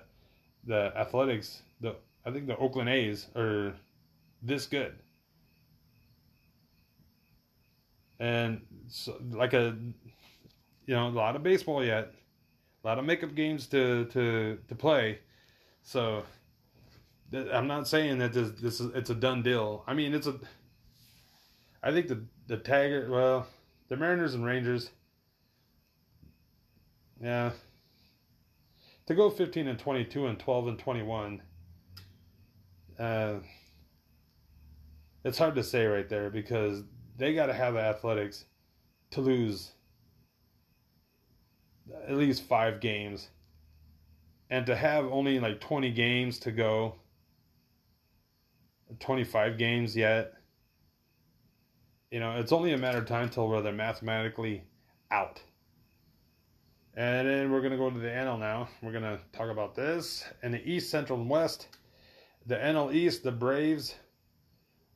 the 0.65 0.93
Athletics, 0.95 1.61
the 1.81 1.95
I 2.25 2.31
think 2.31 2.47
the 2.47 2.57
Oakland 2.57 2.89
A's 2.89 3.27
are 3.35 3.75
this 4.41 4.65
good. 4.65 4.95
And 8.25 8.61
so, 8.87 9.21
like 9.31 9.53
a, 9.53 9.75
you 10.85 10.95
know, 10.95 11.07
a 11.07 11.09
lot 11.09 11.35
of 11.35 11.43
baseball 11.43 11.83
yet 11.83 12.13
a 12.85 12.87
lot 12.87 12.99
of 12.99 13.05
makeup 13.05 13.33
games 13.33 13.65
to 13.67 14.05
to 14.05 14.59
to 14.67 14.75
play. 14.75 15.19
So 15.81 16.23
th- 17.31 17.47
I'm 17.51 17.67
not 17.67 17.87
saying 17.87 18.19
that 18.19 18.31
this 18.31 18.51
this 18.61 18.79
is 18.79 18.93
it's 18.93 19.09
a 19.09 19.15
done 19.15 19.41
deal. 19.41 19.83
I 19.87 19.95
mean, 19.95 20.13
it's 20.13 20.27
a. 20.27 20.39
I 21.81 21.91
think 21.91 22.07
the 22.07 22.23
the 22.45 22.57
Tiger, 22.57 23.07
well, 23.09 23.47
the 23.87 23.97
Mariners 23.97 24.35
and 24.35 24.45
Rangers. 24.45 24.91
Yeah. 27.19 27.51
To 29.07 29.15
go 29.15 29.29
15 29.29 29.67
and 29.67 29.79
22 29.79 30.27
and 30.27 30.39
12 30.39 30.67
and 30.67 30.79
21. 30.79 31.41
Uh, 32.99 33.35
it's 35.23 35.37
hard 35.37 35.55
to 35.55 35.63
say 35.63 35.85
right 35.85 36.09
there 36.09 36.29
because 36.29 36.83
they 37.17 37.33
got 37.33 37.47
to 37.47 37.53
have 37.53 37.73
the 37.73 37.81
athletics 37.81 38.45
to 39.11 39.21
lose 39.21 39.71
at 42.07 42.15
least 42.15 42.43
five 42.43 42.79
games. 42.79 43.29
And 44.49 44.65
to 44.67 44.75
have 44.75 45.05
only 45.05 45.39
like 45.39 45.59
20 45.59 45.91
games 45.91 46.39
to 46.39 46.51
go, 46.51 46.95
25 48.99 49.57
games 49.57 49.95
yet, 49.95 50.33
you 52.11 52.19
know, 52.19 52.37
it's 52.37 52.51
only 52.51 52.73
a 52.73 52.77
matter 52.77 52.99
of 52.99 53.07
time 53.07 53.29
till 53.29 53.49
they're 53.61 53.73
mathematically 53.73 54.63
out. 55.11 55.41
And 56.95 57.27
then 57.27 57.51
we're 57.51 57.59
going 57.59 57.71
to 57.71 57.77
go 57.77 57.89
to 57.89 57.99
the 57.99 58.07
NL 58.07 58.39
now. 58.39 58.69
We're 58.81 58.93
going 58.93 59.03
to 59.03 59.19
talk 59.33 59.49
about 59.49 59.75
this. 59.75 60.23
In 60.43 60.51
the 60.51 60.65
East, 60.65 60.89
Central, 60.89 61.19
and 61.19 61.29
West, 61.29 61.67
the 62.45 62.55
NL 62.55 62.93
East, 62.93 63.23
the 63.23 63.33
Braves 63.33 63.95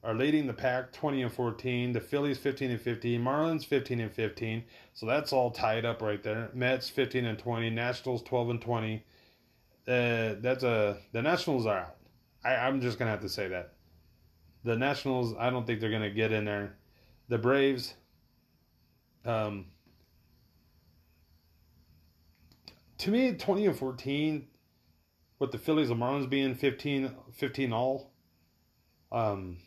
are 0.03 0.13
leading 0.13 0.47
the 0.47 0.53
pack 0.53 0.93
20 0.93 1.23
and 1.23 1.33
14. 1.33 1.91
The 1.91 1.99
Phillies 1.99 2.37
15 2.37 2.71
and 2.71 2.81
15. 2.81 3.21
Marlins 3.21 3.65
15 3.65 3.99
and 3.99 4.11
15. 4.11 4.63
So 4.93 5.05
that's 5.05 5.33
all 5.33 5.51
tied 5.51 5.85
up 5.85 6.01
right 6.01 6.21
there. 6.23 6.49
Mets 6.53 6.89
15 6.89 7.25
and 7.25 7.37
20. 7.37 7.69
Nationals 7.69 8.23
12 8.23 8.49
and 8.49 8.61
20. 8.61 9.03
Uh, 9.87 10.35
that's 10.39 10.63
a 10.63 10.97
the 11.11 11.21
Nationals 11.21 11.65
are 11.65 11.79
out. 11.79 11.95
I, 12.43 12.55
I'm 12.55 12.79
just 12.79 12.99
gonna 12.99 13.11
have 13.11 13.21
to 13.21 13.29
say 13.29 13.47
that. 13.47 13.73
The 14.63 14.75
Nationals, 14.75 15.33
I 15.39 15.49
don't 15.49 15.65
think 15.65 15.79
they're 15.79 15.89
gonna 15.89 16.09
get 16.09 16.31
in 16.31 16.45
there. 16.45 16.77
The 17.27 17.37
Braves, 17.37 17.95
um, 19.25 19.65
to 22.99 23.11
me, 23.11 23.33
20 23.33 23.65
and 23.67 23.77
14, 23.77 24.47
with 25.39 25.51
the 25.51 25.57
Phillies 25.57 25.89
and 25.89 25.99
Marlins 25.99 26.29
being 26.29 26.53
15, 26.53 27.11
15 27.33 27.73
all, 27.73 28.11
um, 29.11 29.57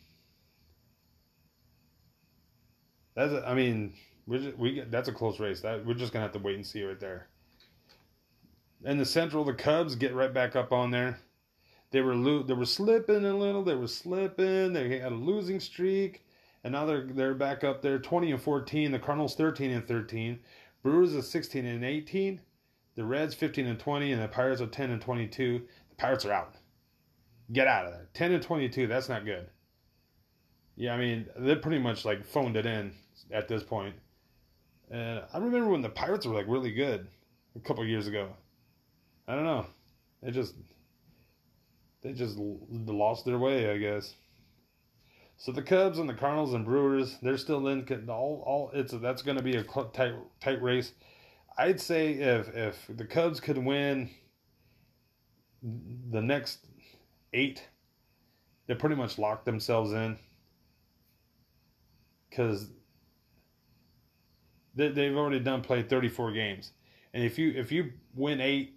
That's 3.15 3.33
a, 3.33 3.47
I 3.47 3.53
mean, 3.53 3.93
we 4.25 4.39
just, 4.39 4.57
we 4.57 4.81
that's 4.89 5.07
a 5.09 5.13
close 5.13 5.39
race. 5.39 5.61
That 5.61 5.85
we're 5.85 5.93
just 5.93 6.13
gonna 6.13 6.23
have 6.23 6.33
to 6.33 6.39
wait 6.39 6.55
and 6.55 6.65
see 6.65 6.83
right 6.83 6.99
there. 6.99 7.27
And 8.85 8.99
the 8.99 9.05
Central, 9.05 9.43
the 9.43 9.53
Cubs 9.53 9.95
get 9.95 10.13
right 10.13 10.33
back 10.33 10.55
up 10.55 10.71
on 10.71 10.91
there. 10.91 11.19
They 11.91 12.01
were 12.01 12.15
lo- 12.15 12.43
they 12.43 12.53
were 12.53 12.65
slipping 12.65 13.23
a 13.25 13.37
little. 13.37 13.63
They 13.63 13.75
were 13.75 13.87
slipping. 13.87 14.73
They 14.73 14.99
had 14.99 15.11
a 15.11 15.15
losing 15.15 15.59
streak, 15.59 16.25
and 16.63 16.73
now 16.73 16.85
they're 16.85 17.05
they're 17.05 17.35
back 17.35 17.63
up 17.63 17.81
there, 17.81 17.99
twenty 17.99 18.31
and 18.31 18.41
fourteen. 18.41 18.91
The 18.91 18.99
Cardinals 18.99 19.35
thirteen 19.35 19.71
and 19.71 19.87
thirteen. 19.87 20.39
Brewers 20.81 21.15
are 21.15 21.21
sixteen 21.21 21.65
and 21.65 21.85
eighteen. 21.85 22.41
The 22.95 23.05
Reds 23.05 23.35
fifteen 23.35 23.67
and 23.67 23.79
twenty, 23.79 24.11
and 24.11 24.21
the 24.21 24.27
Pirates 24.27 24.61
are 24.61 24.67
ten 24.67 24.89
and 24.89 25.01
twenty-two. 25.01 25.61
The 25.89 25.95
Pirates 25.95 26.25
are 26.25 26.33
out. 26.33 26.55
Get 27.51 27.67
out 27.67 27.85
of 27.85 27.93
there. 27.93 28.09
Ten 28.13 28.31
and 28.31 28.41
twenty-two. 28.43 28.87
That's 28.87 29.09
not 29.09 29.23
good. 29.25 29.49
Yeah, 30.75 30.95
I 30.95 30.97
mean 30.97 31.27
they 31.37 31.55
pretty 31.55 31.79
much 31.79 32.05
like 32.05 32.25
phoned 32.25 32.57
it 32.57 32.65
in 32.65 32.93
at 33.31 33.47
this 33.47 33.63
point. 33.63 33.95
And 34.91 35.21
I 35.33 35.37
remember 35.37 35.69
when 35.69 35.81
the 35.81 35.89
Pirates 35.89 36.25
were 36.25 36.35
like 36.35 36.47
really 36.47 36.71
good 36.71 37.07
a 37.55 37.59
couple 37.59 37.85
years 37.85 38.07
ago. 38.07 38.29
I 39.27 39.35
don't 39.35 39.45
know. 39.45 39.65
They 40.21 40.31
just 40.31 40.55
they 42.01 42.13
just 42.13 42.37
lost 42.37 43.25
their 43.25 43.39
way, 43.39 43.71
I 43.71 43.77
guess. 43.77 44.15
So 45.37 45.51
the 45.51 45.61
Cubs 45.61 45.99
and 45.99 46.07
the 46.07 46.13
Cardinals 46.13 46.53
and 46.53 46.65
Brewers, 46.65 47.17
they're 47.21 47.37
still 47.37 47.67
in 47.67 47.85
all 48.09 48.43
all 48.45 48.71
it's 48.73 48.93
that's 48.93 49.21
going 49.21 49.37
to 49.37 49.43
be 49.43 49.55
a 49.55 49.63
tight 49.63 50.13
tight 50.41 50.61
race. 50.61 50.93
I'd 51.57 51.79
say 51.81 52.13
if 52.13 52.55
if 52.55 52.89
the 52.89 53.05
Cubs 53.05 53.39
could 53.39 53.57
win 53.57 54.09
the 55.61 56.21
next 56.21 56.59
8, 57.33 57.63
they 58.67 58.75
pretty 58.75 58.95
much 58.95 59.17
locked 59.17 59.45
themselves 59.45 59.91
in 59.91 60.17
cuz 62.31 62.67
they, 64.75 64.89
they've 64.89 65.15
already 65.15 65.39
done 65.39 65.61
played 65.61 65.89
34 65.89 66.31
games. 66.31 66.71
And 67.13 67.23
if 67.23 67.37
you 67.37 67.51
if 67.55 67.71
you 67.71 67.93
win 68.15 68.41
8 68.41 68.75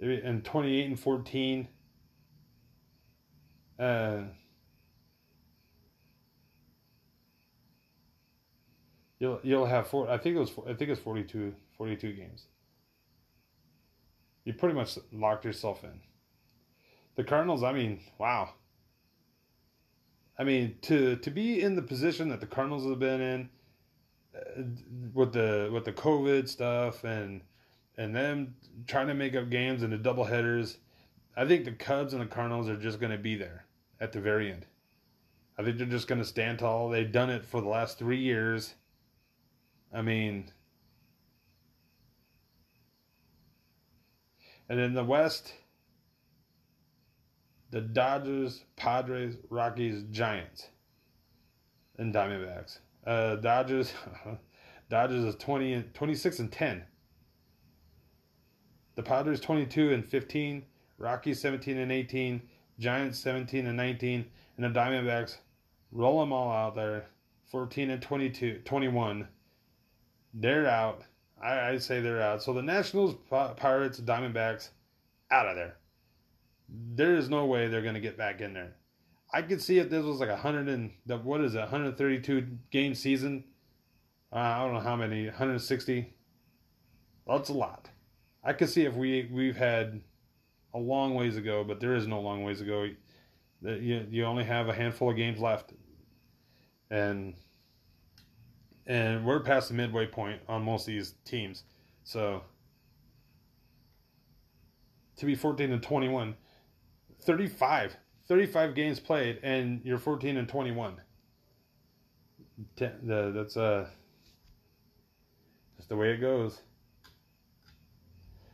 and 0.00 0.44
28 0.44 0.86
and 0.86 1.00
14 1.00 1.68
uh 3.78 4.18
you'll 9.18 9.40
you'll 9.42 9.66
have 9.66 9.86
four 9.88 10.10
I 10.10 10.18
think 10.18 10.36
it 10.36 10.38
was 10.38 10.52
I 10.68 10.74
think 10.74 10.90
it's 10.90 11.00
42 11.00 11.54
42 11.78 12.12
games. 12.12 12.46
You 14.44 14.52
pretty 14.52 14.74
much 14.74 14.98
locked 15.12 15.44
yourself 15.44 15.82
in. 15.82 16.00
The 17.16 17.24
Cardinals, 17.24 17.64
I 17.64 17.72
mean, 17.72 18.00
wow. 18.18 18.50
I 20.38 20.44
mean, 20.44 20.76
to 20.82 21.16
to 21.16 21.30
be 21.30 21.62
in 21.62 21.76
the 21.76 21.82
position 21.82 22.28
that 22.28 22.40
the 22.40 22.46
Cardinals 22.46 22.84
have 22.84 22.98
been 22.98 23.20
in, 23.20 23.48
uh, 24.34 24.62
with 25.14 25.32
the 25.32 25.70
with 25.72 25.84
the 25.84 25.92
COVID 25.92 26.48
stuff 26.48 27.04
and 27.04 27.40
and 27.96 28.14
them 28.14 28.54
trying 28.86 29.08
to 29.08 29.14
make 29.14 29.34
up 29.34 29.48
games 29.48 29.82
and 29.82 29.92
the 29.92 29.98
double 29.98 30.24
headers, 30.24 30.78
I 31.36 31.46
think 31.46 31.64
the 31.64 31.72
Cubs 31.72 32.12
and 32.12 32.22
the 32.22 32.26
Cardinals 32.26 32.68
are 32.68 32.76
just 32.76 33.00
going 33.00 33.12
to 33.12 33.18
be 33.18 33.36
there 33.36 33.64
at 34.00 34.12
the 34.12 34.20
very 34.20 34.52
end. 34.52 34.66
I 35.58 35.62
think 35.62 35.78
they're 35.78 35.86
just 35.86 36.08
going 36.08 36.20
to 36.20 36.26
stand 36.26 36.58
tall. 36.58 36.90
They've 36.90 37.10
done 37.10 37.30
it 37.30 37.44
for 37.44 37.62
the 37.62 37.68
last 37.68 37.98
three 37.98 38.20
years. 38.20 38.74
I 39.92 40.02
mean, 40.02 40.52
and 44.68 44.78
in 44.78 44.92
the 44.92 45.04
West 45.04 45.54
the 47.76 47.82
Dodgers, 47.82 48.64
Padres, 48.76 49.36
Rockies, 49.50 50.04
Giants, 50.10 50.68
and 51.98 52.14
Diamondbacks. 52.14 52.78
Uh, 53.06 53.36
Dodgers, 53.36 53.92
Dodgers 54.88 55.24
is 55.24 55.36
20 55.36 55.72
and 55.74 55.94
26 55.94 56.38
and 56.38 56.50
10. 56.50 56.82
The 58.94 59.02
Padres 59.02 59.40
22 59.40 59.92
and 59.92 60.02
15, 60.02 60.64
Rockies 60.96 61.38
17 61.38 61.76
and 61.76 61.92
18, 61.92 62.40
Giants 62.78 63.18
17 63.18 63.66
and 63.66 63.76
19, 63.76 64.24
and 64.56 64.64
the 64.64 64.80
Diamondbacks 64.80 65.36
roll 65.92 66.20
them 66.20 66.32
all 66.32 66.50
out 66.50 66.76
there 66.76 67.04
14 67.50 67.90
and 67.90 68.00
22, 68.00 68.62
21. 68.64 69.28
They're 70.32 70.66
out. 70.66 71.02
I, 71.44 71.72
I 71.72 71.76
say 71.76 72.00
they're 72.00 72.22
out. 72.22 72.42
So 72.42 72.54
the 72.54 72.62
Nationals, 72.62 73.16
Pirates, 73.28 74.00
Diamondbacks, 74.00 74.70
out 75.30 75.46
of 75.46 75.56
there. 75.56 75.76
There 76.68 77.14
is 77.14 77.28
no 77.28 77.46
way 77.46 77.68
they're 77.68 77.82
going 77.82 77.94
to 77.94 78.00
get 78.00 78.18
back 78.18 78.40
in 78.40 78.54
there. 78.54 78.74
I 79.32 79.42
could 79.42 79.60
see 79.60 79.78
if 79.78 79.90
this 79.90 80.04
was 80.04 80.20
like 80.20 80.28
a 80.28 80.36
hundred 80.36 80.68
and 80.68 80.92
what 81.24 81.40
is 81.40 81.54
it, 81.54 81.60
132 81.60 82.46
game 82.70 82.94
season. 82.94 83.44
Uh, 84.32 84.36
I 84.36 84.58
don't 84.64 84.74
know 84.74 84.80
how 84.80 84.96
many, 84.96 85.26
160. 85.26 86.14
That's 87.26 87.48
a 87.48 87.52
lot. 87.52 87.90
I 88.44 88.52
could 88.52 88.68
see 88.68 88.84
if 88.84 88.94
we 88.94 89.28
we've 89.32 89.56
had 89.56 90.00
a 90.72 90.78
long 90.78 91.14
ways 91.14 91.34
to 91.34 91.40
go, 91.40 91.64
but 91.64 91.80
there 91.80 91.94
is 91.94 92.06
no 92.06 92.20
long 92.20 92.44
ways 92.44 92.58
to 92.58 92.64
go. 92.64 92.88
You 93.62 94.06
you 94.08 94.24
only 94.24 94.44
have 94.44 94.68
a 94.68 94.72
handful 94.72 95.10
of 95.10 95.16
games 95.16 95.40
left, 95.40 95.72
and 96.90 97.34
and 98.86 99.26
we're 99.26 99.40
past 99.40 99.68
the 99.68 99.74
midway 99.74 100.06
point 100.06 100.40
on 100.48 100.62
most 100.62 100.82
of 100.82 100.86
these 100.94 101.14
teams. 101.24 101.64
So 102.04 102.42
to 105.16 105.26
be 105.26 105.34
14 105.34 105.72
and 105.72 105.82
21, 105.82 106.36
35, 107.26 107.96
35 108.28 108.74
games 108.74 109.00
played, 109.00 109.40
and 109.42 109.80
you're 109.84 109.98
14 109.98 110.36
and 110.36 110.48
21. 110.48 110.94
That's 112.76 113.56
uh, 113.56 113.86
just 115.76 115.88
the 115.88 115.96
way 115.96 116.12
it 116.12 116.18
goes. 116.18 116.62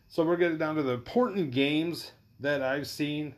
So 0.08 0.24
we're 0.24 0.36
getting 0.36 0.58
down 0.58 0.74
to 0.76 0.82
the 0.82 0.92
important 0.92 1.52
games 1.52 2.12
that 2.40 2.62
I've 2.62 2.86
seen. 2.86 3.34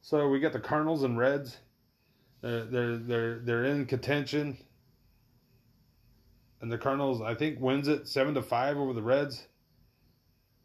So 0.00 0.28
we 0.28 0.40
got 0.40 0.52
the 0.52 0.60
Cardinals 0.60 1.02
and 1.02 1.18
Reds. 1.18 1.58
They're 2.40 2.64
they're 2.64 2.96
they're, 2.96 3.38
they're 3.40 3.64
in 3.64 3.86
contention 3.86 4.58
and 6.64 6.72
the 6.72 6.78
Cardinals, 6.78 7.20
I 7.20 7.34
think, 7.34 7.60
wins 7.60 7.88
it 7.88 8.08
seven 8.08 8.32
to 8.36 8.42
five 8.42 8.78
over 8.78 8.94
the 8.94 9.02
Reds. 9.02 9.48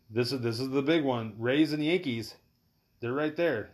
This 0.09 0.31
is 0.31 0.39
this 0.39 0.61
is 0.61 0.69
the 0.69 0.81
big 0.81 1.03
one. 1.03 1.33
Rays 1.37 1.73
and 1.73 1.83
Yankees, 1.83 2.35
they're 3.01 3.11
right 3.11 3.35
there. 3.35 3.71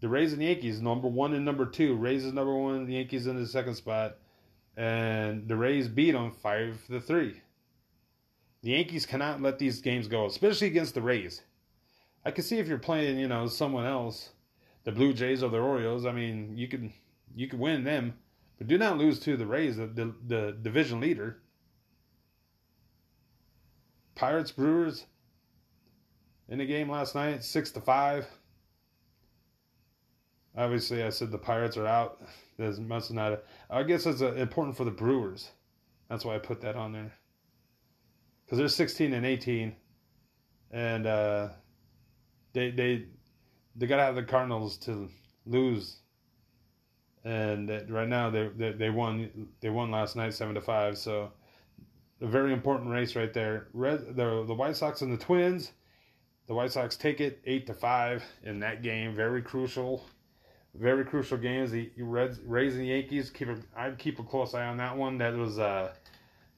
The 0.00 0.08
Rays 0.08 0.32
and 0.32 0.40
the 0.40 0.46
Yankees, 0.46 0.80
number 0.80 1.08
one 1.08 1.34
and 1.34 1.44
number 1.44 1.66
two. 1.66 1.96
Rays 1.96 2.24
is 2.24 2.32
number 2.32 2.54
one, 2.54 2.86
the 2.86 2.94
Yankees 2.94 3.26
in 3.26 3.36
the 3.36 3.46
second 3.46 3.74
spot, 3.74 4.16
and 4.76 5.48
the 5.48 5.56
Rays 5.56 5.88
beat 5.88 6.12
them 6.12 6.30
five 6.30 6.80
to 6.86 7.00
three. 7.00 7.40
The 8.62 8.70
Yankees 8.70 9.06
cannot 9.06 9.42
let 9.42 9.58
these 9.58 9.80
games 9.80 10.08
go, 10.08 10.26
especially 10.26 10.68
against 10.68 10.94
the 10.94 11.02
Rays. 11.02 11.42
I 12.24 12.30
can 12.30 12.44
see 12.44 12.58
if 12.58 12.68
you're 12.68 12.78
playing, 12.78 13.18
you 13.18 13.28
know, 13.28 13.46
someone 13.46 13.86
else, 13.86 14.30
the 14.84 14.92
Blue 14.92 15.12
Jays 15.12 15.42
or 15.42 15.50
the 15.50 15.58
Orioles. 15.58 16.06
I 16.06 16.12
mean, 16.12 16.56
you 16.56 16.68
can 16.68 16.92
you 17.34 17.48
can 17.48 17.58
win 17.58 17.84
them. 17.84 18.14
But 18.58 18.66
do 18.66 18.76
not 18.76 18.98
lose 18.98 19.20
to 19.20 19.36
the 19.36 19.46
Rays, 19.46 19.76
the, 19.76 19.86
the, 19.86 20.14
the 20.26 20.58
division 20.60 21.00
leader. 21.00 21.38
Pirates 24.16 24.50
Brewers 24.50 25.06
in 26.48 26.58
the 26.58 26.66
game 26.66 26.90
last 26.90 27.14
night, 27.14 27.44
six 27.44 27.70
to 27.72 27.80
five. 27.80 28.26
Obviously, 30.58 31.02
I 31.02 31.08
said 31.08 31.30
the 31.30 31.38
Pirates 31.38 31.78
are 31.78 31.86
out. 31.86 32.20
There's 32.58 32.78
not. 32.78 33.42
I 33.70 33.82
guess 33.84 34.04
it's 34.04 34.20
uh, 34.20 34.34
important 34.34 34.76
for 34.76 34.84
the 34.84 34.90
Brewers. 34.90 35.50
That's 36.10 36.24
why 36.24 36.34
I 36.34 36.38
put 36.38 36.60
that 36.60 36.76
on 36.76 36.92
there. 36.92 37.12
Because 38.44 38.58
they're 38.58 38.68
16 38.68 39.14
and 39.14 39.24
18, 39.24 39.74
and 40.70 41.06
uh, 41.06 41.48
they 42.52 42.70
they 42.70 43.06
they 43.76 43.86
gotta 43.86 44.02
have 44.02 44.16
the 44.16 44.22
Cardinals 44.22 44.76
to 44.78 45.08
lose 45.46 46.00
and 47.24 47.68
right 47.90 48.08
now 48.08 48.30
they, 48.30 48.48
they 48.56 48.72
they 48.72 48.90
won 48.90 49.48
they 49.60 49.68
won 49.68 49.90
last 49.90 50.16
night 50.16 50.32
seven 50.34 50.54
to 50.54 50.60
five. 50.60 50.96
So 50.96 51.30
a 52.20 52.26
very 52.26 52.52
important 52.52 52.90
race 52.90 53.16
right 53.16 53.32
there. 53.32 53.68
Red 53.72 54.16
the 54.16 54.44
the 54.46 54.54
White 54.54 54.76
Sox 54.76 55.02
and 55.02 55.12
the 55.12 55.22
Twins. 55.22 55.72
The 56.46 56.54
White 56.54 56.72
Sox 56.72 56.96
take 56.96 57.20
it 57.20 57.40
eight 57.44 57.66
to 57.66 57.74
five 57.74 58.24
in 58.42 58.60
that 58.60 58.82
game. 58.82 59.14
Very 59.14 59.42
crucial, 59.42 60.06
very 60.74 61.04
crucial 61.04 61.38
games. 61.38 61.70
The 61.70 61.90
Reds 61.98 62.40
Rays 62.40 62.76
and 62.76 62.86
Yankees 62.86 63.30
keep 63.30 63.48
a 63.48 63.56
I'd 63.76 63.98
keep 63.98 64.18
a 64.18 64.22
close 64.22 64.54
eye 64.54 64.66
on 64.66 64.76
that 64.78 64.96
one. 64.96 65.18
That 65.18 65.34
was 65.34 65.58
uh 65.58 65.92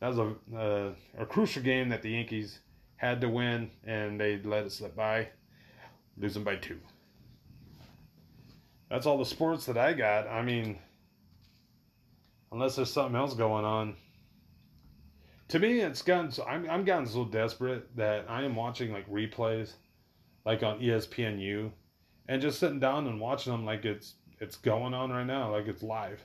that 0.01 0.09
was 0.09 0.19
a 0.19 0.57
uh, 0.57 0.93
a 1.19 1.27
crucial 1.27 1.62
game 1.62 1.89
that 1.91 2.03
the 2.03 2.11
Yankees 2.11 2.61
had 2.97 3.20
to 3.20 3.28
win 3.28 3.70
and 3.85 4.20
they 4.20 4.39
let 4.43 4.66
it 4.66 4.73
slip 4.73 4.95
by, 4.95 5.28
losing 6.19 6.45
by 6.45 6.57
two 6.57 6.78
that's 8.91 9.07
all 9.07 9.16
the 9.16 9.24
sports 9.24 9.66
that 9.66 9.78
I 9.78 9.95
got. 9.95 10.27
I 10.27 10.43
mean, 10.43 10.78
unless 12.53 12.77
there's 12.77 12.93
something 12.93 13.16
else 13.16 13.35
going 13.35 13.65
on. 13.65 13.95
To 15.49 15.59
me, 15.59 15.81
it's 15.81 16.03
gotten. 16.03 16.31
So, 16.31 16.45
I'm 16.45 16.69
I'm 16.69 16.85
gotten 16.85 17.07
so 17.07 17.24
desperate 17.24 17.97
that 17.97 18.27
I 18.28 18.43
am 18.43 18.55
watching 18.55 18.93
like 18.93 19.09
replays, 19.11 19.73
like 20.45 20.62
on 20.62 20.81
ESPNU, 20.81 21.70
and 22.31 22.40
just 22.40 22.61
sitting 22.61 22.78
down 22.78 23.09
and 23.09 23.20
watching 23.20 23.51
them 23.51 23.66
like 23.66 23.85
it's 23.85 24.15
it's 24.39 24.57
going 24.57 24.94
on 24.94 25.11
right 25.11 25.27
now, 25.27 25.51
like 25.51 25.66
it's 25.66 25.82
live. 25.82 26.23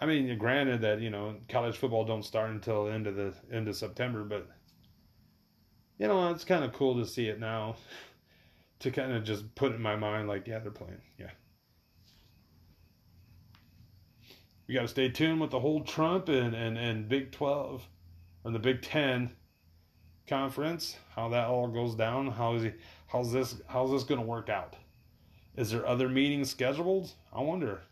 I 0.00 0.06
mean, 0.06 0.36
granted 0.36 0.80
that 0.80 1.00
you 1.00 1.10
know 1.10 1.36
college 1.48 1.76
football 1.76 2.04
don't 2.04 2.24
start 2.24 2.50
until 2.50 2.88
end 2.88 3.06
of 3.06 3.14
the 3.14 3.32
end 3.52 3.68
of 3.68 3.76
September, 3.76 4.24
but 4.24 4.48
you 5.98 6.08
know 6.08 6.32
it's 6.32 6.44
kind 6.44 6.64
of 6.64 6.72
cool 6.72 6.96
to 6.96 7.06
see 7.06 7.28
it 7.28 7.38
now 7.38 7.76
to 8.80 8.90
kind 8.90 9.12
of 9.12 9.22
just 9.22 9.54
put 9.54 9.72
in 9.72 9.80
my 9.80 9.94
mind 9.94 10.26
like, 10.26 10.48
yeah, 10.48 10.58
they're 10.58 10.72
playing. 10.72 11.00
Yeah. 11.18 11.30
We 14.66 14.74
got 14.74 14.82
to 14.82 14.88
stay 14.88 15.08
tuned 15.08 15.40
with 15.40 15.50
the 15.50 15.60
whole 15.60 15.82
Trump 15.82 16.28
and, 16.28 16.54
and, 16.54 16.76
and 16.76 17.08
Big 17.08 17.32
12 17.32 17.88
and 18.44 18.54
the 18.54 18.58
Big 18.58 18.82
10 18.82 19.30
conference, 20.28 20.96
how 21.14 21.28
that 21.30 21.48
all 21.48 21.68
goes 21.68 21.94
down. 21.94 22.30
How 22.30 22.54
is 22.54 22.64
he, 22.64 22.72
how's 23.06 23.32
this, 23.32 23.60
how's 23.66 23.90
this 23.90 24.04
going 24.04 24.20
to 24.20 24.26
work 24.26 24.48
out? 24.48 24.76
Is 25.56 25.70
there 25.70 25.86
other 25.86 26.08
meetings 26.08 26.50
scheduled? 26.50 27.12
I 27.32 27.40
wonder. 27.40 27.82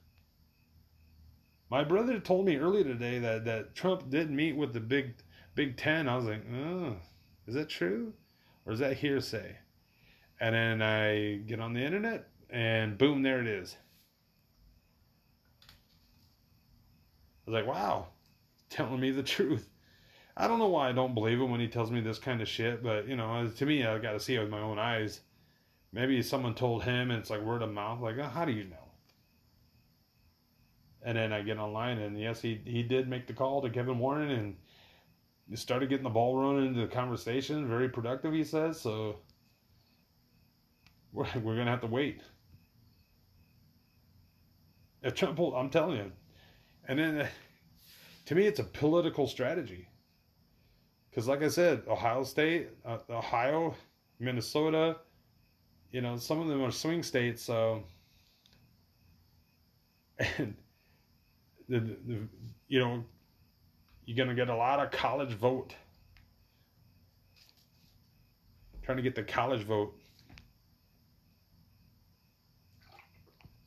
My 1.68 1.82
brother 1.82 2.20
told 2.20 2.46
me 2.46 2.56
earlier 2.56 2.84
today 2.84 3.18
that, 3.18 3.44
that 3.44 3.74
Trump 3.74 4.08
did 4.08 4.30
meet 4.30 4.56
with 4.56 4.72
the 4.72 4.80
Big 4.80 5.14
Big 5.56 5.76
Ten. 5.76 6.08
I 6.08 6.16
was 6.16 6.26
like, 6.26 6.42
oh, 6.54 6.96
is 7.46 7.54
that 7.54 7.68
true? 7.68 8.12
Or 8.64 8.72
is 8.72 8.78
that 8.78 8.96
hearsay? 8.96 9.56
And 10.38 10.54
then 10.54 10.82
I 10.82 11.36
get 11.46 11.60
on 11.60 11.72
the 11.72 11.80
internet 11.80 12.28
and 12.50 12.96
boom, 12.96 13.22
there 13.22 13.40
it 13.40 13.46
is. 13.46 13.76
I 17.46 17.50
was 17.50 17.54
like, 17.54 17.66
wow, 17.66 18.08
telling 18.70 19.00
me 19.00 19.10
the 19.10 19.22
truth. 19.24 19.68
I 20.36 20.46
don't 20.46 20.58
know 20.58 20.68
why 20.68 20.88
I 20.88 20.92
don't 20.92 21.14
believe 21.14 21.40
him 21.40 21.50
when 21.50 21.60
he 21.60 21.68
tells 21.68 21.90
me 21.90 22.00
this 22.00 22.18
kind 22.18 22.42
of 22.42 22.48
shit, 22.48 22.82
but 22.82 23.08
you 23.08 23.16
know, 23.16 23.48
to 23.48 23.66
me, 23.66 23.84
I 23.84 23.98
got 23.98 24.12
to 24.12 24.20
see 24.20 24.34
it 24.34 24.40
with 24.40 24.50
my 24.50 24.60
own 24.60 24.78
eyes. 24.78 25.20
Maybe 25.92 26.20
someone 26.22 26.54
told 26.54 26.82
him, 26.82 27.10
and 27.10 27.20
it's 27.20 27.30
like 27.30 27.40
word 27.40 27.62
of 27.62 27.72
mouth. 27.72 28.00
Like, 28.00 28.16
oh, 28.18 28.24
how 28.24 28.44
do 28.44 28.52
you 28.52 28.64
know? 28.64 28.76
And 31.02 31.16
then 31.16 31.32
I 31.32 31.40
get 31.40 31.58
online, 31.58 31.98
and 31.98 32.20
yes, 32.20 32.42
he 32.42 32.60
he 32.64 32.82
did 32.82 33.08
make 33.08 33.26
the 33.26 33.32
call 33.32 33.62
to 33.62 33.70
Kevin 33.70 33.98
Warren, 33.98 34.30
and 34.30 34.56
started 35.58 35.88
getting 35.88 36.04
the 36.04 36.10
ball 36.10 36.36
rolling 36.36 36.66
into 36.66 36.80
the 36.80 36.86
conversation. 36.88 37.68
Very 37.68 37.88
productive, 37.88 38.32
he 38.34 38.44
says. 38.44 38.80
So 38.80 39.20
we're, 41.12 41.26
we're 41.42 41.56
to 41.56 41.64
have 41.64 41.80
to 41.80 41.86
wait. 41.86 42.20
If 45.02 45.14
Trump, 45.14 45.38
I'm 45.38 45.70
telling 45.70 45.96
you. 45.96 46.12
And 46.88 46.98
then, 46.98 47.28
to 48.26 48.34
me, 48.34 48.46
it's 48.46 48.58
a 48.58 48.64
political 48.64 49.26
strategy. 49.26 49.88
Because, 51.16 51.28
like 51.28 51.42
I 51.42 51.48
said, 51.48 51.84
Ohio 51.88 52.24
State, 52.24 52.68
uh, 52.84 52.98
Ohio, 53.08 53.74
Minnesota, 54.20 54.98
you 55.90 56.02
know, 56.02 56.18
some 56.18 56.42
of 56.42 56.48
them 56.48 56.62
are 56.62 56.70
swing 56.70 57.02
states. 57.02 57.42
So, 57.42 57.84
and 60.18 60.54
the, 61.70 61.80
the 61.80 62.18
you 62.68 62.80
know, 62.80 63.02
you're 64.04 64.16
going 64.18 64.28
to 64.28 64.34
get 64.34 64.50
a 64.50 64.54
lot 64.54 64.78
of 64.78 64.90
college 64.90 65.32
vote. 65.32 65.74
Trying 68.82 68.98
to 68.98 69.02
get 69.02 69.14
the 69.14 69.22
college 69.22 69.62
vote. 69.62 69.98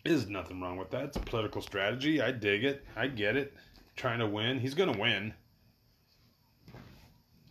There's 0.06 0.30
nothing 0.30 0.62
wrong 0.62 0.78
with 0.78 0.92
that. 0.92 1.06
It's 1.06 1.18
a 1.18 1.22
political 1.22 1.64
strategy. 1.64 2.22
I 2.22 2.32
dig 2.32 2.64
it. 2.64 2.86
I 2.96 3.08
get 3.08 3.36
it. 3.36 3.56
Trying 3.96 4.20
to 4.20 4.28
win. 4.28 4.60
He's 4.60 4.76
gonna 4.76 5.00
win. 5.00 5.34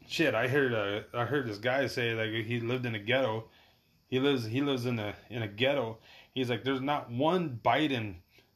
Shit, 0.09 0.35
I 0.35 0.48
heard 0.48 0.72
uh, 0.72 1.02
I 1.12 1.26
heard 1.26 1.47
this 1.47 1.59
guy 1.59 1.86
say 1.86 2.14
like 2.14 2.47
he 2.47 2.60
lived 2.60 2.86
in 2.86 2.94
a 2.94 2.98
ghetto. 2.98 3.44
He 4.09 4.18
lives 4.18 4.47
he 4.47 4.62
lives 4.62 4.86
in 4.86 4.98
a 4.98 5.14
in 5.28 5.43
a 5.43 5.48
ghetto. 5.48 5.98
He's 6.32 6.48
like, 6.48 6.64
there's 6.64 6.80
not 6.80 7.10
one 7.10 7.60
Biden 7.62 8.14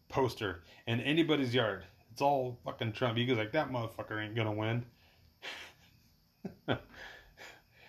poster 0.09 0.65
in 0.87 1.01
anybody's 1.01 1.55
yard. 1.55 1.85
It's 2.11 2.23
all 2.23 2.59
fucking 2.65 2.93
Trump. 2.93 3.19
He 3.19 3.27
goes 3.27 3.37
like, 3.37 3.53
that 3.53 3.70
motherfucker 3.70 4.24
ain't 4.24 4.35
gonna 4.35 4.53
win. 4.53 4.87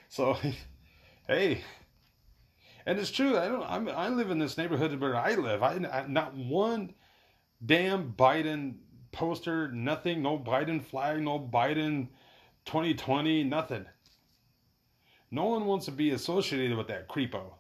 so, 0.10 0.38
hey, 1.30 1.62
and 2.86 3.00
it's 3.00 3.12
true. 3.12 3.38
I 3.38 3.48
don't. 3.48 3.64
I'm, 3.64 3.88
I 3.88 4.10
live 4.10 4.30
in 4.30 4.40
this 4.40 4.58
neighborhood 4.58 5.00
where 5.00 5.16
I 5.16 5.36
live. 5.36 5.64
I, 5.64 5.76
I 5.90 6.06
not 6.08 6.36
one 6.36 6.94
damn 7.66 8.12
Biden 8.12 8.76
poster, 9.14 9.72
nothing. 9.72 10.22
No 10.22 10.38
Biden 10.38 10.84
flag. 10.84 11.22
No 11.22 11.40
Biden 11.40 12.10
2020. 12.66 13.44
Nothing. 13.44 13.86
No 15.32 15.46
one 15.46 15.66
wants 15.66 15.86
to 15.86 15.92
be 15.92 16.12
associated 16.12 16.78
with 16.78 16.88
that 16.88 17.10
creepo. 17.10 17.54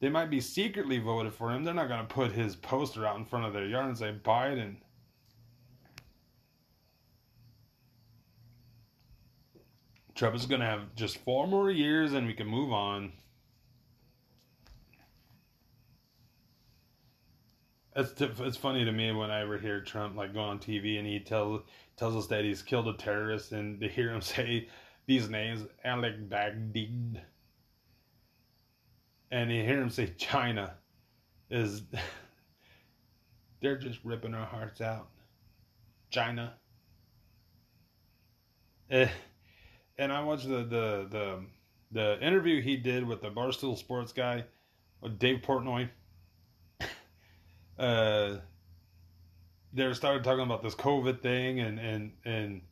They 0.00 0.08
might 0.08 0.30
be 0.30 0.40
secretly 0.40 0.98
voted 0.98 1.32
for 1.32 1.50
him. 1.50 1.62
They're 1.62 1.74
not 1.74 1.88
going 1.88 2.06
to 2.06 2.14
put 2.14 2.32
his 2.32 2.56
poster 2.56 3.06
out 3.06 3.18
in 3.18 3.24
front 3.24 3.46
of 3.46 3.52
their 3.52 3.66
yard 3.66 3.86
and 3.86 3.98
say 3.98 4.12
Biden. 4.24 4.76
Trump 10.14 10.36
is 10.36 10.46
going 10.46 10.60
to 10.60 10.66
have 10.66 10.94
just 10.94 11.18
four 11.18 11.46
more 11.46 11.70
years 11.70 12.12
and 12.12 12.26
we 12.26 12.34
can 12.34 12.46
move 12.46 12.72
on. 12.72 13.12
It's 17.94 18.20
it's 18.20 18.56
funny 18.56 18.84
to 18.84 18.92
me 18.92 19.12
when 19.12 19.30
I 19.30 19.42
ever 19.42 19.58
hear 19.58 19.80
Trump 19.82 20.16
like 20.16 20.32
go 20.32 20.40
on 20.40 20.58
TV 20.58 20.98
and 20.98 21.06
he 21.06 21.20
tell 21.20 21.62
tells 21.96 22.16
us 22.16 22.26
that 22.28 22.44
he's 22.44 22.62
killed 22.62 22.88
a 22.88 22.94
terrorist 22.94 23.52
and 23.52 23.80
to 23.80 23.88
hear 23.88 24.10
him 24.10 24.20
say 24.22 24.68
these 25.06 25.28
names 25.28 25.66
Alec 25.84 26.28
Baghdad 26.28 27.22
and 29.30 29.50
you 29.50 29.62
hear 29.62 29.80
him 29.80 29.90
say 29.90 30.12
China 30.16 30.74
is 31.50 31.82
they're 33.60 33.78
just 33.78 34.00
ripping 34.04 34.34
our 34.34 34.46
hearts 34.46 34.80
out. 34.80 35.08
China. 36.10 36.54
Eh, 38.90 39.08
and 39.98 40.12
I 40.12 40.22
watched 40.22 40.48
the 40.48 40.64
the 40.64 41.06
the 41.10 41.44
the 41.90 42.26
interview 42.26 42.62
he 42.62 42.76
did 42.76 43.06
with 43.06 43.20
the 43.20 43.30
Barstool 43.30 43.76
Sports 43.76 44.12
guy, 44.12 44.44
Dave 45.18 45.42
Portnoy 45.42 45.88
uh, 47.82 48.38
they 49.72 49.92
started 49.92 50.22
talking 50.22 50.44
about 50.44 50.62
this 50.62 50.74
COVID 50.74 51.20
thing, 51.20 51.60
and 51.60 51.78
and 51.80 52.12
and 52.24 52.62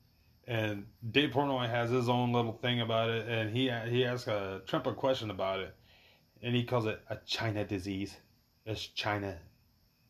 and 0.46 0.86
Dave 1.10 1.30
Portnoy 1.30 1.68
has 1.68 1.90
his 1.90 2.08
own 2.08 2.32
little 2.32 2.52
thing 2.52 2.80
about 2.80 3.10
it, 3.10 3.28
and 3.28 3.54
he 3.54 3.70
he 3.88 4.04
asked 4.04 4.28
a 4.28 4.62
Trump 4.66 4.86
a 4.86 4.94
question 4.94 5.30
about 5.30 5.60
it, 5.60 5.74
and 6.42 6.54
he 6.54 6.62
calls 6.62 6.86
it 6.86 7.02
a 7.10 7.16
China 7.26 7.64
disease. 7.64 8.16
It's 8.64 8.86
China, 8.86 9.36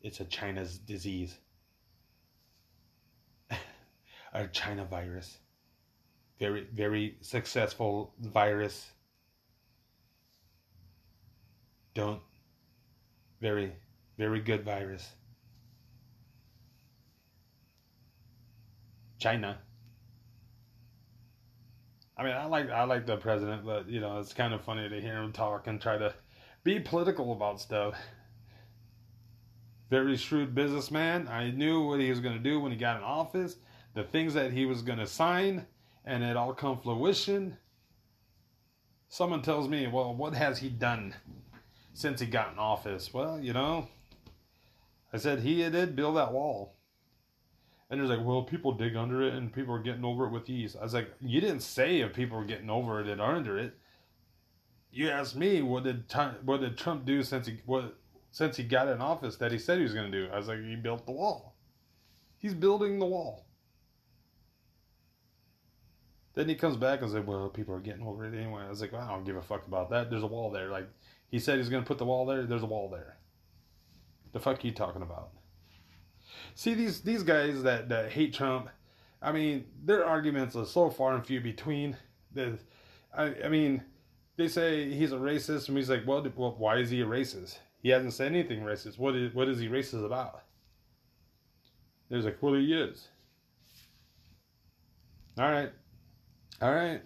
it's 0.01 0.19
a 0.19 0.25
China's 0.25 0.77
disease, 0.77 1.35
a 4.33 4.47
China 4.47 4.85
virus. 4.85 5.39
Very 6.39 6.67
very 6.71 7.17
successful 7.21 8.13
virus. 8.19 8.91
Don't 11.93 12.21
very 13.41 13.73
very 14.17 14.39
good 14.39 14.63
virus. 14.63 15.09
China. 19.17 19.59
I 22.17 22.23
mean, 22.23 22.33
I 22.33 22.45
like 22.45 22.69
I 22.69 22.83
like 22.83 23.05
the 23.05 23.17
president, 23.17 23.65
but 23.65 23.87
you 23.87 23.99
know, 23.99 24.19
it's 24.19 24.33
kind 24.33 24.53
of 24.53 24.61
funny 24.61 24.89
to 24.89 25.01
hear 25.01 25.21
him 25.21 25.31
talk 25.31 25.67
and 25.67 25.81
try 25.81 25.97
to 25.97 26.13
be 26.63 26.79
political 26.79 27.31
about 27.31 27.61
stuff. 27.61 27.95
Very 29.89 30.17
shrewd 30.17 30.55
businessman. 30.55 31.27
I 31.27 31.51
knew 31.51 31.81
what 31.85 31.99
he 31.99 32.09
was 32.09 32.19
going 32.19 32.35
to 32.35 32.43
do 32.43 32.59
when 32.59 32.71
he 32.71 32.77
got 32.77 32.97
in 32.97 33.03
office, 33.03 33.57
the 33.93 34.03
things 34.03 34.33
that 34.33 34.53
he 34.53 34.65
was 34.65 34.81
going 34.81 34.99
to 34.99 35.07
sign, 35.07 35.65
and 36.05 36.23
it 36.23 36.37
all 36.37 36.53
come 36.53 36.79
fruition. 36.79 37.57
Someone 39.09 39.41
tells 39.41 39.67
me, 39.67 39.87
well, 39.87 40.15
what 40.15 40.33
has 40.33 40.59
he 40.59 40.69
done 40.69 41.13
since 41.93 42.21
he 42.21 42.27
got 42.27 42.53
in 42.53 42.59
office? 42.59 43.13
Well, 43.13 43.39
you 43.39 43.51
know, 43.51 43.87
I 45.13 45.17
said 45.17 45.39
he 45.39 45.57
did 45.69 45.95
build 45.95 46.17
that 46.17 46.31
wall. 46.31 46.75
And 47.89 47.99
there's 47.99 48.09
like, 48.09 48.25
well, 48.25 48.43
people 48.43 48.71
dig 48.71 48.95
under 48.95 49.21
it 49.21 49.33
and 49.33 49.51
people 49.51 49.75
are 49.75 49.81
getting 49.81 50.05
over 50.05 50.25
it 50.25 50.31
with 50.31 50.49
ease. 50.49 50.77
I 50.79 50.83
was 50.83 50.93
like, 50.93 51.11
you 51.19 51.41
didn't 51.41 51.59
say 51.59 51.99
if 51.99 52.13
people 52.13 52.37
were 52.37 52.45
getting 52.45 52.69
over 52.69 53.01
it 53.01 53.07
and 53.07 53.19
under 53.19 53.57
it. 53.57 53.73
You 54.91 55.09
asked 55.09 55.35
me 55.35 55.61
what 55.61 55.83
did 55.83 56.05
what 56.43 56.61
did 56.61 56.77
Trump 56.77 57.05
do 57.05 57.23
since 57.23 57.47
he 57.47 57.57
what 57.65 57.97
since 58.31 58.55
he 58.57 58.63
got 58.63 58.87
in 58.87 59.01
office 59.01 59.35
that 59.37 59.51
he 59.51 59.57
said 59.57 59.77
he 59.77 59.83
was 59.83 59.93
going 59.93 60.09
to 60.09 60.25
do. 60.25 60.31
I 60.31 60.37
was 60.37 60.47
like, 60.47 60.63
he 60.63 60.75
built 60.75 61.05
the 61.05 61.11
wall. 61.11 61.55
He's 62.37 62.53
building 62.53 62.97
the 62.97 63.05
wall. 63.05 63.45
Then 66.33 66.47
he 66.47 66.55
comes 66.55 66.77
back 66.77 67.01
and 67.01 67.11
says, 67.11 67.25
well, 67.25 67.49
people 67.49 67.75
are 67.75 67.79
getting 67.79 68.07
over 68.07 68.25
it 68.25 68.33
anyway. 68.33 68.63
I 68.63 68.69
was 68.69 68.79
like, 68.79 68.93
well, 68.93 69.01
I 69.01 69.11
don't 69.11 69.25
give 69.25 69.35
a 69.35 69.41
fuck 69.41 69.67
about 69.67 69.89
that. 69.89 70.09
There's 70.09 70.23
a 70.23 70.27
wall 70.27 70.49
there. 70.49 70.69
Like 70.69 70.87
he 71.29 71.39
said 71.39 71.57
he's 71.57 71.69
going 71.69 71.83
to 71.83 71.87
put 71.87 71.97
the 71.97 72.05
wall 72.05 72.25
there. 72.25 72.43
There's 72.43 72.63
a 72.63 72.67
wall 72.67 72.89
there. 72.89 73.17
The 74.33 74.39
fuck 74.39 74.63
you 74.63 74.71
talking 74.71 75.01
about? 75.01 75.29
See 76.55 76.73
these 76.73 77.01
these 77.01 77.23
guys 77.23 77.63
that, 77.63 77.89
that 77.89 78.11
hate 78.11 78.33
Trump. 78.33 78.69
I 79.21 79.31
mean, 79.31 79.65
their 79.83 80.05
arguments 80.05 80.55
are 80.55 80.65
so 80.65 80.89
far 80.89 81.13
and 81.13 81.25
few 81.25 81.41
between. 81.41 81.97
That 82.33 82.59
I, 83.15 83.35
I 83.45 83.49
mean, 83.49 83.83
they 84.37 84.47
say 84.47 84.91
he's 84.91 85.11
a 85.11 85.17
racist, 85.17 85.67
and 85.67 85.77
he's 85.77 85.89
like, 85.89 86.07
well, 86.07 86.25
well, 86.35 86.55
why 86.57 86.77
is 86.77 86.89
he 86.89 87.01
a 87.01 87.05
racist? 87.05 87.59
He 87.81 87.89
hasn't 87.89 88.13
said 88.13 88.27
anything 88.27 88.61
racist. 88.61 88.97
What 88.97 89.15
is 89.15 89.33
what 89.33 89.47
is 89.47 89.59
he 89.59 89.67
racist 89.67 90.05
about? 90.05 90.43
There's 92.09 92.25
like, 92.25 92.37
well, 92.41 92.53
he 92.53 92.73
is. 92.73 93.07
All 95.39 95.51
right, 95.51 95.71
all 96.61 96.73
right. 96.73 97.01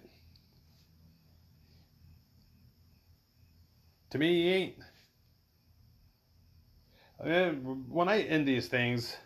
To 4.10 4.18
me, 4.18 4.42
he 4.42 4.48
ain't. 4.48 4.74
And 7.26 7.90
when 7.90 8.08
I 8.08 8.22
end 8.22 8.46
these 8.46 8.68
things, 8.68 9.16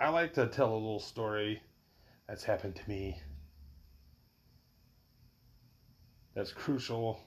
I 0.00 0.08
like 0.08 0.32
to 0.34 0.46
tell 0.46 0.72
a 0.72 0.74
little 0.74 0.98
story 0.98 1.60
that's 2.26 2.44
happened 2.44 2.76
to 2.76 2.88
me. 2.88 3.20
That's 6.34 6.50
crucial. 6.50 7.20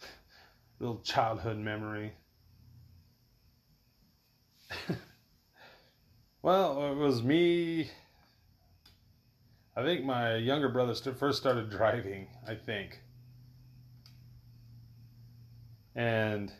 little 0.80 1.02
childhood 1.02 1.58
memory. 1.58 2.14
well, 6.40 6.90
it 6.90 6.96
was 6.96 7.22
me. 7.22 7.90
I 9.76 9.82
think 9.82 10.02
my 10.02 10.36
younger 10.36 10.70
brother 10.70 10.94
first 10.94 11.38
started 11.38 11.68
driving, 11.68 12.28
I 12.48 12.54
think. 12.54 13.02
And 15.94 16.50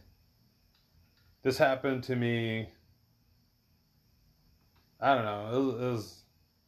this 1.42 1.56
happened 1.56 2.04
to 2.04 2.16
me. 2.16 2.68
I 5.02 5.16
don't 5.16 5.24
know. 5.24 5.48
It 5.50 5.58
was, 5.58 5.74
it 5.74 5.90
was, 5.90 6.22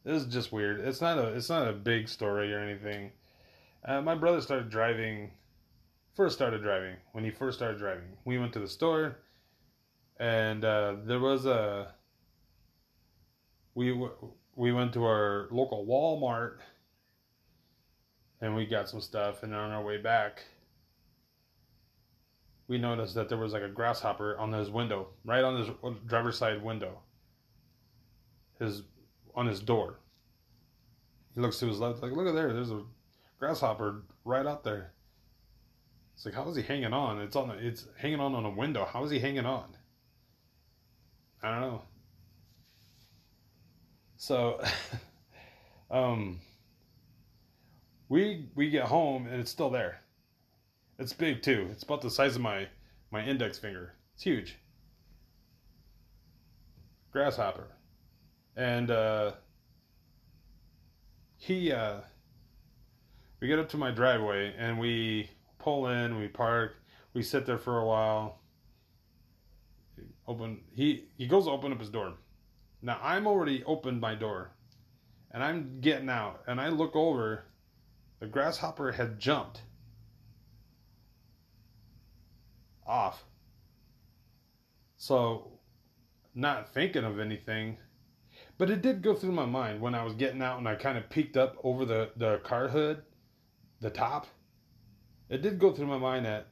it 0.07 0.13
was 0.13 0.27
just 0.27 0.53
weird. 0.53 0.81
It's 0.81 1.01
not 1.01 1.19
a 1.19 1.29
it's 1.29 1.49
not 1.49 1.69
a 1.69 1.73
big 1.73 2.09
story 2.09 2.53
or 2.53 2.59
anything. 2.59 3.13
Uh, 3.85 4.01
my 4.01 4.17
brother 4.17 4.41
started 4.41 4.71
driving. 4.71 5.31
First 6.17 6.35
started 6.35 6.61
driving 6.61 6.97
when 7.13 7.23
he 7.23 7.31
first 7.31 7.59
started 7.59 7.79
driving. 7.79 8.09
We 8.25 8.39
went 8.39 8.53
to 8.55 8.59
the 8.59 8.69
store, 8.69 9.19
and 10.19 10.65
uh, 10.65 10.97
there 11.05 11.21
was 11.21 11.47
a. 11.47 11.95
We 13.77 13.93
we 14.57 14.73
went 14.73 14.93
to 14.95 15.05
our 15.05 15.47
local 15.53 15.87
Walmart, 15.87 16.59
and 18.41 18.57
we 18.57 18.67
got 18.67 18.89
some 18.89 19.01
stuff. 19.01 19.45
And 19.45 19.55
on 19.55 19.71
our 19.71 19.83
way 19.83 19.99
back, 19.99 20.43
we 22.67 22.79
noticed 22.79 23.15
that 23.15 23.29
there 23.29 23.39
was 23.39 23.53
like 23.53 23.63
a 23.63 23.69
grasshopper 23.69 24.37
on 24.39 24.53
his 24.53 24.71
window, 24.71 25.11
right 25.25 25.45
on 25.45 25.61
his 25.61 25.69
driver's 26.07 26.37
side 26.37 26.61
window. 26.61 26.99
His 28.65 28.83
on 29.35 29.47
his 29.47 29.61
door. 29.61 29.99
He 31.35 31.41
looks 31.41 31.59
to 31.59 31.67
his 31.67 31.81
left, 31.81 32.03
like, 32.03 32.13
look 32.13 32.29
at 32.29 32.35
there, 32.35 32.53
there's 32.53 32.71
a 32.71 32.83
grasshopper 33.39 34.03
right 34.25 34.47
out 34.47 34.63
there. 34.63 34.93
It's 36.15 36.25
like, 36.25 36.35
how 36.35 36.49
is 36.49 36.57
he 36.57 36.63
hanging 36.63 36.93
on? 36.93 37.21
It's 37.21 37.35
on, 37.35 37.51
it's 37.51 37.87
hanging 37.99 38.21
on 38.21 38.35
on 38.35 38.45
a 38.45 38.51
window. 38.51 38.85
How 38.85 39.03
is 39.05 39.11
he 39.11 39.19
hanging 39.19 39.47
on? 39.47 39.77
I 41.43 41.51
don't 41.51 41.61
know. 41.61 41.83
So, 44.17 44.63
um, 45.91 46.41
we 48.09 48.49
we 48.55 48.71
get 48.71 48.85
home 48.85 49.27
and 49.27 49.41
it's 49.41 49.51
still 49.51 49.71
there. 49.71 50.01
It's 50.99 51.13
big 51.13 51.43
too. 51.43 51.69
It's 51.73 51.83
about 51.83 52.01
the 52.01 52.11
size 52.11 52.37
of 52.37 52.43
my 52.43 52.69
my 53.11 53.25
index 53.25 53.59
finger. 53.59 53.95
It's 54.15 54.23
huge. 54.23 54.57
Grasshopper. 57.11 57.67
And 58.57 58.91
uh 58.91 59.33
he 61.37 61.73
uh 61.73 62.01
we 63.41 63.49
get 63.49 63.59
up 63.59 63.69
to 63.71 63.77
my 63.77 63.91
driveway 63.91 64.55
and 64.57 64.79
we 64.79 65.31
pull 65.59 65.89
in, 65.89 66.19
we 66.19 66.29
park, 66.29 66.77
we 67.13 67.23
sit 67.23 67.47
there 67.47 67.59
for 67.59 67.79
a 67.79 67.87
while. 67.87 68.41
Open 70.27 70.61
he 70.75 71.05
he 71.17 71.27
goes 71.27 71.45
to 71.45 71.51
open 71.51 71.73
up 71.73 71.81
his 71.81 71.91
door. 71.91 72.15
Now 72.83 72.99
I'm 73.03 73.27
already 73.27 73.63
opened 73.65 74.01
my 74.01 74.15
door 74.15 74.53
and 75.31 75.43
I'm 75.43 75.81
getting 75.81 76.09
out 76.09 76.43
and 76.47 76.61
I 76.61 76.69
look 76.69 76.95
over 76.97 77.45
the 78.21 78.27
grasshopper 78.27 78.93
had 78.93 79.19
jumped 79.19 79.63
off. 82.87 83.25
So, 84.97 85.59
not 86.35 86.73
thinking 86.73 87.05
of 87.05 87.19
anything, 87.19 87.77
but 88.57 88.71
it 88.71 88.83
did 88.83 89.03
go 89.03 89.15
through 89.15 89.33
my 89.33 89.47
mind 89.47 89.81
when 89.81 89.95
I 89.95 90.05
was 90.05 90.15
getting 90.15 90.43
out 90.43 90.59
and 90.59 90.69
I 90.69 90.77
kind 90.77 90.97
of 90.97 91.11
peeked 91.11 91.37
up 91.37 91.57
over 91.65 91.85
the, 91.85 92.11
the 92.17 92.39
car 92.39 92.69
hood, 92.69 93.03
the 93.81 93.91
top. 93.91 94.27
It 95.29 95.43
did 95.43 95.59
go 95.59 95.73
through 95.73 95.87
my 95.87 95.99
mind 95.99 96.27
that 96.27 96.49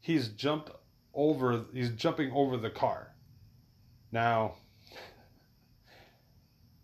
he's 0.00 0.28
jumped 0.28 0.70
over, 1.14 1.64
he's 1.72 1.90
jumping 1.90 2.32
over 2.32 2.56
the 2.56 2.70
car. 2.70 3.14
Now, 4.10 4.56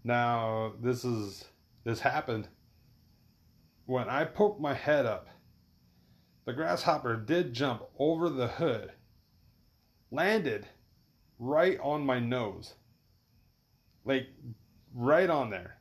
now 0.05 0.73
this 0.81 1.05
is, 1.05 1.45
this 1.85 2.01
happened 2.01 2.49
when 3.87 4.09
I 4.09 4.25
poked 4.25 4.61
my 4.61 4.75
head 4.75 5.07
up. 5.07 5.29
The 6.45 6.53
grasshopper 6.53 7.17
did 7.17 7.53
jump 7.53 7.83
over 7.99 8.31
the 8.31 8.49
hood, 8.49 8.93
landed 10.11 10.67
right 11.39 11.79
on 11.83 12.07
my 12.07 12.21
nose. 12.21 12.75
Like 14.09 14.27
right 14.95 15.31
on 15.31 15.51
there. 15.51 15.77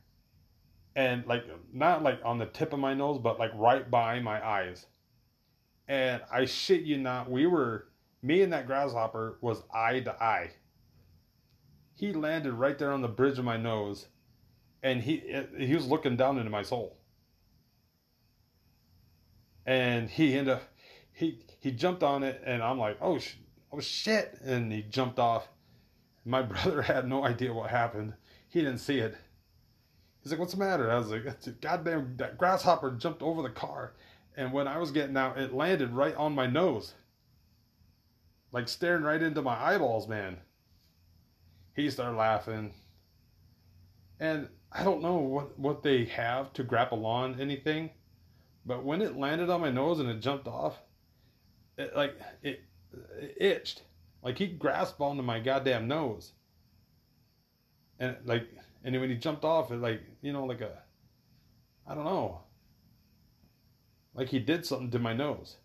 And 0.94 1.26
like 1.26 1.44
not 1.72 2.02
like 2.02 2.20
on 2.24 2.38
the 2.38 2.46
tip 2.46 2.72
of 2.72 2.78
my 2.78 2.94
nose, 2.94 3.18
but 3.18 3.38
like 3.38 3.52
right 3.54 3.90
by 3.90 4.20
my 4.20 4.46
eyes. 4.46 4.86
And 5.88 6.22
I 6.30 6.44
shit 6.44 6.82
you 6.82 6.98
not, 6.98 7.30
we 7.30 7.46
were 7.46 7.88
me 8.22 8.42
and 8.42 8.52
that 8.52 8.66
grasshopper 8.66 9.38
was 9.40 9.62
eye 9.74 10.00
to 10.00 10.12
eye. 10.22 10.50
He 11.94 12.12
landed 12.12 12.52
right 12.52 12.78
there 12.78 12.92
on 12.92 13.00
the 13.00 13.08
bridge 13.08 13.38
of 13.38 13.44
my 13.44 13.56
nose 13.56 14.06
and 14.82 15.02
he 15.02 15.22
eh, 15.30 15.44
he 15.58 15.74
was 15.74 15.86
looking 15.86 16.16
down 16.16 16.38
into 16.38 16.50
my 16.50 16.62
soul. 16.62 16.98
And 19.66 20.08
he 20.10 20.36
ended 20.36 20.54
up 20.54 20.62
he 21.12 21.40
he 21.60 21.70
jumped 21.72 22.02
on 22.02 22.22
it 22.22 22.42
and 22.44 22.62
I'm 22.62 22.78
like, 22.78 22.98
"Oh, 23.00 23.18
sh- 23.18 23.36
oh 23.72 23.80
shit." 23.80 24.38
And 24.44 24.72
he 24.72 24.82
jumped 24.82 25.18
off 25.18 25.48
my 26.28 26.42
brother 26.52 26.82
had 26.82 27.08
no 27.08 27.24
idea 27.24 27.52
what 27.52 27.70
happened. 27.70 28.12
He 28.48 28.60
didn't 28.60 28.78
see 28.78 28.98
it. 28.98 29.16
He's 30.22 30.30
like, 30.30 30.38
"What's 30.38 30.52
the 30.52 30.58
matter?" 30.58 30.90
I 30.90 30.98
was 30.98 31.08
like, 31.08 31.60
"Goddamn, 31.60 32.16
that 32.18 32.38
grasshopper 32.38 32.92
jumped 32.92 33.22
over 33.22 33.42
the 33.42 33.50
car, 33.50 33.94
and 34.36 34.52
when 34.52 34.68
I 34.68 34.78
was 34.78 34.90
getting 34.90 35.16
out, 35.16 35.38
it 35.38 35.54
landed 35.54 35.92
right 35.92 36.14
on 36.14 36.34
my 36.34 36.46
nose, 36.46 36.94
like 38.52 38.68
staring 38.68 39.02
right 39.02 39.22
into 39.22 39.42
my 39.42 39.56
eyeballs, 39.60 40.06
man." 40.06 40.38
He 41.74 41.88
started 41.90 42.16
laughing, 42.16 42.74
and 44.20 44.48
I 44.72 44.84
don't 44.84 45.02
know 45.02 45.16
what 45.16 45.58
what 45.58 45.82
they 45.82 46.04
have 46.06 46.52
to 46.54 46.64
grapple 46.64 47.06
on 47.06 47.40
anything, 47.40 47.90
but 48.66 48.84
when 48.84 49.00
it 49.00 49.16
landed 49.16 49.48
on 49.48 49.60
my 49.60 49.70
nose 49.70 50.00
and 50.00 50.10
it 50.10 50.20
jumped 50.20 50.48
off, 50.48 50.82
it 51.78 51.96
like 51.96 52.18
it, 52.42 52.64
it 53.20 53.36
itched 53.40 53.82
like 54.22 54.38
he 54.38 54.46
grasped 54.46 55.00
onto 55.00 55.22
my 55.22 55.40
goddamn 55.40 55.88
nose. 55.88 56.32
And 57.98 58.16
like 58.24 58.48
and 58.84 58.98
when 59.00 59.10
he 59.10 59.16
jumped 59.16 59.44
off 59.44 59.70
it 59.70 59.76
like, 59.76 60.02
you 60.22 60.32
know, 60.32 60.44
like 60.44 60.60
a 60.60 60.82
I 61.86 61.94
don't 61.94 62.04
know. 62.04 62.42
Like 64.14 64.28
he 64.28 64.38
did 64.38 64.66
something 64.66 64.90
to 64.90 64.98
my 64.98 65.14
nose. 65.14 65.56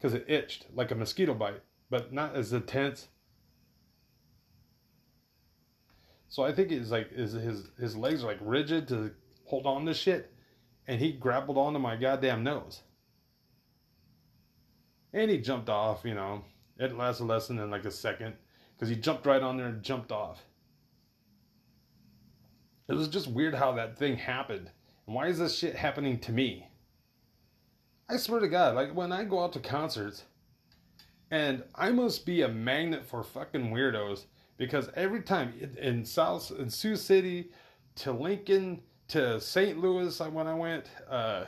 Cuz 0.00 0.14
it 0.14 0.24
itched 0.28 0.66
like 0.74 0.90
a 0.90 0.94
mosquito 0.94 1.34
bite, 1.34 1.62
but 1.90 2.12
not 2.12 2.34
as 2.34 2.52
intense. 2.52 3.08
So 6.28 6.42
I 6.42 6.52
think 6.52 6.70
it's 6.70 6.90
like 6.90 7.10
is 7.12 7.32
his 7.32 7.70
his 7.78 7.96
legs 7.96 8.22
are 8.22 8.28
like 8.28 8.38
rigid 8.40 8.88
to 8.88 9.14
hold 9.46 9.66
on 9.66 9.86
to 9.86 9.94
shit 9.94 10.32
and 10.86 11.00
he 11.00 11.12
grappled 11.12 11.58
onto 11.58 11.78
my 11.78 11.96
goddamn 11.96 12.44
nose. 12.44 12.82
And 15.12 15.30
he 15.30 15.38
jumped 15.38 15.68
off, 15.68 16.04
you 16.04 16.14
know. 16.14 16.44
It 16.78 16.96
lasted 16.96 17.24
less 17.24 17.48
than 17.48 17.70
like 17.70 17.84
a 17.84 17.90
second 17.90 18.34
because 18.74 18.88
he 18.88 18.96
jumped 18.96 19.26
right 19.26 19.42
on 19.42 19.56
there 19.56 19.66
and 19.66 19.82
jumped 19.82 20.12
off. 20.12 20.44
It 22.88 22.94
was 22.94 23.08
just 23.08 23.28
weird 23.28 23.54
how 23.54 23.72
that 23.72 23.98
thing 23.98 24.16
happened. 24.16 24.70
And 25.06 25.14
why 25.14 25.28
is 25.28 25.38
this 25.38 25.56
shit 25.56 25.74
happening 25.74 26.18
to 26.20 26.32
me? 26.32 26.68
I 28.08 28.16
swear 28.16 28.40
to 28.40 28.48
God, 28.48 28.74
like 28.74 28.94
when 28.94 29.10
I 29.10 29.24
go 29.24 29.42
out 29.42 29.52
to 29.54 29.60
concerts, 29.60 30.24
and 31.30 31.64
I 31.74 31.90
must 31.90 32.24
be 32.24 32.42
a 32.42 32.48
magnet 32.48 33.04
for 33.04 33.24
fucking 33.24 33.72
weirdos 33.72 34.26
because 34.58 34.88
every 34.94 35.22
time 35.22 35.52
in 35.76 36.04
South 36.04 36.52
in 36.56 36.70
Sioux 36.70 36.96
City 36.96 37.50
to 37.96 38.12
Lincoln 38.12 38.80
to 39.08 39.40
St. 39.40 39.78
Louis, 39.78 40.20
when 40.20 40.46
I 40.46 40.54
went, 40.54 40.86
uh, 41.08 41.46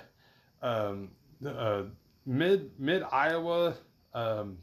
um, 0.62 1.10
uh, 1.46 1.82
mid 2.26 2.70
mid 2.78 3.04
Iowa, 3.04 3.74
um, 4.14 4.58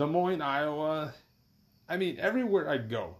Des 0.00 0.06
Moines, 0.06 0.40
Iowa. 0.40 1.12
I 1.86 1.98
mean, 1.98 2.18
everywhere 2.18 2.70
I 2.70 2.78
go, 2.78 3.16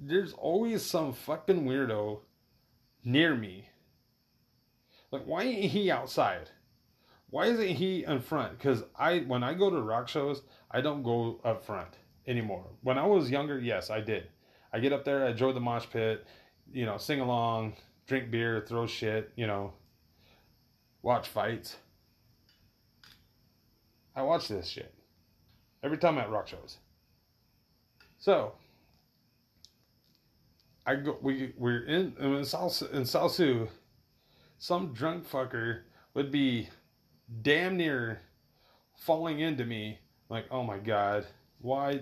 there's 0.00 0.32
always 0.32 0.82
some 0.82 1.12
fucking 1.12 1.66
weirdo 1.66 2.20
near 3.04 3.34
me. 3.34 3.68
Like, 5.10 5.24
why 5.24 5.42
ain't 5.42 5.70
he 5.70 5.90
outside? 5.90 6.48
Why 7.28 7.48
isn't 7.48 7.68
he 7.68 8.02
in 8.02 8.20
front? 8.20 8.56
Because 8.56 8.82
I, 8.98 9.18
when 9.26 9.42
I 9.42 9.52
go 9.52 9.68
to 9.68 9.82
rock 9.82 10.08
shows, 10.08 10.40
I 10.70 10.80
don't 10.80 11.02
go 11.02 11.38
up 11.44 11.66
front 11.66 11.98
anymore. 12.26 12.64
When 12.80 12.96
I 12.96 13.04
was 13.04 13.30
younger, 13.30 13.60
yes, 13.60 13.90
I 13.90 14.00
did. 14.00 14.28
I 14.72 14.78
get 14.78 14.94
up 14.94 15.04
there, 15.04 15.26
I 15.26 15.32
enjoy 15.32 15.52
the 15.52 15.60
mosh 15.60 15.84
pit, 15.92 16.24
you 16.72 16.86
know, 16.86 16.96
sing 16.96 17.20
along, 17.20 17.74
drink 18.06 18.30
beer, 18.30 18.64
throw 18.66 18.86
shit, 18.86 19.32
you 19.36 19.46
know, 19.46 19.74
watch 21.02 21.28
fights. 21.28 21.76
I 24.16 24.22
watch 24.22 24.48
this 24.48 24.66
shit 24.66 24.94
every 25.84 25.98
time 25.98 26.18
at 26.18 26.30
rock 26.30 26.48
shows. 26.48 26.78
So 28.18 28.54
I 30.86 30.96
go. 30.96 31.18
We 31.22 31.52
we're 31.56 31.84
in 31.84 32.14
in 32.18 32.44
South 32.44 32.82
in 32.92 33.04
Sioux. 33.04 33.68
Some 34.58 34.92
drunk 34.92 35.28
fucker 35.28 35.82
would 36.14 36.32
be 36.32 36.68
damn 37.42 37.76
near 37.76 38.22
falling 38.96 39.40
into 39.40 39.64
me. 39.64 39.98
Like, 40.28 40.46
oh 40.50 40.62
my 40.62 40.78
god, 40.78 41.26
why? 41.60 42.00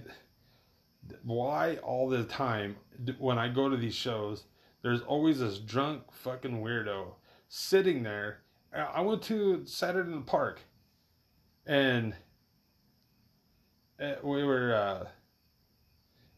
Why 1.25 1.77
all 1.83 2.09
the 2.09 2.23
time 2.25 2.77
when 3.19 3.37
I 3.37 3.49
go 3.49 3.69
to 3.69 3.77
these 3.77 3.95
shows, 3.95 4.45
there's 4.83 5.01
always 5.03 5.41
this 5.41 5.59
drunk 5.59 6.13
fucking 6.13 6.63
weirdo 6.63 7.15
sitting 7.49 8.05
there. 8.05 8.43
I 8.73 9.01
went 9.01 9.23
to 9.25 9.67
Saturday 9.67 10.13
in 10.13 10.21
the 10.21 10.25
Park, 10.25 10.61
and 11.67 12.15
we 14.23 14.45
were 14.45 14.75
uh, 14.75 15.07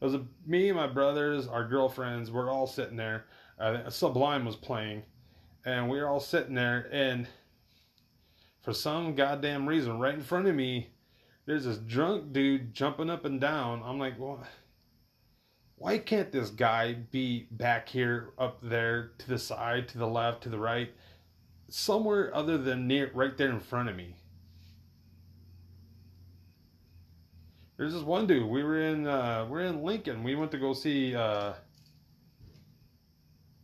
it 0.01 0.03
was 0.05 0.13
a, 0.13 0.25
me 0.45 0.69
and 0.69 0.77
my 0.77 0.87
brothers, 0.87 1.47
our 1.47 1.67
girlfriends, 1.67 2.29
we're 2.29 2.51
all 2.51 2.67
sitting 2.67 2.97
there. 2.97 3.25
Uh, 3.59 3.89
Sublime 3.89 4.45
was 4.45 4.55
playing, 4.55 5.03
and 5.65 5.89
we 5.89 5.99
were 5.99 6.07
all 6.07 6.19
sitting 6.19 6.53
there, 6.53 6.89
and 6.91 7.27
for 8.61 8.73
some 8.73 9.15
goddamn 9.15 9.67
reason, 9.67 9.99
right 9.99 10.13
in 10.13 10.21
front 10.21 10.47
of 10.47 10.55
me, 10.55 10.89
there's 11.45 11.65
this 11.65 11.77
drunk 11.77 12.33
dude 12.33 12.73
jumping 12.73 13.09
up 13.09 13.23
and 13.23 13.39
down. 13.39 13.81
I'm 13.85 13.99
like, 13.99 14.19
well, 14.19 14.43
why 15.77 15.97
can't 15.97 16.31
this 16.31 16.49
guy 16.49 16.93
be 16.93 17.47
back 17.51 17.87
here, 17.87 18.33
up 18.37 18.59
there, 18.61 19.11
to 19.19 19.27
the 19.27 19.39
side, 19.39 19.87
to 19.89 19.97
the 19.97 20.07
left, 20.07 20.43
to 20.43 20.49
the 20.49 20.59
right, 20.59 20.91
somewhere 21.69 22.35
other 22.35 22.57
than 22.57 22.87
near, 22.87 23.11
right 23.13 23.37
there 23.37 23.51
in 23.51 23.59
front 23.59 23.89
of 23.89 23.95
me? 23.95 24.15
There's 27.77 27.93
this 27.93 28.03
one 28.03 28.25
dude. 28.25 28.47
We 28.49 28.63
were 28.63 28.81
in 28.81 29.05
uh, 29.05 29.47
we're 29.49 29.61
in 29.61 29.83
Lincoln. 29.83 30.23
We 30.23 30.35
went 30.35 30.51
to 30.51 30.57
go 30.57 30.73
see. 30.73 31.15
Uh, 31.15 31.53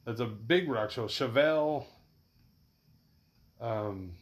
it's 0.06 0.20
a 0.20 0.26
big 0.26 0.70
rock 0.70 0.92
show. 0.92 1.06
Chevelle. 1.06 1.86
Um, 3.62 4.14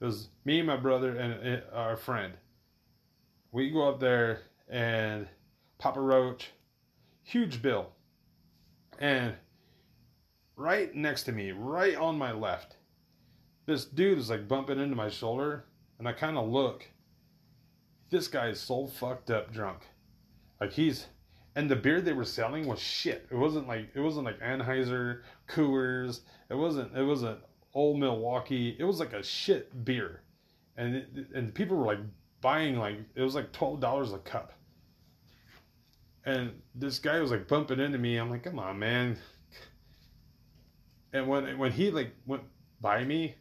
it 0.00 0.04
was 0.04 0.28
me, 0.44 0.62
my 0.62 0.76
brother, 0.76 1.16
and 1.16 1.62
our 1.72 1.96
friend. 1.96 2.34
We 3.50 3.70
go 3.70 3.88
up 3.88 3.98
there 3.98 4.42
and 4.68 5.26
Papa 5.78 6.00
Roach, 6.00 6.50
huge 7.22 7.62
bill, 7.62 7.90
and 8.98 9.34
right 10.54 10.94
next 10.94 11.24
to 11.24 11.32
me, 11.32 11.52
right 11.52 11.96
on 11.96 12.18
my 12.18 12.32
left, 12.32 12.76
this 13.66 13.84
dude 13.86 14.18
is 14.18 14.30
like 14.30 14.46
bumping 14.46 14.78
into 14.78 14.94
my 14.94 15.08
shoulder, 15.08 15.64
and 15.98 16.06
I 16.06 16.12
kind 16.12 16.36
of 16.36 16.48
look 16.48 16.86
this 18.10 18.28
guy 18.28 18.48
is 18.48 18.60
so 18.60 18.86
fucked 18.86 19.30
up 19.30 19.52
drunk. 19.52 19.82
Like 20.60 20.72
he's 20.72 21.06
and 21.54 21.68
the 21.68 21.76
beer 21.76 22.00
they 22.00 22.12
were 22.12 22.24
selling 22.24 22.66
was 22.66 22.78
shit. 22.78 23.26
It 23.30 23.34
wasn't 23.34 23.68
like 23.68 23.88
it 23.94 24.00
wasn't 24.00 24.26
like 24.26 24.40
Anheuser, 24.40 25.22
Coors. 25.48 26.20
It 26.50 26.54
wasn't 26.54 26.96
it 26.96 27.02
wasn't 27.02 27.40
old 27.74 27.98
Milwaukee. 27.98 28.76
It 28.78 28.84
was 28.84 29.00
like 29.00 29.12
a 29.12 29.22
shit 29.22 29.84
beer, 29.84 30.22
and 30.76 30.96
it, 30.96 31.08
and 31.34 31.54
people 31.54 31.76
were 31.76 31.86
like 31.86 31.98
buying 32.40 32.78
like 32.78 32.98
it 33.14 33.22
was 33.22 33.34
like 33.34 33.52
twelve 33.52 33.80
dollars 33.80 34.12
a 34.12 34.18
cup. 34.18 34.52
And 36.24 36.52
this 36.74 36.98
guy 36.98 37.20
was 37.20 37.30
like 37.30 37.48
bumping 37.48 37.80
into 37.80 37.98
me. 37.98 38.16
I'm 38.16 38.30
like, 38.30 38.44
come 38.44 38.58
on, 38.58 38.78
man. 38.78 39.16
and 41.12 41.26
when 41.26 41.58
when 41.58 41.72
he 41.72 41.90
like 41.90 42.14
went 42.26 42.42
by 42.80 43.04
me, 43.04 43.34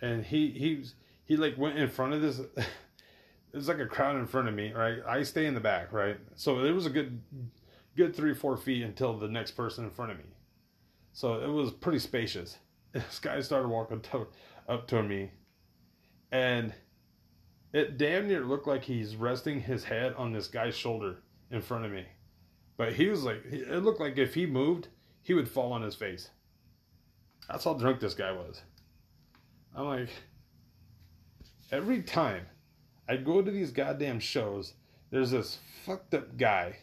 and 0.00 0.24
he 0.24 0.50
he 0.50 0.84
he 1.26 1.36
like 1.36 1.58
went 1.58 1.78
in 1.78 1.88
front 1.88 2.14
of 2.14 2.22
this. 2.22 2.40
There's 3.52 3.68
like 3.68 3.78
a 3.78 3.86
crowd 3.86 4.16
in 4.16 4.26
front 4.26 4.48
of 4.48 4.54
me, 4.54 4.72
right? 4.72 4.98
I 5.06 5.22
stay 5.22 5.46
in 5.46 5.54
the 5.54 5.60
back, 5.60 5.92
right? 5.92 6.16
So 6.34 6.64
it 6.64 6.72
was 6.72 6.86
a 6.86 6.90
good, 6.90 7.20
good 7.96 8.14
three 8.16 8.34
four 8.34 8.56
feet 8.56 8.82
until 8.82 9.18
the 9.18 9.28
next 9.28 9.52
person 9.52 9.84
in 9.84 9.90
front 9.90 10.12
of 10.12 10.18
me. 10.18 10.24
So 11.12 11.40
it 11.40 11.50
was 11.50 11.70
pretty 11.70 11.98
spacious. 11.98 12.58
This 12.92 13.18
guy 13.18 13.40
started 13.42 13.68
walking 13.68 14.00
to, 14.00 14.26
up 14.70 14.88
to 14.88 15.02
me, 15.02 15.30
and 16.32 16.72
it 17.74 17.98
damn 17.98 18.26
near 18.26 18.42
looked 18.42 18.66
like 18.66 18.84
he's 18.84 19.16
resting 19.16 19.60
his 19.60 19.84
head 19.84 20.14
on 20.16 20.32
this 20.32 20.46
guy's 20.48 20.74
shoulder 20.74 21.18
in 21.50 21.60
front 21.60 21.84
of 21.84 21.92
me. 21.92 22.06
But 22.78 22.94
he 22.94 23.08
was 23.08 23.22
like, 23.22 23.44
it 23.44 23.82
looked 23.82 24.00
like 24.00 24.16
if 24.16 24.32
he 24.32 24.46
moved, 24.46 24.88
he 25.22 25.34
would 25.34 25.48
fall 25.48 25.72
on 25.72 25.82
his 25.82 25.94
face. 25.94 26.30
That's 27.48 27.64
how 27.64 27.74
drunk 27.74 28.00
this 28.00 28.14
guy 28.14 28.32
was. 28.32 28.62
I'm 29.74 29.86
like, 29.86 30.08
every 31.70 32.02
time 32.02 32.46
I 33.08 33.16
go 33.16 33.42
to 33.42 33.50
these 33.50 33.70
goddamn 33.70 34.20
shows, 34.20 34.74
there's 35.10 35.30
this 35.30 35.58
fucked 35.84 36.14
up 36.14 36.36
guy 36.36 36.76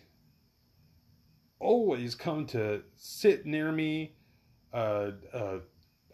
always 1.63 2.13
come 2.13 2.45
to 2.45 2.81
sit 2.95 3.45
near 3.45 3.71
me, 3.71 4.13
uh, 4.73 5.11
uh, 5.33 5.57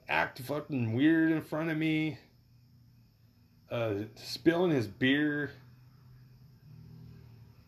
act 0.08 0.40
fucking 0.40 0.94
weird 0.94 1.32
in 1.32 1.42
front 1.42 1.70
of 1.70 1.78
me, 1.78 2.18
uh, 3.72 3.96
spilling 4.16 4.72
his 4.72 4.88
beer 4.88 5.52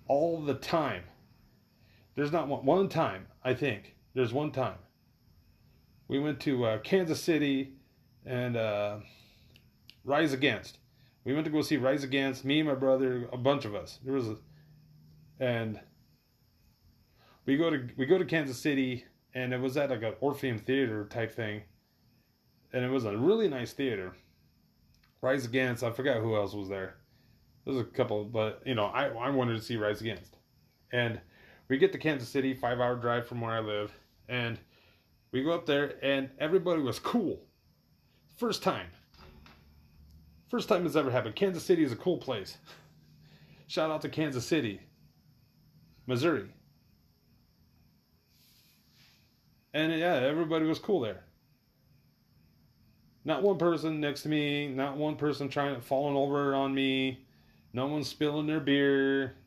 all 0.07 0.41
the 0.41 0.53
time. 0.53 1.03
There's 2.15 2.31
not 2.31 2.47
one, 2.47 2.65
one 2.65 2.89
time, 2.89 3.27
I 3.43 3.53
think. 3.53 3.95
There's 4.13 4.33
one 4.33 4.51
time. 4.51 4.77
We 6.07 6.19
went 6.19 6.39
to 6.41 6.65
uh, 6.65 6.77
Kansas 6.79 7.21
City 7.21 7.73
and 8.25 8.57
uh, 8.57 8.97
Rise 10.03 10.33
Against. 10.33 10.77
We 11.23 11.34
went 11.34 11.45
to 11.45 11.52
go 11.52 11.61
see 11.61 11.77
Rise 11.77 12.03
Against. 12.03 12.43
Me 12.43 12.60
and 12.60 12.69
my 12.69 12.76
brother, 12.76 13.30
a 13.31 13.38
bunch 13.38 13.65
of 13.65 13.76
us. 13.76 13.99
There 14.03 14.14
was, 14.14 14.27
a, 14.30 14.38
and 15.39 15.80
we 17.45 17.57
go 17.57 17.69
to 17.69 17.88
we 17.98 18.06
go 18.06 18.18
to 18.18 18.26
Kansas 18.26 18.57
City, 18.57 19.06
and 19.34 19.53
it 19.53 19.60
was 19.60 19.77
at 19.77 19.89
like 19.89 20.03
an 20.03 20.14
Orpheum 20.19 20.57
Theater 20.57 21.06
type 21.06 21.31
thing, 21.31 21.61
and 22.73 22.84
it 22.84 22.89
was 22.89 23.06
a 23.06 23.15
really 23.15 23.48
nice 23.48 23.73
theater. 23.73 24.15
Rise 25.22 25.45
Against, 25.45 25.84
I 25.84 25.91
forgot 25.91 26.22
who 26.22 26.35
else 26.35 26.53
was 26.53 26.69
there. 26.69 26.95
There's 27.65 27.77
a 27.77 27.84
couple, 27.84 28.26
but 28.26 28.61
you 28.65 28.73
know, 28.73 28.85
I 28.85 29.07
I 29.10 29.30
wanted 29.30 29.56
to 29.56 29.61
see 29.61 29.77
Rise 29.77 30.02
Against, 30.02 30.38
and 30.91 31.22
we 31.68 31.77
get 31.77 31.91
to 31.91 31.99
Kansas 31.99 32.30
City, 32.30 32.53
five 32.53 32.80
hour 32.80 32.95
drive 32.95 33.27
from 33.27 33.41
where 33.41 33.52
I 33.52 33.60
live, 33.60 33.91
and 34.27 34.60
we 35.31 35.43
go 35.43 35.52
up 35.52 35.65
there, 35.68 36.03
and 36.03 36.30
everybody 36.39 36.81
was 36.81 36.98
cool. 36.99 37.41
First 38.38 38.64
time. 38.64 38.88
First 40.51 40.67
time 40.67 40.85
it's 40.85 40.97
ever 40.97 41.09
happened. 41.09 41.35
Kansas 41.35 41.63
City 41.63 41.81
is 41.81 41.93
a 41.93 41.95
cool 41.95 42.17
place. 42.17 42.57
Shout 43.67 43.89
out 43.89 44.01
to 44.01 44.09
Kansas 44.09 44.45
City, 44.45 44.81
Missouri. 46.07 46.49
And 49.73 49.93
yeah, 49.97 50.15
everybody 50.15 50.65
was 50.65 50.77
cool 50.77 50.99
there. 50.99 51.23
Not 53.23 53.43
one 53.43 53.57
person 53.57 54.01
next 54.01 54.23
to 54.23 54.27
me, 54.27 54.67
not 54.67 54.97
one 54.97 55.15
person 55.15 55.47
trying 55.47 55.73
to 55.73 55.81
falling 55.81 56.17
over 56.17 56.53
on 56.53 56.75
me, 56.75 57.23
no 57.71 57.87
one 57.87 58.03
spilling 58.03 58.45
their 58.45 58.59
beer. 58.59 59.37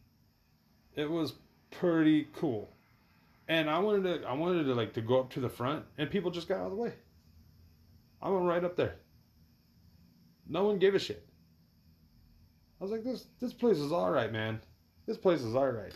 It 0.97 1.11
was 1.11 1.35
pretty 1.71 2.29
cool. 2.35 2.71
And 3.47 3.69
I 3.69 3.79
wanted 3.79 4.23
to 4.23 4.27
I 4.27 4.33
wanted 4.33 4.65
to 4.65 4.75
like 4.75 4.95
to 4.95 5.03
go 5.03 5.21
up 5.21 5.29
to 5.35 5.41
the 5.41 5.51
front 5.51 5.85
and 5.99 6.11
people 6.11 6.31
just 6.31 6.49
got 6.49 6.61
out 6.61 6.67
of 6.69 6.71
the 6.71 6.79
way. 6.79 6.95
I 8.23 8.31
went 8.31 8.47
right 8.47 8.65
up 8.65 8.75
there. 8.75 8.97
No 10.49 10.65
one 10.65 10.79
gave 10.79 10.95
a 10.95 10.99
shit. 10.99 11.27
I 12.81 12.85
was 12.85 12.91
like, 12.91 13.05
this 13.05 13.27
this 13.41 13.53
place 13.53 13.79
is 13.79 13.93
alright, 13.93 14.33
man. 14.33 14.61
This 15.07 15.17
place 15.17 15.41
is 15.41 15.55
alright. 15.55 15.95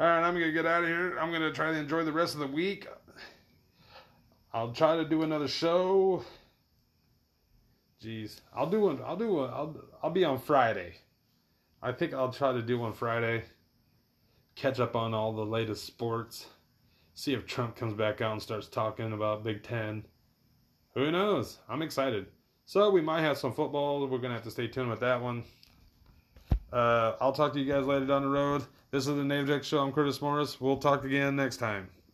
Alright, 0.00 0.24
I'm 0.24 0.34
gonna 0.34 0.52
get 0.52 0.66
out 0.66 0.82
of 0.82 0.88
here. 0.88 1.18
I'm 1.18 1.32
gonna 1.32 1.52
try 1.52 1.72
to 1.72 1.78
enjoy 1.78 2.04
the 2.04 2.12
rest 2.12 2.34
of 2.34 2.40
the 2.40 2.46
week. 2.46 2.86
I'll 4.52 4.72
try 4.72 4.96
to 4.96 5.04
do 5.04 5.22
another 5.22 5.48
show. 5.48 6.24
Jeez, 8.02 8.40
I'll 8.54 8.70
do 8.70 8.80
one. 8.80 9.00
I'll 9.04 9.16
do 9.16 9.32
one. 9.32 9.50
I'll 9.50 9.76
I'll 10.02 10.10
be 10.10 10.24
on 10.24 10.38
Friday. 10.38 10.94
I 11.82 11.92
think 11.92 12.14
I'll 12.14 12.32
try 12.32 12.52
to 12.52 12.62
do 12.62 12.78
one 12.78 12.92
Friday. 12.92 13.44
Catch 14.54 14.80
up 14.80 14.96
on 14.96 15.14
all 15.14 15.32
the 15.32 15.44
latest 15.44 15.84
sports. 15.84 16.46
See 17.14 17.32
if 17.32 17.46
Trump 17.46 17.76
comes 17.76 17.94
back 17.94 18.20
out 18.20 18.32
and 18.32 18.42
starts 18.42 18.68
talking 18.68 19.12
about 19.12 19.44
Big 19.44 19.62
Ten. 19.62 20.04
Who 20.94 21.10
knows? 21.10 21.58
I'm 21.68 21.82
excited. 21.82 22.26
So 22.68 22.90
we 22.90 23.00
might 23.00 23.22
have 23.22 23.38
some 23.38 23.54
football. 23.54 24.06
We're 24.06 24.18
gonna 24.18 24.34
have 24.34 24.44
to 24.44 24.50
stay 24.50 24.66
tuned 24.66 24.90
with 24.90 25.00
that 25.00 25.22
one. 25.22 25.42
Uh, 26.70 27.14
I'll 27.18 27.32
talk 27.32 27.54
to 27.54 27.58
you 27.58 27.72
guys 27.72 27.86
later 27.86 28.04
down 28.04 28.20
the 28.20 28.28
road. 28.28 28.62
This 28.90 29.06
is 29.06 29.16
the 29.16 29.24
Name 29.24 29.62
Show. 29.62 29.78
I'm 29.78 29.90
Curtis 29.90 30.20
Morris. 30.20 30.60
We'll 30.60 30.76
talk 30.76 31.02
again 31.02 31.34
next 31.34 31.56
time. 31.56 31.88